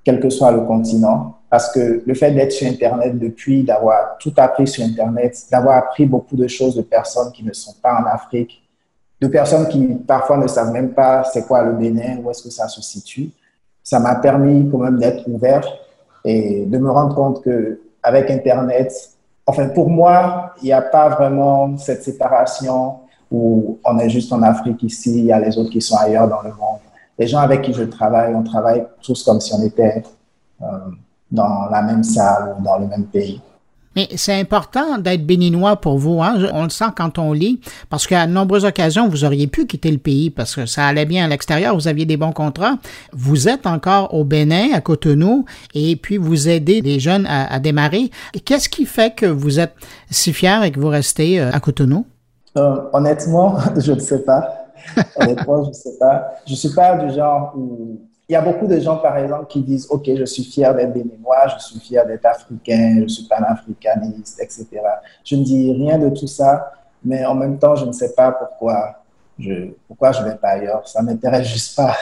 quel 0.04 0.18
que 0.20 0.30
soit 0.30 0.50
le 0.50 0.62
continent. 0.62 1.34
Parce 1.48 1.72
que 1.72 2.02
le 2.04 2.14
fait 2.14 2.32
d'être 2.32 2.52
sur 2.52 2.66
Internet 2.66 3.18
depuis, 3.18 3.62
d'avoir 3.62 4.18
tout 4.18 4.32
appris 4.36 4.66
sur 4.66 4.84
Internet, 4.84 5.46
d'avoir 5.50 5.78
appris 5.78 6.06
beaucoup 6.06 6.36
de 6.36 6.48
choses 6.48 6.74
de 6.74 6.82
personnes 6.82 7.30
qui 7.32 7.44
ne 7.44 7.52
sont 7.52 7.74
pas 7.80 8.00
en 8.00 8.04
Afrique, 8.06 8.62
de 9.20 9.28
personnes 9.28 9.68
qui 9.68 9.86
parfois 10.06 10.38
ne 10.38 10.46
savent 10.48 10.72
même 10.72 10.90
pas 10.90 11.24
c'est 11.24 11.46
quoi 11.46 11.62
le 11.62 11.72
Bénin, 11.72 12.18
où 12.22 12.30
est-ce 12.30 12.42
que 12.42 12.50
ça 12.50 12.66
se 12.68 12.82
situe, 12.82 13.30
ça 13.82 14.00
m'a 14.00 14.16
permis 14.16 14.68
quand 14.70 14.78
même 14.78 14.98
d'être 14.98 15.26
ouvert 15.28 15.66
et 16.24 16.66
de 16.66 16.78
me 16.78 16.90
rendre 16.90 17.14
compte 17.14 17.42
que 17.42 17.80
avec 18.06 18.30
Internet. 18.30 18.92
Enfin, 19.44 19.68
pour 19.68 19.90
moi, 19.90 20.54
il 20.62 20.66
n'y 20.66 20.72
a 20.72 20.80
pas 20.80 21.08
vraiment 21.08 21.76
cette 21.76 22.04
séparation 22.04 23.00
où 23.32 23.80
on 23.84 23.98
est 23.98 24.08
juste 24.08 24.32
en 24.32 24.42
Afrique 24.42 24.80
ici, 24.84 25.18
il 25.18 25.24
y 25.24 25.32
a 25.32 25.40
les 25.40 25.58
autres 25.58 25.70
qui 25.70 25.80
sont 25.80 25.96
ailleurs 25.96 26.28
dans 26.28 26.42
le 26.42 26.50
monde. 26.50 26.78
Les 27.18 27.26
gens 27.26 27.40
avec 27.40 27.62
qui 27.62 27.72
je 27.72 27.82
travaille, 27.82 28.32
on 28.32 28.44
travaille 28.44 28.86
tous 29.02 29.24
comme 29.24 29.40
si 29.40 29.52
on 29.54 29.62
était 29.64 30.04
euh, 30.62 30.66
dans 31.32 31.68
la 31.68 31.82
même 31.82 32.04
salle 32.04 32.54
ou 32.56 32.62
dans 32.62 32.78
le 32.78 32.86
même 32.86 33.06
pays. 33.06 33.40
Mais 33.96 34.08
c'est 34.14 34.38
important 34.38 34.98
d'être 34.98 35.26
béninois 35.26 35.76
pour 35.76 35.98
vous. 35.98 36.22
Hein? 36.22 36.36
On 36.52 36.64
le 36.64 36.68
sent 36.68 36.84
quand 36.96 37.18
on 37.18 37.32
lit, 37.32 37.60
parce 37.88 38.06
qu'à 38.06 38.26
de 38.26 38.32
nombreuses 38.32 38.66
occasions, 38.66 39.08
vous 39.08 39.24
auriez 39.24 39.46
pu 39.46 39.66
quitter 39.66 39.90
le 39.90 39.98
pays 39.98 40.30
parce 40.30 40.54
que 40.54 40.66
ça 40.66 40.86
allait 40.86 41.06
bien 41.06 41.24
à 41.24 41.28
l'extérieur, 41.28 41.74
vous 41.74 41.88
aviez 41.88 42.04
des 42.04 42.18
bons 42.18 42.32
contrats. 42.32 42.76
Vous 43.12 43.48
êtes 43.48 43.66
encore 43.66 44.12
au 44.12 44.24
Bénin, 44.24 44.68
à 44.74 44.82
Cotonou, 44.82 45.46
et 45.74 45.96
puis 45.96 46.18
vous 46.18 46.48
aidez 46.48 46.82
les 46.82 47.00
jeunes 47.00 47.26
à, 47.26 47.58
démarrer. 47.58 48.10
Qu'est-ce 48.44 48.68
qui 48.68 48.84
fait 48.84 49.14
que 49.14 49.26
vous 49.26 49.58
êtes 49.58 49.74
si 50.10 50.32
fier 50.32 50.62
et 50.62 50.70
que 50.70 50.78
vous 50.78 50.88
restez 50.88 51.40
euh, 51.40 51.50
à 51.52 51.60
Cotonou? 51.60 52.06
Euh, 52.58 52.76
honnêtement, 52.92 53.56
je 53.78 53.92
ne 53.92 53.98
sais 53.98 54.22
pas. 54.22 54.66
honnêtement, 55.16 55.64
je 55.64 55.68
ne 55.70 55.74
sais 55.74 55.96
pas. 55.98 56.34
Je 56.46 56.52
ne 56.52 56.56
suis 56.56 56.74
pas 56.74 56.96
du 56.96 57.14
genre 57.14 57.54
où 57.56 58.05
il 58.28 58.32
y 58.32 58.36
a 58.36 58.40
beaucoup 58.40 58.66
de 58.66 58.78
gens, 58.80 58.96
par 58.96 59.16
exemple, 59.18 59.46
qui 59.46 59.62
disent 59.62 59.86
Ok, 59.90 60.10
je 60.14 60.24
suis 60.24 60.42
fier 60.42 60.74
d'être 60.74 60.92
béninois, 60.92 61.46
je 61.56 61.64
suis 61.64 61.78
fier 61.78 62.04
d'être 62.06 62.26
africain, 62.26 63.02
je 63.02 63.06
suis 63.06 63.24
panafricaniste, 63.24 64.40
etc. 64.40 64.66
Je 65.24 65.36
ne 65.36 65.44
dis 65.44 65.72
rien 65.72 65.98
de 65.98 66.08
tout 66.08 66.26
ça, 66.26 66.72
mais 67.04 67.24
en 67.24 67.34
même 67.34 67.58
temps, 67.58 67.76
je 67.76 67.84
ne 67.84 67.92
sais 67.92 68.14
pas 68.14 68.32
pourquoi 68.32 68.96
je 69.38 69.70
pourquoi 69.86 70.12
je 70.12 70.22
vais 70.24 70.34
pas 70.34 70.50
ailleurs. 70.50 70.88
Ça 70.88 71.02
m'intéresse 71.02 71.46
juste 71.46 71.76
pas. 71.76 71.96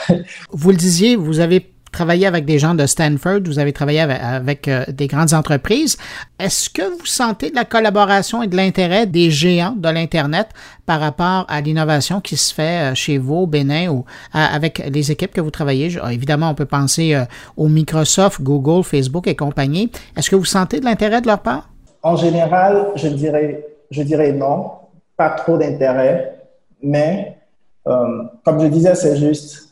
Vous 0.50 0.70
le 0.70 0.76
disiez, 0.76 1.16
vous 1.16 1.40
avez 1.40 1.73
travaillé 1.94 2.26
avec 2.26 2.44
des 2.44 2.58
gens 2.58 2.74
de 2.74 2.86
Stanford, 2.86 3.40
vous 3.46 3.58
avez 3.58 3.72
travaillé 3.72 4.00
avec, 4.00 4.68
euh, 4.68 4.84
des 4.88 5.06
grandes 5.06 5.32
entreprises. 5.32 5.96
Est-ce 6.38 6.68
que 6.68 6.82
vous 6.82 7.06
sentez 7.06 7.50
de 7.50 7.54
la 7.54 7.64
collaboration 7.64 8.42
et 8.42 8.48
de 8.48 8.56
l'intérêt 8.56 9.06
des 9.06 9.30
géants 9.30 9.76
de 9.76 9.88
l'Internet 9.88 10.48
par 10.84 11.00
rapport 11.00 11.46
à 11.48 11.60
l'innovation 11.60 12.20
qui 12.20 12.36
se 12.36 12.52
fait 12.52 12.90
euh, 12.90 12.94
chez 12.94 13.16
vous 13.16 13.36
au 13.36 13.46
Bénin 13.46 13.88
ou 13.88 14.04
avec 14.32 14.82
les 14.92 15.12
équipes 15.12 15.32
que 15.32 15.40
vous 15.40 15.52
travaillez? 15.52 15.96
Évidemment, 16.10 16.50
on 16.50 16.54
peut 16.54 16.66
penser 16.66 17.14
euh, 17.14 17.24
au 17.56 17.68
Microsoft, 17.68 18.42
Google, 18.42 18.82
Facebook 18.82 19.26
et 19.28 19.36
compagnie. 19.36 19.90
Est-ce 20.16 20.28
que 20.28 20.36
vous 20.36 20.44
sentez 20.44 20.80
de 20.80 20.84
l'intérêt 20.84 21.20
de 21.20 21.28
leur 21.28 21.40
part? 21.40 21.70
En 22.02 22.16
général, 22.16 22.88
je 22.96 23.08
dirais, 23.08 23.64
je 23.90 24.02
dirais 24.02 24.32
non, 24.32 24.72
pas 25.16 25.30
trop 25.30 25.56
d'intérêt, 25.56 26.34
mais 26.82 27.38
comme 27.84 28.60
je 28.60 28.66
disais, 28.66 28.94
c'est 28.94 29.16
juste 29.16 29.68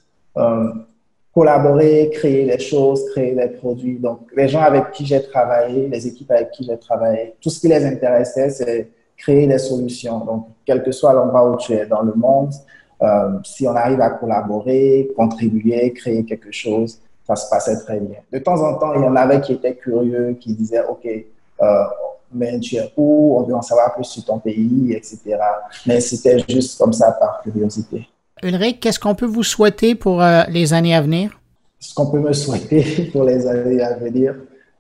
collaborer, 1.35 2.11
créer 2.13 2.45
des 2.45 2.59
choses, 2.59 3.05
créer 3.11 3.35
des 3.35 3.49
produits. 3.49 3.99
Donc, 3.99 4.21
les 4.37 4.49
gens 4.49 4.61
avec 4.61 4.91
qui 4.93 5.07
j'ai 5.07 5.23
travaillé, 5.23 5.89
les 5.89 6.07
équipes 6.07 6.31
avec 6.31 6.51
qui 6.51 6.65
j'ai 6.65 6.79
travaillé, 6.79 7.35
tout 7.41 7.49
ce 7.51 7.61
qui 7.61 7.69
les 7.69 7.85
intéressait, 7.85 8.51
c'est 8.51 8.91
créer 9.17 9.47
des 9.47 9.59
solutions. 9.59 10.19
Donc, 10.25 10.49
quel 10.67 10.83
que 10.83 10.93
soit 10.93 11.13
l'endroit 11.13 11.51
où 11.51 11.57
tu 11.57 11.73
es 11.73 11.87
dans 11.87 12.03
le 12.03 12.13
monde, 12.15 12.53
euh, 13.01 13.39
si 13.45 13.67
on 13.67 13.75
arrive 13.75 14.01
à 14.01 14.11
collaborer, 14.11 15.11
contribuer, 15.17 15.93
créer 15.93 16.25
quelque 16.25 16.53
chose, 16.53 17.01
ça 17.27 17.35
se 17.37 17.49
passait 17.49 17.79
très 17.79 17.99
bien. 17.99 18.19
De 18.31 18.39
temps 18.39 18.61
en 18.63 18.75
temps, 18.75 18.93
il 18.95 19.01
y 19.01 19.05
en 19.05 19.17
avait 19.17 19.41
qui 19.41 19.55
étaient 19.55 19.75
curieux, 19.75 20.37
qui 20.39 20.55
disaient, 20.55 20.85
OK, 20.89 21.07
euh, 21.07 21.85
mais 22.33 22.59
tu 22.61 22.77
es 22.77 22.93
où? 22.97 23.37
On 23.39 23.43
veut 23.43 23.55
en 23.55 23.63
savoir 23.63 23.95
plus 23.95 24.05
sur 24.05 24.25
ton 24.25 24.39
pays, 24.39 24.93
etc. 24.93 25.39
Mais 25.87 26.01
c'était 26.01 26.39
juste 26.49 26.79
comme 26.79 26.93
ça 26.93 27.13
par 27.13 27.43
curiosité. 27.43 28.07
Ulrich, 28.43 28.81
qu'est-ce 28.81 28.99
qu'on 28.99 29.15
peut 29.15 29.27
vous 29.27 29.45
souhaiter 29.45 29.95
pour 29.95 30.21
euh, 30.21 30.43
les 30.49 30.75
années 30.75 30.95
à 30.95 31.01
venir? 31.01 31.41
Ce 31.79 31.95
qu'on 31.95 32.11
peut 32.11 32.19
me 32.19 32.33
souhaiter 32.33 33.05
pour 33.13 33.25
les 33.25 33.47
années 33.47 33.81
à 33.81 33.95
venir, 33.97 34.35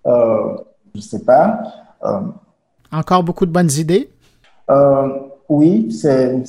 euh, 0.07 0.57
je 0.95 0.99
ne 0.99 1.03
sais 1.03 1.25
pas. 1.25 1.63
Euh, 2.05 2.21
Encore 2.91 3.23
beaucoup 3.23 3.47
de 3.47 3.53
bonnes 3.53 3.71
idées? 3.71 4.11
oui, 5.49 5.93
c'est, 5.93 6.43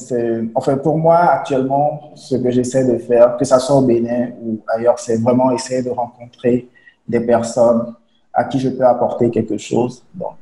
enfin 0.55 0.77
pour 0.77 0.97
moi 0.97 1.17
actuellement, 1.17 2.11
ce 2.15 2.37
que 2.37 2.49
j'essaie 2.49 2.85
de 2.85 2.97
faire, 2.97 3.35
que 3.35 3.43
ce 3.43 3.59
soit 3.59 3.75
au 3.75 3.81
Bénin 3.81 4.29
ou 4.41 4.59
ailleurs, 4.67 4.97
c'est 4.97 5.21
vraiment 5.21 5.51
essayer 5.51 5.83
de 5.83 5.89
rencontrer 5.89 6.69
des 7.05 7.19
personnes 7.19 7.93
à 8.33 8.45
qui 8.45 8.59
je 8.59 8.69
peux 8.69 8.85
apporter 8.85 9.29
quelque 9.29 9.57
chose. 9.57 10.03
Donc, 10.13 10.35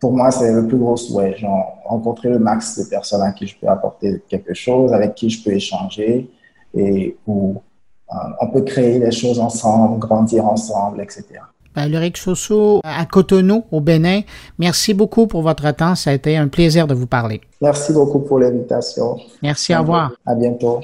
pour 0.00 0.12
moi, 0.12 0.30
c'est 0.30 0.52
le 0.52 0.66
plus 0.66 0.76
gros 0.76 0.96
souhait. 0.96 1.36
Genre, 1.36 1.78
rencontrer 1.84 2.28
le 2.28 2.38
max 2.38 2.78
de 2.78 2.84
personnes 2.88 3.22
à 3.22 3.32
qui 3.32 3.46
je 3.46 3.56
peux 3.58 3.68
apporter 3.68 4.22
quelque 4.28 4.54
chose, 4.54 4.92
avec 4.92 5.14
qui 5.14 5.30
je 5.30 5.42
peux 5.42 5.52
échanger 5.52 6.30
et 6.74 7.16
où 7.26 7.56
euh, 8.12 8.14
on 8.40 8.48
peut 8.48 8.62
créer 8.62 9.00
des 9.00 9.10
choses 9.10 9.38
ensemble, 9.38 9.98
grandir 9.98 10.44
ensemble, 10.46 11.00
etc. 11.00 11.24
Ben, 11.74 11.88
Luric 11.88 12.16
Soso 12.16 12.80
à 12.84 13.04
Cotonou, 13.04 13.64
au 13.70 13.80
Bénin, 13.80 14.22
merci 14.58 14.94
beaucoup 14.94 15.26
pour 15.26 15.42
votre 15.42 15.70
temps. 15.72 15.94
Ça 15.94 16.10
a 16.10 16.12
été 16.14 16.36
un 16.36 16.48
plaisir 16.48 16.86
de 16.86 16.94
vous 16.94 17.06
parler. 17.06 17.42
Merci 17.60 17.92
beaucoup 17.92 18.20
pour 18.20 18.38
l'invitation. 18.38 19.18
Merci, 19.42 19.74
au 19.74 19.80
revoir. 19.80 20.12
À 20.24 20.34
bientôt. 20.34 20.80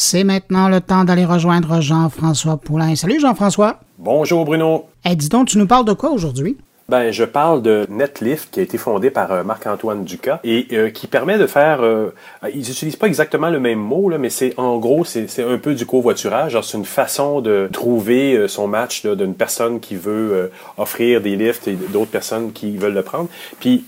C'est 0.00 0.22
maintenant 0.22 0.68
le 0.68 0.80
temps 0.80 1.04
d'aller 1.04 1.24
rejoindre 1.24 1.80
Jean-François 1.80 2.56
Poulain. 2.56 2.94
Salut 2.94 3.18
Jean-François. 3.18 3.80
Bonjour 3.98 4.44
Bruno. 4.44 4.84
Eh, 5.04 5.16
dis 5.16 5.28
donc, 5.28 5.48
tu 5.48 5.58
nous 5.58 5.66
parles 5.66 5.86
de 5.86 5.92
quoi 5.92 6.12
aujourd'hui? 6.12 6.56
Ben, 6.90 7.10
je 7.10 7.24
parle 7.24 7.60
de 7.60 7.84
NetLift 7.90 8.50
qui 8.50 8.60
a 8.60 8.62
été 8.62 8.78
fondé 8.78 9.10
par 9.10 9.30
euh, 9.30 9.44
Marc-Antoine 9.44 10.04
Ducas 10.04 10.40
et 10.42 10.68
euh, 10.72 10.88
qui 10.88 11.06
permet 11.06 11.36
de 11.36 11.46
faire. 11.46 11.82
Euh, 11.82 12.14
ils 12.54 12.66
n'utilisent 12.66 12.96
pas 12.96 13.08
exactement 13.08 13.50
le 13.50 13.60
même 13.60 13.78
mot 13.78 14.08
là, 14.08 14.16
mais 14.16 14.30
c'est 14.30 14.54
en 14.56 14.78
gros 14.78 15.04
c'est 15.04 15.42
un 15.42 15.58
peu 15.58 15.74
du 15.74 15.84
covoiturage. 15.84 16.58
C'est 16.62 16.78
une 16.78 16.86
façon 16.86 17.42
de 17.42 17.68
trouver 17.70 18.48
son 18.48 18.68
match 18.68 19.04
d'une 19.04 19.34
personne 19.34 19.80
qui 19.80 19.96
veut 19.96 20.50
offrir 20.78 21.20
des 21.20 21.36
lifts 21.36 21.68
et 21.68 21.72
d'autres 21.72 22.10
personnes 22.10 22.52
qui 22.52 22.78
veulent 22.78 22.94
le 22.94 23.02
prendre. 23.02 23.28
Puis 23.60 23.84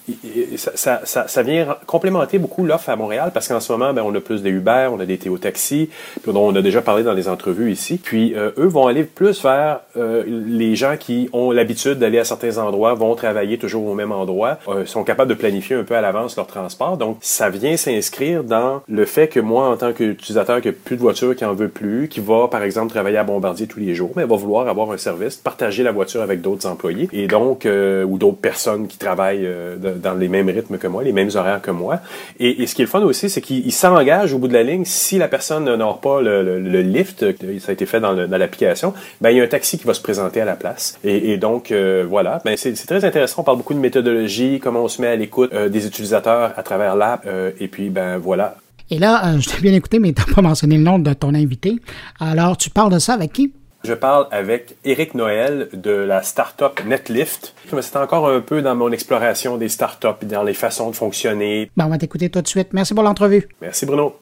ça, 0.57 1.01
ça, 1.05 1.27
ça, 1.27 1.43
vient 1.43 1.77
complémenter 1.87 2.39
beaucoup 2.39 2.67
l'offre 2.67 2.91
à 2.91 2.97
Montréal 2.97 3.31
parce 3.33 3.49
qu'en 3.49 3.61
ce 3.61 3.73
moment, 3.73 3.95
ben, 3.95 4.03
on 4.05 4.15
a 4.15 4.21
plus 4.21 4.43
des 4.43 4.51
Uber, 4.51 4.89
on 4.93 5.01
a 5.01 5.07
des 5.07 5.17
Théo 5.17 5.39
Taxi, 5.39 5.89
dont 6.27 6.49
on 6.49 6.55
a 6.55 6.61
déjà 6.61 6.83
parlé 6.83 7.03
dans 7.03 7.15
les 7.15 7.29
entrevues 7.29 7.73
ici. 7.73 7.97
Puis 7.97 8.35
eux 8.35 8.67
vont 8.67 8.89
aller 8.89 9.05
plus 9.05 9.43
vers 9.43 9.81
les 9.97 10.77
gens 10.77 10.97
qui 10.99 11.31
ont 11.33 11.51
l'habitude 11.51 11.99
d'aller 11.99 12.19
à 12.19 12.25
certains 12.25 12.59
endroits 12.59 12.90
vont 12.95 13.15
travailler 13.15 13.59
toujours 13.59 13.87
au 13.87 13.95
même 13.95 14.13
endroit, 14.13 14.59
euh, 14.69 14.87
sont 14.87 15.05
capables 15.05 15.31
de 15.31 15.35
planifier 15.35 15.77
un 15.77 15.85
peu 15.85 15.95
à 15.95 16.01
l'avance 16.01 16.37
leur 16.37 16.47
transport. 16.47 16.97
Donc, 16.97 17.19
ça 17.21 17.51
vient 17.51 17.77
s'inscrire 17.77 18.45
dans 18.45 18.83
le 18.89 19.05
fait 19.05 19.29
que 19.29 19.41
moi, 19.41 19.69
en 19.69 19.77
tant 19.77 19.93
qu'utilisateur 19.93 20.61
qui 20.61 20.69
a 20.69 20.73
plus 20.73 20.97
de 20.97 21.01
voiture, 21.01 21.35
qui 21.37 21.45
en 21.45 21.55
veut 21.55 21.69
plus, 21.69 22.09
qui 22.09 22.21
va, 22.21 22.49
par 22.49 22.63
exemple, 22.63 22.91
travailler 22.91 23.19
à 23.19 23.25
Bombardier 23.25 23.67
tous 23.67 23.81
les 23.81 23.95
jours, 23.95 24.11
mais 24.17 24.25
va 24.25 24.37
vouloir 24.37 24.69
avoir 24.69 24.91
un 24.91 24.99
service, 24.99 25.37
partager 25.37 25.83
la 25.83 25.93
voiture 25.93 26.23
avec 26.23 26.41
d'autres 26.41 26.67
employés 26.67 27.09
et 27.13 27.27
donc, 27.27 27.67
euh, 27.67 28.05
ou 28.05 28.19
d'autres 28.19 28.41
personnes 28.41 28.87
qui 28.87 28.99
travaillent 28.99 29.47
euh, 29.47 29.77
dans 29.77 30.15
les 30.15 30.29
mêmes 30.29 30.49
rythmes 30.49 30.79
que 30.79 30.87
moi, 30.87 31.03
les 31.03 31.13
mêmes 31.13 31.31
horaires 31.35 31.63
que 31.63 31.71
moi. 31.71 32.01
Et, 32.39 32.67
ce 32.67 32.75
qui 32.75 32.83
est 32.83 32.85
le 32.85 32.91
fun 32.91 33.01
aussi, 33.03 33.29
c'est 33.31 33.41
qu'il 33.41 33.73
s'engage 33.73 34.33
au 34.33 34.39
bout 34.39 34.49
de 34.49 34.53
la 34.53 34.63
ligne 34.63 34.85
si 34.85 35.19
la 35.19 35.29
personne 35.29 35.75
n'a 35.75 35.99
pas 36.01 36.21
le, 36.21 36.59
lift, 36.81 37.25
ça 37.61 37.71
a 37.71 37.73
été 37.73 37.87
fait 37.87 38.01
dans 38.01 38.13
l'application, 38.13 38.95
ben, 39.21 39.31
il 39.31 39.39
y 39.39 39.41
a 39.41 39.45
un 39.45 39.49
taxi 39.49 39.79
qui 39.79 39.87
va 39.87 39.95
se 39.95 40.01
présenter 40.01 40.41
à 40.41 40.45
la 40.45 40.55
place. 40.55 40.99
Et, 41.05 41.37
donc, 41.37 41.73
voilà, 42.09 42.41
ben, 42.45 42.57
c'est 42.57 42.80
très 42.87 43.05
intéressant. 43.05 43.43
On 43.43 43.45
parle 43.45 43.59
beaucoup 43.59 43.75
de 43.75 43.79
méthodologie, 43.79 44.61
comment 44.61 44.85
on 44.85 44.89
se 44.89 45.01
met 45.01 45.09
à 45.09 45.17
l'écoute 45.17 45.55
des 45.55 45.87
utilisateurs 45.87 46.53
à 46.57 46.63
travers 46.63 46.97
l'app. 46.97 47.27
et 47.59 47.69
puis, 47.69 47.91
ben 47.91 48.19
voilà, 48.19 48.57
et 48.93 48.99
là, 48.99 49.39
je 49.39 49.49
t'ai 49.49 49.61
bien 49.61 49.73
écouté, 49.73 50.01
mais 50.01 50.13
tu 50.13 50.21
n'as 50.21 50.35
pas 50.35 50.43
mentionné 50.43 50.77
le 50.77 50.83
nom 50.83 50.99
de 50.99 51.13
ton 51.13 51.33
invité. 51.33 51.77
Alors, 52.19 52.57
tu 52.57 52.71
parles 52.71 52.93
de 52.93 52.99
ça 52.99 53.15
avec 53.15 53.33
qui? 53.33 53.53
Je 53.85 53.95
parle 53.95 54.27
avec 54.31 54.77
Éric 54.85 55.15
Noël 55.15 55.69
de 55.73 55.93
la 55.93 56.23
startup 56.23 56.85
Netlift. 56.85 57.55
C'est 57.81 57.97
encore 57.97 58.29
un 58.29 58.41
peu 58.41 58.61
dans 58.61 58.75
mon 58.75 58.93
exploration 58.93 59.57
des 59.57 59.71
startups, 59.71 60.27
dans 60.27 60.43
les 60.43 60.53
façons 60.55 60.91
de 60.91 60.97
fonctionner. 60.97 61.71
Bon, 61.77 61.85
on 61.85 61.89
va 61.89 61.97
t'écouter 61.97 62.29
tout 62.29 62.43
de 62.43 62.49
suite. 62.49 62.73
Merci 62.73 62.93
pour 62.93 63.05
l'entrevue. 63.05 63.49
Merci 63.63 63.87
Bruno. 63.87 64.17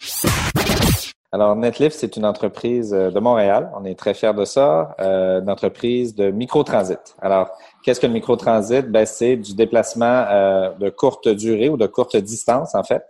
Alors, 1.32 1.56
Netlift, 1.56 1.98
c'est 1.98 2.16
une 2.16 2.24
entreprise 2.24 2.94
euh, 2.94 3.10
de 3.10 3.20
Montréal. 3.20 3.70
On 3.78 3.85
est 3.85 3.98
très 3.98 4.14
fiers 4.14 4.32
de 4.32 4.47
ça. 4.47 4.97
Euh, 4.98 5.43
une 5.43 5.51
entreprise 5.51 6.14
de 6.14 6.30
microtransit. 6.30 6.97
Alors, 7.20 7.51
qu'est-ce 7.83 8.01
que 8.01 8.07
le 8.07 8.13
microtransit? 8.13 8.83
Ben, 8.83 9.07
c'est 9.07 9.37
du 9.37 9.55
déplacement 9.55 10.25
euh, 10.29 10.73
de 10.75 10.91
courte 10.91 11.29
durée 11.29 11.69
ou 11.69 11.77
de 11.77 11.87
courte 11.87 12.17
distance, 12.17 12.75
en 12.75 12.83
fait. 12.83 13.03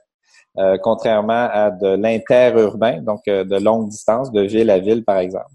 Euh, 0.58 0.76
contrairement 0.82 1.48
à 1.52 1.70
de 1.70 1.88
l'interurbain, 1.88 3.00
donc 3.02 3.20
de 3.26 3.62
longue 3.62 3.88
distance, 3.88 4.32
de 4.32 4.42
ville 4.42 4.70
à 4.70 4.78
ville, 4.78 5.04
par 5.04 5.18
exemple. 5.18 5.50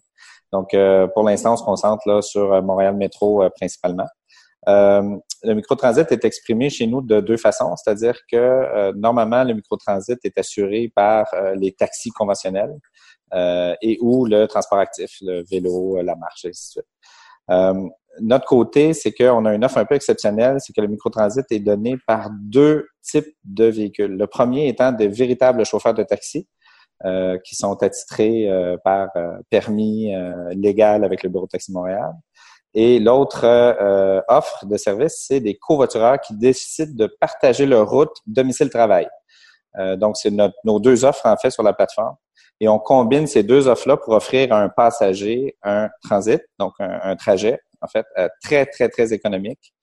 Donc, 0.53 0.75
euh, 0.75 1.07
pour 1.07 1.23
l'instant, 1.23 1.53
on 1.53 1.57
se 1.57 1.63
concentre 1.63 2.07
là 2.07 2.21
sur 2.21 2.53
euh, 2.53 2.61
Montréal 2.61 2.95
Métro 2.95 3.43
euh, 3.43 3.49
principalement. 3.49 4.07
le 4.67 5.53
microtransit 5.55 6.09
est 6.11 6.23
exprimé 6.23 6.69
chez 6.69 6.85
nous 6.85 7.01
de 7.01 7.19
deux 7.19 7.37
façons, 7.37 7.75
c'est-à-dire 7.75 8.17
que 8.31 8.93
normalement, 8.93 9.43
le 9.43 9.55
microtransit 9.55 10.19
est 10.23 10.37
assuré 10.37 10.89
par 10.95 11.25
les 11.55 11.73
taxis 11.73 12.11
conventionnels 12.11 12.73
et 13.81 13.97
ou 13.99 14.25
le 14.25 14.45
transport 14.45 14.79
actif, 14.79 15.17
le 15.21 15.43
vélo, 15.51 16.01
la 16.01 16.15
marche, 16.15 16.45
et 16.45 16.49
ainsi 16.49 16.77
de 16.77 16.81
suite. 16.81 17.93
Notre 18.21 18.45
côté, 18.45 18.93
c'est 18.93 19.11
qu'on 19.11 19.45
a 19.45 19.53
une 19.53 19.65
offre 19.65 19.77
un 19.77 19.85
peu 19.85 19.95
exceptionnelle, 19.95 20.57
c'est 20.59 20.73
que 20.73 20.81
le 20.81 20.87
microtransit 20.87 21.45
est 21.49 21.59
donné 21.59 21.97
par 22.05 22.29
deux 22.31 22.87
types 23.01 23.35
de 23.43 23.65
véhicules. 23.65 24.15
Le 24.15 24.27
premier 24.27 24.67
étant 24.67 24.91
des 24.91 25.07
véritables 25.07 25.65
chauffeurs 25.65 25.93
de 25.93 26.03
taxi, 26.03 26.47
euh, 27.05 27.37
qui 27.43 27.55
sont 27.55 27.83
attitrés 27.83 28.47
euh, 28.47 28.77
par 28.81 29.09
euh, 29.17 29.33
permis 29.49 30.13
légal 30.51 31.03
avec 31.03 31.23
le 31.23 31.29
Bureau 31.29 31.45
de 31.47 31.49
Taxi 31.49 31.73
Montréal. 31.73 32.13
Et 32.73 32.99
l'autre 32.99 33.45
offre 34.29 34.65
de 34.65 34.77
service, 34.77 35.25
c'est 35.27 35.41
des 35.41 35.55
covoitureurs 35.55 36.19
qui 36.21 36.33
décident 36.33 36.93
de 36.95 37.13
partager 37.19 37.65
leur 37.65 37.89
route 37.89 38.15
domicile-travail. 38.25 39.07
donc, 39.97 40.17
c'est 40.17 40.31
nos 40.31 40.79
deux 40.79 41.05
offres, 41.05 41.25
en 41.25 41.37
fait, 41.37 41.51
sur 41.51 41.61
la 41.61 41.73
plateforme. 41.73 42.15
Et 42.59 42.67
on 42.67 42.79
combine 42.79 43.27
ces 43.27 43.43
deux 43.43 43.67
offres-là 43.67 43.97
pour 43.97 44.13
offrir 44.13 44.51
à 44.53 44.61
un 44.61 44.69
passager 44.69 45.55
un 45.61 45.89
transit, 46.03 46.41
donc 46.57 46.73
un, 46.79 47.15
trajet, 47.15 47.59
en 47.83 47.87
fait, 47.87 48.05
très, 48.41 48.65
très, 48.65 48.89
très 48.89 49.13
économique, 49.13 49.73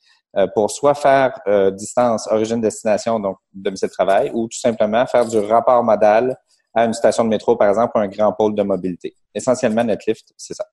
pour 0.54 0.70
soit 0.70 0.94
faire 0.94 1.38
distance 1.72 2.26
origine-destination, 2.30 3.20
donc 3.20 3.36
domicile-travail, 3.52 4.30
ou 4.32 4.48
tout 4.48 4.58
simplement 4.58 5.06
faire 5.06 5.26
du 5.26 5.38
rapport 5.38 5.84
modal 5.84 6.36
à 6.74 6.84
une 6.84 6.92
station 6.92 7.24
de 7.24 7.28
métro, 7.28 7.56
par 7.56 7.68
exemple, 7.68 7.92
un 7.96 8.08
grand 8.08 8.32
pôle 8.32 8.54
de 8.54 8.62
mobilité. 8.62 9.14
Essentiellement, 9.34 9.84
Netlift, 9.84 10.32
c'est 10.36 10.54
ça. 10.54 10.64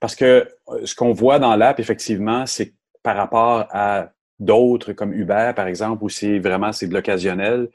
Parce 0.00 0.14
que 0.14 0.48
euh, 0.68 0.84
ce 0.84 0.94
qu'on 0.94 1.12
voit 1.12 1.38
dans 1.38 1.54
l'app, 1.56 1.80
effectivement, 1.80 2.46
c'est 2.46 2.74
par 3.02 3.16
rapport 3.16 3.66
à 3.70 4.08
d'autres 4.38 4.92
comme 4.92 5.12
Uber, 5.12 5.52
par 5.54 5.66
exemple, 5.66 6.04
où 6.04 6.08
c'est 6.08 6.38
vraiment 6.38 6.72
c'est 6.72 6.86
de 6.86 6.94
l'occasionnel, 6.94 7.68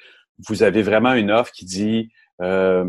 vous 0.47 0.64
avez 0.64 0.84
vraiment 0.84 1.14
une 1.14 1.31
offre 1.31 1.51
qui 1.51 1.65
dit 1.65 2.11
euh, 2.41 2.85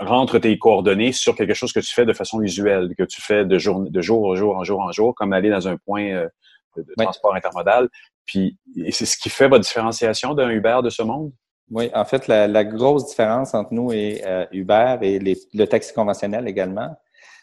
rentre 0.00 0.38
tes 0.38 0.58
coordonnées 0.58 1.12
sur 1.12 1.34
quelque 1.34 1.54
chose 1.54 1.72
que 1.72 1.80
tu 1.80 1.92
fais 1.92 2.06
de 2.06 2.12
façon 2.12 2.40
usuelle, 2.42 2.94
que 2.96 3.04
tu 3.04 3.20
fais 3.20 3.44
de 3.44 3.58
jour, 3.58 3.80
de 3.80 4.00
jour 4.00 4.26
en 4.26 4.34
jour 4.34 4.56
en 4.56 4.64
jour 4.64 4.80
en 4.80 4.92
jour, 4.92 5.14
comme 5.14 5.32
aller 5.32 5.50
dans 5.50 5.68
un 5.68 5.76
point 5.76 6.06
euh, 6.06 6.28
de, 6.76 6.84
transport 6.96 7.34
intermodal. 7.34 7.88
Puis 8.26 8.58
c'est 8.90 9.06
ce 9.06 9.16
qui 9.16 9.28
fait 9.28 9.48
votre 9.48 9.64
différenciation 9.64 10.34
d'un 10.34 10.48
Uber 10.50 10.80
de 10.82 10.90
ce 10.90 11.02
monde? 11.02 11.32
Oui, 11.70 11.90
en 11.94 12.04
fait, 12.04 12.28
la, 12.28 12.64
grosse 12.64 13.08
différence 13.08 13.54
entre 13.54 13.72
nous 13.72 13.92
et 13.92 14.22
euh, 14.26 14.46
Uber 14.52 14.98
et 15.02 15.18
le 15.18 15.64
taxi 15.66 15.94
conventionnel 15.94 16.46
également, 16.46 16.94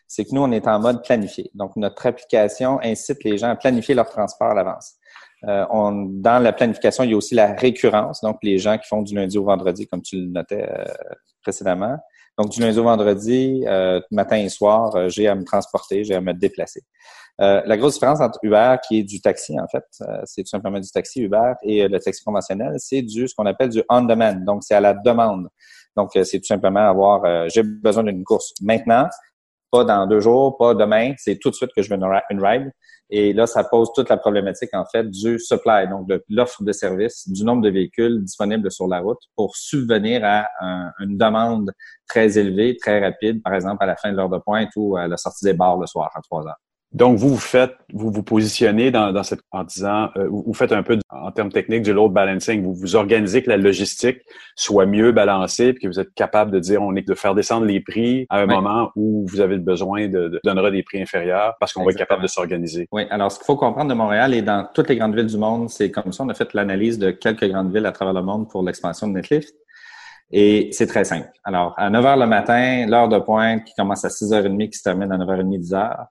c'est 0.07 0.25
que 0.25 0.29
nous, 0.33 0.41
on 0.41 0.51
est 0.51 0.67
en 0.67 0.79
mode 0.79 1.03
planifié. 1.03 1.49
Donc, 1.53 1.75
notre 1.77 2.05
application 2.05 2.79
incite 2.81 3.23
les 3.23 3.37
gens 3.37 3.49
à 3.49 3.55
planifier 3.55 3.95
leur 3.95 4.09
transport 4.09 4.51
à 4.51 4.53
l'avance. 4.53 4.95
Euh, 5.45 5.65
dans 5.71 6.43
la 6.43 6.53
planification, 6.53 7.03
il 7.03 7.11
y 7.11 7.13
a 7.13 7.17
aussi 7.17 7.33
la 7.33 7.53
récurrence, 7.53 8.21
donc 8.21 8.37
les 8.43 8.57
gens 8.57 8.77
qui 8.77 8.87
font 8.87 9.01
du 9.01 9.15
lundi 9.15 9.37
au 9.37 9.45
vendredi, 9.45 9.87
comme 9.87 10.01
tu 10.01 10.17
le 10.17 10.27
notais 10.27 10.67
euh, 10.69 10.85
précédemment. 11.41 11.97
Donc, 12.37 12.49
du 12.49 12.61
lundi 12.61 12.79
au 12.79 12.83
vendredi, 12.83 13.63
matin 14.09 14.37
et 14.37 14.49
soir, 14.49 15.09
j'ai 15.09 15.27
à 15.27 15.35
me 15.35 15.43
transporter, 15.43 16.03
j'ai 16.03 16.15
à 16.15 16.21
me 16.21 16.33
déplacer. 16.33 16.81
Euh, 17.41 17.61
la 17.65 17.77
grosse 17.77 17.95
différence 17.95 18.21
entre 18.21 18.39
Uber, 18.43 18.75
qui 18.87 18.99
est 18.99 19.03
du 19.03 19.19
taxi, 19.19 19.59
en 19.59 19.67
fait, 19.67 19.83
euh, 20.01 20.21
c'est 20.25 20.43
tout 20.43 20.49
simplement 20.49 20.79
du 20.79 20.89
taxi 20.89 21.21
Uber, 21.21 21.53
et 21.63 21.83
euh, 21.83 21.87
le 21.87 21.99
taxi 21.99 22.23
conventionnel, 22.23 22.75
c'est 22.77 23.01
du 23.01 23.27
ce 23.27 23.33
qu'on 23.33 23.45
appelle 23.45 23.69
du 23.69 23.81
on-demand. 23.89 24.35
Donc, 24.45 24.63
c'est 24.63 24.75
à 24.75 24.79
la 24.79 24.93
demande. 24.93 25.47
Donc, 25.97 26.11
c'est 26.13 26.39
tout 26.39 26.45
simplement 26.45 26.87
avoir, 26.87 27.49
j'ai 27.49 27.63
besoin 27.63 28.03
d'une 28.03 28.23
course 28.23 28.53
maintenant, 28.61 29.09
pas 29.71 29.85
dans 29.85 30.05
deux 30.05 30.19
jours, 30.19 30.57
pas 30.57 30.75
demain, 30.75 31.13
c'est 31.17 31.39
tout 31.39 31.49
de 31.49 31.55
suite 31.55 31.71
que 31.75 31.81
je 31.81 31.89
veux 31.89 31.99
une 32.29 32.45
ride. 32.45 32.71
Et 33.09 33.33
là, 33.33 33.45
ça 33.45 33.63
pose 33.63 33.91
toute 33.93 34.09
la 34.09 34.17
problématique, 34.17 34.73
en 34.73 34.85
fait, 34.85 35.09
du 35.09 35.37
supply, 35.37 35.87
donc 35.89 36.07
de 36.07 36.23
l'offre 36.29 36.63
de 36.63 36.71
service, 36.71 37.27
du 37.29 37.43
nombre 37.43 37.61
de 37.61 37.69
véhicules 37.69 38.23
disponibles 38.23 38.71
sur 38.71 38.87
la 38.87 38.99
route 38.99 39.19
pour 39.35 39.55
subvenir 39.55 40.21
à 40.23 40.47
une 40.99 41.17
demande 41.17 41.71
très 42.07 42.37
élevée, 42.37 42.77
très 42.77 42.99
rapide, 42.99 43.41
par 43.43 43.53
exemple, 43.53 43.83
à 43.83 43.87
la 43.87 43.95
fin 43.95 44.11
de 44.11 44.17
l'heure 44.17 44.29
de 44.29 44.37
pointe 44.37 44.69
ou 44.75 44.95
à 44.95 45.07
la 45.07 45.17
sortie 45.17 45.43
des 45.45 45.53
bars 45.53 45.77
le 45.77 45.87
soir 45.87 46.09
à 46.15 46.21
trois 46.21 46.45
heures. 46.47 46.59
Donc, 46.93 47.17
vous, 47.17 47.29
vous 47.29 47.37
faites, 47.37 47.73
vous 47.93 48.11
vous 48.11 48.23
positionnez 48.23 48.91
dans, 48.91 49.13
dans 49.13 49.23
cette, 49.23 49.39
en 49.51 49.63
disant, 49.63 50.09
euh, 50.17 50.27
vous 50.29 50.53
faites 50.53 50.73
un 50.73 50.83
peu 50.83 50.99
en 51.09 51.31
termes 51.31 51.49
techniques 51.49 51.83
du 51.83 51.93
load 51.93 52.11
balancing. 52.11 52.63
Vous 52.63 52.73
vous 52.73 52.97
organisez 52.97 53.41
que 53.41 53.49
la 53.49 53.55
logistique 53.55 54.17
soit 54.57 54.85
mieux 54.85 55.13
balancée, 55.13 55.71
puis 55.71 55.83
que 55.83 55.87
vous 55.87 56.01
êtes 56.01 56.13
capable 56.13 56.51
de 56.51 56.59
dire, 56.59 56.81
on 56.81 56.93
est 56.95 57.07
de 57.07 57.13
faire 57.13 57.33
descendre 57.33 57.65
les 57.65 57.79
prix 57.79 58.25
à 58.29 58.39
un 58.39 58.45
moment 58.45 58.91
où 58.97 59.25
vous 59.29 59.39
avez 59.39 59.57
besoin 59.57 60.07
de, 60.07 60.27
de 60.27 60.39
donner 60.43 60.71
des 60.71 60.83
prix 60.83 61.01
inférieurs 61.01 61.55
parce 61.61 61.71
qu'on 61.71 61.85
va 61.85 61.91
être 61.91 61.97
capable 61.97 62.23
de 62.23 62.27
s'organiser. 62.27 62.89
Oui. 62.91 63.03
Alors, 63.09 63.31
ce 63.31 63.37
qu'il 63.37 63.45
faut 63.45 63.55
comprendre 63.55 63.89
de 63.89 63.95
Montréal 63.95 64.33
et 64.33 64.41
dans 64.41 64.67
toutes 64.73 64.89
les 64.89 64.97
grandes 64.97 65.15
villes 65.15 65.27
du 65.27 65.37
monde, 65.37 65.69
c'est 65.69 65.91
comme 65.91 66.11
ça. 66.11 66.25
On 66.25 66.29
a 66.29 66.33
fait 66.33 66.53
l'analyse 66.53 66.99
de 66.99 67.11
quelques 67.11 67.47
grandes 67.49 67.73
villes 67.73 67.85
à 67.85 67.93
travers 67.93 68.13
le 68.13 68.21
monde 68.21 68.49
pour 68.49 68.63
l'expansion 68.63 69.07
de 69.07 69.13
Netlift. 69.13 69.55
Et 70.33 70.69
c'est 70.71 70.87
très 70.87 71.03
simple. 71.03 71.29
Alors, 71.43 71.73
à 71.77 71.89
9 71.89 72.05
h 72.05 72.19
le 72.19 72.25
matin, 72.25 72.85
l'heure 72.87 73.09
de 73.09 73.19
pointe 73.19 73.63
qui 73.65 73.73
commence 73.75 74.05
à 74.05 74.09
6h30, 74.09 74.69
qui 74.69 74.77
se 74.77 74.83
termine 74.83 75.11
à 75.11 75.17
9h30, 75.17 75.59
10h, 75.59 76.05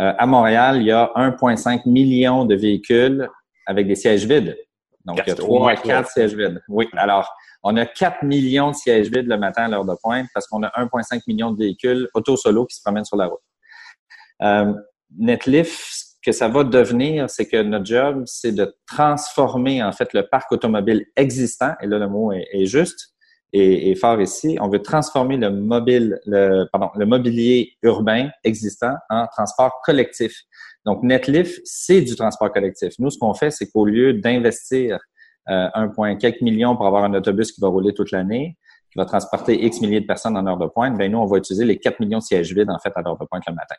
euh, 0.00 0.12
à 0.16 0.26
Montréal, 0.26 0.78
il 0.78 0.84
y 0.84 0.92
a 0.92 1.10
1,5 1.16 1.88
million 1.88 2.44
de 2.44 2.54
véhicules 2.54 3.28
avec 3.66 3.86
des 3.86 3.96
sièges 3.96 4.26
vides. 4.26 4.56
Donc, 5.04 5.20
il 5.26 5.28
y 5.28 5.32
a 5.32 5.34
3 5.34 5.70
à 5.70 5.76
4 5.76 6.10
sièges 6.10 6.34
vides. 6.34 6.62
Oui. 6.68 6.88
Alors, 6.96 7.32
on 7.62 7.76
a 7.76 7.84
4 7.86 8.22
millions 8.22 8.70
de 8.70 8.76
sièges 8.76 9.10
vides 9.10 9.26
le 9.26 9.36
matin 9.36 9.64
à 9.64 9.68
l'heure 9.68 9.84
de 9.84 9.94
pointe 10.02 10.26
parce 10.32 10.46
qu'on 10.46 10.62
a 10.62 10.68
1,5 10.68 11.22
million 11.26 11.50
de 11.50 11.58
véhicules 11.58 12.08
auto-solo 12.14 12.66
qui 12.66 12.76
se 12.76 12.82
promènent 12.82 13.04
sur 13.04 13.16
la 13.16 13.26
route. 13.26 13.40
Euh, 14.42 14.72
ce 15.10 16.14
que 16.22 16.32
ça 16.32 16.48
va 16.48 16.62
devenir, 16.62 17.28
c'est 17.30 17.46
que 17.46 17.62
notre 17.62 17.86
job, 17.86 18.22
c'est 18.26 18.52
de 18.52 18.76
transformer 18.86 19.82
en 19.82 19.92
fait 19.92 20.12
le 20.12 20.28
parc 20.28 20.52
automobile 20.52 21.06
existant, 21.16 21.74
et 21.80 21.86
là 21.86 21.98
le 21.98 22.08
mot 22.08 22.32
est 22.32 22.66
juste, 22.66 23.14
et, 23.52 23.94
fort 23.94 24.20
ici, 24.20 24.58
on 24.60 24.68
veut 24.68 24.82
transformer 24.82 25.38
le 25.38 27.04
mobilier 27.04 27.72
urbain 27.82 28.28
existant 28.44 28.94
en 29.08 29.26
transport 29.26 29.80
collectif. 29.84 30.34
Donc, 30.84 31.02
Netlift, 31.02 31.60
c'est 31.64 32.02
du 32.02 32.14
transport 32.14 32.52
collectif. 32.52 32.92
Nous, 32.98 33.10
ce 33.10 33.18
qu'on 33.18 33.34
fait, 33.34 33.50
c'est 33.50 33.70
qu'au 33.70 33.86
lieu 33.86 34.14
d'investir 34.14 34.98
euh, 35.48 35.68
1,4 35.74 36.44
million 36.44 36.76
pour 36.76 36.86
avoir 36.86 37.04
un 37.04 37.14
autobus 37.14 37.52
qui 37.52 37.60
va 37.60 37.68
rouler 37.68 37.94
toute 37.94 38.10
l'année, 38.10 38.56
qui 38.92 38.98
va 38.98 39.06
transporter 39.06 39.64
X 39.64 39.80
milliers 39.80 40.00
de 40.00 40.06
personnes 40.06 40.36
en 40.36 40.46
heure 40.46 40.58
de 40.58 40.66
pointe, 40.66 40.96
ben 40.98 41.10
nous, 41.10 41.18
on 41.18 41.26
va 41.26 41.38
utiliser 41.38 41.64
les 41.64 41.78
4 41.78 42.00
millions 42.00 42.18
de 42.18 42.22
sièges 42.22 42.52
vides, 42.54 42.70
en 42.70 42.78
fait, 42.78 42.92
à 42.96 43.02
l'heure 43.02 43.18
de 43.18 43.24
pointe 43.24 43.44
le 43.46 43.54
matin. 43.54 43.76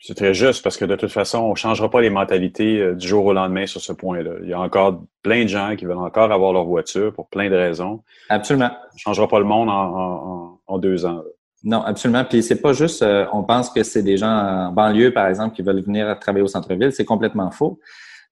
C'est 0.00 0.14
très 0.14 0.34
juste 0.34 0.62
parce 0.62 0.76
que 0.76 0.84
de 0.84 0.96
toute 0.96 1.12
façon, 1.12 1.38
on 1.38 1.50
ne 1.50 1.56
changera 1.56 1.90
pas 1.90 2.00
les 2.00 2.10
mentalités 2.10 2.78
euh, 2.80 2.94
du 2.94 3.06
jour 3.06 3.24
au 3.24 3.32
lendemain 3.32 3.66
sur 3.66 3.80
ce 3.80 3.92
point-là. 3.92 4.32
Il 4.42 4.48
y 4.48 4.52
a 4.52 4.60
encore 4.60 5.02
plein 5.22 5.44
de 5.44 5.48
gens 5.48 5.76
qui 5.76 5.86
veulent 5.86 5.96
encore 5.96 6.30
avoir 6.30 6.52
leur 6.52 6.64
voiture 6.64 7.12
pour 7.12 7.28
plein 7.28 7.48
de 7.48 7.54
raisons. 7.54 8.02
Absolument. 8.28 8.70
On 8.70 8.94
ne 8.94 8.98
changera 8.98 9.28
pas 9.28 9.38
le 9.38 9.46
monde 9.46 9.70
en, 9.70 10.78
deux 10.78 11.06
ans. 11.06 11.22
Non, 11.62 11.82
absolument. 11.82 12.24
Puis 12.24 12.42
c'est 12.42 12.60
pas 12.60 12.72
juste, 12.72 13.02
euh, 13.02 13.24
on 13.32 13.44
pense 13.44 13.70
que 13.70 13.82
c'est 13.82 14.02
des 14.02 14.16
gens 14.18 14.28
en 14.28 14.72
banlieue, 14.72 15.12
par 15.12 15.28
exemple, 15.28 15.54
qui 15.54 15.62
veulent 15.62 15.82
venir 15.82 16.18
travailler 16.18 16.42
au 16.42 16.48
centre-ville. 16.48 16.92
C'est 16.92 17.06
complètement 17.06 17.50
faux. 17.50 17.78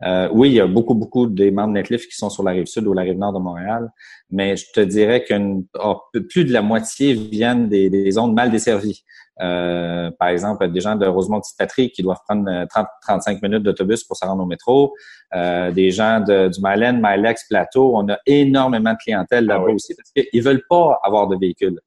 Euh, 0.04 0.28
oui, 0.32 0.50
il 0.50 0.54
y 0.54 0.60
a 0.60 0.66
beaucoup, 0.66 0.94
beaucoup 0.94 1.26
des 1.26 1.50
membres 1.50 1.68
de 1.68 1.74
Netlift 1.74 2.10
qui 2.10 2.16
sont 2.16 2.30
sur 2.30 2.42
la 2.42 2.52
rive 2.52 2.66
sud 2.66 2.86
ou 2.86 2.92
la 2.92 3.02
rive 3.02 3.18
nord 3.18 3.32
de 3.32 3.38
Montréal, 3.38 3.90
mais 4.30 4.56
je 4.56 4.66
te 4.74 4.80
dirais 4.80 5.24
que 5.24 5.34
oh, 5.82 6.00
plus 6.28 6.44
de 6.44 6.52
la 6.52 6.62
moitié 6.62 7.14
viennent 7.14 7.68
des, 7.68 7.88
des 7.88 8.10
zones 8.10 8.34
mal 8.34 8.50
desservies. 8.50 9.04
Euh, 9.40 10.10
par 10.18 10.28
exemple, 10.28 10.70
des 10.70 10.80
gens 10.80 10.94
de 10.94 11.06
Rosemont-Petite-Patrie 11.06 11.90
qui 11.90 12.02
doivent 12.02 12.20
prendre 12.28 12.48
30-35 12.48 13.36
euh, 13.36 13.38
minutes 13.42 13.62
d'autobus 13.62 14.04
pour 14.04 14.16
se 14.16 14.24
rendre 14.24 14.42
au 14.42 14.46
métro. 14.46 14.94
Euh, 15.34 15.70
des 15.70 15.90
gens 15.90 16.20
de, 16.20 16.48
du 16.48 16.60
Myland, 16.62 17.00
Mylex, 17.02 17.46
Plateau. 17.48 17.96
On 17.96 18.08
a 18.10 18.18
énormément 18.26 18.92
de 18.92 18.98
clientèle 18.98 19.46
là-bas 19.46 19.66
ah 19.68 19.72
aussi 19.72 19.94
parce 19.94 20.10
qu'ils 20.10 20.42
veulent 20.42 20.64
pas 20.68 21.00
avoir 21.02 21.28
de 21.28 21.36
véhicule 21.36 21.80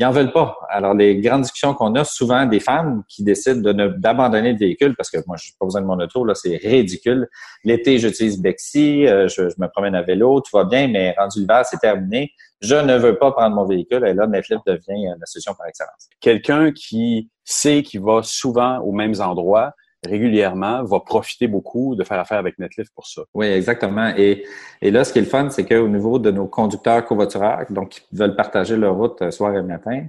ils 0.00 0.06
en 0.06 0.12
veulent 0.12 0.32
pas. 0.32 0.56
Alors, 0.70 0.94
les 0.94 1.20
grandes 1.20 1.42
discussions 1.42 1.74
qu'on 1.74 1.94
a, 1.94 2.04
souvent 2.04 2.46
des 2.46 2.58
femmes 2.58 3.02
qui 3.06 3.22
décident 3.22 3.60
de 3.60 3.88
d'abandonner 3.98 4.52
le 4.52 4.58
véhicule 4.58 4.96
parce 4.96 5.10
que 5.10 5.18
moi, 5.26 5.36
je 5.36 5.48
n'ai 5.48 5.54
pas 5.60 5.66
besoin 5.66 5.82
de 5.82 5.86
mon 5.86 6.00
auto, 6.00 6.24
là, 6.24 6.34
c'est 6.34 6.56
ridicule. 6.56 7.28
L'été, 7.64 7.98
j'utilise 7.98 8.40
Bexy, 8.40 9.06
euh, 9.06 9.28
je, 9.28 9.42
me 9.42 9.66
promène 9.66 9.94
à 9.94 10.00
vélo, 10.00 10.40
tout 10.40 10.56
va 10.56 10.64
bien, 10.64 10.88
mais 10.88 11.14
rendu 11.18 11.40
l'hiver, 11.40 11.66
c'est 11.66 11.76
terminé. 11.76 12.32
Je 12.62 12.76
ne 12.76 12.96
veux 12.96 13.18
pas 13.18 13.32
prendre 13.32 13.54
mon 13.54 13.66
véhicule 13.66 14.06
et 14.06 14.14
là, 14.14 14.26
Netflix 14.26 14.62
devient 14.66 15.08
euh, 15.08 15.14
la 15.20 15.26
solution 15.26 15.52
par 15.54 15.66
excellence. 15.66 16.08
Quelqu'un 16.18 16.72
qui 16.72 17.30
sait 17.44 17.82
qu'il 17.82 18.00
va 18.00 18.22
souvent 18.22 18.78
aux 18.78 18.92
mêmes 18.92 19.20
endroits, 19.20 19.74
régulièrement 20.04 20.82
va 20.84 21.00
profiter 21.00 21.46
beaucoup 21.46 21.94
de 21.94 22.04
faire 22.04 22.18
affaire 22.18 22.38
avec 22.38 22.58
Netlift 22.58 22.92
pour 22.94 23.06
ça. 23.06 23.22
Oui, 23.34 23.46
exactement. 23.46 24.12
Et, 24.16 24.44
et 24.80 24.90
là, 24.90 25.04
ce 25.04 25.12
qui 25.12 25.18
est 25.18 25.22
le 25.22 25.28
fun, 25.28 25.50
c'est 25.50 25.66
qu'au 25.66 25.88
niveau 25.88 26.18
de 26.18 26.30
nos 26.30 26.46
conducteurs 26.46 27.04
covoituraires, 27.04 27.66
donc 27.70 27.90
qui 27.90 28.00
veulent 28.12 28.36
partager 28.36 28.76
leur 28.76 28.94
route 28.96 29.20
euh, 29.22 29.30
soir 29.30 29.54
et 29.54 29.62
matin, 29.62 30.06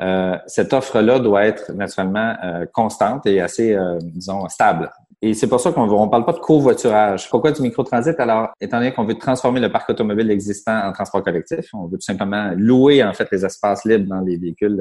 euh, 0.00 0.36
cette 0.46 0.72
offre-là 0.72 1.18
doit 1.18 1.44
être 1.44 1.72
naturellement 1.72 2.34
euh, 2.44 2.66
constante 2.72 3.26
et 3.26 3.40
assez, 3.40 3.74
euh, 3.74 3.98
disons, 4.00 4.48
stable. 4.48 4.90
Et 5.20 5.34
c'est 5.34 5.48
pour 5.48 5.58
ça 5.60 5.72
qu'on 5.72 5.86
ne 5.86 6.10
parle 6.10 6.24
pas 6.24 6.32
de 6.32 6.38
covoiturage. 6.38 7.28
Pourquoi 7.28 7.50
du 7.50 7.62
microtransit? 7.62 8.14
Alors, 8.18 8.50
étant 8.60 8.78
donné 8.78 8.92
qu'on 8.92 9.04
veut 9.04 9.18
transformer 9.18 9.58
le 9.58 9.70
parc 9.70 9.90
automobile 9.90 10.30
existant 10.30 10.86
en 10.86 10.92
transport 10.92 11.24
collectif, 11.24 11.70
on 11.74 11.86
veut 11.86 11.98
tout 11.98 12.02
simplement 12.02 12.52
louer 12.56 13.02
en 13.02 13.12
fait 13.12 13.28
les 13.32 13.44
espaces 13.44 13.84
libres 13.84 14.08
dans 14.08 14.20
les 14.20 14.36
véhicules 14.36 14.80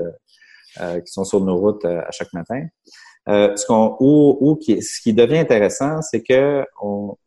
qui 0.77 1.11
sont 1.11 1.23
sur 1.23 1.41
nos 1.41 1.57
routes 1.57 1.85
à 1.85 2.11
chaque 2.11 2.31
matin. 2.33 2.67
Euh, 3.27 3.55
ce, 3.55 3.65
qu'on, 3.65 3.95
ou, 3.99 4.37
ou 4.39 4.55
qui, 4.55 4.81
ce 4.81 5.01
qui 5.01 5.13
devient 5.13 5.39
intéressant, 5.39 6.01
c'est 6.01 6.23
que 6.23 6.65
on 6.81 7.17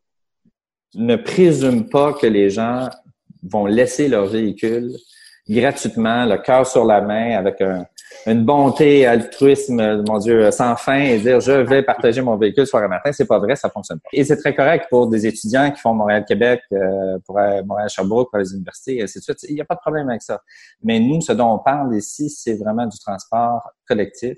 ne 0.95 1.15
présume 1.15 1.89
pas 1.89 2.13
que 2.13 2.27
les 2.27 2.49
gens 2.49 2.89
vont 3.43 3.65
laisser 3.65 4.07
leur 4.07 4.25
véhicule 4.25 4.91
gratuitement, 5.47 6.25
le 6.25 6.37
cœur 6.37 6.65
sur 6.65 6.85
la 6.85 7.01
main, 7.01 7.37
avec 7.37 7.61
un, 7.61 7.85
une 8.25 8.45
bonté, 8.45 9.05
altruisme, 9.05 10.03
mon 10.07 10.17
Dieu, 10.17 10.49
sans 10.51 10.75
fin, 10.75 10.99
et 10.99 11.19
dire 11.19 11.39
je 11.39 11.51
vais 11.51 11.83
partager 11.83 12.21
mon 12.21 12.37
véhicule 12.37 12.65
soir 12.65 12.83
et 12.83 12.87
matin. 12.87 13.11
C'est 13.11 13.25
pas 13.25 13.39
vrai, 13.39 13.55
ça 13.55 13.69
fonctionne 13.69 13.99
pas. 13.99 14.09
Et 14.13 14.23
c'est 14.23 14.37
très 14.37 14.55
correct 14.55 14.87
pour 14.89 15.07
des 15.07 15.25
étudiants 15.25 15.71
qui 15.71 15.81
font 15.81 15.93
Montréal-Québec, 15.93 16.61
euh, 16.73 17.17
pour 17.25 17.39
Montréal-Sherbrooke, 17.65 18.29
pour 18.29 18.39
les 18.39 18.53
universités, 18.53 18.97
et 18.97 19.03
ainsi 19.03 19.19
de 19.19 19.23
suite. 19.23 19.43
Il 19.49 19.55
n'y 19.55 19.61
a 19.61 19.65
pas 19.65 19.75
de 19.75 19.79
problème 19.79 20.09
avec 20.09 20.21
ça. 20.21 20.41
Mais 20.83 20.99
nous, 20.99 21.21
ce 21.21 21.33
dont 21.33 21.53
on 21.53 21.59
parle 21.59 21.95
ici, 21.95 22.29
c'est 22.29 22.55
vraiment 22.55 22.85
du 22.85 22.97
transport 22.99 23.69
collectif 23.87 24.37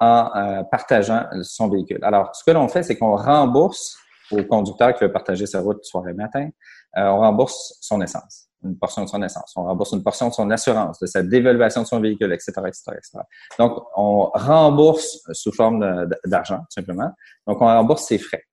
en 0.00 0.30
euh, 0.36 0.62
partageant 0.70 1.26
son 1.42 1.68
véhicule. 1.68 1.98
Alors, 2.02 2.34
ce 2.34 2.44
que 2.44 2.50
l'on 2.50 2.68
fait, 2.68 2.82
c'est 2.82 2.96
qu'on 2.96 3.16
rembourse 3.16 3.96
au 4.30 4.42
conducteur 4.44 4.94
qui 4.94 5.04
veut 5.04 5.12
partager 5.12 5.46
sa 5.46 5.60
route 5.60 5.84
soir 5.84 6.06
et 6.08 6.12
matin, 6.12 6.48
euh, 6.96 7.06
on 7.06 7.18
rembourse 7.18 7.78
son 7.80 8.00
essence, 8.00 8.48
une 8.62 8.78
portion 8.78 9.04
de 9.04 9.08
son 9.08 9.22
essence. 9.22 9.52
On 9.56 9.64
rembourse 9.64 9.92
une 9.92 10.02
portion 10.02 10.28
de 10.28 10.34
son 10.34 10.50
assurance, 10.50 10.98
de 11.00 11.06
sa 11.06 11.22
dévaluation 11.22 11.82
de 11.82 11.86
son 11.86 12.00
véhicule, 12.00 12.32
etc., 12.32 12.52
etc., 12.66 12.82
etc. 12.92 13.18
Donc, 13.58 13.82
on 13.96 14.30
rembourse 14.34 15.20
sous 15.32 15.52
forme 15.52 16.08
d'argent, 16.26 16.60
simplement. 16.68 17.10
Donc, 17.46 17.60
on 17.60 17.66
rembourse 17.66 18.04
ses 18.04 18.18
frais. 18.18 18.44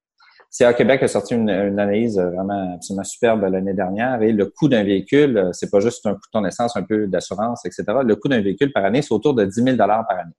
CA 0.49 0.73
Québec 0.73 1.03
a 1.03 1.09
sorti 1.09 1.35
une, 1.35 1.49
analyse 1.49 2.17
vraiment 2.17 2.75
absolument 2.75 3.03
superbe 3.03 3.41
l'année 3.41 3.73
dernière 3.73 4.21
et 4.21 4.31
le 4.31 4.45
coût 4.45 4.69
d'un 4.69 4.83
véhicule, 4.83 5.49
c'est 5.51 5.69
pas 5.69 5.81
juste 5.81 6.05
un 6.05 6.13
coût 6.13 6.21
de 6.21 6.31
ton 6.31 6.45
essence, 6.45 6.77
un 6.77 6.83
peu 6.83 7.07
d'assurance, 7.07 7.65
etc. 7.65 7.83
Le 8.05 8.15
coût 8.15 8.29
d'un 8.29 8.41
véhicule 8.41 8.71
par 8.71 8.85
année, 8.85 9.01
c'est 9.01 9.13
autour 9.13 9.33
de 9.33 9.43
10 9.43 9.63
000 9.63 9.75
par 9.75 10.09
année. 10.11 10.31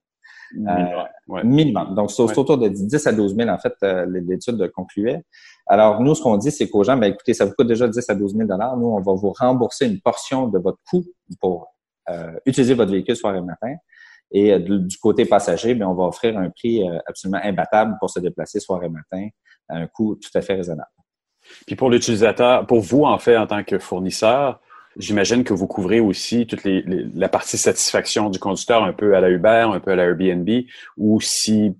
Euh, 0.55 1.43
minimum. 1.43 1.95
Donc, 1.95 2.11
c'est 2.11 2.21
autour 2.21 2.57
de 2.57 2.69
10 2.69 3.07
à 3.07 3.11
12 3.11 3.35
000, 3.35 3.49
en 3.49 3.57
fait, 3.57 3.73
euh, 3.83 4.05
l'étude 4.07 4.71
concluait. 4.71 5.23
Alors, 5.65 6.01
nous, 6.01 6.15
ce 6.15 6.21
qu'on 6.21 6.37
dit, 6.37 6.51
c'est 6.51 6.69
qu'aux 6.69 6.83
gens, 6.83 6.97
ben, 6.97 7.11
écoutez, 7.11 7.33
ça 7.33 7.45
vous 7.45 7.53
coûte 7.57 7.67
déjà 7.67 7.87
10 7.87 8.09
à 8.09 8.15
12 8.15 8.35
000 8.35 8.47
Nous, 8.47 8.87
on 8.87 9.01
va 9.01 9.13
vous 9.13 9.31
rembourser 9.31 9.87
une 9.87 9.99
portion 9.99 10.47
de 10.47 10.59
votre 10.59 10.79
coût 10.89 11.03
pour 11.39 11.67
euh, 12.09 12.31
utiliser 12.45 12.73
votre 12.73 12.91
véhicule 12.91 13.15
soir 13.15 13.35
et 13.35 13.41
matin. 13.41 13.75
Et 14.31 14.59
du 14.59 14.97
côté 14.97 15.23
passager, 15.23 15.73
bien, 15.73 15.87
on 15.87 15.93
va 15.93 16.03
offrir 16.03 16.37
un 16.37 16.49
prix 16.49 16.85
absolument 17.05 17.39
imbattable 17.41 17.95
pour 17.97 18.09
se 18.09 18.19
déplacer 18.19 18.59
soir 18.59 18.83
et 18.83 18.89
matin 18.89 19.29
à 19.69 19.77
un 19.77 19.87
coût 19.87 20.15
tout 20.15 20.37
à 20.37 20.41
fait 20.41 20.55
raisonnable. 20.55 20.89
Puis 21.65 21.77
pour 21.77 21.89
l'utilisateur, 21.89 22.67
pour 22.67 22.81
vous, 22.81 23.03
en 23.03 23.17
fait, 23.19 23.37
en 23.37 23.47
tant 23.47 23.63
que 23.63 23.79
fournisseur, 23.79 24.59
J'imagine 24.97 25.43
que 25.43 25.53
vous 25.53 25.67
couvrez 25.67 25.99
aussi 25.99 26.47
toute 26.47 26.63
les, 26.63 26.83
la 27.13 27.29
partie 27.29 27.57
satisfaction 27.57 28.29
du 28.29 28.39
conducteur, 28.39 28.83
un 28.83 28.93
peu 28.93 29.15
à 29.15 29.21
la 29.21 29.29
Uber, 29.29 29.67
un 29.73 29.79
peu 29.79 29.91
à 29.91 29.95
la 29.95 30.05
Airbnb, 30.05 30.49
ou 30.97 31.21
si 31.21 31.75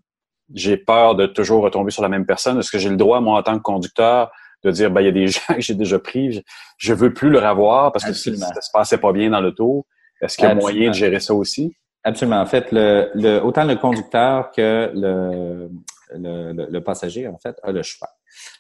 j'ai 0.53 0.77
peur 0.77 1.15
de 1.15 1.25
toujours 1.25 1.63
retomber 1.63 1.91
sur 1.91 2.03
la 2.03 2.09
même 2.09 2.25
personne, 2.25 2.59
est-ce 2.59 2.71
que 2.71 2.77
j'ai 2.77 2.89
le 2.89 2.95
droit, 2.95 3.19
moi, 3.19 3.39
en 3.39 3.43
tant 3.43 3.57
que 3.57 3.63
conducteur, 3.63 4.31
de 4.63 4.71
dire, 4.71 4.91
ben, 4.91 5.01
il 5.01 5.05
y 5.05 5.09
a 5.09 5.11
des 5.11 5.27
gens 5.27 5.53
que 5.55 5.61
j'ai 5.61 5.75
déjà 5.75 5.99
pris, 5.99 6.43
je, 6.77 6.93
veux 6.93 7.13
plus 7.13 7.29
leur 7.29 7.45
avoir 7.45 7.91
parce 7.91 8.05
que 8.05 8.13
ça, 8.13 8.35
ça 8.35 8.61
se 8.61 8.71
passait 8.71 8.97
pas 8.97 9.11
bien 9.11 9.29
dans 9.29 9.41
l'auto. 9.41 9.85
Est-ce 10.21 10.37
qu'il 10.37 10.45
y 10.45 10.51
a 10.51 10.55
moyen 10.55 10.89
de 10.89 10.95
gérer 10.95 11.19
ça 11.19 11.33
aussi? 11.33 11.75
Absolument. 12.03 12.39
En 12.39 12.45
fait, 12.45 12.71
le, 12.71 13.11
le, 13.13 13.39
autant 13.39 13.65
le 13.65 13.75
conducteur 13.75 14.51
que 14.51 14.91
le, 14.93 15.69
le, 16.15 16.67
le, 16.69 16.81
passager, 16.81 17.27
en 17.27 17.37
fait, 17.37 17.59
a 17.63 17.71
le 17.71 17.83
choix. 17.83 18.07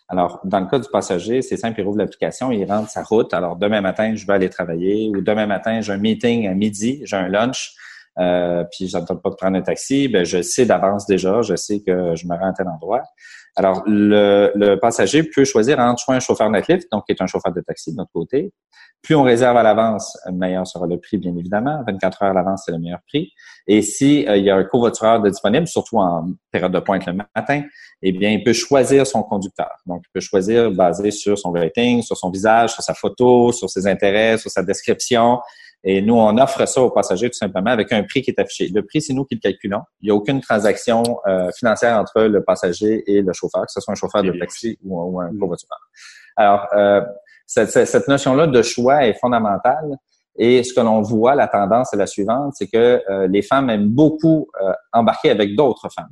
Alors, 0.09 0.39
dans 0.45 0.61
le 0.61 0.67
cas 0.67 0.79
du 0.79 0.87
passager, 0.89 1.41
c'est 1.41 1.57
simple, 1.57 1.81
il 1.81 1.83
rouvre 1.83 1.97
l'application, 1.97 2.51
il 2.51 2.63
rentre 2.65 2.89
sa 2.89 3.03
route. 3.03 3.33
Alors, 3.33 3.57
demain 3.57 3.81
matin, 3.81 4.15
je 4.15 4.25
vais 4.25 4.33
aller 4.33 4.49
travailler 4.49 5.09
ou 5.09 5.21
demain 5.21 5.47
matin, 5.47 5.81
j'ai 5.81 5.91
un 5.91 5.97
meeting 5.97 6.47
à 6.47 6.53
midi, 6.53 7.01
j'ai 7.03 7.17
un 7.17 7.27
lunch, 7.27 7.75
euh, 8.19 8.63
puis 8.71 8.87
j'attends 8.87 9.17
pas 9.17 9.29
de 9.29 9.35
prendre 9.35 9.57
un 9.57 9.61
taxi. 9.61 10.07
Ben, 10.07 10.23
je 10.23 10.41
sais 10.41 10.65
d'avance 10.65 11.05
déjà, 11.05 11.41
je 11.41 11.55
sais 11.55 11.81
que 11.81 12.15
je 12.15 12.27
me 12.27 12.35
rends 12.35 12.49
à 12.49 12.53
tel 12.53 12.67
endroit. 12.67 13.03
Alors, 13.55 13.83
le, 13.87 14.51
le 14.55 14.75
passager 14.75 15.23
peut 15.23 15.43
choisir 15.43 15.79
entre 15.79 15.99
soit 15.99 16.15
un 16.15 16.19
chauffeur 16.19 16.49
Netlift, 16.49 16.91
donc 16.91 17.05
qui 17.05 17.11
est 17.11 17.21
un 17.21 17.27
chauffeur 17.27 17.51
de 17.51 17.61
taxi 17.61 17.91
de 17.91 17.97
notre 17.97 18.11
côté. 18.11 18.51
Plus 19.01 19.15
on 19.15 19.23
réserve 19.23 19.55
à 19.55 19.63
l'avance, 19.63 20.17
meilleur 20.31 20.67
sera 20.67 20.85
le 20.85 20.99
prix, 20.99 21.17
bien 21.17 21.35
évidemment. 21.35 21.81
24 21.87 22.23
heures 22.23 22.31
à 22.31 22.33
l'avance, 22.33 22.63
c'est 22.65 22.71
le 22.71 22.79
meilleur 22.79 22.99
prix. 23.07 23.31
Et 23.67 23.81
si 23.81 24.27
euh, 24.27 24.37
il 24.37 24.43
y 24.43 24.49
a 24.49 24.55
un 24.55 24.63
covoitureur 24.63 25.21
de 25.21 25.29
disponible, 25.29 25.67
surtout 25.67 25.97
en 25.97 26.27
période 26.51 26.71
de 26.71 26.79
pointe 26.79 27.05
le 27.05 27.13
matin, 27.13 27.63
eh 28.01 28.11
bien, 28.11 28.31
il 28.31 28.43
peut 28.43 28.53
choisir 28.53 29.05
son 29.07 29.23
conducteur. 29.23 29.71
Donc, 29.85 30.01
il 30.05 30.11
peut 30.13 30.19
choisir 30.19 30.71
basé 30.71 31.11
sur 31.11 31.37
son 31.37 31.51
rating, 31.51 32.01
sur 32.01 32.17
son 32.17 32.31
visage, 32.31 32.73
sur 32.73 32.83
sa 32.83 32.93
photo, 32.93 33.51
sur 33.51 33.69
ses 33.69 33.87
intérêts, 33.87 34.37
sur 34.37 34.51
sa 34.51 34.63
description. 34.63 35.39
Et 35.89 36.01
nous, 36.01 36.15
on 36.15 36.37
offre 36.37 36.67
ça 36.67 36.81
aux 36.81 36.89
passagers 36.89 37.29
tout 37.29 37.37
simplement 37.37 37.71
avec 37.71 37.93
un 37.93 38.03
prix 38.03 38.21
qui 38.21 38.31
est 38.31 38.39
affiché. 38.41 38.69
Le 38.75 38.85
prix, 38.85 39.01
c'est 39.01 39.13
nous 39.13 39.23
qui 39.23 39.35
le 39.35 39.39
calculons. 39.39 39.83
Il 40.01 40.07
n'y 40.07 40.11
a 40.11 40.15
aucune 40.15 40.41
transaction 40.41 41.01
euh, 41.25 41.49
financière 41.57 41.97
entre 41.97 42.23
le 42.23 42.43
passager 42.43 43.09
et 43.09 43.21
le 43.21 43.31
chauffeur, 43.31 43.61
que 43.61 43.71
ce 43.71 43.79
soit 43.79 43.93
un 43.93 43.95
chauffeur 43.95 44.21
de 44.21 44.33
taxi 44.37 44.77
ou, 44.83 45.21
un 45.21 45.29
covoitureur. 45.29 45.79
Alors, 46.35 46.67
euh, 46.75 46.99
cette, 47.45 47.69
cette 47.87 48.07
notion-là 48.09 48.47
de 48.47 48.61
choix 48.61 49.07
est 49.07 49.13
fondamentale. 49.13 49.95
Et 50.37 50.61
ce 50.61 50.73
que 50.73 50.81
l'on 50.81 51.01
voit, 51.01 51.35
la 51.35 51.47
tendance 51.47 51.93
est 51.93 51.97
la 51.97 52.05
suivante, 52.05 52.51
c'est 52.57 52.67
que 52.67 53.01
euh, 53.09 53.27
les 53.29 53.41
femmes 53.41 53.69
aiment 53.69 53.87
beaucoup 53.87 54.49
embarquer 54.91 55.29
avec 55.29 55.55
d'autres 55.55 55.87
femmes. 55.89 56.11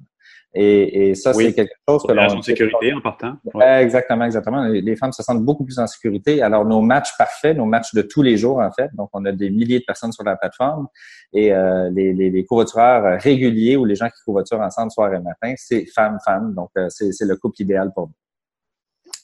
Et, 0.58 1.10
et 1.10 1.16
ça, 1.16 1.34
c'est 1.34 1.54
quelque 1.54 1.74
chose 1.88 2.04
que 2.08 2.14
l'on... 2.14 2.42
sécurité 2.42 2.94
en 2.94 3.02
partant. 3.02 3.36
Exactement, 3.62 4.24
exactement. 4.24 4.64
Les, 4.64 4.96
femmes 4.96 5.12
se 5.12 5.22
sentent 5.22 5.44
beaucoup 5.44 5.66
plus 5.66 5.78
en 5.80 5.86
sécurité. 5.86 6.42
Alors, 6.42 6.64
nos 6.64 6.82
matchs 6.82 7.16
parfaits, 7.18 7.58
nos 7.58 7.66
matchs 7.66 7.94
de 7.94 8.02
tous 8.02 8.22
les 8.22 8.38
jours, 8.38 8.60
en 8.60 8.72
fait, 8.72 8.90
donc 8.94 9.10
on 9.12 9.26
a 9.26 9.34
des 9.34 9.50
milliers 9.50 9.80
de 9.80 9.84
personnes 9.86 10.14
sur 10.14 10.24
la 10.24 10.38
plateforme 10.38 10.88
et 11.34 11.54
euh, 11.54 11.90
les, 11.92 12.14
les, 12.14 12.30
les 12.30 12.46
covoitureurs 12.46 13.20
réguliers 13.22 13.76
ou 13.76 13.84
les 13.84 13.96
gens 13.96 14.08
qui 14.08 14.22
covoiturent 14.26 14.62
ensemble 14.62 14.92
soir 14.92 15.14
et 15.14 15.20
matin, 15.20 15.54
c'est 15.58 15.86
femmes-femmes. 15.94 16.54
Donc, 16.56 16.70
euh, 16.78 16.88
c'est 16.90 17.26
le 17.26 17.36
couple 17.36 17.62
idéal 17.62 17.92
pour 17.94 18.08
nous. 18.08 18.14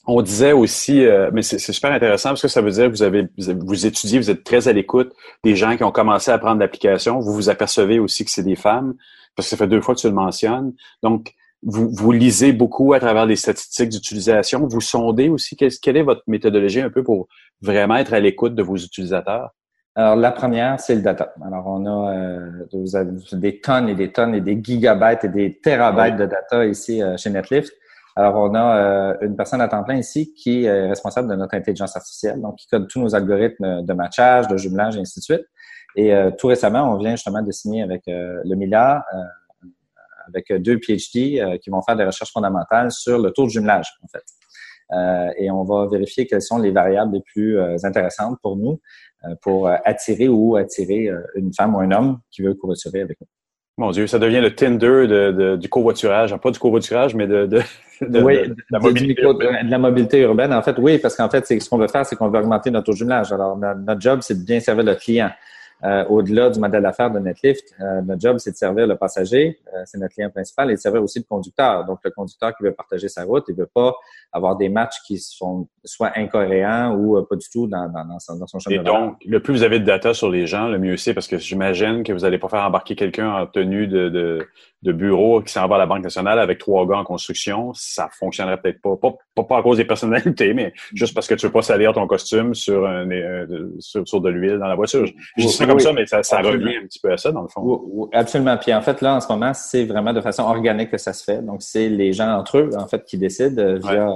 On 0.06 0.20
disait 0.20 0.52
aussi, 0.52 1.04
euh, 1.06 1.30
mais 1.32 1.42
c'est 1.42 1.58
super 1.58 1.92
intéressant 1.92 2.30
parce 2.30 2.42
que 2.42 2.48
ça 2.48 2.60
veut 2.60 2.72
dire 2.72 2.86
que 2.86 2.90
vous 2.90 3.02
avez 3.04 3.28
vous 3.38 3.86
étudiez, 3.86 4.18
vous 4.18 4.30
êtes 4.30 4.42
très 4.42 4.66
à 4.66 4.72
l'écoute 4.72 5.12
des 5.44 5.54
gens 5.54 5.76
qui 5.76 5.84
ont 5.84 5.92
commencé 5.92 6.30
à 6.30 6.38
prendre 6.38 6.58
l'application. 6.58 7.20
Vous 7.20 7.32
vous 7.32 7.48
apercevez 7.48 8.00
aussi 8.00 8.24
que 8.24 8.30
c'est 8.30 8.42
des 8.42 8.56
femmes 8.56 8.94
parce 9.36 9.46
que 9.48 9.50
ça 9.50 9.56
fait 9.56 9.68
deux 9.68 9.80
fois 9.80 9.94
que 9.94 10.00
tu 10.00 10.08
le 10.08 10.14
mentionnes. 10.14 10.72
Donc, 11.02 11.34
vous, 11.62 11.90
vous 11.92 12.12
lisez 12.12 12.52
beaucoup 12.52 12.92
à 12.92 13.00
travers 13.00 13.26
les 13.26 13.36
statistiques 13.36 13.90
d'utilisation. 13.90 14.66
Vous 14.66 14.80
sondez 14.80 15.28
aussi. 15.28 15.56
Quelle, 15.56 15.96
est 15.96 16.02
votre 16.02 16.22
méthodologie 16.26 16.80
un 16.80 16.90
peu 16.90 17.02
pour 17.04 17.28
vraiment 17.60 17.96
être 17.96 18.12
à 18.12 18.20
l'écoute 18.20 18.54
de 18.54 18.62
vos 18.62 18.76
utilisateurs? 18.76 19.50
Alors, 19.94 20.16
la 20.16 20.32
première, 20.32 20.80
c'est 20.80 20.94
le 20.94 21.02
data. 21.02 21.34
Alors, 21.44 21.66
on 21.66 21.84
a 21.86 22.14
euh, 22.14 22.50
des 23.34 23.60
tonnes 23.60 23.88
et 23.90 23.94
des 23.94 24.10
tonnes 24.10 24.34
et 24.34 24.40
des 24.40 24.58
gigabytes 24.62 25.24
et 25.24 25.28
des 25.28 25.60
terabytes 25.62 26.16
de 26.16 26.26
data 26.26 26.64
ici 26.64 27.02
euh, 27.02 27.16
chez 27.16 27.30
Netlift. 27.30 27.72
Alors, 28.16 28.36
on 28.36 28.54
a 28.54 28.76
euh, 28.76 29.14
une 29.20 29.36
personne 29.36 29.60
à 29.60 29.68
temps 29.68 29.84
plein 29.84 29.96
ici 29.96 30.34
qui 30.34 30.64
est 30.64 30.88
responsable 30.88 31.28
de 31.28 31.34
notre 31.34 31.54
intelligence 31.54 31.94
artificielle, 31.94 32.40
donc 32.40 32.56
qui 32.56 32.66
code 32.66 32.88
tous 32.88 33.00
nos 33.00 33.14
algorithmes 33.14 33.82
de 33.82 33.92
matchage, 33.92 34.48
de 34.48 34.56
jumelage, 34.56 34.96
et 34.96 35.00
ainsi 35.00 35.20
de 35.20 35.24
suite. 35.24 35.44
Et 35.96 36.14
euh, 36.14 36.30
tout 36.36 36.46
récemment, 36.46 36.92
on 36.92 36.96
vient 36.96 37.12
justement 37.12 37.42
de 37.42 37.50
signer 37.50 37.82
avec 37.82 38.06
euh, 38.08 38.40
le 38.44 38.56
MILA, 38.56 39.04
euh, 39.14 39.68
avec 40.28 40.52
deux 40.62 40.78
PhD 40.78 41.58
qui 41.60 41.70
vont 41.70 41.82
faire 41.82 41.96
des 41.96 42.04
recherches 42.04 42.32
fondamentales 42.32 42.92
sur 42.92 43.18
le 43.18 43.32
taux 43.32 43.44
de 43.44 43.50
jumelage, 43.50 43.88
en 44.02 44.06
fait. 44.06 45.34
et 45.36 45.50
on 45.50 45.64
va 45.64 45.88
vérifier 45.88 46.26
quelles 46.26 46.42
sont 46.42 46.58
les 46.58 46.70
variables 46.70 47.14
les 47.14 47.22
plus 47.22 47.58
intéressantes 47.84 48.38
pour 48.40 48.56
nous 48.56 48.80
pour 49.40 49.68
attirer 49.68 50.28
ou 50.28 50.54
attirer 50.54 51.10
une 51.34 51.52
femme 51.52 51.74
ou 51.74 51.80
un 51.80 51.90
homme 51.90 52.20
qui 52.30 52.42
veut 52.42 52.54
covoiturer 52.54 53.00
avec 53.00 53.20
nous. 53.20 53.26
Mon 53.78 53.90
Dieu, 53.90 54.06
ça 54.06 54.18
devient 54.18 54.40
le 54.40 54.54
Tinder 54.54 55.08
de, 55.08 55.56
du 55.56 55.68
covoiturage. 55.68 56.36
Pas 56.36 56.50
du 56.50 56.58
covoiturage, 56.58 57.14
mais 57.14 57.26
de, 57.26 57.46
de, 57.46 57.62
la 58.70 58.78
mobilité 58.78 59.22
urbaine. 59.22 59.66
de, 59.66 59.70
la 59.70 59.78
mobilité 59.78 60.20
urbaine. 60.20 60.52
En 60.52 60.62
fait, 60.62 60.76
oui, 60.78 60.98
parce 60.98 61.16
qu'en 61.16 61.30
fait, 61.30 61.46
c'est 61.46 61.58
ce 61.58 61.68
qu'on 61.68 61.78
veut 61.78 61.88
faire, 61.88 62.06
c'est 62.06 62.14
qu'on 62.14 62.28
veut 62.28 62.38
augmenter 62.38 62.70
notre 62.70 62.92
jumelage. 62.92 63.32
Alors, 63.32 63.56
notre 63.56 64.00
job, 64.00 64.20
c'est 64.22 64.38
de 64.38 64.44
bien 64.44 64.60
servir 64.60 64.84
le 64.84 64.94
client. 64.94 65.30
Euh, 65.84 66.04
au-delà 66.06 66.48
du 66.48 66.60
modèle 66.60 66.82
d'affaires 66.82 67.10
de 67.10 67.18
Netlift, 67.18 67.74
euh, 67.80 68.02
notre 68.02 68.20
job, 68.20 68.38
c'est 68.38 68.52
de 68.52 68.56
servir 68.56 68.86
le 68.86 68.96
passager, 68.96 69.60
euh, 69.74 69.82
c'est 69.84 69.98
notre 69.98 70.14
client 70.14 70.30
principal, 70.30 70.70
et 70.70 70.74
de 70.74 70.80
servir 70.80 71.02
aussi 71.02 71.18
le 71.18 71.24
conducteur. 71.24 71.84
Donc, 71.84 71.98
le 72.04 72.10
conducteur 72.12 72.54
qui 72.56 72.62
veut 72.62 72.72
partager 72.72 73.08
sa 73.08 73.24
route, 73.24 73.44
il 73.48 73.56
veut 73.56 73.66
pas 73.66 73.94
avoir 74.32 74.56
des 74.56 74.68
matchs 74.68 74.96
qui 75.06 75.18
sont 75.18 75.68
soit 75.84 76.12
incohérents 76.16 76.94
ou 76.94 77.22
pas 77.24 77.36
du 77.36 77.46
tout 77.52 77.66
dans, 77.66 77.88
dans, 77.88 78.06
dans 78.06 78.18
son, 78.18 78.36
dans 78.36 78.46
son 78.46 78.58
chemin. 78.58 78.76
Et 78.76 78.78
donc, 78.78 79.16
le 79.26 79.40
plus 79.40 79.52
vous 79.52 79.62
avez 79.62 79.78
de 79.78 79.84
data 79.84 80.14
sur 80.14 80.30
les 80.30 80.46
gens, 80.46 80.68
le 80.68 80.78
mieux 80.78 80.96
c'est, 80.96 81.14
parce 81.14 81.26
que 81.26 81.38
j'imagine 81.38 82.02
que 82.02 82.12
vous 82.12 82.20
n'allez 82.20 82.38
pas 82.38 82.48
faire 82.48 82.62
embarquer 82.62 82.94
quelqu'un 82.94 83.30
en 83.30 83.46
tenue 83.46 83.86
de, 83.86 84.08
de, 84.08 84.46
de 84.82 84.92
bureau 84.92 85.42
qui 85.42 85.52
s'en 85.52 85.66
va 85.68 85.76
à 85.76 85.78
la 85.78 85.86
Banque 85.86 86.02
nationale 86.02 86.38
avec 86.38 86.58
trois 86.58 86.86
gars 86.86 86.98
en 86.98 87.04
construction. 87.04 87.72
Ça 87.74 88.08
fonctionnerait 88.18 88.60
peut-être 88.60 88.80
pas. 88.80 88.96
pas. 88.96 89.14
Pas, 89.34 89.58
à 89.58 89.62
cause 89.62 89.78
des 89.78 89.84
personnalités, 89.86 90.54
mais 90.54 90.72
juste 90.94 91.14
parce 91.14 91.26
que 91.26 91.34
tu 91.34 91.46
veux 91.46 91.52
pas 91.52 91.62
salir 91.62 91.92
ton 91.94 92.06
costume 92.06 92.54
sur, 92.54 92.86
un, 92.86 93.08
sur, 93.78 94.06
sur, 94.06 94.20
de 94.20 94.28
l'huile 94.28 94.58
dans 94.58 94.66
la 94.66 94.74
voiture. 94.74 95.06
Je, 95.36 95.66
comme 95.66 95.80
ça, 95.80 95.92
mais 95.92 96.06
ça, 96.06 96.22
ça 96.22 96.40
revient 96.40 96.76
un 96.76 96.86
petit 96.86 97.00
peu 97.00 97.10
à 97.10 97.16
ça, 97.16 97.32
dans 97.32 97.42
le 97.42 97.48
fond. 97.48 98.08
absolument. 98.12 98.56
Puis 98.58 98.72
en 98.74 98.82
fait, 98.82 99.00
là, 99.00 99.16
en 99.16 99.20
ce 99.20 99.28
moment, 99.32 99.54
c'est 99.54 99.84
vraiment 99.84 100.12
de 100.12 100.20
façon 100.20 100.42
organique 100.42 100.90
que 100.90 100.98
ça 100.98 101.12
se 101.12 101.24
fait. 101.24 101.42
Donc, 101.42 101.62
c'est 101.62 101.88
les 101.88 102.12
gens 102.12 102.30
entre 102.36 102.58
eux, 102.58 102.70
en 102.78 102.86
fait, 102.86 103.04
qui 103.04 103.18
décident 103.18 103.60
euh, 103.62 103.78
via... 103.82 104.06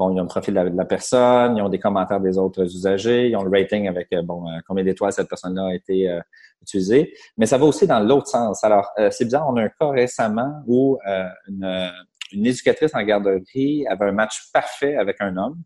Bon, 0.00 0.10
ils 0.10 0.18
ont 0.18 0.22
le 0.22 0.28
profil 0.28 0.54
de 0.54 0.60
la, 0.74 0.84
personne, 0.86 1.58
ils 1.58 1.60
ont 1.60 1.68
des 1.68 1.78
commentaires 1.78 2.20
des 2.20 2.38
autres 2.38 2.62
usagers, 2.62 3.28
ils 3.28 3.36
ont 3.36 3.42
le 3.42 3.50
rating 3.50 3.86
avec 3.86 4.10
euh, 4.14 4.22
bon 4.22 4.48
euh, 4.48 4.58
combien 4.66 4.82
d'étoiles 4.82 5.12
cette 5.12 5.28
personne-là 5.28 5.66
a 5.66 5.74
été 5.74 6.08
utilisée. 6.62 7.12
Mais 7.36 7.44
ça 7.44 7.58
va 7.58 7.66
aussi 7.66 7.86
dans 7.86 8.00
l'autre 8.00 8.26
sens. 8.26 8.64
Alors, 8.64 8.90
c'est 9.10 9.24
bizarre, 9.26 9.46
on 9.50 9.56
a 9.56 9.64
un 9.64 9.68
cas 9.68 9.90
récemment 9.90 10.62
où 10.66 10.98
une, 11.48 11.92
éducatrice 12.32 12.94
en 12.94 13.02
garderie 13.02 13.86
avait 13.88 14.06
un 14.06 14.12
match 14.12 14.50
parfait 14.54 14.96
avec 14.96 15.16
un 15.20 15.36
homme. 15.36 15.58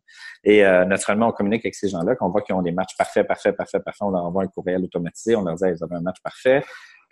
Et 0.43 0.66
euh, 0.66 0.85
naturellement, 0.85 1.28
on 1.28 1.32
communique 1.32 1.65
avec 1.65 1.77
ces 1.77 1.89
gens-là, 1.89 2.16
qu'on 2.16 2.31
voit 2.31 2.43
qu'ils 2.43 2.56
ont 2.56 2.62
des 2.62 2.73
matchs 2.73 2.97
parfaits, 2.98 3.28
parfaits, 3.28 3.56
parfaits, 3.56 3.85
parfaits. 3.85 4.02
On 4.02 4.11
leur 4.11 4.24
envoie 4.24 4.43
un 4.43 4.48
courriel 4.48 4.82
automatisé, 4.82 5.36
on 5.36 5.43
leur 5.43 5.55
dit, 5.55 5.70
vous 5.70 5.85
avez 5.85 5.94
un 5.94 6.01
match 6.01 6.20
parfait. 6.24 6.65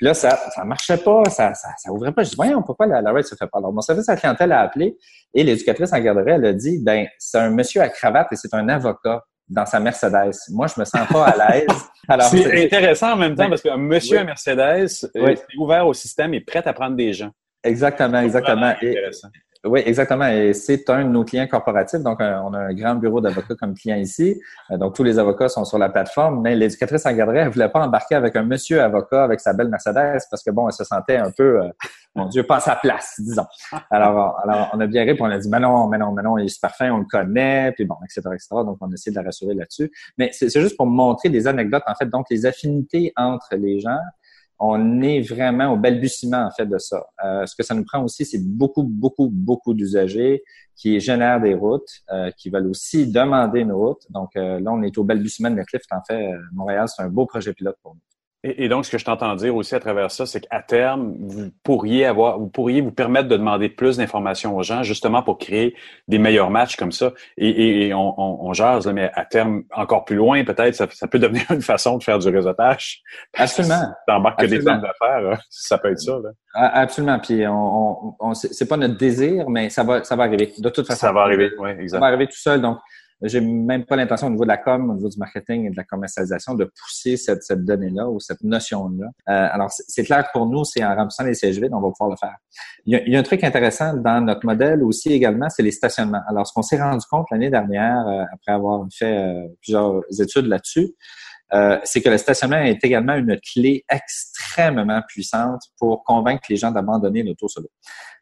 Puis 0.02 0.08
là, 0.08 0.14
ça 0.14 0.36
ça 0.52 0.64
marchait 0.64 0.96
pas, 0.96 1.22
ça, 1.26 1.54
ça, 1.54 1.68
ça 1.78 1.92
ouvrait 1.92 2.10
pas. 2.10 2.24
Je 2.24 2.30
dis, 2.30 2.34
voyons, 2.34 2.60
pourquoi 2.60 2.88
la, 2.88 3.00
la 3.00 3.22
se 3.22 3.36
fait 3.36 3.46
pas? 3.46 3.58
Alors, 3.58 3.72
mon 3.72 3.82
service 3.82 4.08
à 4.08 4.14
la 4.14 4.18
clientèle 4.18 4.50
a 4.50 4.62
appelé 4.62 4.96
et 5.32 5.44
l'éducatrice 5.44 5.92
en 5.92 6.00
garderie, 6.00 6.32
elle 6.32 6.44
a 6.44 6.52
dit, 6.52 6.80
ben, 6.82 7.06
c'est 7.20 7.38
un 7.38 7.50
monsieur 7.50 7.82
à 7.82 7.88
cravate 7.88 8.26
et 8.32 8.34
c'est 8.34 8.52
un 8.52 8.68
avocat 8.68 9.22
dans 9.48 9.64
sa 9.64 9.78
Mercedes. 9.78 10.34
Moi, 10.50 10.66
je 10.66 10.80
me 10.80 10.84
sens 10.84 11.06
pas 11.06 11.26
à 11.26 11.52
l'aise. 11.52 11.68
c'est 12.32 12.64
intéressant 12.64 13.12
en 13.12 13.16
même 13.16 13.36
temps 13.36 13.48
parce 13.48 13.62
qu'un 13.62 13.76
monsieur 13.76 14.18
à 14.18 14.24
Mercedes 14.24 15.08
euh, 15.14 15.28
est 15.28 15.44
ouvert 15.56 15.86
au 15.86 15.94
système 15.94 16.34
et 16.34 16.40
prêt 16.40 16.66
à 16.66 16.72
prendre 16.72 16.96
des 16.96 17.12
gens. 17.12 17.30
Exactement, 17.62 18.22
exactement. 18.22 18.74
Oui, 19.64 19.80
exactement. 19.86 20.26
Et 20.26 20.54
c'est 20.54 20.90
un 20.90 21.04
de 21.04 21.10
nos 21.10 21.24
clients 21.24 21.46
corporatifs. 21.46 22.00
Donc, 22.00 22.18
on 22.20 22.52
a 22.52 22.58
un 22.58 22.74
grand 22.74 22.96
bureau 22.96 23.20
d'avocats 23.20 23.54
comme 23.54 23.74
client 23.74 23.96
ici. 23.96 24.40
Euh, 24.72 24.76
donc, 24.76 24.96
tous 24.96 25.04
les 25.04 25.20
avocats 25.20 25.48
sont 25.48 25.64
sur 25.64 25.78
la 25.78 25.88
plateforme. 25.88 26.40
Mais 26.42 26.56
l'éducatrice 26.56 27.06
en 27.06 27.12
garderie, 27.12 27.38
elle 27.38 27.48
voulait 27.48 27.68
pas 27.68 27.80
embarquer 27.80 28.16
avec 28.16 28.34
un 28.34 28.42
monsieur 28.42 28.82
avocat 28.82 29.22
avec 29.22 29.38
sa 29.38 29.52
belle 29.52 29.68
Mercedes 29.68 30.18
parce 30.28 30.42
que, 30.42 30.50
bon, 30.50 30.66
elle 30.66 30.72
se 30.72 30.82
sentait 30.82 31.16
un 31.16 31.30
peu, 31.30 31.62
euh, 31.62 31.68
mon 32.16 32.26
Dieu, 32.26 32.42
pas 32.42 32.56
à 32.56 32.60
sa 32.60 32.74
place, 32.74 33.14
disons. 33.20 33.46
Alors, 33.88 34.40
alors 34.42 34.70
on 34.72 34.80
a 34.80 34.86
bien 34.86 35.04
puis 35.04 35.22
on 35.22 35.26
a 35.26 35.38
dit, 35.38 35.48
mais 35.48 35.60
non, 35.60 35.86
mais 35.86 35.98
non, 35.98 36.10
mais 36.10 36.22
non, 36.22 36.38
il 36.38 36.46
est 36.46 36.48
super 36.48 36.74
fin, 36.74 36.90
on 36.90 36.98
le 36.98 37.04
connaît, 37.04 37.70
puis 37.72 37.84
bon, 37.84 37.96
etc., 38.04 38.20
etc. 38.34 38.48
Donc, 38.50 38.78
on 38.80 38.90
a 38.90 38.94
essayé 38.94 39.12
de 39.12 39.20
la 39.20 39.24
rassurer 39.24 39.54
là-dessus. 39.54 39.92
Mais 40.18 40.30
c'est 40.32 40.50
juste 40.50 40.76
pour 40.76 40.86
montrer 40.86 41.28
des 41.28 41.46
anecdotes, 41.46 41.84
en 41.86 41.94
fait. 41.94 42.06
Donc, 42.06 42.26
les 42.30 42.46
affinités 42.46 43.12
entre 43.16 43.54
les 43.54 43.78
gens 43.78 44.00
on 44.64 45.02
est 45.02 45.20
vraiment 45.22 45.72
au 45.72 45.76
balbutiement 45.76 46.46
en 46.46 46.50
fait 46.52 46.66
de 46.66 46.78
ça. 46.78 47.04
Euh, 47.24 47.44
ce 47.46 47.56
que 47.56 47.64
ça 47.64 47.74
nous 47.74 47.84
prend 47.84 48.04
aussi, 48.04 48.24
c'est 48.24 48.38
beaucoup, 48.38 48.84
beaucoup, 48.84 49.28
beaucoup 49.28 49.74
d'usagers 49.74 50.44
qui 50.76 51.00
génèrent 51.00 51.40
des 51.40 51.54
routes, 51.54 51.90
euh, 52.12 52.30
qui 52.38 52.48
veulent 52.48 52.68
aussi 52.68 53.10
demander 53.10 53.60
une 53.60 53.72
route. 53.72 54.02
Donc 54.10 54.30
euh, 54.36 54.60
là, 54.60 54.70
on 54.72 54.80
est 54.82 54.96
au 54.96 55.02
balbutiement 55.02 55.50
de 55.50 55.56
Netflix. 55.56 55.84
En 55.90 56.02
fait, 56.06 56.30
Montréal, 56.52 56.86
c'est 56.88 57.02
un 57.02 57.08
beau 57.08 57.26
projet 57.26 57.52
pilote 57.52 57.76
pour 57.82 57.94
nous. 57.94 58.11
Et, 58.44 58.68
donc, 58.68 58.84
ce 58.84 58.90
que 58.90 58.98
je 58.98 59.04
t'entends 59.04 59.36
dire 59.36 59.54
aussi 59.54 59.76
à 59.76 59.80
travers 59.80 60.10
ça, 60.10 60.26
c'est 60.26 60.40
qu'à 60.40 60.60
terme, 60.60 61.14
vous 61.20 61.50
pourriez 61.62 62.06
avoir, 62.06 62.40
vous 62.40 62.48
pourriez 62.48 62.80
vous 62.80 62.90
permettre 62.90 63.28
de 63.28 63.36
demander 63.36 63.68
plus 63.68 63.98
d'informations 63.98 64.56
aux 64.56 64.64
gens, 64.64 64.82
justement 64.82 65.22
pour 65.22 65.38
créer 65.38 65.76
des 66.08 66.18
meilleurs 66.18 66.50
matchs 66.50 66.74
comme 66.74 66.90
ça. 66.90 67.12
Et, 67.36 67.86
et, 67.86 67.94
on, 67.94 68.20
on, 68.20 68.48
on, 68.48 68.52
jase, 68.52 68.88
mais 68.88 69.12
à 69.14 69.24
terme, 69.24 69.62
encore 69.70 70.04
plus 70.04 70.16
loin, 70.16 70.42
peut-être, 70.42 70.74
ça, 70.74 70.88
ça, 70.90 71.06
peut 71.06 71.20
devenir 71.20 71.44
une 71.50 71.62
façon 71.62 71.98
de 71.98 72.02
faire 72.02 72.18
du 72.18 72.28
réseautage. 72.28 73.02
Absolument. 73.36 73.92
T'embarques 74.08 74.40
que 74.40 74.46
des 74.46 74.60
femmes 74.60 74.82
d'affaires, 74.82 75.40
ça 75.48 75.78
peut 75.78 75.92
être 75.92 76.00
ça. 76.00 76.12
Là. 76.12 76.30
Ah, 76.54 76.80
absolument. 76.80 77.20
Puis 77.20 77.46
on, 77.46 78.16
on, 78.18 78.34
c'est 78.34 78.68
pas 78.68 78.76
notre 78.76 78.96
désir, 78.96 79.48
mais 79.48 79.70
ça 79.70 79.84
va, 79.84 80.02
ça 80.02 80.16
va 80.16 80.24
arriver. 80.24 80.52
De 80.58 80.68
toute 80.68 80.86
façon. 80.86 81.06
Ça 81.06 81.12
va 81.12 81.20
arriver, 81.22 81.52
oui, 81.58 81.70
exactement. 81.70 81.88
Ça 81.88 82.00
va 82.00 82.06
arriver 82.06 82.26
tout 82.26 82.38
seul. 82.38 82.60
Donc, 82.60 82.78
j'ai 83.22 83.40
même 83.40 83.84
pas 83.84 83.96
l'intention 83.96 84.26
au 84.26 84.30
niveau 84.30 84.44
de 84.44 84.48
la 84.48 84.56
com, 84.56 84.90
au 84.90 84.94
niveau 84.94 85.08
du 85.08 85.18
marketing 85.18 85.66
et 85.66 85.70
de 85.70 85.76
la 85.76 85.84
commercialisation 85.84 86.54
de 86.54 86.64
pousser 86.64 87.16
cette, 87.16 87.42
cette 87.42 87.64
donnée-là 87.64 88.08
ou 88.08 88.20
cette 88.20 88.42
notion-là. 88.42 89.06
Euh, 89.06 89.48
alors, 89.52 89.70
c'est 89.70 90.04
clair 90.04 90.26
que 90.26 90.32
pour 90.32 90.46
nous, 90.46 90.64
c'est 90.64 90.84
en 90.84 90.94
remplissant 90.94 91.24
les 91.24 91.34
sièges 91.34 91.58
vides, 91.58 91.72
on 91.72 91.80
va 91.80 91.90
pouvoir 91.90 92.10
le 92.10 92.16
faire. 92.16 92.36
Il 92.86 92.92
y, 92.92 92.96
a, 92.96 93.02
il 93.04 93.12
y 93.12 93.16
a, 93.16 93.20
un 93.20 93.22
truc 93.22 93.44
intéressant 93.44 93.94
dans 93.94 94.20
notre 94.20 94.44
modèle 94.44 94.82
aussi 94.82 95.12
également, 95.12 95.48
c'est 95.48 95.62
les 95.62 95.70
stationnements. 95.70 96.22
Alors, 96.28 96.46
ce 96.46 96.52
qu'on 96.52 96.62
s'est 96.62 96.80
rendu 96.80 97.04
compte 97.10 97.26
l'année 97.30 97.50
dernière, 97.50 98.06
euh, 98.06 98.24
après 98.32 98.52
avoir 98.52 98.86
fait 98.92 99.18
euh, 99.18 99.46
plusieurs 99.60 100.00
études 100.20 100.46
là-dessus, 100.46 100.94
euh, 101.54 101.78
c'est 101.84 102.00
que 102.00 102.08
le 102.08 102.18
stationnement 102.18 102.58
est 102.58 102.82
également 102.82 103.14
une 103.14 103.38
clé 103.40 103.84
extrêmement 103.90 105.02
puissante 105.06 105.62
pour 105.78 106.02
convaincre 106.04 106.44
les 106.48 106.56
gens 106.56 106.70
d'abandonner 106.70 107.22
l'auto 107.22 107.48
solo. 107.48 107.68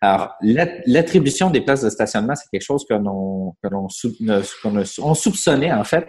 Alors, 0.00 0.34
l'attribution 0.40 1.50
des 1.50 1.60
places 1.60 1.82
de 1.82 1.90
stationnement, 1.90 2.34
c'est 2.34 2.48
quelque 2.50 2.64
chose 2.64 2.84
que 2.88 2.94
l'on 2.94 3.54
on 5.02 5.14
soupçonnait 5.14 5.72
en 5.72 5.84
fait 5.84 6.06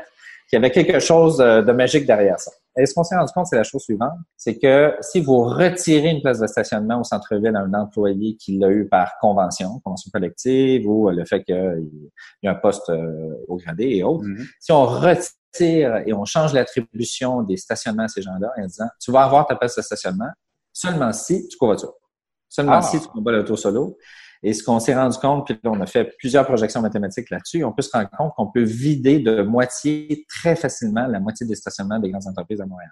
qu'il 0.47 0.57
y 0.57 0.65
avait 0.65 0.71
quelque 0.71 0.99
chose 0.99 1.37
de 1.37 1.71
magique 1.71 2.05
derrière 2.05 2.39
ça. 2.39 2.51
Et 2.77 2.85
ce 2.85 2.93
qu'on 2.93 3.03
s'est 3.03 3.15
rendu 3.15 3.31
compte, 3.33 3.47
c'est 3.47 3.57
la 3.57 3.63
chose 3.63 3.83
suivante, 3.83 4.17
c'est 4.37 4.57
que 4.57 4.93
si 5.01 5.19
vous 5.19 5.43
retirez 5.43 6.09
une 6.09 6.21
place 6.21 6.39
de 6.39 6.47
stationnement 6.47 7.01
au 7.01 7.03
centre-ville 7.03 7.55
à 7.55 7.59
un 7.59 7.73
employé 7.73 8.37
qui 8.37 8.57
l'a 8.57 8.69
eu 8.69 8.87
par 8.87 9.13
convention, 9.19 9.79
convention 9.83 10.09
collective, 10.11 10.87
ou 10.87 11.09
le 11.09 11.25
fait 11.25 11.43
qu'il 11.43 11.89
y 12.43 12.47
a 12.47 12.51
un 12.51 12.55
poste 12.55 12.89
euh, 12.89 13.35
au 13.49 13.57
gradé 13.57 13.89
et 13.89 14.03
autres, 14.03 14.25
mm-hmm. 14.25 14.47
si 14.59 14.71
on 14.71 14.85
retire 14.85 15.31
et 15.59 16.13
on 16.13 16.25
change 16.25 16.53
l'attribution 16.53 17.43
des 17.43 17.57
stationnements 17.57 18.03
à 18.03 18.07
ces 18.07 18.21
gens-là 18.21 18.51
en 18.57 18.65
disant 18.65 18.87
tu 18.99 19.11
vas 19.11 19.23
avoir 19.23 19.47
ta 19.47 19.55
place 19.55 19.75
de 19.75 19.81
stationnement 19.81 20.29
seulement 20.71 21.11
si 21.11 21.47
tu 21.47 21.57
covoitures. 21.57 21.93
Seulement 22.47 22.79
ah. 22.79 22.81
si 22.81 22.99
tu 22.99 23.07
combats 23.07 23.31
l'auto 23.31 23.55
solo. 23.55 23.97
Et 24.43 24.53
ce 24.53 24.63
qu'on 24.63 24.79
s'est 24.79 24.95
rendu 24.95 25.17
compte, 25.19 25.45
puis 25.45 25.59
on 25.65 25.79
a 25.81 25.85
fait 25.85 26.15
plusieurs 26.17 26.45
projections 26.45 26.81
mathématiques 26.81 27.29
là-dessus, 27.29 27.63
on 27.63 27.71
peut 27.71 27.83
se 27.83 27.91
rendre 27.91 28.09
compte 28.09 28.33
qu'on 28.35 28.51
peut 28.51 28.63
vider 28.63 29.19
de 29.19 29.43
moitié 29.43 30.25
très 30.27 30.55
facilement 30.55 31.05
la 31.05 31.19
moitié 31.19 31.45
des 31.45 31.55
stationnements 31.55 31.99
des 31.99 32.09
grandes 32.09 32.27
entreprises 32.27 32.59
à 32.59 32.65
Montréal. 32.65 32.91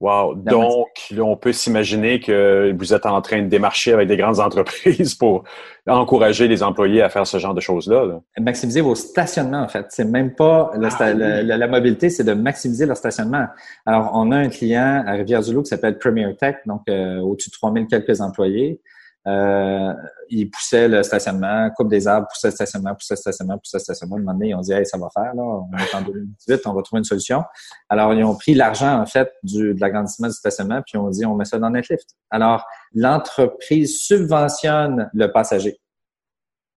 Wow. 0.00 0.34
Donc, 0.34 0.88
on 1.18 1.36
peut 1.36 1.52
s'imaginer 1.52 2.20
que 2.20 2.74
vous 2.78 2.94
êtes 2.94 3.04
en 3.04 3.20
train 3.20 3.42
de 3.42 3.48
démarcher 3.48 3.92
avec 3.92 4.08
des 4.08 4.16
grandes 4.16 4.40
entreprises 4.40 5.14
pour 5.14 5.44
encourager 5.86 6.48
les 6.48 6.62
employés 6.62 7.02
à 7.02 7.10
faire 7.10 7.26
ce 7.26 7.36
genre 7.38 7.52
de 7.52 7.60
choses-là. 7.60 8.20
Maximiser 8.40 8.80
vos 8.80 8.94
stationnements, 8.94 9.62
en 9.62 9.68
fait. 9.68 9.86
C'est 9.90 10.06
même 10.06 10.34
pas 10.34 10.72
ah 10.74 11.12
la, 11.12 11.68
mobilité, 11.68 12.08
c'est 12.08 12.24
de 12.24 12.32
maximiser 12.32 12.86
leur 12.86 12.96
stationnement. 12.96 13.46
Alors, 13.84 14.12
on 14.14 14.32
a 14.32 14.38
un 14.38 14.48
client 14.48 15.04
à 15.06 15.12
Rivière-du-Loup 15.12 15.64
qui 15.64 15.68
s'appelle 15.68 15.98
Premier 15.98 16.34
Tech, 16.34 16.56
donc 16.64 16.82
euh, 16.88 17.18
au-dessus 17.18 17.50
de 17.50 17.54
3000 17.54 17.86
quelques 17.86 18.22
employés. 18.22 18.80
Euh, 19.26 19.92
ils 20.30 20.50
poussaient 20.50 20.88
le 20.88 21.02
stationnement, 21.02 21.68
coupe 21.76 21.88
des 21.88 22.06
arbres, 22.06 22.26
poussaient 22.28 22.48
le 22.48 22.54
stationnement, 22.54 22.94
poussaient 22.94 23.14
le 23.14 23.20
stationnement, 23.20 23.58
poussaient 23.58 23.78
le 23.78 23.82
stationnement. 23.82 24.16
Un 24.16 24.20
moment 24.20 24.32
donné, 24.32 24.48
ils 24.48 24.54
ont 24.54 24.60
dit, 24.60 24.72
hey, 24.72 24.86
ça 24.86 24.96
va 24.96 25.08
faire, 25.12 25.34
là. 25.34 25.42
On 25.42 25.68
est 25.76 25.94
en 25.94 26.02
2018, 26.02 26.66
on 26.66 26.72
va 26.72 26.82
trouver 26.82 26.98
une 26.98 27.04
solution. 27.04 27.42
Alors, 27.88 28.14
ils 28.14 28.24
ont 28.24 28.36
pris 28.36 28.54
l'argent, 28.54 29.00
en 29.00 29.06
fait, 29.06 29.30
du, 29.42 29.74
de 29.74 29.80
l'agrandissement 29.80 30.28
du 30.28 30.34
stationnement, 30.34 30.80
puis 30.82 30.92
ils 30.94 30.98
ont 30.98 31.10
dit, 31.10 31.26
on 31.26 31.34
met 31.34 31.44
ça 31.44 31.58
dans 31.58 31.70
Netlift. 31.70 32.16
Alors, 32.30 32.64
l'entreprise 32.94 34.00
subventionne 34.00 35.10
le 35.12 35.32
passager. 35.32 35.80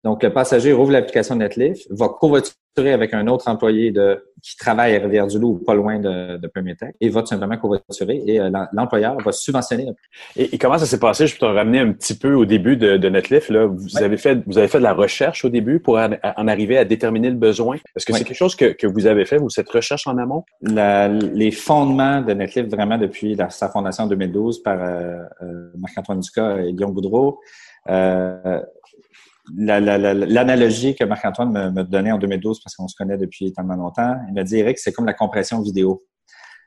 Donc, 0.03 0.21
le 0.23 0.33
passager 0.33 0.73
rouvre 0.73 0.91
l'application 0.91 1.35
Netlift, 1.35 1.87
va 1.89 2.09
covoiturer 2.09 2.91
avec 2.91 3.13
un 3.13 3.27
autre 3.27 3.47
employé 3.47 3.91
de, 3.91 4.21
qui 4.41 4.57
travaille 4.57 4.95
à 4.95 4.99
Rivière-du-Loup, 4.99 5.63
pas 5.65 5.75
loin 5.75 5.99
de, 5.99 6.37
de 6.37 6.47
Premier 6.47 6.75
Tech, 6.75 6.93
et 6.99 7.09
va 7.09 7.21
tout 7.21 7.27
simplement 7.27 7.55
covoiturer 7.57 8.21
et 8.25 8.41
euh, 8.41 8.49
l'employeur 8.73 9.17
va 9.23 9.31
subventionner. 9.31 9.87
Et, 10.35 10.55
et, 10.55 10.57
comment 10.57 10.77
ça 10.77 10.85
s'est 10.85 10.99
passé? 10.99 11.27
Je 11.27 11.33
peux 11.33 11.45
te 11.45 11.45
ramener 11.45 11.79
un 11.79 11.93
petit 11.93 12.15
peu 12.15 12.33
au 12.33 12.45
début 12.45 12.75
de, 12.75 12.97
de 12.97 13.09
Netlift. 13.09 13.49
Là. 13.49 13.67
Vous, 13.67 13.97
avez 14.03 14.17
fait, 14.17 14.39
vous 14.45 14.57
avez 14.57 14.67
fait 14.67 14.79
de 14.79 14.83
la 14.83 14.93
recherche 14.93 15.45
au 15.45 15.49
début 15.49 15.79
pour 15.79 15.97
en, 15.97 16.47
arriver 16.47 16.77
à 16.77 16.83
déterminer 16.83 17.29
le 17.29 17.37
besoin. 17.37 17.77
Est-ce 17.95 18.05
que 18.05 18.13
c'est 18.13 18.25
quelque 18.25 18.35
chose 18.35 18.55
que, 18.55 18.73
que, 18.73 18.87
vous 18.87 19.05
avez 19.05 19.25
fait, 19.25 19.37
vous, 19.37 19.49
cette 19.49 19.69
recherche 19.69 20.07
en 20.07 20.17
amont? 20.17 20.43
La, 20.61 21.07
les 21.07 21.51
fondements 21.51 22.21
de 22.21 22.33
Netlift, 22.33 22.69
vraiment 22.69 22.97
depuis 22.97 23.37
sa 23.49 23.69
fondation 23.69 24.03
en 24.03 24.07
2012 24.07 24.63
par 24.63 24.79
euh, 24.81 25.19
euh, 25.41 25.71
Marc-Antoine 25.77 26.19
Ducas 26.19 26.57
et 26.57 26.73
Guillaume 26.73 26.93
Boudreau, 26.93 27.39
euh, 27.89 28.61
l'analogie 29.51 30.95
que 30.95 31.03
Marc-Antoine 31.03 31.51
me, 31.51 31.71
me, 31.71 31.83
donnait 31.83 32.11
en 32.11 32.17
2012, 32.17 32.61
parce 32.63 32.75
qu'on 32.75 32.87
se 32.87 32.95
connaît 32.95 33.17
depuis 33.17 33.51
tellement 33.51 33.75
longtemps, 33.75 34.15
il 34.27 34.33
m'a 34.33 34.43
dit, 34.43 34.57
Eric, 34.57 34.79
c'est 34.79 34.91
comme 34.91 35.05
la 35.05 35.13
compression 35.13 35.61
vidéo. 35.61 36.05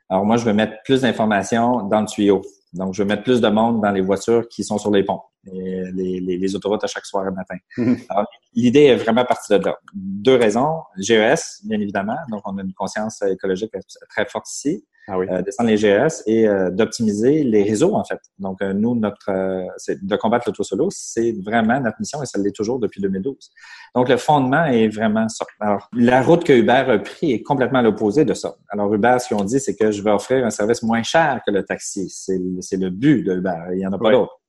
Alors 0.09 0.25
moi, 0.25 0.37
je 0.37 0.45
veux 0.45 0.53
mettre 0.53 0.75
plus 0.85 1.01
d'informations 1.01 1.83
dans 1.87 2.01
le 2.01 2.07
tuyau. 2.07 2.41
Donc, 2.73 2.93
je 2.93 3.01
veux 3.01 3.07
mettre 3.07 3.23
plus 3.23 3.41
de 3.41 3.47
monde 3.47 3.81
dans 3.81 3.91
les 3.91 4.01
voitures 4.01 4.47
qui 4.49 4.63
sont 4.63 4.77
sur 4.77 4.91
les 4.91 5.03
ponts, 5.03 5.21
et 5.51 5.83
les, 5.93 6.19
les, 6.19 6.37
les 6.37 6.55
autoroutes 6.55 6.83
à 6.83 6.87
chaque 6.87 7.05
soir 7.05 7.27
et 7.27 7.31
matin. 7.31 7.55
Mhm. 7.77 7.97
L'idée 8.53 8.83
est 8.83 8.95
vraiment 8.95 9.25
partie 9.25 9.57
de 9.57 9.63
là. 9.63 9.77
Deux 9.93 10.35
raisons. 10.35 10.81
GES, 10.97 11.63
bien 11.63 11.79
évidemment. 11.79 12.17
Donc, 12.29 12.41
on 12.45 12.57
a 12.57 12.61
une 12.61 12.73
conscience 12.73 13.21
écologique 13.21 13.71
très 14.09 14.25
forte 14.25 14.49
ici 14.49 14.85
ah 15.07 15.17
oui. 15.17 15.27
euh, 15.29 15.41
descendre 15.41 15.69
les 15.69 15.77
GS 15.77 16.23
et 16.25 16.47
euh, 16.47 16.69
d'optimiser 16.69 17.43
les 17.43 17.63
réseaux, 17.63 17.95
en 17.95 18.03
fait. 18.03 18.19
Donc, 18.39 18.61
euh, 18.61 18.73
nous, 18.73 18.95
notre, 18.95 19.29
euh, 19.29 19.63
c'est 19.77 20.05
de 20.05 20.15
combattre 20.15 20.47
l'auto 20.47 20.63
solo, 20.63 20.89
c'est 20.91 21.33
vraiment 21.43 21.79
notre 21.79 21.97
mission 21.99 22.21
et 22.21 22.25
ça 22.25 22.39
l'est 22.39 22.55
toujours 22.55 22.79
depuis 22.79 23.01
2012. 23.01 23.35
Donc, 23.95 24.09
le 24.09 24.17
fondement 24.17 24.65
est 24.65 24.89
vraiment 24.89 25.29
ça. 25.29 25.45
Alors, 25.59 25.87
la 25.93 26.21
route 26.21 26.43
que 26.43 26.53
Uber 26.53 26.71
a 26.71 26.99
pris 26.99 27.31
est 27.31 27.41
complètement 27.41 27.81
l'opposé 27.81 28.25
de 28.25 28.33
ça. 28.33 28.55
Alors, 28.69 28.93
Uber, 28.93 29.17
ce 29.19 29.29
qu'ils 29.29 29.37
ont 29.37 29.45
dit, 29.45 29.59
c'est 29.59 29.75
que 29.75 29.91
je 29.91 30.01
vais 30.01 30.11
offrir 30.11 30.45
un 30.45 30.49
service 30.49 30.83
moins 30.83 31.03
cher 31.03 31.41
que 31.45 31.51
le 31.51 31.63
taxi. 31.63 32.09
C'est, 32.09 32.39
c'est 32.61 32.77
le 32.77 32.89
but 32.89 33.23
de 33.23 33.37
Uber. 33.37 33.55
Il 33.71 33.77
n'y 33.77 33.87
en 33.87 33.93
a 33.93 33.97
pas 33.97 34.11
d'autre. 34.11 34.39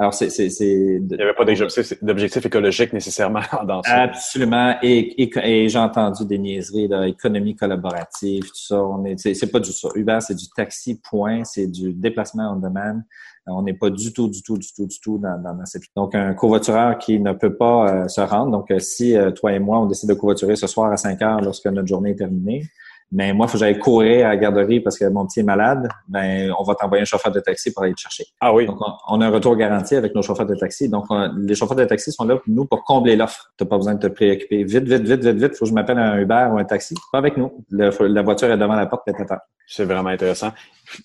Alors, 0.00 0.14
c'est, 0.14 0.30
c'est, 0.30 0.48
Il 0.60 1.06
n'y 1.08 1.20
avait 1.20 1.34
pas 1.34 1.44
d'objectif, 1.44 2.46
écologique 2.46 2.92
nécessairement 2.92 3.40
dans 3.66 3.82
ça. 3.82 4.02
Absolument. 4.02 4.76
Et, 4.80 5.24
et, 5.24 5.68
j'ai 5.68 5.78
entendu 5.78 6.24
des 6.24 6.38
niaiseries, 6.38 6.86
là, 6.86 7.08
économie 7.08 7.56
collaborative, 7.56 8.44
tout 8.44 8.54
ça. 8.54 8.80
On 8.80 9.04
est, 9.04 9.18
c'est, 9.18 9.50
pas 9.50 9.58
du 9.58 9.72
ça. 9.72 9.88
Uber, 9.96 10.18
c'est 10.20 10.36
du 10.36 10.48
taxi, 10.54 11.00
point. 11.00 11.42
C'est 11.42 11.66
du 11.66 11.92
déplacement 11.92 12.52
on 12.52 12.60
demand. 12.60 13.02
On 13.50 13.62
n'est 13.62 13.74
pas 13.74 13.90
du 13.90 14.12
tout, 14.12 14.28
du 14.28 14.42
tout, 14.42 14.56
du 14.56 14.68
tout, 14.72 14.86
du 14.86 15.00
tout 15.00 15.18
dans, 15.18 15.42
dans, 15.42 15.64
cette... 15.64 15.82
Donc, 15.96 16.14
un 16.14 16.34
covoitureur 16.34 16.98
qui 16.98 17.18
ne 17.18 17.32
peut 17.32 17.56
pas 17.56 17.88
euh, 17.88 18.08
se 18.08 18.20
rendre. 18.20 18.52
Donc, 18.52 18.70
euh, 18.70 18.78
si 18.78 19.16
euh, 19.16 19.30
toi 19.30 19.52
et 19.52 19.58
moi, 19.58 19.80
on 19.80 19.86
décide 19.86 20.10
de 20.10 20.14
covoiturer 20.14 20.54
ce 20.54 20.66
soir 20.66 20.92
à 20.92 20.96
5 20.96 21.22
heures 21.22 21.40
lorsque 21.40 21.66
notre 21.66 21.88
journée 21.88 22.10
est 22.10 22.16
terminée, 22.16 22.68
mais 23.10 23.32
moi, 23.32 23.46
il 23.46 23.48
faut 23.48 23.54
que 23.54 23.60
j'aille 23.60 23.78
courir 23.78 24.26
à 24.26 24.30
la 24.30 24.36
garderie 24.36 24.80
parce 24.80 24.98
que 24.98 25.06
mon 25.06 25.26
petit 25.26 25.40
est 25.40 25.44
malade, 25.44 25.88
ben, 26.08 26.52
on 26.58 26.62
va 26.62 26.74
t'envoyer 26.74 27.02
un 27.02 27.06
chauffeur 27.06 27.32
de 27.32 27.40
taxi 27.40 27.72
pour 27.72 27.82
aller 27.82 27.94
te 27.94 28.00
chercher. 28.00 28.24
Ah 28.40 28.52
oui. 28.52 28.66
Donc, 28.66 28.78
on, 29.08 29.20
a 29.20 29.26
un 29.26 29.30
retour 29.30 29.56
garanti 29.56 29.94
avec 29.94 30.14
nos 30.14 30.22
chauffeurs 30.22 30.46
de 30.46 30.54
taxi. 30.54 30.88
Donc, 30.88 31.06
les 31.36 31.54
chauffeurs 31.54 31.76
de 31.76 31.84
taxi 31.84 32.12
sont 32.12 32.24
là 32.24 32.36
pour 32.36 32.44
nous 32.48 32.66
pour 32.66 32.84
combler 32.84 33.16
l'offre. 33.16 33.50
Tu 33.58 33.64
pas 33.64 33.76
besoin 33.76 33.94
de 33.94 34.00
te 34.00 34.12
préoccuper. 34.12 34.62
Vite, 34.64 34.84
vite, 34.84 35.02
vite, 35.02 35.24
vite, 35.24 35.36
vite. 35.36 35.56
Faut 35.56 35.64
que 35.64 35.70
je 35.70 35.74
m'appelle 35.74 35.98
un 35.98 36.18
Uber 36.18 36.48
ou 36.52 36.58
un 36.58 36.64
taxi. 36.64 36.94
Pas 37.10 37.18
avec 37.18 37.36
nous. 37.36 37.64
la 37.70 38.22
voiture 38.22 38.50
est 38.50 38.58
devant 38.58 38.76
la 38.76 38.86
porte, 38.86 39.06
peut-être. 39.06 39.34
C'est 39.66 39.84
vraiment 39.84 40.10
intéressant. 40.10 40.50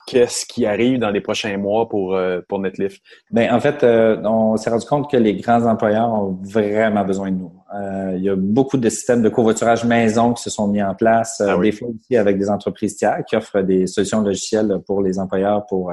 Qu'est-ce 0.07 0.45
qui 0.45 0.65
arrive 0.65 0.99
dans 0.99 1.09
les 1.09 1.21
prochains 1.21 1.57
mois 1.57 1.89
pour, 1.89 2.15
euh, 2.15 2.41
pour 2.47 2.59
Netlift? 2.59 3.01
Ben, 3.31 3.53
en 3.53 3.59
fait, 3.59 3.83
euh, 3.83 4.21
on 4.23 4.55
s'est 4.57 4.69
rendu 4.69 4.85
compte 4.85 5.11
que 5.11 5.17
les 5.17 5.35
grands 5.35 5.65
employeurs 5.65 6.09
ont 6.09 6.37
vraiment 6.41 7.03
besoin 7.03 7.31
de 7.31 7.37
nous. 7.37 7.51
Euh, 7.75 8.13
il 8.15 8.23
y 8.23 8.29
a 8.29 8.35
beaucoup 8.35 8.77
de 8.77 8.89
systèmes 8.89 9.21
de 9.21 9.29
covoiturage 9.29 9.83
maison 9.83 10.33
qui 10.33 10.43
se 10.43 10.49
sont 10.49 10.67
mis 10.67 10.81
en 10.81 10.95
place, 10.95 11.41
ah 11.41 11.57
des 11.57 11.71
fois 11.71 11.89
aussi 11.89 12.15
avec 12.15 12.37
des 12.37 12.49
entreprises 12.49 12.95
tiers 12.95 13.23
qui 13.27 13.35
offrent 13.35 13.61
des 13.61 13.87
solutions 13.87 14.21
logicielles 14.21 14.79
pour 14.85 15.01
les 15.01 15.19
employeurs 15.19 15.65
pour 15.65 15.91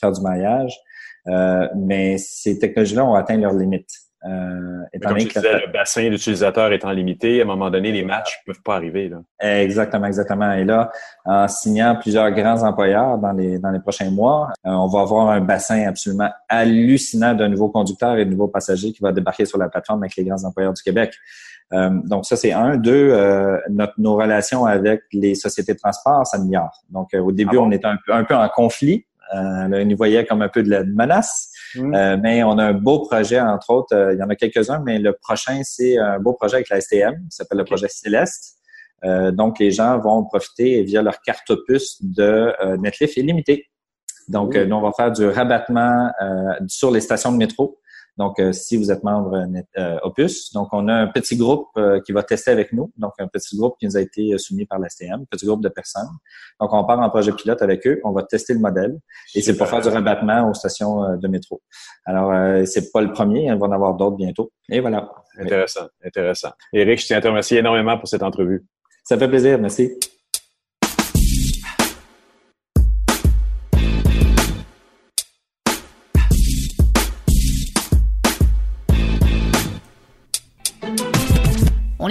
faire 0.00 0.12
du 0.12 0.20
maillage. 0.20 0.76
mais 1.76 2.18
ces 2.18 2.58
technologies-là 2.58 3.04
ont 3.04 3.14
atteint 3.14 3.36
leurs 3.36 3.54
limites. 3.54 3.92
Euh, 4.24 4.84
étant 4.92 5.08
Comme 5.08 5.18
tu 5.18 5.28
disais, 5.28 5.66
le 5.66 5.72
bassin 5.72 6.08
d'utilisateurs 6.08 6.72
étant 6.72 6.90
limité, 6.92 7.40
à 7.40 7.44
un 7.44 7.46
moment 7.46 7.70
donné, 7.70 7.90
les 7.90 8.04
matchs 8.04 8.40
ne 8.46 8.52
peuvent 8.52 8.62
pas 8.62 8.76
arriver. 8.76 9.08
Là. 9.08 9.22
Exactement, 9.40 10.06
exactement. 10.06 10.52
Et 10.52 10.64
là, 10.64 10.92
en 11.24 11.48
signant 11.48 11.96
plusieurs 12.00 12.30
grands 12.30 12.62
employeurs 12.62 13.18
dans 13.18 13.32
les, 13.32 13.58
dans 13.58 13.70
les 13.70 13.80
prochains 13.80 14.10
mois, 14.10 14.50
euh, 14.64 14.70
on 14.70 14.86
va 14.86 15.00
avoir 15.00 15.30
un 15.30 15.40
bassin 15.40 15.86
absolument 15.88 16.30
hallucinant 16.48 17.34
de 17.34 17.46
nouveaux 17.48 17.70
conducteurs 17.70 18.16
et 18.16 18.24
de 18.24 18.30
nouveaux 18.30 18.48
passagers 18.48 18.92
qui 18.92 19.02
va 19.02 19.10
débarquer 19.10 19.44
sur 19.44 19.58
la 19.58 19.68
plateforme 19.68 20.04
avec 20.04 20.14
les 20.16 20.24
grands 20.24 20.44
employeurs 20.44 20.72
du 20.72 20.82
Québec. 20.82 21.14
Euh, 21.72 21.90
donc 22.04 22.26
ça, 22.26 22.36
c'est 22.36 22.52
un. 22.52 22.76
Deux, 22.76 23.10
euh, 23.12 23.58
notre, 23.70 23.94
nos 23.98 24.14
relations 24.14 24.66
avec 24.66 25.02
les 25.12 25.34
sociétés 25.34 25.74
de 25.74 25.78
transport 25.78 26.26
s'améliorent. 26.26 26.84
Donc 26.90 27.08
au 27.14 27.32
début, 27.32 27.56
ah 27.58 27.62
on 27.62 27.70
était 27.72 27.86
un 27.86 27.98
peu, 28.06 28.12
un 28.12 28.24
peu 28.24 28.34
en 28.34 28.48
conflit. 28.48 29.04
Euh, 29.34 29.68
là, 29.68 29.78
on 29.82 29.88
y 29.88 29.94
voyait 29.94 30.24
comme 30.26 30.42
un 30.42 30.48
peu 30.48 30.62
de 30.62 30.70
la 30.70 30.84
menace. 30.84 31.51
Mm. 31.76 31.94
Euh, 31.94 32.16
mais 32.20 32.42
on 32.42 32.58
a 32.58 32.64
un 32.66 32.72
beau 32.72 33.00
projet, 33.00 33.40
entre 33.40 33.70
autres, 33.70 33.94
euh, 33.94 34.14
il 34.14 34.18
y 34.18 34.22
en 34.22 34.28
a 34.28 34.36
quelques-uns, 34.36 34.80
mais 34.84 34.98
le 34.98 35.12
prochain, 35.12 35.60
c'est 35.64 35.98
un 35.98 36.18
beau 36.18 36.32
projet 36.34 36.56
avec 36.56 36.68
la 36.68 36.80
STM, 36.80 37.14
qui 37.30 37.36
s'appelle 37.36 37.58
le 37.58 37.64
projet 37.64 37.88
Céleste. 37.88 38.58
Euh, 39.04 39.32
donc, 39.32 39.58
les 39.58 39.70
gens 39.70 39.98
vont 39.98 40.24
profiter 40.24 40.82
via 40.82 41.02
leur 41.02 41.20
carte 41.22 41.50
opus 41.50 42.02
de 42.02 42.52
Netlift 42.78 43.16
illimité. 43.16 43.66
Donc, 44.28 44.54
nous, 44.54 44.76
on 44.76 44.80
va 44.80 44.92
faire 44.92 45.10
du 45.10 45.26
rabattement 45.26 46.10
sur 46.68 46.92
les 46.92 47.00
stations 47.00 47.32
de 47.32 47.36
métro. 47.36 47.80
Donc, 48.18 48.38
euh, 48.38 48.52
si 48.52 48.76
vous 48.76 48.90
êtes 48.90 49.02
membre 49.02 49.46
euh, 49.78 49.98
Opus, 50.02 50.52
donc 50.52 50.68
on 50.72 50.88
a 50.88 50.94
un 50.94 51.06
petit 51.06 51.36
groupe 51.36 51.68
euh, 51.76 52.00
qui 52.00 52.12
va 52.12 52.22
tester 52.22 52.50
avec 52.50 52.72
nous. 52.72 52.92
Donc, 52.96 53.12
un 53.18 53.26
petit 53.26 53.56
groupe 53.56 53.76
qui 53.78 53.86
nous 53.86 53.96
a 53.96 54.00
été 54.00 54.36
soumis 54.38 54.66
par 54.66 54.78
la 54.78 54.88
STM, 54.88 55.24
petit 55.30 55.46
groupe 55.46 55.62
de 55.62 55.68
personnes. 55.68 56.08
Donc, 56.60 56.72
on 56.72 56.84
part 56.84 57.00
en 57.00 57.08
projet 57.08 57.32
pilote 57.32 57.62
avec 57.62 57.86
eux, 57.86 58.00
on 58.04 58.12
va 58.12 58.22
tester 58.22 58.52
le 58.52 58.60
modèle 58.60 58.98
et 59.34 59.40
c'est 59.40 59.56
pour 59.56 59.66
faire 59.66 59.80
du 59.80 59.88
rabattement 59.88 60.50
aux 60.50 60.54
stations 60.54 61.16
de 61.16 61.28
métro. 61.28 61.62
Alors, 62.04 62.66
c'est 62.66 62.92
pas 62.92 63.00
le 63.00 63.12
premier, 63.12 63.46
il 63.46 63.58
va 63.58 63.66
en 63.66 63.72
avoir 63.72 63.94
d'autres 63.94 64.16
bientôt. 64.16 64.52
Et 64.68 64.80
voilà. 64.80 65.10
Intéressant, 65.38 65.88
intéressant. 66.04 66.50
Eric, 66.72 67.00
je 67.00 67.06
tiens 67.06 67.18
à 67.18 67.20
te 67.20 67.28
remercier 67.28 67.58
énormément 67.58 67.98
pour 67.98 68.08
cette 68.08 68.22
entrevue. 68.22 68.64
Ça 69.04 69.18
fait 69.18 69.28
plaisir, 69.28 69.58
merci. 69.58 69.98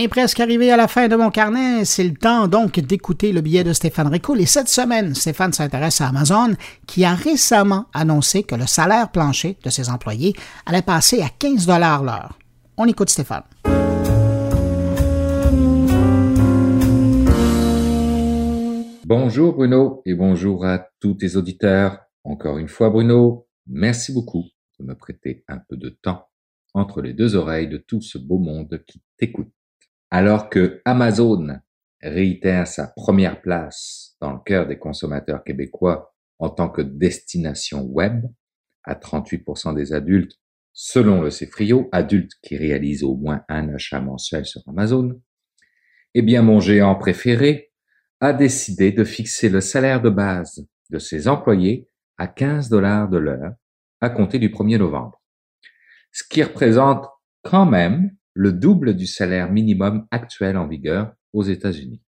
Presque 0.08 0.40
arrivé 0.40 0.72
à 0.72 0.78
la 0.78 0.88
fin 0.88 1.08
de 1.08 1.16
mon 1.16 1.30
carnet. 1.30 1.86
C'est 1.86 2.04
le 2.04 2.14
temps 2.14 2.48
donc 2.48 2.80
d'écouter 2.80 3.32
le 3.32 3.42
billet 3.42 3.64
de 3.64 3.74
Stéphane 3.74 4.08
Ricoul. 4.08 4.42
Et 4.42 4.46
cette 4.46 4.70
semaine, 4.70 5.14
Stéphane 5.16 5.54
s'intéresse 5.54 6.02
à 6.02 6.08
Amazon, 6.08 6.54
qui 6.88 7.06
a 7.06 7.14
récemment 7.14 7.86
annoncé 7.94 8.44
que 8.44 8.56
le 8.56 8.68
salaire 8.68 9.12
plancher 9.12 9.58
de 9.64 9.70
ses 9.70 9.90
employés 9.90 10.34
allait 10.66 10.82
passer 10.82 11.22
à 11.22 11.30
15 11.30 11.66
dollars 11.66 12.04
l'heure. 12.04 12.40
On 12.78 12.86
écoute 12.86 13.10
Stéphane. 13.10 13.44
Bonjour 19.06 19.54
Bruno 19.54 20.02
et 20.06 20.14
bonjour 20.14 20.66
à 20.66 20.88
tous 21.00 21.16
tes 21.16 21.36
auditeurs. 21.36 22.00
Encore 22.24 22.58
une 22.58 22.70
fois 22.70 22.90
Bruno, 22.90 23.46
merci 23.68 24.14
beaucoup 24.14 24.46
de 24.80 24.86
me 24.86 24.96
prêter 24.96 25.44
un 25.48 25.60
peu 25.68 25.76
de 25.76 25.90
temps 25.90 26.30
entre 26.74 27.02
les 27.02 27.14
deux 27.14 27.36
oreilles 27.36 27.68
de 27.68 27.78
tout 27.78 28.02
ce 28.02 28.18
beau 28.18 28.38
monde 28.38 28.82
qui 28.88 29.02
t'écoute. 29.18 29.52
Alors 30.12 30.50
que 30.50 30.82
Amazon 30.84 31.62
réitère 32.02 32.68
sa 32.68 32.88
première 32.88 33.42
place 33.42 34.18
dans 34.20 34.34
le 34.34 34.40
cœur 34.46 34.68
des 34.68 34.78
consommateurs 34.78 35.44
québécois 35.46 36.14
en 36.38 36.50
tant 36.50 36.68
que 36.68 36.82
destination 36.82 37.84
web, 37.84 38.26
à 38.84 38.96
38% 38.96 39.74
des 39.74 39.94
adultes, 39.94 40.38
selon 40.74 41.22
le 41.22 41.30
CFRIO, 41.30 41.88
adultes 41.94 42.34
qui 42.42 42.58
réalisent 42.58 43.04
au 43.04 43.16
moins 43.16 43.46
un 43.48 43.74
achat 43.74 44.02
mensuel 44.02 44.46
sur 44.46 44.62
Amazon, 44.68 45.22
eh 46.14 46.22
bien 46.22 46.42
mon 46.42 46.60
géant 46.60 46.96
préféré 46.96 47.72
a 48.20 48.34
décidé 48.34 48.92
de 48.92 49.06
fixer 49.06 49.48
le 49.48 49.62
salaire 49.62 50.02
de 50.02 50.10
base 50.10 50.68
de 50.90 51.00
ses 51.00 51.30
employés 51.30 51.88
à 52.18 52.28
15 52.28 52.68
dollars 52.68 53.08
de 53.08 53.18
l'heure 53.18 53.54
à 54.02 54.10
compter 54.10 54.40
du 54.40 54.50
1er 54.50 54.78
novembre. 54.78 55.22
Ce 56.12 56.24
qui 56.28 56.44
représente 56.44 57.06
quand 57.44 57.66
même 57.66 58.12
le 58.34 58.54
double 58.54 58.96
du 58.96 59.08
salaire 59.08 59.52
minimum 59.52 60.08
actuel 60.12 60.58
en 60.58 60.68
vigueur 60.68 61.14
aux 61.34 61.44
États-Unis. 61.44 62.02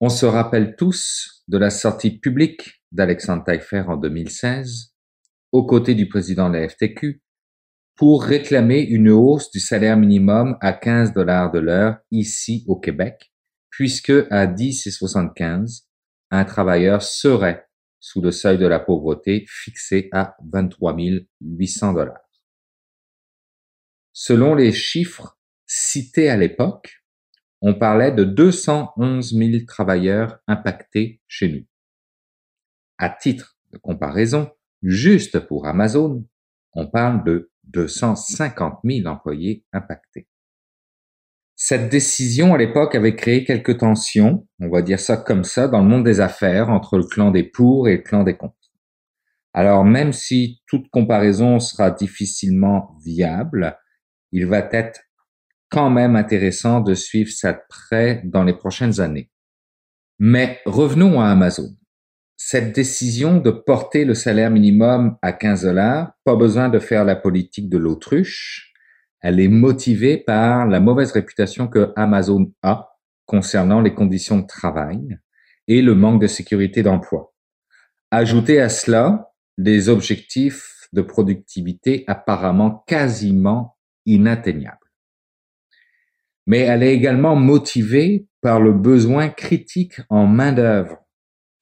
On 0.00 0.08
se 0.08 0.26
rappelle 0.26 0.74
tous 0.76 1.44
de 1.48 1.58
la 1.58 1.70
sortie 1.70 2.18
publique 2.18 2.82
d'Alexandre 2.90 3.44
Taillefer 3.44 3.84
en 3.86 3.96
2016, 3.96 4.94
aux 5.52 5.66
côtés 5.66 5.94
du 5.94 6.08
président 6.08 6.48
de 6.48 6.56
la 6.56 6.68
FTQ, 6.68 7.22
pour 7.94 8.24
réclamer 8.24 8.80
une 8.80 9.10
hausse 9.10 9.50
du 9.50 9.60
salaire 9.60 9.96
minimum 9.96 10.56
à 10.60 10.72
15 10.72 11.12
dollars 11.12 11.52
de 11.52 11.58
l'heure 11.58 11.98
ici 12.10 12.64
au 12.66 12.76
Québec, 12.76 13.32
puisque 13.70 14.12
à 14.30 14.46
10 14.46 14.86
et 14.86 14.90
75, 14.90 15.86
un 16.30 16.44
travailleur 16.44 17.02
serait 17.02 17.66
sous 18.00 18.20
le 18.20 18.32
seuil 18.32 18.58
de 18.58 18.66
la 18.66 18.80
pauvreté 18.80 19.44
fixé 19.46 20.08
à 20.12 20.34
23 20.50 20.96
800 21.40 21.92
dollars. 21.92 22.28
Selon 24.12 24.54
les 24.54 24.72
chiffres 24.72 25.38
cités 25.74 26.28
à 26.28 26.36
l'époque, 26.36 27.02
on 27.62 27.74
parlait 27.74 28.12
de 28.12 28.24
211 28.24 29.34
000 29.34 29.64
travailleurs 29.66 30.38
impactés 30.46 31.22
chez 31.26 31.50
nous. 31.50 31.64
À 32.98 33.08
titre 33.08 33.56
de 33.72 33.78
comparaison, 33.78 34.50
juste 34.82 35.38
pour 35.40 35.66
Amazon, 35.66 36.26
on 36.74 36.88
parle 36.88 37.24
de 37.24 37.50
250 37.64 38.80
000 38.84 39.06
employés 39.06 39.64
impactés. 39.72 40.28
Cette 41.56 41.88
décision 41.88 42.52
à 42.52 42.58
l'époque 42.58 42.94
avait 42.94 43.16
créé 43.16 43.44
quelques 43.44 43.78
tensions, 43.78 44.46
on 44.60 44.68
va 44.68 44.82
dire 44.82 45.00
ça 45.00 45.16
comme 45.16 45.44
ça, 45.44 45.68
dans 45.68 45.80
le 45.80 45.88
monde 45.88 46.04
des 46.04 46.20
affaires 46.20 46.68
entre 46.68 46.98
le 46.98 47.04
clan 47.04 47.30
des 47.30 47.44
pour 47.44 47.88
et 47.88 47.96
le 47.96 48.02
clan 48.02 48.24
des 48.24 48.36
contre. 48.36 48.56
Alors 49.54 49.84
même 49.84 50.12
si 50.12 50.60
toute 50.66 50.90
comparaison 50.90 51.60
sera 51.60 51.90
difficilement 51.90 52.94
viable, 53.02 53.78
il 54.32 54.46
va 54.46 54.58
être 54.72 55.00
quand 55.72 55.88
même 55.88 56.16
intéressant 56.16 56.80
de 56.80 56.94
suivre 56.94 57.30
ça 57.30 57.54
de 57.54 57.60
près 57.68 58.20
dans 58.24 58.44
les 58.44 58.52
prochaines 58.52 59.00
années. 59.00 59.30
Mais 60.18 60.60
revenons 60.66 61.20
à 61.20 61.28
Amazon. 61.30 61.70
Cette 62.36 62.74
décision 62.74 63.38
de 63.38 63.50
porter 63.50 64.04
le 64.04 64.14
salaire 64.14 64.50
minimum 64.50 65.16
à 65.22 65.32
15 65.32 65.62
dollars, 65.62 66.12
pas 66.24 66.36
besoin 66.36 66.68
de 66.68 66.78
faire 66.78 67.04
la 67.04 67.16
politique 67.16 67.70
de 67.70 67.78
l'autruche, 67.78 68.74
elle 69.22 69.40
est 69.40 69.48
motivée 69.48 70.18
par 70.18 70.66
la 70.66 70.78
mauvaise 70.78 71.12
réputation 71.12 71.68
que 71.68 71.92
Amazon 71.96 72.52
a 72.62 72.98
concernant 73.24 73.80
les 73.80 73.94
conditions 73.94 74.40
de 74.40 74.46
travail 74.46 75.18
et 75.68 75.80
le 75.80 75.94
manque 75.94 76.20
de 76.20 76.26
sécurité 76.26 76.82
d'emploi. 76.82 77.32
Ajoutez 78.10 78.60
à 78.60 78.68
cela 78.68 79.32
des 79.56 79.88
objectifs 79.88 80.88
de 80.92 81.00
productivité 81.00 82.04
apparemment 82.08 82.84
quasiment 82.86 83.78
inatteignables. 84.04 84.81
Mais 86.46 86.60
elle 86.60 86.82
est 86.82 86.94
également 86.94 87.36
motivée 87.36 88.26
par 88.40 88.60
le 88.60 88.72
besoin 88.72 89.28
critique 89.28 90.00
en 90.08 90.26
main-d'œuvre 90.26 90.98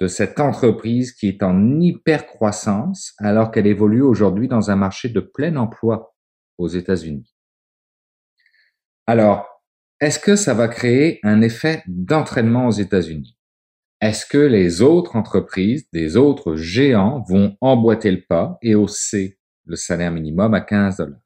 de 0.01 0.07
cette 0.07 0.41
entreprise 0.41 1.13
qui 1.13 1.29
est 1.29 1.43
en 1.43 1.79
hyper-croissance 1.79 3.15
alors 3.19 3.51
qu'elle 3.51 3.67
évolue 3.67 4.03
aujourd'hui 4.03 4.49
dans 4.49 4.71
un 4.71 4.77
marché 4.77 5.11
de 5.11 5.21
plein 5.21 5.57
emploi 5.57 6.15
aux 6.57 6.69
États-Unis. 6.69 7.35
Alors, 9.07 9.47
est-ce 10.01 10.19
que 10.19 10.37
ça 10.37 10.55
va 10.55 10.69
créer 10.69 11.21
un 11.23 11.43
effet 11.43 11.83
d'entraînement 11.87 12.69
aux 12.69 12.73
États-Unis? 12.73 13.37
Est-ce 14.01 14.25
que 14.25 14.39
les 14.39 14.81
autres 14.81 15.17
entreprises, 15.17 15.87
des 15.93 16.17
autres 16.17 16.57
géants 16.57 17.23
vont 17.29 17.59
emboîter 17.61 18.11
le 18.11 18.23
pas 18.27 18.57
et 18.63 18.75
hausser 18.75 19.39
le 19.67 19.77
salaire 19.77 20.11
minimum 20.11 20.55
à 20.55 20.63
15 20.63 20.97
dollars? 20.97 21.21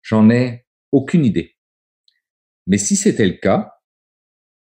J'en 0.00 0.30
ai 0.30 0.64
aucune 0.90 1.26
idée. 1.26 1.54
Mais 2.66 2.78
si 2.78 2.96
c'était 2.96 3.26
le 3.26 3.34
cas, 3.34 3.74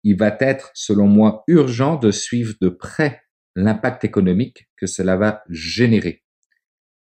il 0.05 0.17
va 0.17 0.37
être, 0.41 0.71
selon 0.75 1.07
moi, 1.07 1.43
urgent 1.49 1.97
de 1.97 2.11
suivre 2.11 2.55
de 2.61 2.69
près 2.69 3.23
l'impact 3.57 4.05
économique 4.05 4.69
que 4.77 4.87
cela 4.87 5.17
va 5.17 5.43
générer 5.49 6.25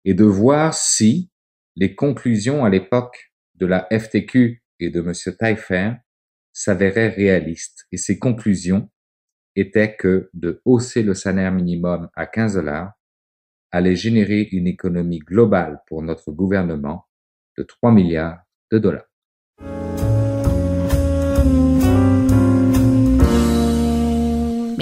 et 0.05 0.15
de 0.15 0.25
voir 0.25 0.75
si 0.75 1.31
les 1.77 1.95
conclusions 1.95 2.65
à 2.65 2.71
l'époque 2.71 3.33
de 3.57 3.67
la 3.67 3.87
FTQ 3.93 4.63
et 4.81 4.91
de 4.91 5.01
M. 5.01 5.13
Taillefer 5.37 5.93
s'avéraient 6.53 7.09
réalistes. 7.09 7.87
Et 7.93 7.97
ces 7.97 8.19
conclusions 8.19 8.91
étaient 9.55 9.95
que 9.95 10.31
de 10.33 10.63
hausser 10.65 11.03
le 11.03 11.15
salaire 11.15 11.53
minimum 11.53 12.09
à 12.15 12.27
15 12.27 12.55
dollars 12.55 12.93
allait 13.71 13.97
générer 13.97 14.49
une 14.53 14.67
économie 14.67 15.19
globale 15.19 15.83
pour 15.87 16.03
notre 16.03 16.33
gouvernement 16.33 17.07
de 17.59 17.63
3 17.63 17.93
milliards 17.93 18.41
de 18.73 18.79
dollars. 18.79 19.08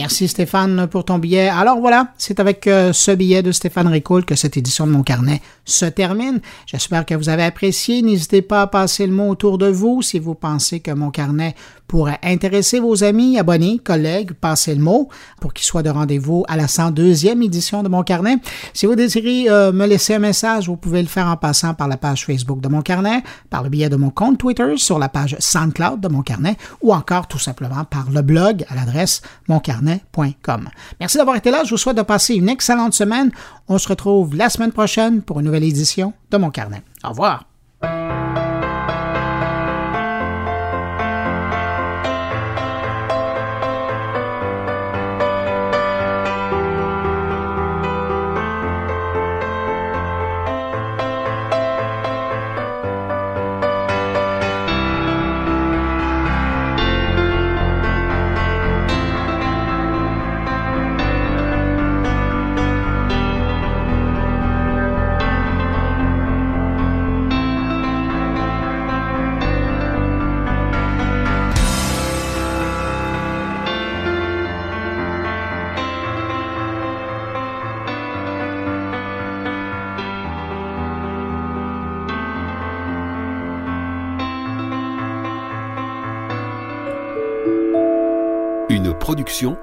Merci 0.07 0.29
Stéphane 0.29 0.87
pour 0.87 1.05
ton 1.05 1.19
billet. 1.19 1.49
Alors 1.49 1.81
voilà, 1.81 2.13
c'est 2.17 2.39
avec 2.39 2.69
euh, 2.69 2.93
ce 2.93 3.11
billet 3.11 3.43
de 3.43 3.51
Stéphane 3.51 3.89
Ricoul 3.89 4.25
que 4.25 4.37
cette 4.37 4.57
édition 4.57 4.87
de 4.87 4.93
mon 4.93 5.03
carnet 5.03 5.43
se 5.65 5.85
termine. 5.85 6.41
J'espère 6.65 7.05
que 7.05 7.17
vous 7.17 7.29
avez 7.29 7.43
apprécié. 7.43 8.03
N'hésitez 8.03 8.41
pas 8.41 8.63
à 8.63 8.67
passer 8.69 9.05
le 9.05 9.13
mot 9.13 9.29
autour 9.29 9.59
de 9.59 9.67
vous 9.67 10.03
si 10.03 10.21
vous 10.21 10.37
pensez 10.37 10.79
que 10.79 10.93
mon 10.93 11.11
carnet 11.11 11.57
pourrait 11.87 12.19
intéresser 12.23 12.81
vos 12.81 13.05
amis, 13.05 13.39
abonnés, 13.39 13.79
collègues. 13.79 14.33
Passez 14.33 14.75
le 14.75 14.83
mot 14.83 15.09
pour 15.41 15.53
qu'il 15.53 15.65
soit 15.65 15.83
de 15.83 15.91
rendez-vous 15.91 16.45
à 16.49 16.57
la 16.57 16.67
102e 16.67 17.43
édition 17.45 17.83
de 17.83 17.89
mon 17.89 18.03
carnet. 18.03 18.39
Si 18.73 18.87
vous 18.87 18.95
désirez 18.95 19.49
euh, 19.49 19.73
me 19.73 19.87
laisser 19.87 20.15
un 20.15 20.19
message, 20.19 20.69
vous 20.69 20.77
pouvez 20.77 21.03
le 21.03 21.09
faire 21.09 21.29
en 21.29 21.37
passant 21.37 21.75
par 21.75 21.89
la 21.89 21.97
page 21.97 22.27
Facebook 22.27 22.61
de 22.61 22.69
mon 22.69 22.83
carnet, 22.83 23.23
par 23.51 23.63
le 23.63 23.69
billet 23.69 23.89
de 23.89 23.97
mon 23.97 24.11
compte 24.11 24.39
Twitter, 24.39 24.77
sur 24.77 24.99
la 24.99 25.09
page 25.09 25.37
SoundCloud 25.39 26.01
de 26.01 26.09
mon 26.09 26.23
carnet 26.23 26.57
ou 26.83 26.93
encore 26.93 27.29
tout 27.29 27.39
simplement 27.39 27.85
par 27.85 28.11
le 28.11 28.23
blog 28.23 28.65
à 28.69 28.75
l'adresse 28.75 29.23
moncarnet 29.49 30.01
Merci 31.01 31.19
d'avoir 31.19 31.37
été 31.37 31.51
là. 31.51 31.65
Je 31.65 31.71
vous 31.71 31.77
souhaite 31.77 31.97
de 31.97 32.03
passer 32.03 32.35
une 32.35 32.49
excellente 32.49 32.95
semaine. 32.95 33.31
On 33.69 33.79
se 33.79 33.89
retrouve 33.89 34.35
la 34.35 34.49
semaine 34.49 34.73
prochaine 34.73 35.23
pour 35.23 35.41
une 35.41 35.47
nouvelle 35.47 35.65
édition 35.65 36.13
de 36.31 36.37
Mon 36.37 36.51
Carnet. 36.51 36.83
Au 37.05 37.11
revoir. 37.11 37.45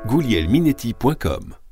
goulielminetti.com 0.06 1.63